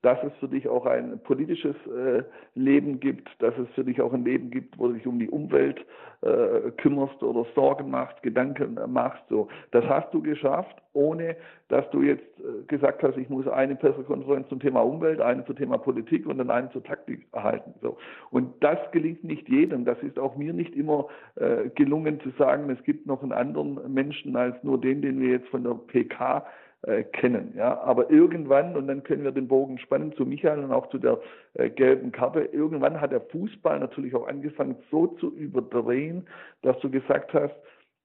dass 0.04 0.22
es 0.22 0.32
für 0.38 0.48
dich 0.48 0.68
auch 0.68 0.84
ein 0.84 1.18
politisches 1.20 1.74
äh, 1.86 2.22
Leben 2.54 3.00
gibt, 3.00 3.30
dass 3.38 3.56
es 3.56 3.68
für 3.74 3.84
dich 3.84 4.02
auch 4.02 4.12
ein 4.12 4.24
Leben 4.24 4.50
gibt, 4.50 4.78
wo 4.78 4.88
du 4.88 4.94
dich 4.94 5.06
um 5.06 5.18
die 5.18 5.30
Umwelt 5.30 5.78
äh, 6.20 6.70
kümmerst 6.76 7.22
oder 7.22 7.46
Sorgen 7.54 7.90
machst, 7.90 8.22
Gedanken 8.22 8.78
machst. 8.88 9.22
So, 9.30 9.48
das 9.70 9.84
hast 9.86 10.12
du 10.12 10.20
geschafft, 10.20 10.76
ohne 10.92 11.36
dass 11.68 11.88
du 11.90 12.02
jetzt 12.02 12.26
äh, 12.38 12.64
gesagt 12.66 13.02
hast, 13.02 13.16
ich 13.16 13.30
muss 13.30 13.48
eine 13.48 13.76
Pressekonferenz 13.76 14.46
zum 14.48 14.60
Thema 14.60 14.80
Umwelt, 14.80 15.22
eine 15.22 15.42
zum 15.46 15.56
Thema 15.56 15.78
Politik 15.78 16.26
und 16.26 16.36
dann 16.36 16.50
eine 16.50 16.70
zur 16.70 16.84
Taktik 16.84 17.26
erhalten. 17.32 17.72
So, 17.80 17.96
und 18.30 18.62
das 18.62 18.78
gelingt 18.92 19.24
nicht 19.24 19.48
jedem. 19.48 19.86
Das 19.86 19.98
ist 20.02 20.18
auch 20.18 20.36
mir 20.36 20.52
nicht 20.52 20.76
immer 20.76 21.08
äh, 21.36 21.70
gelungen 21.74 22.20
zu 22.20 22.28
sagen, 22.38 22.68
es 22.68 22.82
gibt 22.84 23.06
noch 23.06 23.22
einen 23.22 23.32
anderen 23.32 23.92
Menschen 23.92 24.36
als 24.36 24.62
nur 24.62 24.78
den, 24.78 25.00
den 25.00 25.18
wir 25.18 25.30
jetzt 25.30 25.48
von 25.48 25.64
der 25.64 25.74
PK 25.74 26.44
äh, 26.86 27.02
kennen. 27.04 27.54
Ja, 27.56 27.80
aber 27.80 28.10
irgendwann 28.10 28.76
und 28.76 28.88
dann 28.88 29.02
können 29.02 29.24
wir 29.24 29.32
den 29.32 29.48
Bogen 29.48 29.78
spannen 29.78 30.12
zu 30.12 30.26
Michael 30.26 30.64
und 30.64 30.72
auch 30.72 30.88
zu 30.90 30.98
der 30.98 31.18
äh, 31.54 31.70
gelben 31.70 32.12
Karte. 32.12 32.40
Irgendwann 32.40 33.00
hat 33.00 33.12
der 33.12 33.22
Fußball 33.22 33.78
natürlich 33.80 34.14
auch 34.14 34.26
angefangen, 34.26 34.76
so 34.90 35.06
zu 35.06 35.34
überdrehen, 35.34 36.26
dass 36.62 36.78
du 36.80 36.90
gesagt 36.90 37.32
hast, 37.32 37.54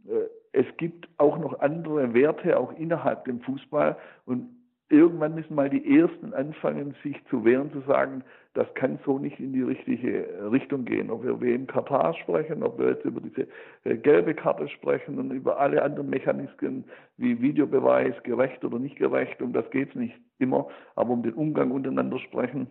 äh, 0.08 0.30
es 0.52 0.66
gibt 0.78 1.10
auch 1.18 1.38
noch 1.38 1.60
andere 1.60 2.14
Werte 2.14 2.58
auch 2.58 2.72
innerhalb 2.78 3.26
dem 3.26 3.42
Fußball 3.42 3.98
und 4.26 4.48
irgendwann 4.90 5.36
müssen 5.36 5.56
mal 5.56 5.70
die 5.70 6.00
Ersten 6.00 6.34
anfangen, 6.34 6.96
sich 7.04 7.18
zu 7.30 7.44
wehren, 7.46 7.72
zu 7.72 7.82
sagen, 7.82 8.24
das 8.54 8.74
kann 8.74 9.00
so 9.06 9.20
nicht 9.20 9.40
in 9.40 9.54
die 9.54 9.62
richtige 9.62 10.50
Richtung 10.52 10.86
gehen. 10.86 11.12
Ob 11.12 11.24
wir 11.24 11.40
wem 11.40 11.68
Katar 11.68 12.16
sprechen, 12.16 12.64
ob 12.64 12.80
wir 12.80 12.90
jetzt 12.90 13.06
über 13.06 13.22
diese 13.22 13.48
äh, 13.84 13.96
gelbe 13.96 14.34
Karte 14.34 14.68
sprechen 14.70 15.20
und 15.20 15.32
über 15.32 15.60
alle 15.60 15.84
anderen 15.84 16.10
Mechanismen 16.10 16.86
wie 17.18 17.42
Videobeweis, 17.42 18.16
gerecht 18.24 18.64
oder 18.66 18.80
nicht 18.80 18.98
gerecht, 18.98 19.42
um 19.42 19.54
das 19.54 19.70
geht 19.70 19.90
es 19.90 19.96
nicht 19.96 20.20
immer, 20.40 20.68
aber 20.96 21.12
um 21.12 21.22
den 21.22 21.34
Umgang 21.34 21.72
untereinander 21.72 22.20
sprechen, 22.20 22.68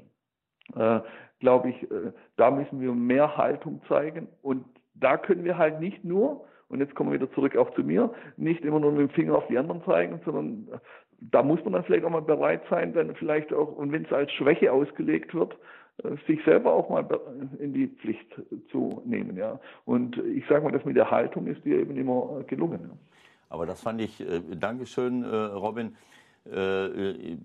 äh, 0.74 1.00
glaube 1.38 1.70
ich, 1.70 1.82
äh, 1.90 2.12
da 2.36 2.50
müssen 2.50 2.80
wir 2.80 2.92
mehr 2.92 3.36
Haltung 3.36 3.80
zeigen 3.88 4.26
und 4.42 4.64
da 4.94 5.16
können 5.16 5.44
wir 5.44 5.58
halt 5.58 5.80
nicht 5.80 6.04
nur 6.04 6.44
und 6.68 6.80
jetzt 6.80 6.94
kommen 6.94 7.10
wir 7.10 7.20
wieder 7.20 7.32
zurück 7.32 7.56
auch 7.56 7.72
zu 7.74 7.82
mir, 7.82 8.12
nicht 8.36 8.62
immer 8.62 8.80
nur 8.80 8.92
mit 8.92 9.00
dem 9.00 9.10
Finger 9.10 9.36
auf 9.36 9.46
die 9.46 9.56
anderen 9.56 9.82
zeigen, 9.84 10.20
sondern 10.24 10.68
da 11.20 11.42
muss 11.42 11.62
man 11.64 11.72
dann 11.72 11.84
vielleicht 11.84 12.04
auch 12.04 12.10
mal 12.10 12.22
bereit 12.22 12.62
sein, 12.70 12.92
dann 12.92 13.14
vielleicht 13.14 13.52
auch, 13.52 13.76
und 13.76 13.92
wenn 13.92 14.04
es 14.04 14.12
als 14.12 14.30
Schwäche 14.32 14.72
ausgelegt 14.72 15.34
wird, 15.34 15.56
äh, 16.04 16.10
sich 16.26 16.42
selber 16.44 16.72
auch 16.72 16.88
mal 16.88 17.06
in 17.58 17.72
die 17.72 17.88
Pflicht 17.88 18.28
zu 18.70 19.02
nehmen. 19.04 19.36
Ja. 19.36 19.58
Und 19.84 20.16
ich 20.18 20.46
sage 20.48 20.62
mal, 20.62 20.72
das 20.72 20.84
mit 20.84 20.96
der 20.96 21.10
Haltung 21.10 21.46
ist 21.46 21.64
dir 21.64 21.78
eben 21.78 21.96
immer 21.96 22.44
gelungen. 22.46 22.92
Aber 23.50 23.66
das 23.66 23.82
fand 23.82 24.00
ich, 24.00 24.20
äh, 24.20 24.40
Dankeschön, 24.58 25.24
äh, 25.24 25.36
Robin. 25.36 25.96
Äh, 26.46 26.86
äh 26.86 27.38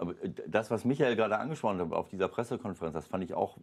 aber 0.00 0.14
das, 0.46 0.70
was 0.70 0.84
Michael 0.84 1.16
gerade 1.16 1.38
angesprochen 1.38 1.80
hat 1.80 1.92
auf 1.92 2.08
dieser 2.08 2.28
Pressekonferenz, 2.28 2.94
das 2.94 3.06
fand 3.06 3.24
ich 3.24 3.34
auch 3.34 3.58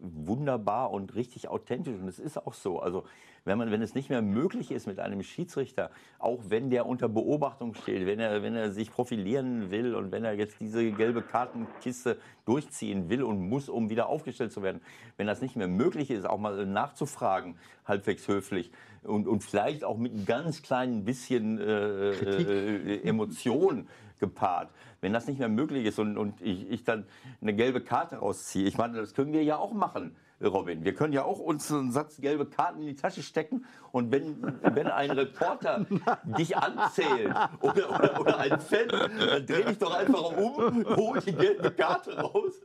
wunderbar 0.00 0.90
und 0.90 1.14
richtig 1.14 1.48
authentisch. 1.48 1.94
Und 2.00 2.08
es 2.08 2.18
ist 2.18 2.38
auch 2.38 2.54
so. 2.54 2.80
Also, 2.80 3.04
wenn, 3.44 3.58
man, 3.58 3.70
wenn 3.70 3.82
es 3.82 3.94
nicht 3.94 4.08
mehr 4.08 4.22
möglich 4.22 4.70
ist 4.70 4.86
mit 4.86 4.98
einem 4.98 5.22
Schiedsrichter, 5.22 5.90
auch 6.18 6.40
wenn 6.48 6.70
der 6.70 6.86
unter 6.86 7.08
Beobachtung 7.08 7.74
steht, 7.74 8.06
wenn 8.06 8.18
er, 8.18 8.42
wenn 8.42 8.54
er 8.54 8.72
sich 8.72 8.90
profilieren 8.90 9.70
will 9.70 9.94
und 9.94 10.12
wenn 10.12 10.24
er 10.24 10.32
jetzt 10.34 10.60
diese 10.60 10.90
gelbe 10.92 11.20
Kartenkiste 11.20 12.18
durchziehen 12.46 13.10
will 13.10 13.22
und 13.22 13.48
muss, 13.48 13.68
um 13.68 13.90
wieder 13.90 14.08
aufgestellt 14.08 14.52
zu 14.52 14.62
werden, 14.62 14.80
wenn 15.18 15.26
das 15.26 15.42
nicht 15.42 15.56
mehr 15.56 15.68
möglich 15.68 16.10
ist, 16.10 16.24
auch 16.24 16.38
mal 16.38 16.64
nachzufragen, 16.64 17.56
halbwegs 17.84 18.26
höflich 18.28 18.70
und, 19.02 19.28
und 19.28 19.42
vielleicht 19.42 19.84
auch 19.84 19.98
mit 19.98 20.12
einem 20.12 20.24
ganz 20.24 20.62
kleinen 20.62 21.04
bisschen 21.04 21.58
äh, 21.58 22.10
äh, 22.10 23.02
Emotion 23.02 23.86
gepaart. 24.18 24.70
Wenn 25.00 25.12
das 25.12 25.26
nicht 25.26 25.38
mehr 25.38 25.48
möglich 25.48 25.86
ist 25.86 25.98
und, 25.98 26.16
und 26.16 26.40
ich, 26.40 26.70
ich 26.70 26.84
dann 26.84 27.06
eine 27.40 27.54
gelbe 27.54 27.80
Karte 27.80 28.16
rausziehe, 28.16 28.66
ich 28.66 28.78
meine, 28.78 28.98
das 28.98 29.14
können 29.14 29.32
wir 29.32 29.42
ja 29.42 29.56
auch 29.56 29.72
machen. 29.72 30.16
Robin. 30.42 30.84
Wir 30.84 30.94
können 30.94 31.12
ja 31.12 31.24
auch 31.24 31.38
uns 31.38 31.70
einen 31.72 31.92
Satz 31.92 32.20
gelbe 32.20 32.46
Karten 32.46 32.80
in 32.80 32.86
die 32.86 32.96
Tasche 32.96 33.22
stecken 33.22 33.64
und 33.92 34.10
wenn, 34.10 34.42
wenn 34.62 34.88
ein 34.88 35.10
Reporter 35.10 35.86
dich 36.38 36.56
anzählt 36.56 37.34
oder, 37.60 37.90
oder, 37.90 38.20
oder 38.20 38.38
ein 38.38 38.60
Fan, 38.60 38.88
dann 38.88 39.46
dreh 39.46 39.64
dich 39.64 39.78
doch 39.78 39.94
einfach 39.94 40.36
um, 40.36 40.84
hol 40.96 41.20
die 41.20 41.32
gelbe 41.32 41.70
Karte 41.70 42.18
raus 42.18 42.60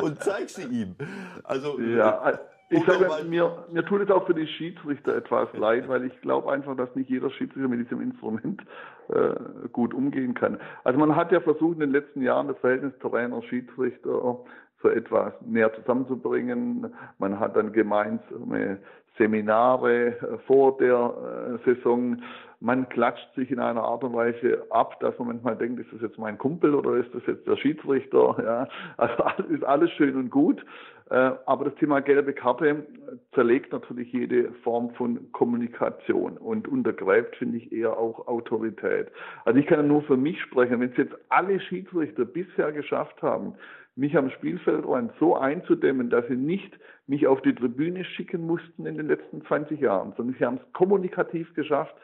und 0.00 0.22
zeig 0.22 0.48
sie 0.50 0.64
ihm. 0.64 0.96
Also, 1.44 1.78
ja, 1.78 2.38
ich 2.68 2.84
sage, 2.84 3.08
mir, 3.28 3.64
mir 3.70 3.84
tut 3.84 4.02
es 4.02 4.10
auch 4.10 4.26
für 4.26 4.34
die 4.34 4.46
Schiedsrichter 4.46 5.14
etwas 5.14 5.48
leid, 5.54 5.88
weil 5.88 6.04
ich 6.04 6.20
glaube 6.20 6.50
einfach, 6.50 6.76
dass 6.76 6.94
nicht 6.96 7.08
jeder 7.08 7.30
Schiedsrichter 7.30 7.68
mit 7.68 7.80
diesem 7.80 8.00
Instrument 8.00 8.62
äh, 9.08 9.68
gut 9.72 9.94
umgehen 9.94 10.34
kann. 10.34 10.58
Also 10.82 10.98
man 10.98 11.14
hat 11.14 11.30
ja 11.30 11.40
versucht 11.40 11.74
in 11.74 11.80
den 11.80 11.92
letzten 11.92 12.22
Jahren 12.22 12.48
das 12.48 12.58
Verhältnis 12.58 12.92
Trainer-Schiedsrichter 12.98 14.40
so 14.82 14.88
etwas 14.88 15.32
näher 15.42 15.72
zusammenzubringen. 15.74 16.92
Man 17.18 17.38
hat 17.38 17.56
dann 17.56 17.72
gemeinsame 17.72 18.78
Seminare 19.16 20.08
äh, 20.08 20.38
vor 20.46 20.76
der 20.78 21.58
äh, 21.64 21.74
Saison. 21.74 22.22
Man 22.60 22.88
klatscht 22.88 23.34
sich 23.34 23.50
in 23.50 23.58
einer 23.58 23.82
Art 23.82 24.02
und 24.02 24.14
Weise 24.14 24.64
ab, 24.70 24.98
dass 25.00 25.18
man 25.18 25.28
manchmal 25.28 25.56
denkt, 25.56 25.78
ist 25.80 25.92
das 25.92 26.00
jetzt 26.00 26.18
mein 26.18 26.38
Kumpel 26.38 26.74
oder 26.74 26.96
ist 26.96 27.14
das 27.14 27.22
jetzt 27.26 27.46
der 27.46 27.56
Schiedsrichter? 27.56 28.36
Ja, 28.42 28.68
also 28.96 29.14
ist 29.50 29.64
alles 29.64 29.90
schön 29.92 30.16
und 30.16 30.30
gut. 30.30 30.64
Äh, 31.10 31.32
aber 31.46 31.66
das 31.66 31.74
Thema 31.76 32.00
gelbe 32.00 32.32
Karte 32.32 32.84
zerlegt 33.32 33.72
natürlich 33.72 34.12
jede 34.12 34.52
Form 34.64 34.90
von 34.94 35.30
Kommunikation 35.32 36.36
und 36.36 36.66
untergräbt, 36.66 37.36
finde 37.36 37.58
ich, 37.58 37.72
eher 37.72 37.96
auch 37.96 38.26
Autorität. 38.26 39.08
Also 39.44 39.60
ich 39.60 39.66
kann 39.66 39.78
ja 39.78 39.86
nur 39.86 40.02
für 40.02 40.16
mich 40.16 40.40
sprechen. 40.42 40.80
Wenn 40.80 40.90
es 40.90 40.96
jetzt 40.96 41.14
alle 41.28 41.60
Schiedsrichter 41.60 42.24
bisher 42.24 42.72
geschafft 42.72 43.22
haben, 43.22 43.54
mich 43.94 44.16
am 44.16 44.30
Spielfeldrand 44.30 45.12
so 45.18 45.36
einzudämmen, 45.36 46.10
dass 46.10 46.26
sie 46.26 46.36
nicht 46.36 46.78
mich 47.06 47.26
auf 47.26 47.40
die 47.42 47.54
Tribüne 47.54 48.04
schicken 48.04 48.46
mussten 48.46 48.84
in 48.84 48.96
den 48.96 49.06
letzten 49.06 49.42
20 49.46 49.80
Jahren, 49.80 50.12
sondern 50.16 50.36
sie 50.38 50.44
haben 50.44 50.60
es 50.62 50.72
kommunikativ 50.72 51.54
geschafft. 51.54 51.94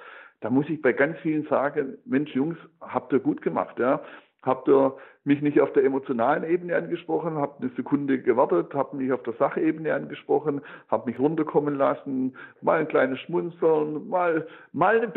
Da 0.41 0.51
muss 0.51 0.69
ich 0.69 0.81
bei 0.81 0.93
ganz 0.93 1.19
vielen 1.19 1.47
sagen, 1.47 1.99
Mensch, 2.05 2.35
Jungs, 2.35 2.57
habt 2.81 3.13
ihr 3.13 3.21
gut 3.21 3.43
gemacht, 3.43 3.79
ja. 3.79 4.01
Habt 4.43 4.69
ihr 4.69 4.97
mich 5.25 5.41
nicht 5.41 5.61
auf 5.61 5.73
der 5.73 5.85
emotionalen 5.85 6.43
Ebene 6.43 6.77
angesprochen, 6.77 7.37
habt 7.37 7.61
eine 7.61 7.71
Sekunde 7.77 8.21
gewartet, 8.21 8.75
habt 8.75 8.93
mich 8.93 9.13
auf 9.13 9.23
der 9.23 9.35
Sachebene 9.35 9.95
angesprochen, 9.95 10.61
habt 10.89 11.07
mich 11.07 11.19
runterkommen 11.19 11.77
lassen, 11.77 12.37
mal 12.61 12.81
ein 12.81 12.89
kleines 12.89 13.21
Schmunzeln, 13.21 14.09
mal, 14.09 14.47
mal, 14.73 15.13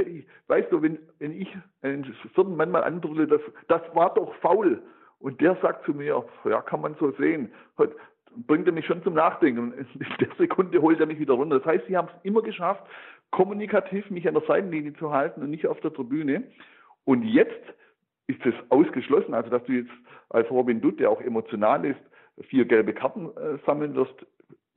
weißt 0.48 0.72
du, 0.72 0.82
wenn, 0.82 1.00
wenn 1.18 1.32
ich 1.32 1.48
einen 1.82 2.06
vierten 2.36 2.56
Mann 2.56 2.70
mal 2.70 2.84
anbrülle, 2.84 3.26
das, 3.26 3.42
das 3.68 3.82
war 3.96 4.14
doch 4.14 4.34
faul. 4.36 4.82
Und 5.20 5.42
der 5.42 5.56
sagt 5.56 5.86
zu 5.86 5.94
mir, 5.94 6.24
ja, 6.44 6.62
kann 6.62 6.82
man 6.82 6.96
so 7.00 7.12
sehen. 7.14 7.52
Bringt 8.48 8.68
er 8.68 8.74
mich 8.74 8.86
schon 8.86 9.02
zum 9.02 9.16
Nachdenken. 9.16 9.74
In 9.74 9.88
der 10.20 10.28
Sekunde 10.38 10.82
holt 10.82 11.00
er 11.00 11.08
mich 11.08 11.18
wieder 11.20 11.34
runter. 11.34 11.58
Das 11.60 11.66
heißt, 11.66 11.88
sie 11.88 11.98
haben 11.98 12.10
es 12.10 12.26
immer 12.26 12.44
geschafft, 12.44 12.84
kommunikativ 13.32 14.10
mich 14.12 14.28
an 14.28 14.36
der 14.36 14.44
Seitenlinie 14.44 14.94
zu 14.94 15.12
halten 15.12 15.42
und 15.42 15.50
nicht 15.50 15.66
auf 15.66 15.80
der 15.80 15.94
Tribüne. 15.94 16.44
Und 17.06 17.24
jetzt 17.24 17.74
ist 18.28 18.46
es 18.46 18.54
ausgeschlossen, 18.70 19.34
also 19.34 19.50
dass 19.50 19.64
du 19.66 19.74
jetzt 19.74 19.92
als 20.30 20.50
Robin 20.50 20.82
Dutt, 20.82 21.00
der 21.00 21.10
auch 21.10 21.22
emotional 21.22 21.86
ist, 21.86 22.00
vier 22.50 22.66
gelbe 22.66 22.94
Karten 22.94 23.30
äh, 23.38 23.58
sammeln 23.66 23.96
wirst, 23.96 24.26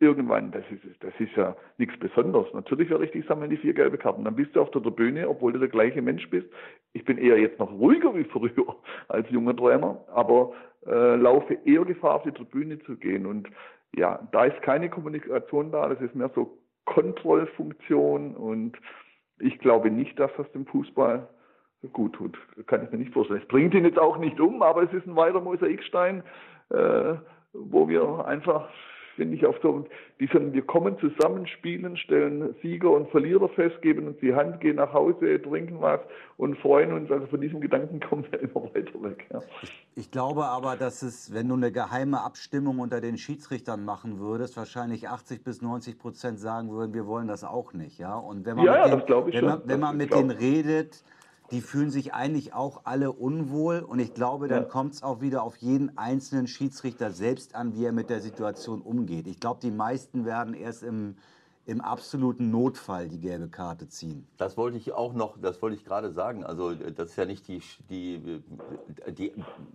irgendwann, 0.01 0.53
das 0.53 0.65
ist, 0.71 0.83
das 1.03 1.13
ist 1.19 1.35
ja 1.37 1.57
nichts 1.77 1.99
Besonderes. 1.99 2.47
Natürlich 2.55 2.89
werde 2.89 3.05
ich 3.05 3.11
die 3.11 3.23
sammeln, 3.23 3.51
die 3.51 3.57
vier 3.57 3.75
gelbe 3.75 3.99
Karten. 3.99 4.25
Dann 4.25 4.37
bist 4.37 4.55
du 4.55 4.61
auf 4.61 4.71
der 4.71 4.83
Tribüne, 4.83 5.29
obwohl 5.29 5.53
du 5.53 5.59
der 5.59 5.69
gleiche 5.69 6.03
Mensch 6.03 6.29
bist. 6.31 6.47
Ich 6.93 7.05
bin 7.05 7.19
eher 7.19 7.39
jetzt 7.39 7.59
noch 7.59 7.73
ruhiger 7.73 8.15
wie 8.15 8.25
früher 8.25 8.77
als 9.09 9.29
junger 9.31 9.57
Trainer, 9.57 10.05
aber 10.13 10.53
äh, 10.87 11.17
laufe 11.17 11.55
eher 11.65 11.85
Gefahr, 11.85 12.17
auf 12.17 12.23
die 12.23 12.33
Tribüne 12.33 12.79
zu 12.81 12.97
gehen. 12.97 13.27
Und 13.27 13.49
ja, 13.97 14.21
da 14.31 14.45
ist 14.45 14.63
keine 14.63 14.89
Kommunikation 14.89 15.73
da, 15.73 15.89
das 15.89 16.01
ist 16.01 16.15
mehr 16.15 16.31
so 16.35 16.59
Kontrollfunktion 16.85 18.35
und 18.35 18.79
ich 19.41 19.59
glaube 19.59 19.91
nicht, 19.91 20.19
dass 20.19 20.31
das 20.37 20.51
dem 20.53 20.67
Fußball 20.67 21.29
gut 21.93 22.15
tut. 22.15 22.39
Kann 22.67 22.85
ich 22.85 22.91
mir 22.91 22.99
nicht 22.99 23.13
vorstellen. 23.13 23.41
Es 23.41 23.49
bringt 23.49 23.75
ihn 23.75 23.85
jetzt 23.85 23.99
auch 23.99 24.19
nicht 24.19 24.41
um, 24.41 24.63
aber 24.63 24.83
es 24.83 24.93
ist 24.93 25.07
ein 25.07 25.17
weiterer 25.17 25.41
Mosaikstein, 25.41 26.23
äh, 26.71 27.15
wo 27.53 27.89
wir 27.89 28.25
einfach 28.27 28.69
finde 29.19 29.37
ich, 29.37 29.45
auf 29.45 29.57
so 29.63 29.85
diesen, 30.21 30.53
wir 30.53 30.63
kommen 30.63 30.97
zusammen, 31.01 31.49
spielen, 31.49 31.97
stellen 31.97 32.55
Sieger 32.63 32.93
und 32.93 33.11
Verlierer 33.11 33.49
fest, 33.49 33.83
geben 33.83 34.07
uns 34.07 34.19
die 34.21 34.33
Hand, 34.33 34.61
gehen 34.61 34.77
nach 34.77 34.93
Hause, 34.93 35.43
trinken 35.43 35.81
was 35.81 35.99
und 36.37 36.57
freuen 36.59 36.93
uns. 36.93 37.11
Also 37.11 37.27
von 37.27 37.41
diesem 37.41 37.61
Gedanken 37.61 37.99
kommen 38.09 38.25
wir 38.31 38.41
immer 38.41 38.63
weiter 38.73 39.03
weg. 39.03 39.27
Ja. 39.33 39.41
Ich 39.97 40.13
glaube 40.13 40.45
aber, 40.45 40.77
dass 40.77 41.03
es, 41.03 41.35
wenn 41.35 41.49
du 41.49 41.57
eine 41.57 41.73
geheime 41.73 42.23
Abstimmung 42.23 42.79
unter 42.79 43.01
den 43.01 43.19
Schiedsrichtern 43.19 43.85
machen 43.85 44.21
würdest, 44.21 44.57
wahrscheinlich 44.57 45.09
80 45.09 45.43
bis 45.43 45.63
90 45.63 45.99
Prozent 45.99 46.39
sagen 46.39 46.71
würden, 46.71 46.95
wir 46.95 47.07
wollen 47.07 47.27
das 47.27 47.43
auch 47.43 47.73
nicht. 47.73 47.99
Ja, 47.99 48.15
und 48.15 48.47
wenn 48.47 48.57
man 48.57 48.67
ja, 48.67 48.87
mit, 48.87 49.09
ja, 49.09 49.21
den, 49.21 49.33
wenn 49.33 49.45
man, 49.45 49.63
wenn 49.65 49.81
man 49.81 49.97
mit 49.97 50.15
denen 50.15 50.31
redet, 50.31 51.03
die 51.51 51.61
fühlen 51.61 51.91
sich 51.91 52.13
eigentlich 52.13 52.53
auch 52.53 52.83
alle 52.85 53.13
unwohl. 53.13 53.81
Und 53.81 53.99
ich 53.99 54.15
glaube, 54.15 54.49
dann 54.49 54.65
ja. 54.65 54.69
kommt 54.69 54.95
es 54.95 55.03
auch 55.03 55.21
wieder 55.21 55.43
auf 55.43 55.57
jeden 55.57 55.97
einzelnen 55.97 56.47
Schiedsrichter 56.47 57.11
selbst 57.11 57.55
an, 57.55 57.75
wie 57.75 57.85
er 57.85 57.93
mit 57.93 58.11
der 58.11 58.21
Situation 58.21 58.83
umgeht. 58.83 59.27
Ich 59.27 59.41
glaube, 59.41 59.61
die 59.63 59.71
meisten 59.71 60.27
werden 60.27 60.53
erst 60.53 60.83
im, 60.83 61.17
im 61.65 61.81
absoluten 61.81 62.51
Notfall 62.51 63.09
die 63.09 63.21
gelbe 63.21 63.49
Karte 63.49 63.89
ziehen. 63.89 64.27
Das 64.37 64.57
wollte 64.57 64.77
ich 64.77 64.93
auch 64.93 65.15
noch, 65.15 65.39
das 65.41 65.63
wollte 65.63 65.77
ich 65.77 65.85
gerade 65.85 66.13
sagen. 66.13 66.45
Also 66.45 66.75
das 66.75 67.11
ist 67.11 67.17
ja 67.17 67.25
nicht 67.25 67.49
die, 67.49 67.63
die, 67.89 68.43
die, 69.09 69.33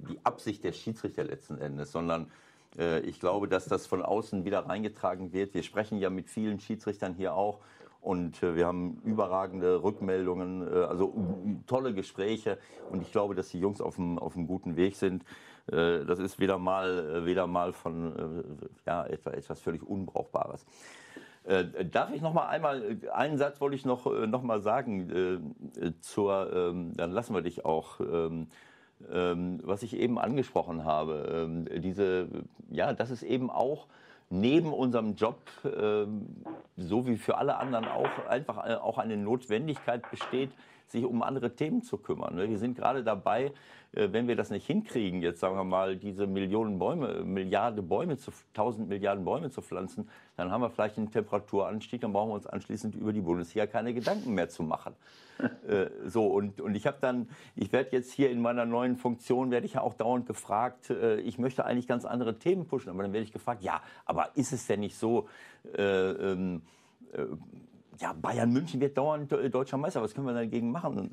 die 0.09 0.19
Absicht 0.23 0.63
der 0.63 0.73
Schiedsrichter 0.73 1.23
letzten 1.23 1.57
Endes, 1.57 1.91
sondern 1.91 2.31
äh, 2.77 2.99
ich 3.01 3.19
glaube, 3.19 3.47
dass 3.47 3.65
das 3.65 3.87
von 3.87 4.03
außen 4.03 4.45
wieder 4.45 4.67
reingetragen 4.67 5.33
wird. 5.33 5.53
Wir 5.53 5.63
sprechen 5.63 5.97
ja 5.97 6.11
mit 6.11 6.29
vielen 6.29 6.59
Schiedsrichtern 6.59 7.15
hier 7.15 7.33
auch 7.33 7.59
und 8.03 8.43
äh, 8.43 8.55
wir 8.55 8.67
haben 8.67 9.01
überragende 9.05 9.81
Rückmeldungen, 9.81 10.67
äh, 10.67 10.84
also 10.84 11.13
tolle 11.67 11.93
Gespräche. 11.93 12.57
Und 12.91 13.01
ich 13.01 13.11
glaube, 13.11 13.34
dass 13.34 13.47
die 13.47 13.59
Jungs 13.59 13.80
auf 13.80 13.97
einem, 13.97 14.19
auf 14.19 14.35
einem 14.35 14.45
guten 14.45 14.75
Weg 14.75 14.97
sind. 14.97 15.23
Äh, 15.71 16.03
das 16.05 16.19
ist 16.19 16.38
wieder 16.38 16.57
mal, 16.57 17.25
wieder 17.25 17.47
mal 17.47 17.71
von 17.71 18.59
ja, 18.85 19.05
etwas 19.05 19.61
völlig 19.61 19.84
Unbrauchbares. 19.84 20.65
Darf 21.91 22.13
ich 22.13 22.21
noch 22.21 22.34
mal 22.34 22.47
einmal, 22.47 22.97
einen 23.13 23.38
Satz 23.38 23.59
wollte 23.59 23.75
ich 23.75 23.84
noch, 23.84 24.05
noch 24.27 24.43
mal 24.43 24.61
sagen 24.61 25.53
zur, 25.99 26.53
ähm, 26.53 26.93
dann 26.95 27.11
lassen 27.11 27.34
wir 27.34 27.41
dich 27.41 27.65
auch, 27.65 27.99
ähm, 27.99 28.47
ähm, 29.11 29.59
was 29.61 29.84
ich 29.84 29.97
eben 29.97 30.19
angesprochen 30.19 30.85
habe, 30.85 31.65
diese, 31.80 32.30
ja, 32.69 32.93
das 32.93 33.11
ist 33.11 33.23
eben 33.23 33.49
auch 33.49 33.88
neben 34.34 34.73
unserem 34.73 35.15
Job, 35.15 35.38
ähm, 35.64 36.43
so 36.76 37.05
wie 37.05 37.18
für 37.18 37.38
alle 37.38 37.57
anderen 37.57 37.85
auch, 37.85 38.26
einfach 38.27 38.68
äh, 38.68 38.73
auch 38.76 38.97
eine 38.97 39.15
Notwendigkeit 39.15 40.10
besteht, 40.10 40.51
sich 40.94 41.03
um 41.03 41.22
andere 41.22 41.56
Themen 41.56 41.82
zu 41.82 41.98
kümmern. 41.98 42.36
Ne? 42.36 42.49
Wir 42.49 42.57
sind 42.57 42.76
gerade 42.76 43.03
dabei, 43.03 43.52
äh, 43.94 44.10
wenn 44.11 44.28
wir 44.28 44.36
das 44.36 44.49
nicht 44.49 44.65
hinkriegen, 44.65 45.22
jetzt 45.22 45.40
sagen 45.40 45.56
wir 45.56 45.64
mal, 45.64 45.98
diese 45.98 46.26
Millionen 46.26 46.80
Bäume, 46.80 47.24
Milliarden 47.24 47.88
Bäume 47.88 48.18
zu, 48.18 48.32
1000 48.53 48.88
Milliarden 48.88 49.26
Bäume 49.26 49.49
zu 49.49 49.61
pflanzen, 49.61 50.10
dann 50.38 50.52
haben 50.52 50.61
wir 50.61 50.70
vielleicht 50.70 50.98
einen 50.98 51.11
Temperaturanstieg, 51.11 52.02
dann 52.02 52.14
brauchen 52.14 52.30
wir 52.30 52.36
uns 52.36 52.48
anschließend 52.48 52.95
über 52.95 53.14
die 53.14 53.22
Bundesliga 53.22 53.68
keine 53.68 53.94
Gedanken 53.94 54.34
mehr 54.34 54.49
zu 54.49 54.64
machen. 54.64 54.95
äh, 55.68 55.88
so, 56.06 56.28
und, 56.28 56.61
und 56.61 56.76
ich 56.76 56.88
habe 56.88 56.98
dann, 57.02 57.28
ich 57.56 57.72
werde 57.74 57.90
jetzt 57.91 58.14
hier 58.14 58.32
in 58.32 58.41
meiner 58.41 58.65
neuen 58.65 58.95
Funktion, 58.95 59.52
werde 59.52 59.65
ich 59.65 59.74
ja 59.74 59.82
auch 59.82 59.94
dauernd 59.94 60.26
gefragt, 60.26 60.90
äh, 60.90 61.20
ich 61.20 61.38
möchte 61.38 61.65
eigentlich 61.65 61.88
ganz 61.88 62.06
andere 62.06 62.40
Themen 62.40 62.65
pushen, 62.65 62.90
aber 62.90 63.03
dann 63.03 63.14
werde 63.14 63.26
ich 63.26 63.34
gefragt, 63.34 63.64
ja, 63.64 63.82
aber 64.06 64.30
ist 64.36 64.53
es 64.53 64.65
denn 64.68 64.80
nicht 64.80 64.98
so, 64.98 65.28
äh, 65.76 65.82
ähm, 65.82 66.61
äh, 67.14 67.26
ja, 67.99 68.14
Bayern 68.14 68.52
München 68.52 68.80
wird 68.82 68.98
dauernd 68.98 69.32
deutscher 69.32 69.78
Meister, 69.78 70.02
was 70.02 70.14
können 70.14 70.28
wir 70.28 70.34
dagegen 70.34 70.72
machen? 70.72 71.10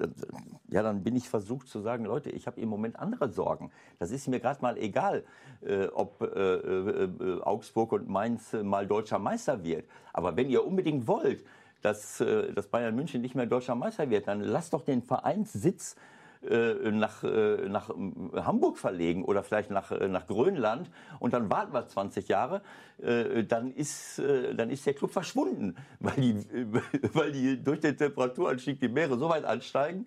Ja, 0.69 0.82
dann 0.82 1.02
bin 1.02 1.16
ich 1.16 1.28
versucht 1.28 1.69
zu 1.69 1.81
sagen, 1.81 2.05
Leute, 2.05 2.31
ich 2.31 2.47
habe 2.47 2.61
im 2.61 2.69
Moment 2.69 2.98
andere 2.98 3.31
Sorgen. 3.31 3.70
Das 3.98 4.11
ist 4.11 4.28
mir 4.28 4.40
gerade 4.40 4.62
mal 4.62 4.78
egal, 4.78 5.24
äh, 5.62 5.86
ob 5.86 6.23
äh, 6.23 6.27
äh, 6.27 7.40
Augsburg 7.43 7.93
und 7.93 8.09
Mainz 8.09 8.52
mal 8.62 8.86
deutscher 8.86 9.19
Meister 9.19 9.62
wird. 9.65 9.85
Aber 10.12 10.36
wenn 10.36 10.48
ihr 10.48 10.66
unbedingt 10.66 11.07
wollt, 11.07 11.44
dass, 11.82 12.20
äh, 12.20 12.52
dass 12.52 12.69
Bayern 12.69 12.94
München 12.94 13.20
nicht 13.20 13.35
mehr 13.35 13.47
deutscher 13.47 13.74
Meister 13.74 14.09
wird, 14.11 14.28
dann 14.28 14.40
lasst 14.40 14.73
doch 14.73 14.82
den 14.82 15.02
Vereinssitz 15.02 15.94
äh, 15.94 15.98
nach, 16.42 17.22
äh, 17.22 17.68
nach 17.68 17.90
Hamburg 18.34 18.78
verlegen 18.78 19.24
oder 19.24 19.42
vielleicht 19.42 19.70
nach, 19.70 19.90
äh, 19.90 20.08
nach 20.08 20.26
Grönland 20.26 20.90
und 21.18 21.34
dann 21.34 21.50
warten 21.50 21.72
wir 21.74 21.86
20 21.86 22.28
Jahre, 22.28 22.62
dann 22.98 23.72
ist, 23.72 24.18
dann 24.18 24.68
ist 24.68 24.84
der 24.84 24.92
Club 24.92 25.10
verschwunden, 25.10 25.74
weil 26.00 26.16
die, 26.16 26.66
weil 27.14 27.32
die 27.32 27.62
durch 27.62 27.80
den 27.80 27.96
Temperaturanstieg 27.96 28.78
die 28.78 28.88
Meere 28.88 29.18
so 29.18 29.30
weit 29.30 29.44
ansteigen. 29.44 30.06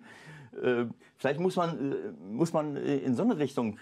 Vielleicht 1.24 1.40
muss 1.40 1.56
man, 1.56 1.94
muss 2.30 2.52
man 2.52 2.76
in 2.76 3.14
so 3.14 3.22
eine 3.22 3.38
Richtung 3.38 3.78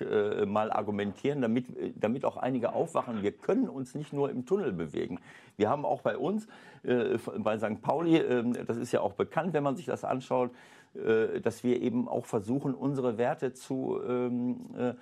mal 0.46 0.70
argumentieren, 0.70 1.42
damit, 1.42 1.66
damit 1.96 2.24
auch 2.24 2.36
einige 2.36 2.72
aufwachen. 2.72 3.24
Wir 3.24 3.32
können 3.32 3.68
uns 3.68 3.96
nicht 3.96 4.12
nur 4.12 4.30
im 4.30 4.46
Tunnel 4.46 4.70
bewegen. 4.70 5.18
Wir 5.56 5.68
haben 5.68 5.84
auch 5.84 6.02
bei 6.02 6.16
uns, 6.16 6.46
bei 6.84 7.58
St. 7.58 7.82
Pauli, 7.82 8.18
ähm, 8.18 8.56
das 8.64 8.76
ist 8.76 8.92
ja 8.92 9.00
auch 9.00 9.14
bekannt, 9.14 9.54
wenn 9.54 9.64
man 9.64 9.74
sich 9.74 9.86
das 9.86 10.04
anschaut, 10.04 10.52
äh, 10.94 11.40
dass 11.40 11.64
wir 11.64 11.82
eben 11.82 12.06
auch 12.06 12.26
versuchen, 12.26 12.74
unsere 12.74 13.18
Werte 13.18 13.54
zu, 13.54 13.98
ähm, 14.06 14.56
äh, 14.78 14.94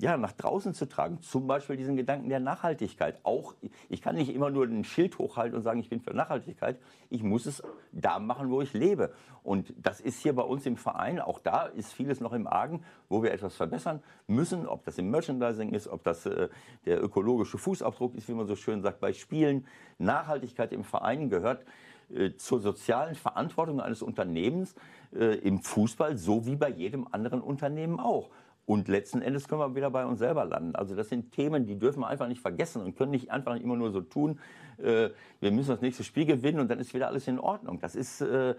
ja, 0.00 0.16
nach 0.16 0.32
draußen 0.32 0.74
zu 0.74 0.88
tragen. 0.88 1.20
Zum 1.22 1.48
Beispiel 1.48 1.76
diesen 1.76 1.96
Gedanken 1.96 2.28
der 2.28 2.38
Nachhaltigkeit. 2.38 3.18
Auch, 3.24 3.54
ich 3.88 4.00
kann 4.00 4.14
nicht 4.14 4.32
immer 4.32 4.48
nur 4.48 4.64
ein 4.64 4.84
Schild 4.84 5.18
hochhalten 5.18 5.56
und 5.56 5.62
sagen, 5.62 5.80
ich 5.80 5.88
bin 5.88 6.00
für 6.00 6.14
Nachhaltigkeit. 6.14 6.78
Ich 7.10 7.24
muss 7.24 7.46
es 7.46 7.62
da 7.90 8.20
machen, 8.20 8.50
wo 8.50 8.62
ich 8.62 8.72
lebe. 8.74 9.12
Und 9.42 9.74
das 9.76 10.00
ist 10.00 10.20
hier 10.20 10.34
bei 10.34 10.42
uns 10.42 10.66
im 10.66 10.76
Verein. 10.76 11.18
Auch 11.18 11.40
da 11.40 11.62
ist 11.66 11.92
vieles 11.92 12.20
noch 12.20 12.32
im 12.32 12.46
Argen, 12.46 12.84
wo 13.08 13.24
wir 13.24 13.32
etwas 13.32 13.56
verbessern 13.56 14.00
müssen. 14.28 14.68
Ob 14.68 14.84
das 14.84 14.98
im 14.98 15.10
Merchandising 15.10 15.72
ist, 15.72 15.88
ob 15.88 16.04
das 16.04 16.26
äh, 16.26 16.48
der 16.86 17.02
ökologische 17.02 17.58
Fußabdruck 17.58 18.14
ist, 18.14 18.28
wie 18.28 18.34
man 18.34 18.46
so 18.46 18.54
schön 18.54 18.82
sagt, 18.82 19.00
bei 19.00 19.12
Spielen. 19.12 19.66
Nachhaltigkeit 19.98 20.72
im 20.72 20.84
Verein 20.84 21.28
gehört 21.28 21.64
äh, 22.14 22.36
zur 22.36 22.60
sozialen 22.60 23.16
Verantwortung 23.16 23.80
eines 23.80 24.02
Unternehmens 24.02 24.76
äh, 25.12 25.38
im 25.38 25.60
Fußball, 25.60 26.16
so 26.16 26.46
wie 26.46 26.54
bei 26.54 26.70
jedem 26.70 27.08
anderen 27.10 27.40
Unternehmen 27.40 27.98
auch. 27.98 28.30
Und 28.68 28.86
letzten 28.86 29.22
Endes 29.22 29.48
können 29.48 29.62
wir 29.62 29.74
wieder 29.74 29.90
bei 29.90 30.04
uns 30.04 30.18
selber 30.18 30.44
landen. 30.44 30.76
Also 30.76 30.94
das 30.94 31.08
sind 31.08 31.32
Themen, 31.32 31.64
die 31.64 31.78
dürfen 31.78 32.00
wir 32.00 32.08
einfach 32.08 32.28
nicht 32.28 32.42
vergessen 32.42 32.82
und 32.82 32.98
können 32.98 33.12
nicht 33.12 33.30
einfach 33.30 33.56
immer 33.56 33.76
nur 33.76 33.90
so 33.90 34.02
tun, 34.02 34.38
äh, 34.76 35.08
wir 35.40 35.52
müssen 35.52 35.70
das 35.70 35.80
nächste 35.80 36.04
Spiel 36.04 36.26
gewinnen 36.26 36.60
und 36.60 36.70
dann 36.70 36.78
ist 36.78 36.92
wieder 36.92 37.06
alles 37.06 37.26
in 37.28 37.38
Ordnung. 37.38 37.80
Das 37.80 37.96
ist 37.96 38.20
äh, 38.20 38.50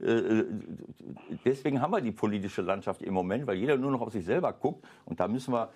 äh 0.00 0.44
deswegen 1.44 1.82
haben 1.82 1.90
wir 1.90 2.00
die 2.00 2.12
politische 2.12 2.62
Landschaft 2.62 3.02
im 3.02 3.12
Moment, 3.12 3.46
weil 3.46 3.58
jeder 3.58 3.76
nur 3.76 3.90
noch 3.90 4.00
auf 4.00 4.10
sich 4.10 4.24
selber 4.24 4.54
guckt 4.54 4.86
und 5.04 5.20
da 5.20 5.28
müssen 5.28 5.52
wir 5.52 5.68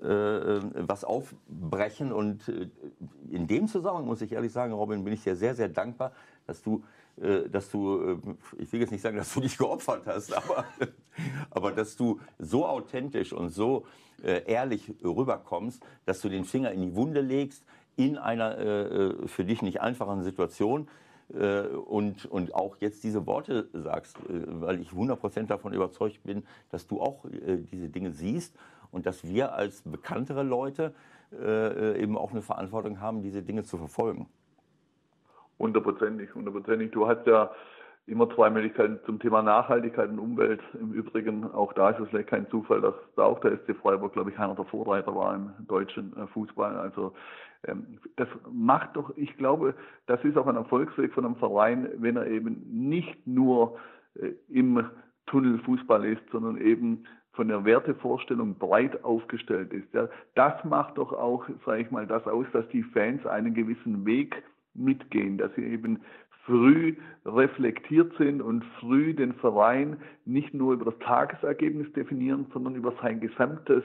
äh, 0.00 0.60
was 0.86 1.02
aufbrechen. 1.02 2.12
Und 2.12 2.48
in 3.32 3.48
dem 3.48 3.66
Zusammenhang 3.66 4.06
muss 4.06 4.22
ich 4.22 4.30
ehrlich 4.30 4.52
sagen, 4.52 4.72
Robin, 4.72 5.02
bin 5.02 5.12
ich 5.12 5.24
dir 5.24 5.34
sehr, 5.34 5.56
sehr 5.56 5.68
dankbar, 5.68 6.12
dass 6.46 6.62
du, 6.62 6.76
äh, 6.76 6.99
dass 7.50 7.70
du, 7.70 8.00
äh, 8.00 8.62
ich 8.62 8.72
will 8.72 8.80
jetzt 8.80 8.92
nicht 8.92 9.02
sagen, 9.02 9.16
dass 9.16 9.32
du 9.34 9.40
dich 9.40 9.58
geopfert 9.58 10.06
hast, 10.06 10.32
aber, 10.32 10.64
aber 11.50 11.72
dass 11.72 11.96
du 11.96 12.18
so 12.38 12.66
authentisch 12.66 13.32
und 13.32 13.50
so 13.50 13.84
äh, 14.22 14.42
ehrlich 14.46 14.94
rüberkommst, 15.04 15.82
dass 16.06 16.20
du 16.20 16.28
den 16.28 16.44
Finger 16.44 16.72
in 16.72 16.80
die 16.80 16.94
Wunde 16.94 17.20
legst 17.20 17.64
in 17.96 18.16
einer 18.16 19.16
für 19.26 19.44
dich 19.44 19.60
nicht 19.60 19.82
einfachen 19.82 20.22
Situation 20.22 20.88
und, 21.28 22.24
und 22.24 22.54
auch 22.54 22.76
jetzt 22.80 23.04
diese 23.04 23.26
Worte 23.26 23.68
sagst, 23.74 24.16
weil 24.26 24.80
ich 24.80 24.90
100% 24.90 25.48
davon 25.48 25.74
überzeugt 25.74 26.22
bin, 26.22 26.44
dass 26.70 26.86
du 26.86 26.98
auch 27.02 27.26
diese 27.70 27.90
Dinge 27.90 28.12
siehst 28.12 28.54
und 28.90 29.04
dass 29.04 29.24
wir 29.24 29.52
als 29.52 29.82
bekanntere 29.82 30.44
Leute 30.44 30.94
eben 31.32 32.16
auch 32.16 32.30
eine 32.30 32.40
Verantwortung 32.40 33.00
haben, 33.00 33.22
diese 33.22 33.42
Dinge 33.42 33.64
zu 33.64 33.76
verfolgen. 33.76 34.28
Hundertprozentig, 35.60 36.34
hundertprozentig. 36.34 36.90
Du 36.90 37.06
hast 37.06 37.26
ja 37.26 37.50
immer 38.06 38.28
zwei 38.34 38.48
Möglichkeiten 38.48 38.98
zum 39.04 39.20
Thema 39.20 39.42
Nachhaltigkeit 39.42 40.08
und 40.08 40.18
Umwelt. 40.18 40.60
Im 40.72 40.92
Übrigen, 40.92 41.44
auch 41.52 41.74
da 41.74 41.90
ist 41.90 42.00
es 42.00 42.08
vielleicht 42.08 42.30
kein 42.30 42.48
Zufall, 42.48 42.80
dass 42.80 42.94
da 43.14 43.24
auch 43.24 43.40
der 43.40 43.58
SC 43.58 43.76
Freiburg, 43.76 44.14
glaube 44.14 44.30
ich, 44.30 44.38
einer 44.38 44.54
der 44.54 44.64
Vorreiter 44.64 45.14
war 45.14 45.34
im 45.34 45.52
deutschen 45.68 46.16
äh, 46.16 46.26
Fußball. 46.28 46.76
Also 46.76 47.12
ähm, 47.64 47.98
das 48.16 48.26
macht 48.50 48.96
doch, 48.96 49.14
ich 49.16 49.36
glaube, 49.36 49.74
das 50.06 50.24
ist 50.24 50.38
auch 50.38 50.46
ein 50.46 50.56
Erfolgsweg 50.56 51.12
von 51.12 51.26
einem 51.26 51.36
Verein, 51.36 51.90
wenn 51.98 52.16
er 52.16 52.26
eben 52.26 52.64
nicht 52.66 53.26
nur 53.26 53.76
äh, 54.14 54.32
im 54.48 54.82
Tunnel 55.26 55.58
Fußball 55.58 56.06
ist, 56.06 56.22
sondern 56.32 56.56
eben 56.56 57.04
von 57.32 57.48
der 57.48 57.66
Wertevorstellung 57.66 58.56
breit 58.56 59.04
aufgestellt 59.04 59.72
ist. 59.72 59.86
das 60.34 60.64
macht 60.64 60.98
doch 60.98 61.12
auch, 61.12 61.44
sage 61.64 61.82
ich 61.82 61.90
mal, 61.90 62.06
das 62.06 62.26
aus, 62.26 62.46
dass 62.52 62.66
die 62.68 62.82
Fans 62.82 63.24
einen 63.24 63.54
gewissen 63.54 64.04
Weg 64.04 64.42
mitgehen, 64.74 65.38
dass 65.38 65.54
sie 65.54 65.64
eben 65.64 66.00
früh 66.46 66.96
reflektiert 67.24 68.12
sind 68.18 68.40
und 68.40 68.64
früh 68.80 69.14
den 69.14 69.34
Verein 69.34 69.98
nicht 70.24 70.54
nur 70.54 70.72
über 70.72 70.86
das 70.86 70.98
Tagesergebnis 71.00 71.92
definieren, 71.92 72.46
sondern 72.52 72.74
über 72.74 72.92
sein 73.02 73.20
gesamtes 73.20 73.84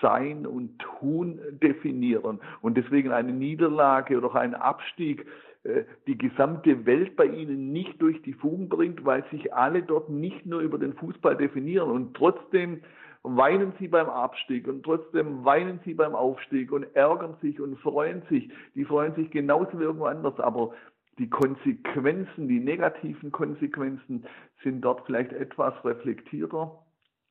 Sein 0.00 0.46
und 0.46 0.78
Tun 0.78 1.40
definieren. 1.62 2.40
Und 2.60 2.76
deswegen 2.76 3.10
eine 3.10 3.32
Niederlage 3.32 4.16
oder 4.16 4.34
ein 4.36 4.54
Abstieg 4.54 5.26
äh, 5.64 5.84
die 6.06 6.16
gesamte 6.16 6.86
Welt 6.86 7.16
bei 7.16 7.26
ihnen 7.26 7.72
nicht 7.72 8.00
durch 8.00 8.22
die 8.22 8.32
Fugen 8.32 8.68
bringt, 8.68 9.04
weil 9.04 9.24
sich 9.30 9.52
alle 9.52 9.82
dort 9.82 10.08
nicht 10.08 10.46
nur 10.46 10.60
über 10.60 10.78
den 10.78 10.94
Fußball 10.94 11.36
definieren 11.36 11.90
und 11.90 12.14
trotzdem 12.14 12.80
weinen 13.22 13.72
sie 13.78 13.88
beim 13.88 14.08
Abstieg 14.08 14.68
und 14.68 14.82
trotzdem 14.82 15.44
weinen 15.44 15.80
sie 15.84 15.94
beim 15.94 16.14
Aufstieg 16.14 16.72
und 16.72 16.84
ärgern 16.94 17.36
sich 17.40 17.60
und 17.60 17.78
freuen 17.80 18.22
sich. 18.28 18.50
Die 18.74 18.84
freuen 18.84 19.14
sich 19.14 19.30
genauso 19.30 19.78
wie 19.78 19.84
irgendwo 19.84 20.06
anders, 20.06 20.38
aber 20.40 20.72
die 21.18 21.28
Konsequenzen, 21.28 22.48
die 22.48 22.60
negativen 22.60 23.32
Konsequenzen 23.32 24.24
sind 24.62 24.82
dort 24.82 25.04
vielleicht 25.06 25.32
etwas 25.32 25.74
reflektierter, 25.84 26.78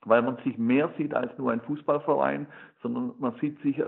weil 0.06 0.22
man 0.22 0.38
sich 0.44 0.58
mehr 0.58 0.94
sieht 0.98 1.14
als 1.14 1.36
nur 1.38 1.52
ein 1.52 1.62
Fußballverein, 1.62 2.48
sondern 2.82 3.14
man 3.20 3.36
sieht 3.40 3.60
sich 3.62 3.82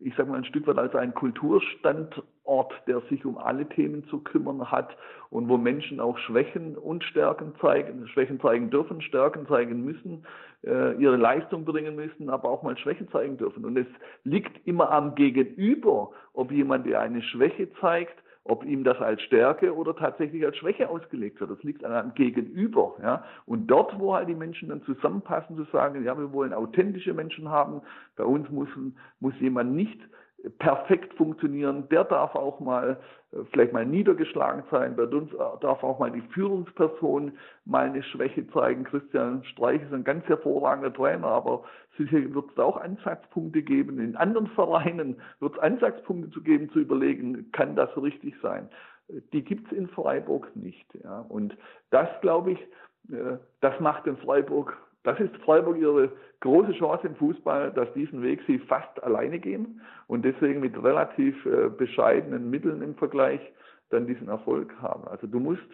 ich 0.00 0.14
sage 0.16 0.30
mal, 0.30 0.38
ein 0.38 0.44
Stück 0.44 0.66
weit 0.66 0.78
als 0.78 0.94
ein 0.94 1.14
Kulturstandort, 1.14 2.72
der 2.86 3.00
sich 3.08 3.24
um 3.24 3.38
alle 3.38 3.68
Themen 3.68 4.06
zu 4.08 4.18
kümmern 4.20 4.70
hat 4.70 4.96
und 5.30 5.48
wo 5.48 5.56
Menschen 5.56 6.00
auch 6.00 6.18
Schwächen 6.18 6.76
und 6.76 7.04
Stärken 7.04 7.54
zeigen, 7.60 8.06
Schwächen 8.08 8.40
zeigen 8.40 8.70
dürfen, 8.70 9.00
Stärken 9.00 9.46
zeigen 9.46 9.84
müssen, 9.84 10.26
äh, 10.64 10.94
ihre 11.00 11.16
Leistung 11.16 11.64
bringen 11.64 11.94
müssen, 11.96 12.28
aber 12.28 12.48
auch 12.48 12.62
mal 12.62 12.76
Schwächen 12.76 13.08
zeigen 13.10 13.36
dürfen. 13.36 13.64
Und 13.64 13.76
es 13.76 13.86
liegt 14.24 14.66
immer 14.66 14.90
am 14.90 15.14
Gegenüber, 15.14 16.10
ob 16.32 16.50
jemand, 16.50 16.92
eine 16.92 17.22
Schwäche 17.22 17.72
zeigt, 17.80 18.23
ob 18.44 18.64
ihm 18.64 18.84
das 18.84 19.00
als 19.00 19.22
Stärke 19.22 19.74
oder 19.74 19.96
tatsächlich 19.96 20.44
als 20.44 20.56
Schwäche 20.58 20.88
ausgelegt 20.90 21.40
wird. 21.40 21.50
Das 21.50 21.62
liegt 21.62 21.82
an 21.84 21.92
einem 21.92 22.14
Gegenüber. 22.14 22.94
Ja? 23.02 23.24
Und 23.46 23.66
dort, 23.68 23.98
wo 23.98 24.14
halt 24.14 24.28
die 24.28 24.34
Menschen 24.34 24.68
dann 24.68 24.82
zusammenpassen, 24.82 25.56
zu 25.56 25.64
sagen, 25.72 26.04
ja, 26.04 26.16
wir 26.16 26.32
wollen 26.32 26.52
authentische 26.52 27.14
Menschen 27.14 27.48
haben, 27.48 27.80
bei 28.16 28.24
uns 28.24 28.48
muss, 28.50 28.68
muss 29.20 29.34
jemand 29.40 29.72
nicht 29.72 29.98
perfekt 30.58 31.14
funktionieren. 31.14 31.88
Der 31.88 32.04
darf 32.04 32.34
auch 32.34 32.60
mal 32.60 32.98
äh, 33.32 33.38
vielleicht 33.52 33.72
mal 33.72 33.86
niedergeschlagen 33.86 34.62
sein. 34.70 34.96
Bei 34.96 35.04
uns 35.04 35.32
äh, 35.32 35.36
darf 35.60 35.82
auch 35.82 35.98
mal 35.98 36.10
die 36.10 36.22
Führungsperson 36.32 37.32
mal 37.64 37.86
eine 37.86 38.02
Schwäche 38.02 38.46
zeigen. 38.50 38.84
Christian 38.84 39.44
Streich 39.44 39.82
ist 39.82 39.92
ein 39.92 40.04
ganz 40.04 40.24
hervorragender 40.26 40.92
Trainer, 40.92 41.26
aber 41.26 41.64
sicher 41.96 42.18
wird 42.34 42.50
es 42.50 42.58
auch 42.58 42.76
Ansatzpunkte 42.76 43.62
geben. 43.62 43.98
In 43.98 44.16
anderen 44.16 44.48
Vereinen 44.48 45.20
wird 45.40 45.54
es 45.54 45.60
Ansatzpunkte 45.60 46.30
zu 46.30 46.42
geben, 46.42 46.70
zu 46.70 46.80
überlegen, 46.80 47.50
kann 47.52 47.76
das 47.76 47.90
richtig 47.96 48.34
sein. 48.42 48.68
die 49.32 49.42
gibt 49.42 49.70
es 49.70 49.76
in 49.76 49.88
Freiburg 49.88 50.54
nicht. 50.56 50.86
Ja. 51.02 51.20
Und 51.28 51.56
das, 51.90 52.08
glaube 52.20 52.52
ich, 52.52 52.58
äh, 53.10 53.38
das 53.60 53.78
macht 53.80 54.06
in 54.06 54.16
Freiburg, 54.16 54.76
das 55.04 55.20
ist 55.20 55.36
Freiburg 55.38 55.78
ihre 55.78 56.10
große 56.40 56.72
Chance 56.72 57.06
im 57.06 57.14
Fußball, 57.16 57.70
dass 57.72 57.92
diesen 57.92 58.22
Weg 58.22 58.40
sie 58.46 58.58
fast 58.58 59.02
alleine 59.02 59.38
gehen 59.38 59.80
und 60.08 60.24
deswegen 60.24 60.60
mit 60.60 60.82
relativ 60.82 61.46
äh, 61.46 61.68
bescheidenen 61.68 62.50
Mitteln 62.50 62.82
im 62.82 62.94
Vergleich 62.96 63.40
dann 63.90 64.06
diesen 64.06 64.28
Erfolg 64.28 64.74
haben. 64.80 65.06
Also 65.08 65.26
du 65.26 65.38
musst, 65.38 65.68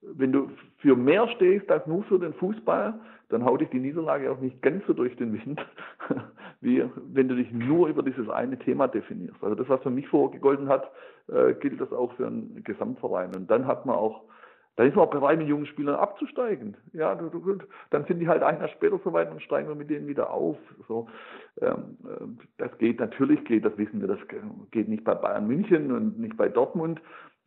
wenn 0.00 0.32
du 0.32 0.50
für 0.78 0.96
mehr 0.96 1.28
stehst 1.28 1.70
als 1.70 1.86
nur 1.86 2.04
für 2.04 2.18
den 2.18 2.34
Fußball, 2.34 2.94
dann 3.30 3.44
haut 3.44 3.60
dich 3.60 3.68
die 3.70 3.80
Niederlage 3.80 4.30
auch 4.30 4.40
nicht 4.40 4.62
ganz 4.62 4.86
so 4.86 4.92
durch 4.92 5.14
den 5.16 5.32
Wind, 5.34 5.60
wie 6.60 6.84
wenn 7.12 7.28
du 7.28 7.34
dich 7.34 7.52
nur 7.52 7.88
über 7.88 8.02
dieses 8.02 8.28
eine 8.28 8.58
Thema 8.58 8.88
definierst. 8.88 9.42
Also 9.42 9.54
das, 9.54 9.68
was 9.68 9.82
für 9.82 9.90
mich 9.90 10.08
vorgegolten 10.08 10.68
hat, 10.68 10.90
äh, 11.28 11.52
gilt 11.54 11.80
das 11.80 11.92
auch 11.92 12.12
für 12.14 12.26
einen 12.26 12.62
Gesamtverein. 12.64 13.34
Und 13.34 13.50
dann 13.50 13.66
hat 13.66 13.86
man 13.86 13.96
auch 13.96 14.22
dann 14.78 14.86
ist 14.86 14.94
man 14.94 15.06
auch 15.06 15.10
bereit, 15.10 15.38
mit 15.38 15.48
jungen 15.48 15.66
Spielern 15.66 15.96
abzusteigen. 15.96 16.76
Ja, 16.92 17.12
dann 17.16 18.04
sind 18.04 18.20
die 18.20 18.28
halt 18.28 18.44
ein 18.44 18.60
Jahr 18.60 18.68
später 18.68 19.00
soweit 19.02 19.28
und 19.28 19.42
steigen 19.42 19.68
wir 19.68 19.74
mit 19.74 19.90
denen 19.90 20.06
wieder 20.06 20.30
auf. 20.30 20.56
So, 20.86 21.08
ähm, 21.60 21.96
äh, 22.04 22.46
das 22.58 22.78
geht, 22.78 23.00
natürlich 23.00 23.44
geht, 23.44 23.64
das 23.64 23.76
wissen 23.76 24.00
wir, 24.00 24.06
das 24.06 24.20
geht 24.70 24.88
nicht 24.88 25.02
bei 25.02 25.16
Bayern 25.16 25.48
München 25.48 25.90
und 25.90 26.20
nicht 26.20 26.36
bei 26.36 26.48
Dortmund, 26.48 27.00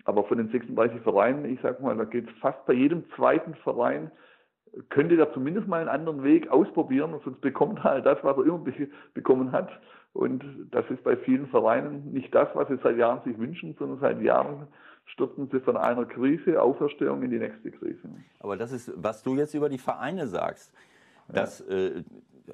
aber 0.04 0.26
von 0.26 0.40
den 0.40 0.50
36 0.50 1.00
Vereinen, 1.04 1.46
ich 1.46 1.62
sag 1.62 1.80
mal, 1.80 1.96
da 1.96 2.04
geht 2.04 2.28
es 2.28 2.38
fast 2.40 2.66
bei 2.66 2.74
jedem 2.74 3.10
zweiten 3.16 3.56
Verein, 3.64 4.12
könnte 4.90 5.16
da 5.16 5.32
zumindest 5.32 5.70
mal 5.70 5.80
einen 5.80 5.90
anderen 5.90 6.26
Weg 6.26 6.50
ausprobieren 6.50 7.18
sonst 7.24 7.40
bekommt 7.40 7.80
er 7.80 7.84
halt 7.86 8.06
das, 8.06 8.18
was 8.24 8.36
er 8.36 8.44
immer 8.44 8.62
bekommen 9.14 9.54
hat. 9.54 9.70
Und 10.12 10.44
das 10.72 10.84
ist 10.90 11.02
bei 11.06 11.16
vielen 11.16 11.48
Vereinen 11.48 12.12
nicht 12.12 12.36
das, 12.36 12.50
was 12.56 12.68
sie 12.68 12.78
seit 12.84 12.98
Jahren 12.98 13.22
sich 13.24 13.38
wünschen, 13.38 13.74
sondern 13.80 14.00
seit 14.00 14.22
Jahren 14.22 14.68
stürzen 15.12 15.50
sie 15.52 15.60
von 15.60 15.78
einer 15.78 16.06
Krise, 16.06 16.62
Auferstehung 16.62 17.22
in 17.24 17.32
die 17.32 17.40
nächste 17.40 17.72
Krise. 17.72 18.10
Aber 18.40 18.56
das 18.56 18.72
ist, 18.72 18.92
was 18.96 19.24
du 19.24 19.36
jetzt 19.36 19.54
über 19.54 19.70
die 19.70 19.78
Vereine 19.78 20.28
sagst, 20.28 20.74
dass, 21.28 21.64
ja. 21.68 21.76
äh, 21.76 22.04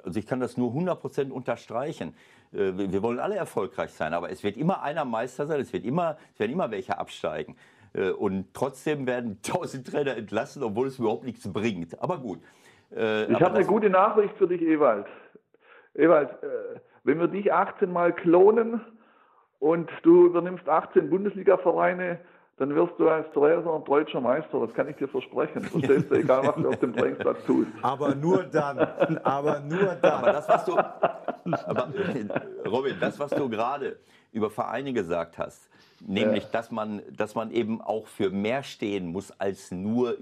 also 0.04 0.18
ich 0.18 0.26
kann 0.26 0.40
das 0.40 0.56
nur 0.56 0.72
100% 0.72 1.30
unterstreichen. 1.30 2.14
Äh, 2.52 2.72
wir 2.76 3.02
wollen 3.02 3.20
alle 3.20 3.36
erfolgreich 3.36 3.92
sein, 3.92 4.12
aber 4.12 4.30
es 4.30 4.42
wird 4.42 4.56
immer 4.56 4.82
einer 4.82 5.04
Meister 5.04 5.46
sein, 5.46 5.60
es, 5.60 5.72
wird 5.72 5.84
immer, 5.84 6.16
es 6.34 6.40
werden 6.40 6.52
immer 6.52 6.70
welche 6.70 6.98
absteigen. 6.98 7.56
Äh, 7.94 8.10
und 8.10 8.52
trotzdem 8.54 9.06
werden 9.06 9.40
tausend 9.42 9.86
Trainer 9.86 10.16
entlassen, 10.16 10.62
obwohl 10.62 10.88
es 10.88 10.98
überhaupt 10.98 11.24
nichts 11.24 11.50
bringt. 11.50 12.00
Aber 12.02 12.18
gut. 12.18 12.40
Äh, 12.94 13.30
ich 13.32 13.40
habe 13.40 13.56
eine 13.56 13.66
gute 13.66 13.88
Nachricht 13.88 14.36
für 14.36 14.48
dich, 14.48 14.62
Ewald. 14.62 15.06
Ewald, 15.94 16.30
äh, 16.42 16.80
wenn 17.04 17.20
wir 17.20 17.28
dich 17.28 17.52
18 17.52 17.92
Mal 17.92 18.12
klonen 18.12 18.80
und 19.60 19.90
du 20.02 20.26
übernimmst 20.26 20.68
18 20.68 21.08
Bundesliga-Vereine, 21.08 22.18
dann 22.58 22.74
wirst 22.74 22.94
du 22.98 23.08
als 23.08 23.30
Trainer 23.32 23.74
ein 23.74 23.84
deutscher 23.84 24.20
Meister. 24.20 24.60
Das 24.60 24.74
kann 24.74 24.88
ich 24.88 24.96
dir 24.96 25.06
versprechen. 25.06 25.62
Verstehst 25.62 26.10
du, 26.10 26.14
egal 26.18 26.46
was 26.46 26.56
du 26.56 26.68
auf 26.68 26.80
dem 26.80 26.94
Trainingsplatz 26.94 27.44
tust. 27.46 27.68
Aber 27.82 28.14
nur 28.14 28.42
dann. 28.42 28.78
Aber 29.22 29.60
nur 29.60 29.94
dann. 29.94 30.12
Aber 30.12 30.32
das, 30.32 30.48
was 30.48 30.64
du, 30.64 30.76
aber, 30.76 31.88
Robin, 32.66 32.96
das, 33.00 33.18
was 33.18 33.30
du 33.30 33.48
gerade 33.48 33.98
über 34.32 34.50
Vereine 34.50 34.92
gesagt 34.92 35.38
hast, 35.38 35.70
nämlich, 36.00 36.44
ja. 36.44 36.50
dass, 36.50 36.72
man, 36.72 37.02
dass 37.16 37.36
man 37.36 37.52
eben 37.52 37.80
auch 37.80 38.08
für 38.08 38.30
mehr 38.30 38.64
stehen 38.64 39.06
muss 39.06 39.30
als 39.38 39.70
nur 39.70 40.16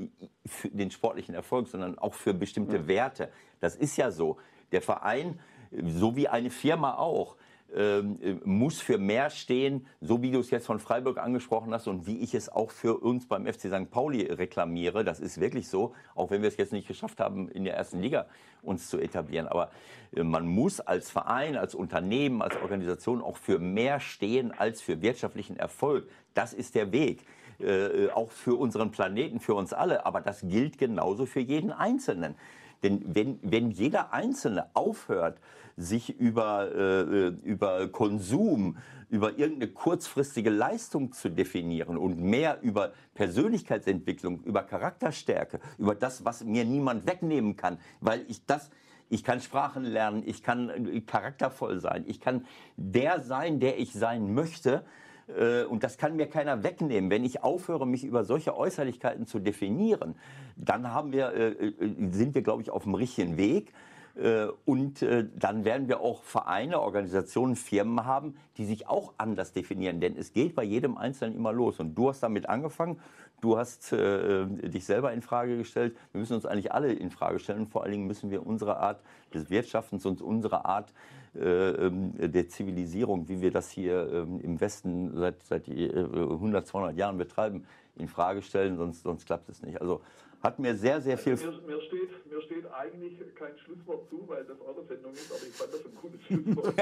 für 0.45 0.69
den 0.69 0.91
sportlichen 0.91 1.35
Erfolg, 1.35 1.69
sondern 1.69 1.99
auch 1.99 2.15
für 2.15 2.35
bestimmte 2.35 2.77
ja. 2.77 2.87
Werte. 2.87 3.29
Das 3.61 3.77
ist 3.77 3.97
ja 3.97 4.11
so. 4.11 4.37
Der 4.73 4.83
Verein, 4.83 5.41
so 5.71 6.17
wie 6.17 6.29
eine 6.29 6.51
Firma 6.51 6.97
auch, 6.97 7.37
ähm, 7.77 8.19
äh, 8.23 8.33
muss 8.45 8.81
für 8.81 8.97
mehr 8.97 9.29
stehen, 9.29 9.87
so 10.01 10.23
wie 10.23 10.31
du 10.31 10.41
es 10.41 10.51
jetzt 10.51 10.65
von 10.65 10.79
Freiburg 10.79 11.19
angesprochen 11.19 11.75
hast 11.75 11.89
und 11.89 12.07
wie 12.07 12.21
ich 12.21 12.35
es 12.35 12.49
auch 12.49 12.71
für 12.71 12.97
uns 12.97 13.29
beim 13.29 13.45
FC 13.45 13.69
St. 13.69 13.91
Pauli 13.91 14.23
reklamiere. 14.23 15.05
Das 15.05 15.21
ist 15.21 15.41
wirklich 15.41 15.69
so, 15.69 15.95
auch 16.15 16.31
wenn 16.31 16.41
wir 16.41 16.49
es 16.49 16.57
jetzt 16.57 16.73
nicht 16.73 16.89
geschafft 16.89 17.21
haben, 17.21 17.51
in 17.51 17.65
der 17.65 17.77
ersten 17.77 18.01
Liga 18.01 18.27
uns 18.63 18.89
zu 18.89 18.99
etablieren. 18.99 19.47
Aber 19.47 19.71
äh, 20.15 20.23
man 20.23 20.47
muss 20.47 20.81
als 20.81 21.11
Verein, 21.11 21.57
als 21.57 21.75
Unternehmen, 21.75 22.41
als 22.41 22.57
Organisation 22.57 23.21
auch 23.21 23.37
für 23.37 23.59
mehr 23.59 24.01
stehen 24.01 24.53
als 24.53 24.81
für 24.81 25.03
wirtschaftlichen 25.03 25.59
Erfolg. 25.59 26.09
Das 26.33 26.55
ist 26.55 26.75
der 26.75 26.93
Weg. 26.93 27.27
Äh, 27.59 28.09
auch 28.11 28.31
für 28.31 28.55
unseren 28.55 28.91
Planeten, 28.91 29.39
für 29.39 29.55
uns 29.55 29.75
alle. 29.75 30.07
Aber 30.07 30.23
das 30.23 30.41
gilt 30.43 30.79
genauso 30.79 31.27
für 31.27 31.41
jeden 31.41 31.73
Einzelnen. 31.73 32.37
Denn 32.83 33.03
wenn, 33.07 33.39
wenn 33.43 33.71
jeder 33.71 34.13
Einzelne 34.13 34.67
aufhört, 34.75 35.39
sich 35.77 36.19
über, 36.19 36.75
äh, 36.75 37.29
über 37.45 37.89
Konsum, 37.89 38.79
über 39.11 39.39
irgendeine 39.39 39.71
kurzfristige 39.71 40.51
Leistung 40.51 41.13
zu 41.13 41.29
definieren 41.29 41.97
und 41.97 42.19
mehr 42.19 42.59
über 42.63 42.93
Persönlichkeitsentwicklung, 43.15 44.43
über 44.43 44.63
Charakterstärke, 44.63 45.61
über 45.79 45.95
das, 45.95 46.25
was 46.25 46.43
mir 46.45 46.65
niemand 46.65 47.07
wegnehmen 47.07 47.57
kann, 47.57 47.79
weil 48.01 48.25
ich 48.29 48.45
das, 48.47 48.71
ich 49.09 49.23
kann 49.23 49.41
Sprachen 49.41 49.85
lernen, 49.85 50.23
ich 50.27 50.43
kann 50.43 50.71
äh, 50.71 51.01
charaktervoll 51.03 51.81
sein, 51.81 52.05
ich 52.07 52.21
kann 52.21 52.47
der 52.77 53.21
sein, 53.21 53.61
der 53.61 53.79
ich 53.79 53.93
sein 53.93 54.35
möchte. 54.35 54.85
Äh, 55.29 55.65
und 55.65 55.85
das 55.85 55.99
kann 55.99 56.17
mir 56.17 56.27
keiner 56.27 56.63
wegnehmen. 56.63 57.11
Wenn 57.11 57.25
ich 57.25 57.43
aufhöre, 57.43 57.87
mich 57.87 58.03
über 58.05 58.25
solche 58.25 58.57
Äußerlichkeiten 58.57 59.27
zu 59.27 59.39
definieren, 59.41 60.17
dann 60.57 60.91
haben 60.91 61.13
wir, 61.13 61.35
äh, 61.35 61.73
sind 62.11 62.35
wir, 62.35 62.43
glaube 62.43 62.63
ich, 62.63 62.71
auf 62.71 62.85
dem 62.85 62.95
richtigen 62.95 63.37
Weg. 63.37 63.73
Äh, 64.17 64.47
und 64.65 65.03
äh, 65.03 65.27
dann 65.37 65.65
werden 65.65 65.89
wir 65.89 66.01
auch 66.01 66.23
Vereine, 66.23 66.81
Organisationen, 66.81 67.57
Firmen 67.57 68.05
haben, 68.05 68.37
die 68.57 68.65
sich 68.65 68.89
auch 68.89 69.13
anders 69.19 69.53
definieren. 69.53 70.01
Denn 70.01 70.17
es 70.17 70.33
geht 70.33 70.55
bei 70.55 70.65
jedem 70.65 70.97
Einzelnen 70.97 71.37
immer 71.37 71.53
los. 71.53 71.81
Und 71.81 71.95
du 71.95 72.09
hast 72.09 72.23
damit 72.23 72.49
angefangen. 72.49 72.99
Du 73.43 73.59
hast 73.59 73.93
äh, 73.93 74.47
dich 74.47 74.87
selber 74.87 75.13
in 75.13 75.21
Frage 75.21 75.59
gestellt. 75.59 75.95
Wir 76.13 76.21
müssen 76.21 76.35
uns 76.35 76.47
eigentlich 76.47 76.73
alle 76.73 76.93
in 76.93 77.11
Frage 77.11 77.39
stellen. 77.39 77.67
vor 77.67 77.83
allen 77.83 77.93
Dingen 77.93 78.07
müssen 78.07 78.31
wir 78.31 78.47
unsere 78.47 78.79
Art 78.79 79.03
des 79.35 79.51
Wirtschaftens 79.51 80.07
und 80.07 80.23
unsere 80.23 80.65
Art 80.65 80.95
äh, 81.35 81.69
ähm, 81.71 82.15
der 82.17 82.49
Zivilisierung, 82.49 83.29
wie 83.29 83.43
wir 83.43 83.51
das 83.51 83.71
hier 83.71 84.11
ähm, 84.11 84.41
im 84.41 84.59
Westen 84.59 85.15
seit, 85.15 85.43
seit 85.43 85.69
100, 85.69 86.67
200 86.67 86.97
Jahren 86.97 87.19
betreiben, 87.19 87.67
in 87.97 88.09
Frage 88.09 88.41
stellen. 88.41 88.79
Sonst, 88.79 89.03
sonst 89.03 89.27
klappt 89.27 89.51
es 89.51 89.63
nicht. 89.63 89.83
Also 89.83 90.01
hat 90.43 90.59
mir 90.59 90.77
sehr, 90.77 91.01
sehr 91.01 91.19
viel. 91.19 91.37
Mir, 91.37 91.53
mir, 91.67 91.81
steht, 91.83 92.31
mir 92.31 92.41
steht 92.43 92.67
eigentlich 92.73 93.19
kein 93.35 93.57
Schlusswort 93.59 94.09
zu, 94.09 94.25
weil 94.27 94.45
das 94.45 94.61
eure 94.61 94.85
Sendung 94.85 95.13
ist, 95.13 95.31
aber 95.31 95.43
ich 95.47 95.55
fand 95.55 95.73
das 95.73 95.85
ein 95.85 95.95
gutes 95.95 96.23
Schlusswort. 96.23 96.75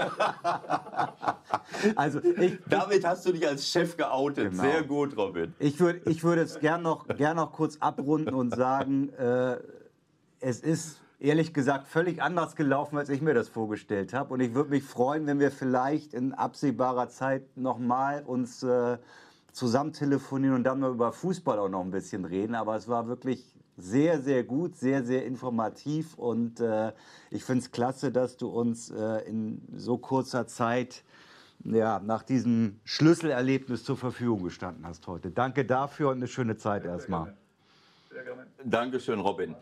also 1.96 2.20
ich, 2.22 2.58
damit 2.68 3.04
hast 3.04 3.26
du 3.26 3.32
dich 3.32 3.46
als 3.46 3.68
Chef 3.68 3.96
geoutet. 3.96 4.50
Genau. 4.50 4.62
Sehr 4.62 4.82
gut, 4.82 5.16
Robin. 5.16 5.54
Ich 5.58 5.78
würde 5.80 6.00
ich 6.10 6.22
würd 6.22 6.38
es 6.38 6.58
gern 6.58 6.82
noch, 6.82 7.06
gern 7.08 7.36
noch 7.36 7.52
kurz 7.52 7.78
abrunden 7.78 8.34
und 8.34 8.54
sagen, 8.54 9.12
äh, 9.14 9.56
es 10.40 10.60
ist 10.60 11.00
ehrlich 11.20 11.54
gesagt 11.54 11.88
völlig 11.88 12.22
anders 12.22 12.54
gelaufen, 12.54 12.98
als 12.98 13.08
ich 13.08 13.22
mir 13.22 13.34
das 13.34 13.48
vorgestellt 13.48 14.12
habe. 14.12 14.34
Und 14.34 14.40
ich 14.40 14.54
würde 14.54 14.70
mich 14.70 14.84
freuen, 14.84 15.26
wenn 15.26 15.40
wir 15.40 15.50
vielleicht 15.50 16.12
in 16.12 16.32
absehbarer 16.32 17.08
Zeit 17.08 17.56
nochmal 17.56 18.22
uns 18.24 18.62
äh, 18.62 18.98
zusammen 19.54 19.92
telefonieren 19.92 20.56
und 20.56 20.64
dann 20.64 20.80
mal 20.80 20.90
über 20.90 21.12
Fußball 21.12 21.58
auch 21.58 21.68
noch 21.68 21.80
ein 21.80 21.92
bisschen 21.92 22.24
reden. 22.24 22.54
Aber 22.54 22.74
es 22.76 22.88
war 22.88 23.06
wirklich 23.06 23.54
sehr, 23.76 24.20
sehr 24.20 24.42
gut, 24.44 24.76
sehr, 24.76 25.04
sehr 25.04 25.24
informativ 25.24 26.14
und 26.14 26.60
äh, 26.60 26.92
ich 27.30 27.44
finde 27.44 27.60
es 27.60 27.70
klasse, 27.70 28.12
dass 28.12 28.36
du 28.36 28.48
uns 28.48 28.90
äh, 28.90 29.28
in 29.28 29.62
so 29.74 29.96
kurzer 29.96 30.46
Zeit 30.46 31.02
ja, 31.64 32.00
nach 32.00 32.22
diesem 32.22 32.80
Schlüsselerlebnis 32.84 33.84
zur 33.84 33.96
Verfügung 33.96 34.42
gestanden 34.42 34.86
hast 34.86 35.06
heute. 35.06 35.30
Danke 35.30 35.64
dafür 35.64 36.10
und 36.10 36.16
eine 36.16 36.28
schöne 36.28 36.56
Zeit 36.56 36.84
erstmal. 36.84 37.36
Sehr 38.10 38.24
gerne. 38.24 38.46
Dankeschön, 38.64 39.20
Robin. 39.20 39.54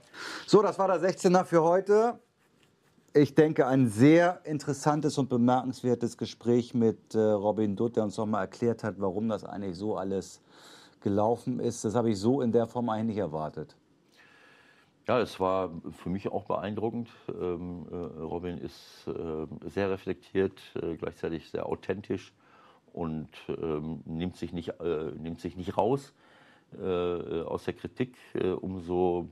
So, 0.46 0.62
das 0.62 0.78
war 0.78 0.88
der 0.88 1.00
16er 1.00 1.44
für 1.44 1.62
heute. 1.62 2.18
Ich 3.14 3.34
denke, 3.34 3.66
ein 3.66 3.88
sehr 3.88 4.40
interessantes 4.44 5.18
und 5.18 5.28
bemerkenswertes 5.28 6.16
Gespräch 6.16 6.72
mit 6.72 7.14
äh, 7.14 7.18
Robin 7.18 7.76
Dutt, 7.76 7.96
der 7.96 8.04
uns 8.04 8.16
nochmal 8.16 8.40
erklärt 8.40 8.82
hat, 8.82 8.94
warum 9.00 9.28
das 9.28 9.44
eigentlich 9.44 9.76
so 9.76 9.98
alles 9.98 10.40
gelaufen 11.02 11.60
ist. 11.60 11.84
Das 11.84 11.94
habe 11.94 12.10
ich 12.10 12.18
so 12.18 12.40
in 12.40 12.52
der 12.52 12.66
Form 12.66 12.88
eigentlich 12.88 13.16
nicht 13.16 13.18
erwartet. 13.18 13.76
Ja, 15.06 15.20
es 15.20 15.38
war 15.38 15.70
für 15.90 16.08
mich 16.08 16.32
auch 16.32 16.46
beeindruckend. 16.46 17.10
Ähm, 17.28 17.86
äh, 17.90 17.96
Robin 18.22 18.56
ist 18.56 19.06
äh, 19.06 19.68
sehr 19.68 19.90
reflektiert, 19.90 20.58
äh, 20.80 20.96
gleichzeitig 20.96 21.50
sehr 21.50 21.66
authentisch 21.66 22.32
und 22.94 23.28
ähm, 23.48 24.00
nimmt, 24.06 24.38
sich 24.38 24.54
nicht, 24.54 24.80
äh, 24.80 25.10
nimmt 25.18 25.38
sich 25.38 25.54
nicht 25.58 25.76
raus 25.76 26.14
äh, 26.80 27.42
aus 27.42 27.64
der 27.64 27.74
Kritik. 27.74 28.16
Umso 28.62 29.28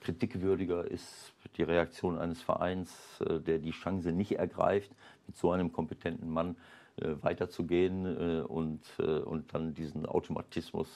kritikwürdiger 0.00 0.84
ist 0.84 1.32
die 1.56 1.62
Reaktion 1.62 2.18
eines 2.18 2.40
Vereins, 2.40 2.92
der 3.20 3.58
die 3.58 3.72
Chance 3.72 4.12
nicht 4.12 4.32
ergreift, 4.32 4.90
mit 5.26 5.36
so 5.36 5.52
einem 5.52 5.72
kompetenten 5.72 6.30
Mann 6.30 6.56
äh, 7.00 7.14
weiterzugehen 7.22 8.04
äh, 8.04 8.42
und, 8.42 8.80
äh, 8.98 9.20
und 9.20 9.54
dann 9.54 9.74
diesen 9.74 10.06
Automatismus 10.06 10.88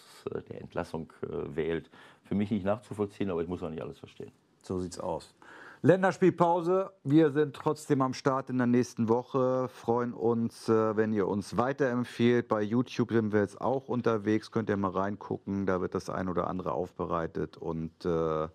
der 0.49 0.61
Entlassung 0.61 1.13
wählt. 1.23 1.91
Für 2.25 2.35
mich 2.35 2.51
nicht 2.51 2.65
nachzuvollziehen, 2.65 3.31
aber 3.31 3.43
ich 3.43 3.49
muss 3.49 3.63
auch 3.63 3.71
nicht 3.71 3.83
alles 3.83 3.99
verstehen. 3.99 4.33
So 4.63 4.79
sieht's 4.79 4.99
aus. 4.99 5.35
Länderspielpause. 5.85 6.93
Wir 7.03 7.31
sind 7.31 7.55
trotzdem 7.55 8.01
am 8.01 8.15
Start 8.15 8.49
in 8.49 8.57
der 8.57 8.67
nächsten 8.67 9.11
Woche. 9.11 9.69
Freuen 9.69 10.15
uns, 10.15 10.67
äh, 10.67 10.97
wenn 10.97 11.13
ihr 11.13 11.29
uns 11.29 11.59
weiterempfehlt. 11.59 12.49
Bei 12.49 12.63
YouTube 12.63 13.13
sind 13.13 13.35
wir 13.35 13.41
jetzt 13.41 13.61
auch 13.61 13.89
unterwegs. 13.89 14.51
Könnt 14.51 14.71
ihr 14.71 14.79
mal 14.79 14.93
reingucken. 14.93 15.67
Da 15.67 15.83
wird 15.83 15.95
das 15.95 16.09
ein 16.09 16.31
oder 16.31 16.47
andere 16.47 16.73
aufbereitet. 16.73 17.59
Und 17.59 18.07
äh, 18.07 18.49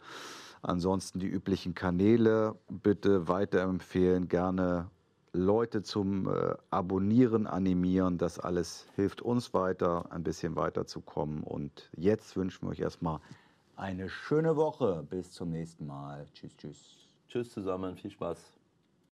ansonsten 0.63 1.19
die 1.19 1.27
üblichen 1.27 1.75
Kanäle 1.75 2.55
bitte 2.67 3.27
weiterempfehlen. 3.27 4.27
Gerne 4.27 4.89
Leute 5.31 5.83
zum 5.83 6.27
äh, 6.27 6.55
Abonnieren 6.71 7.45
animieren. 7.45 8.17
Das 8.17 8.39
alles 8.39 8.87
hilft 8.95 9.21
uns 9.21 9.53
weiter, 9.53 10.11
ein 10.11 10.23
bisschen 10.23 10.55
weiterzukommen. 10.55 11.43
Und 11.43 11.91
jetzt 11.95 12.35
wünschen 12.35 12.65
wir 12.65 12.71
euch 12.71 12.79
erstmal 12.79 13.19
eine 13.75 14.09
schöne 14.09 14.55
Woche. 14.55 15.05
Bis 15.07 15.29
zum 15.29 15.51
nächsten 15.51 15.85
Mal. 15.85 16.25
Tschüss, 16.33 16.57
tschüss. 16.57 16.98
Tschüss 17.29 17.51
zusammen, 17.51 17.95
viel 17.95 18.09
Spaß. 18.09 18.58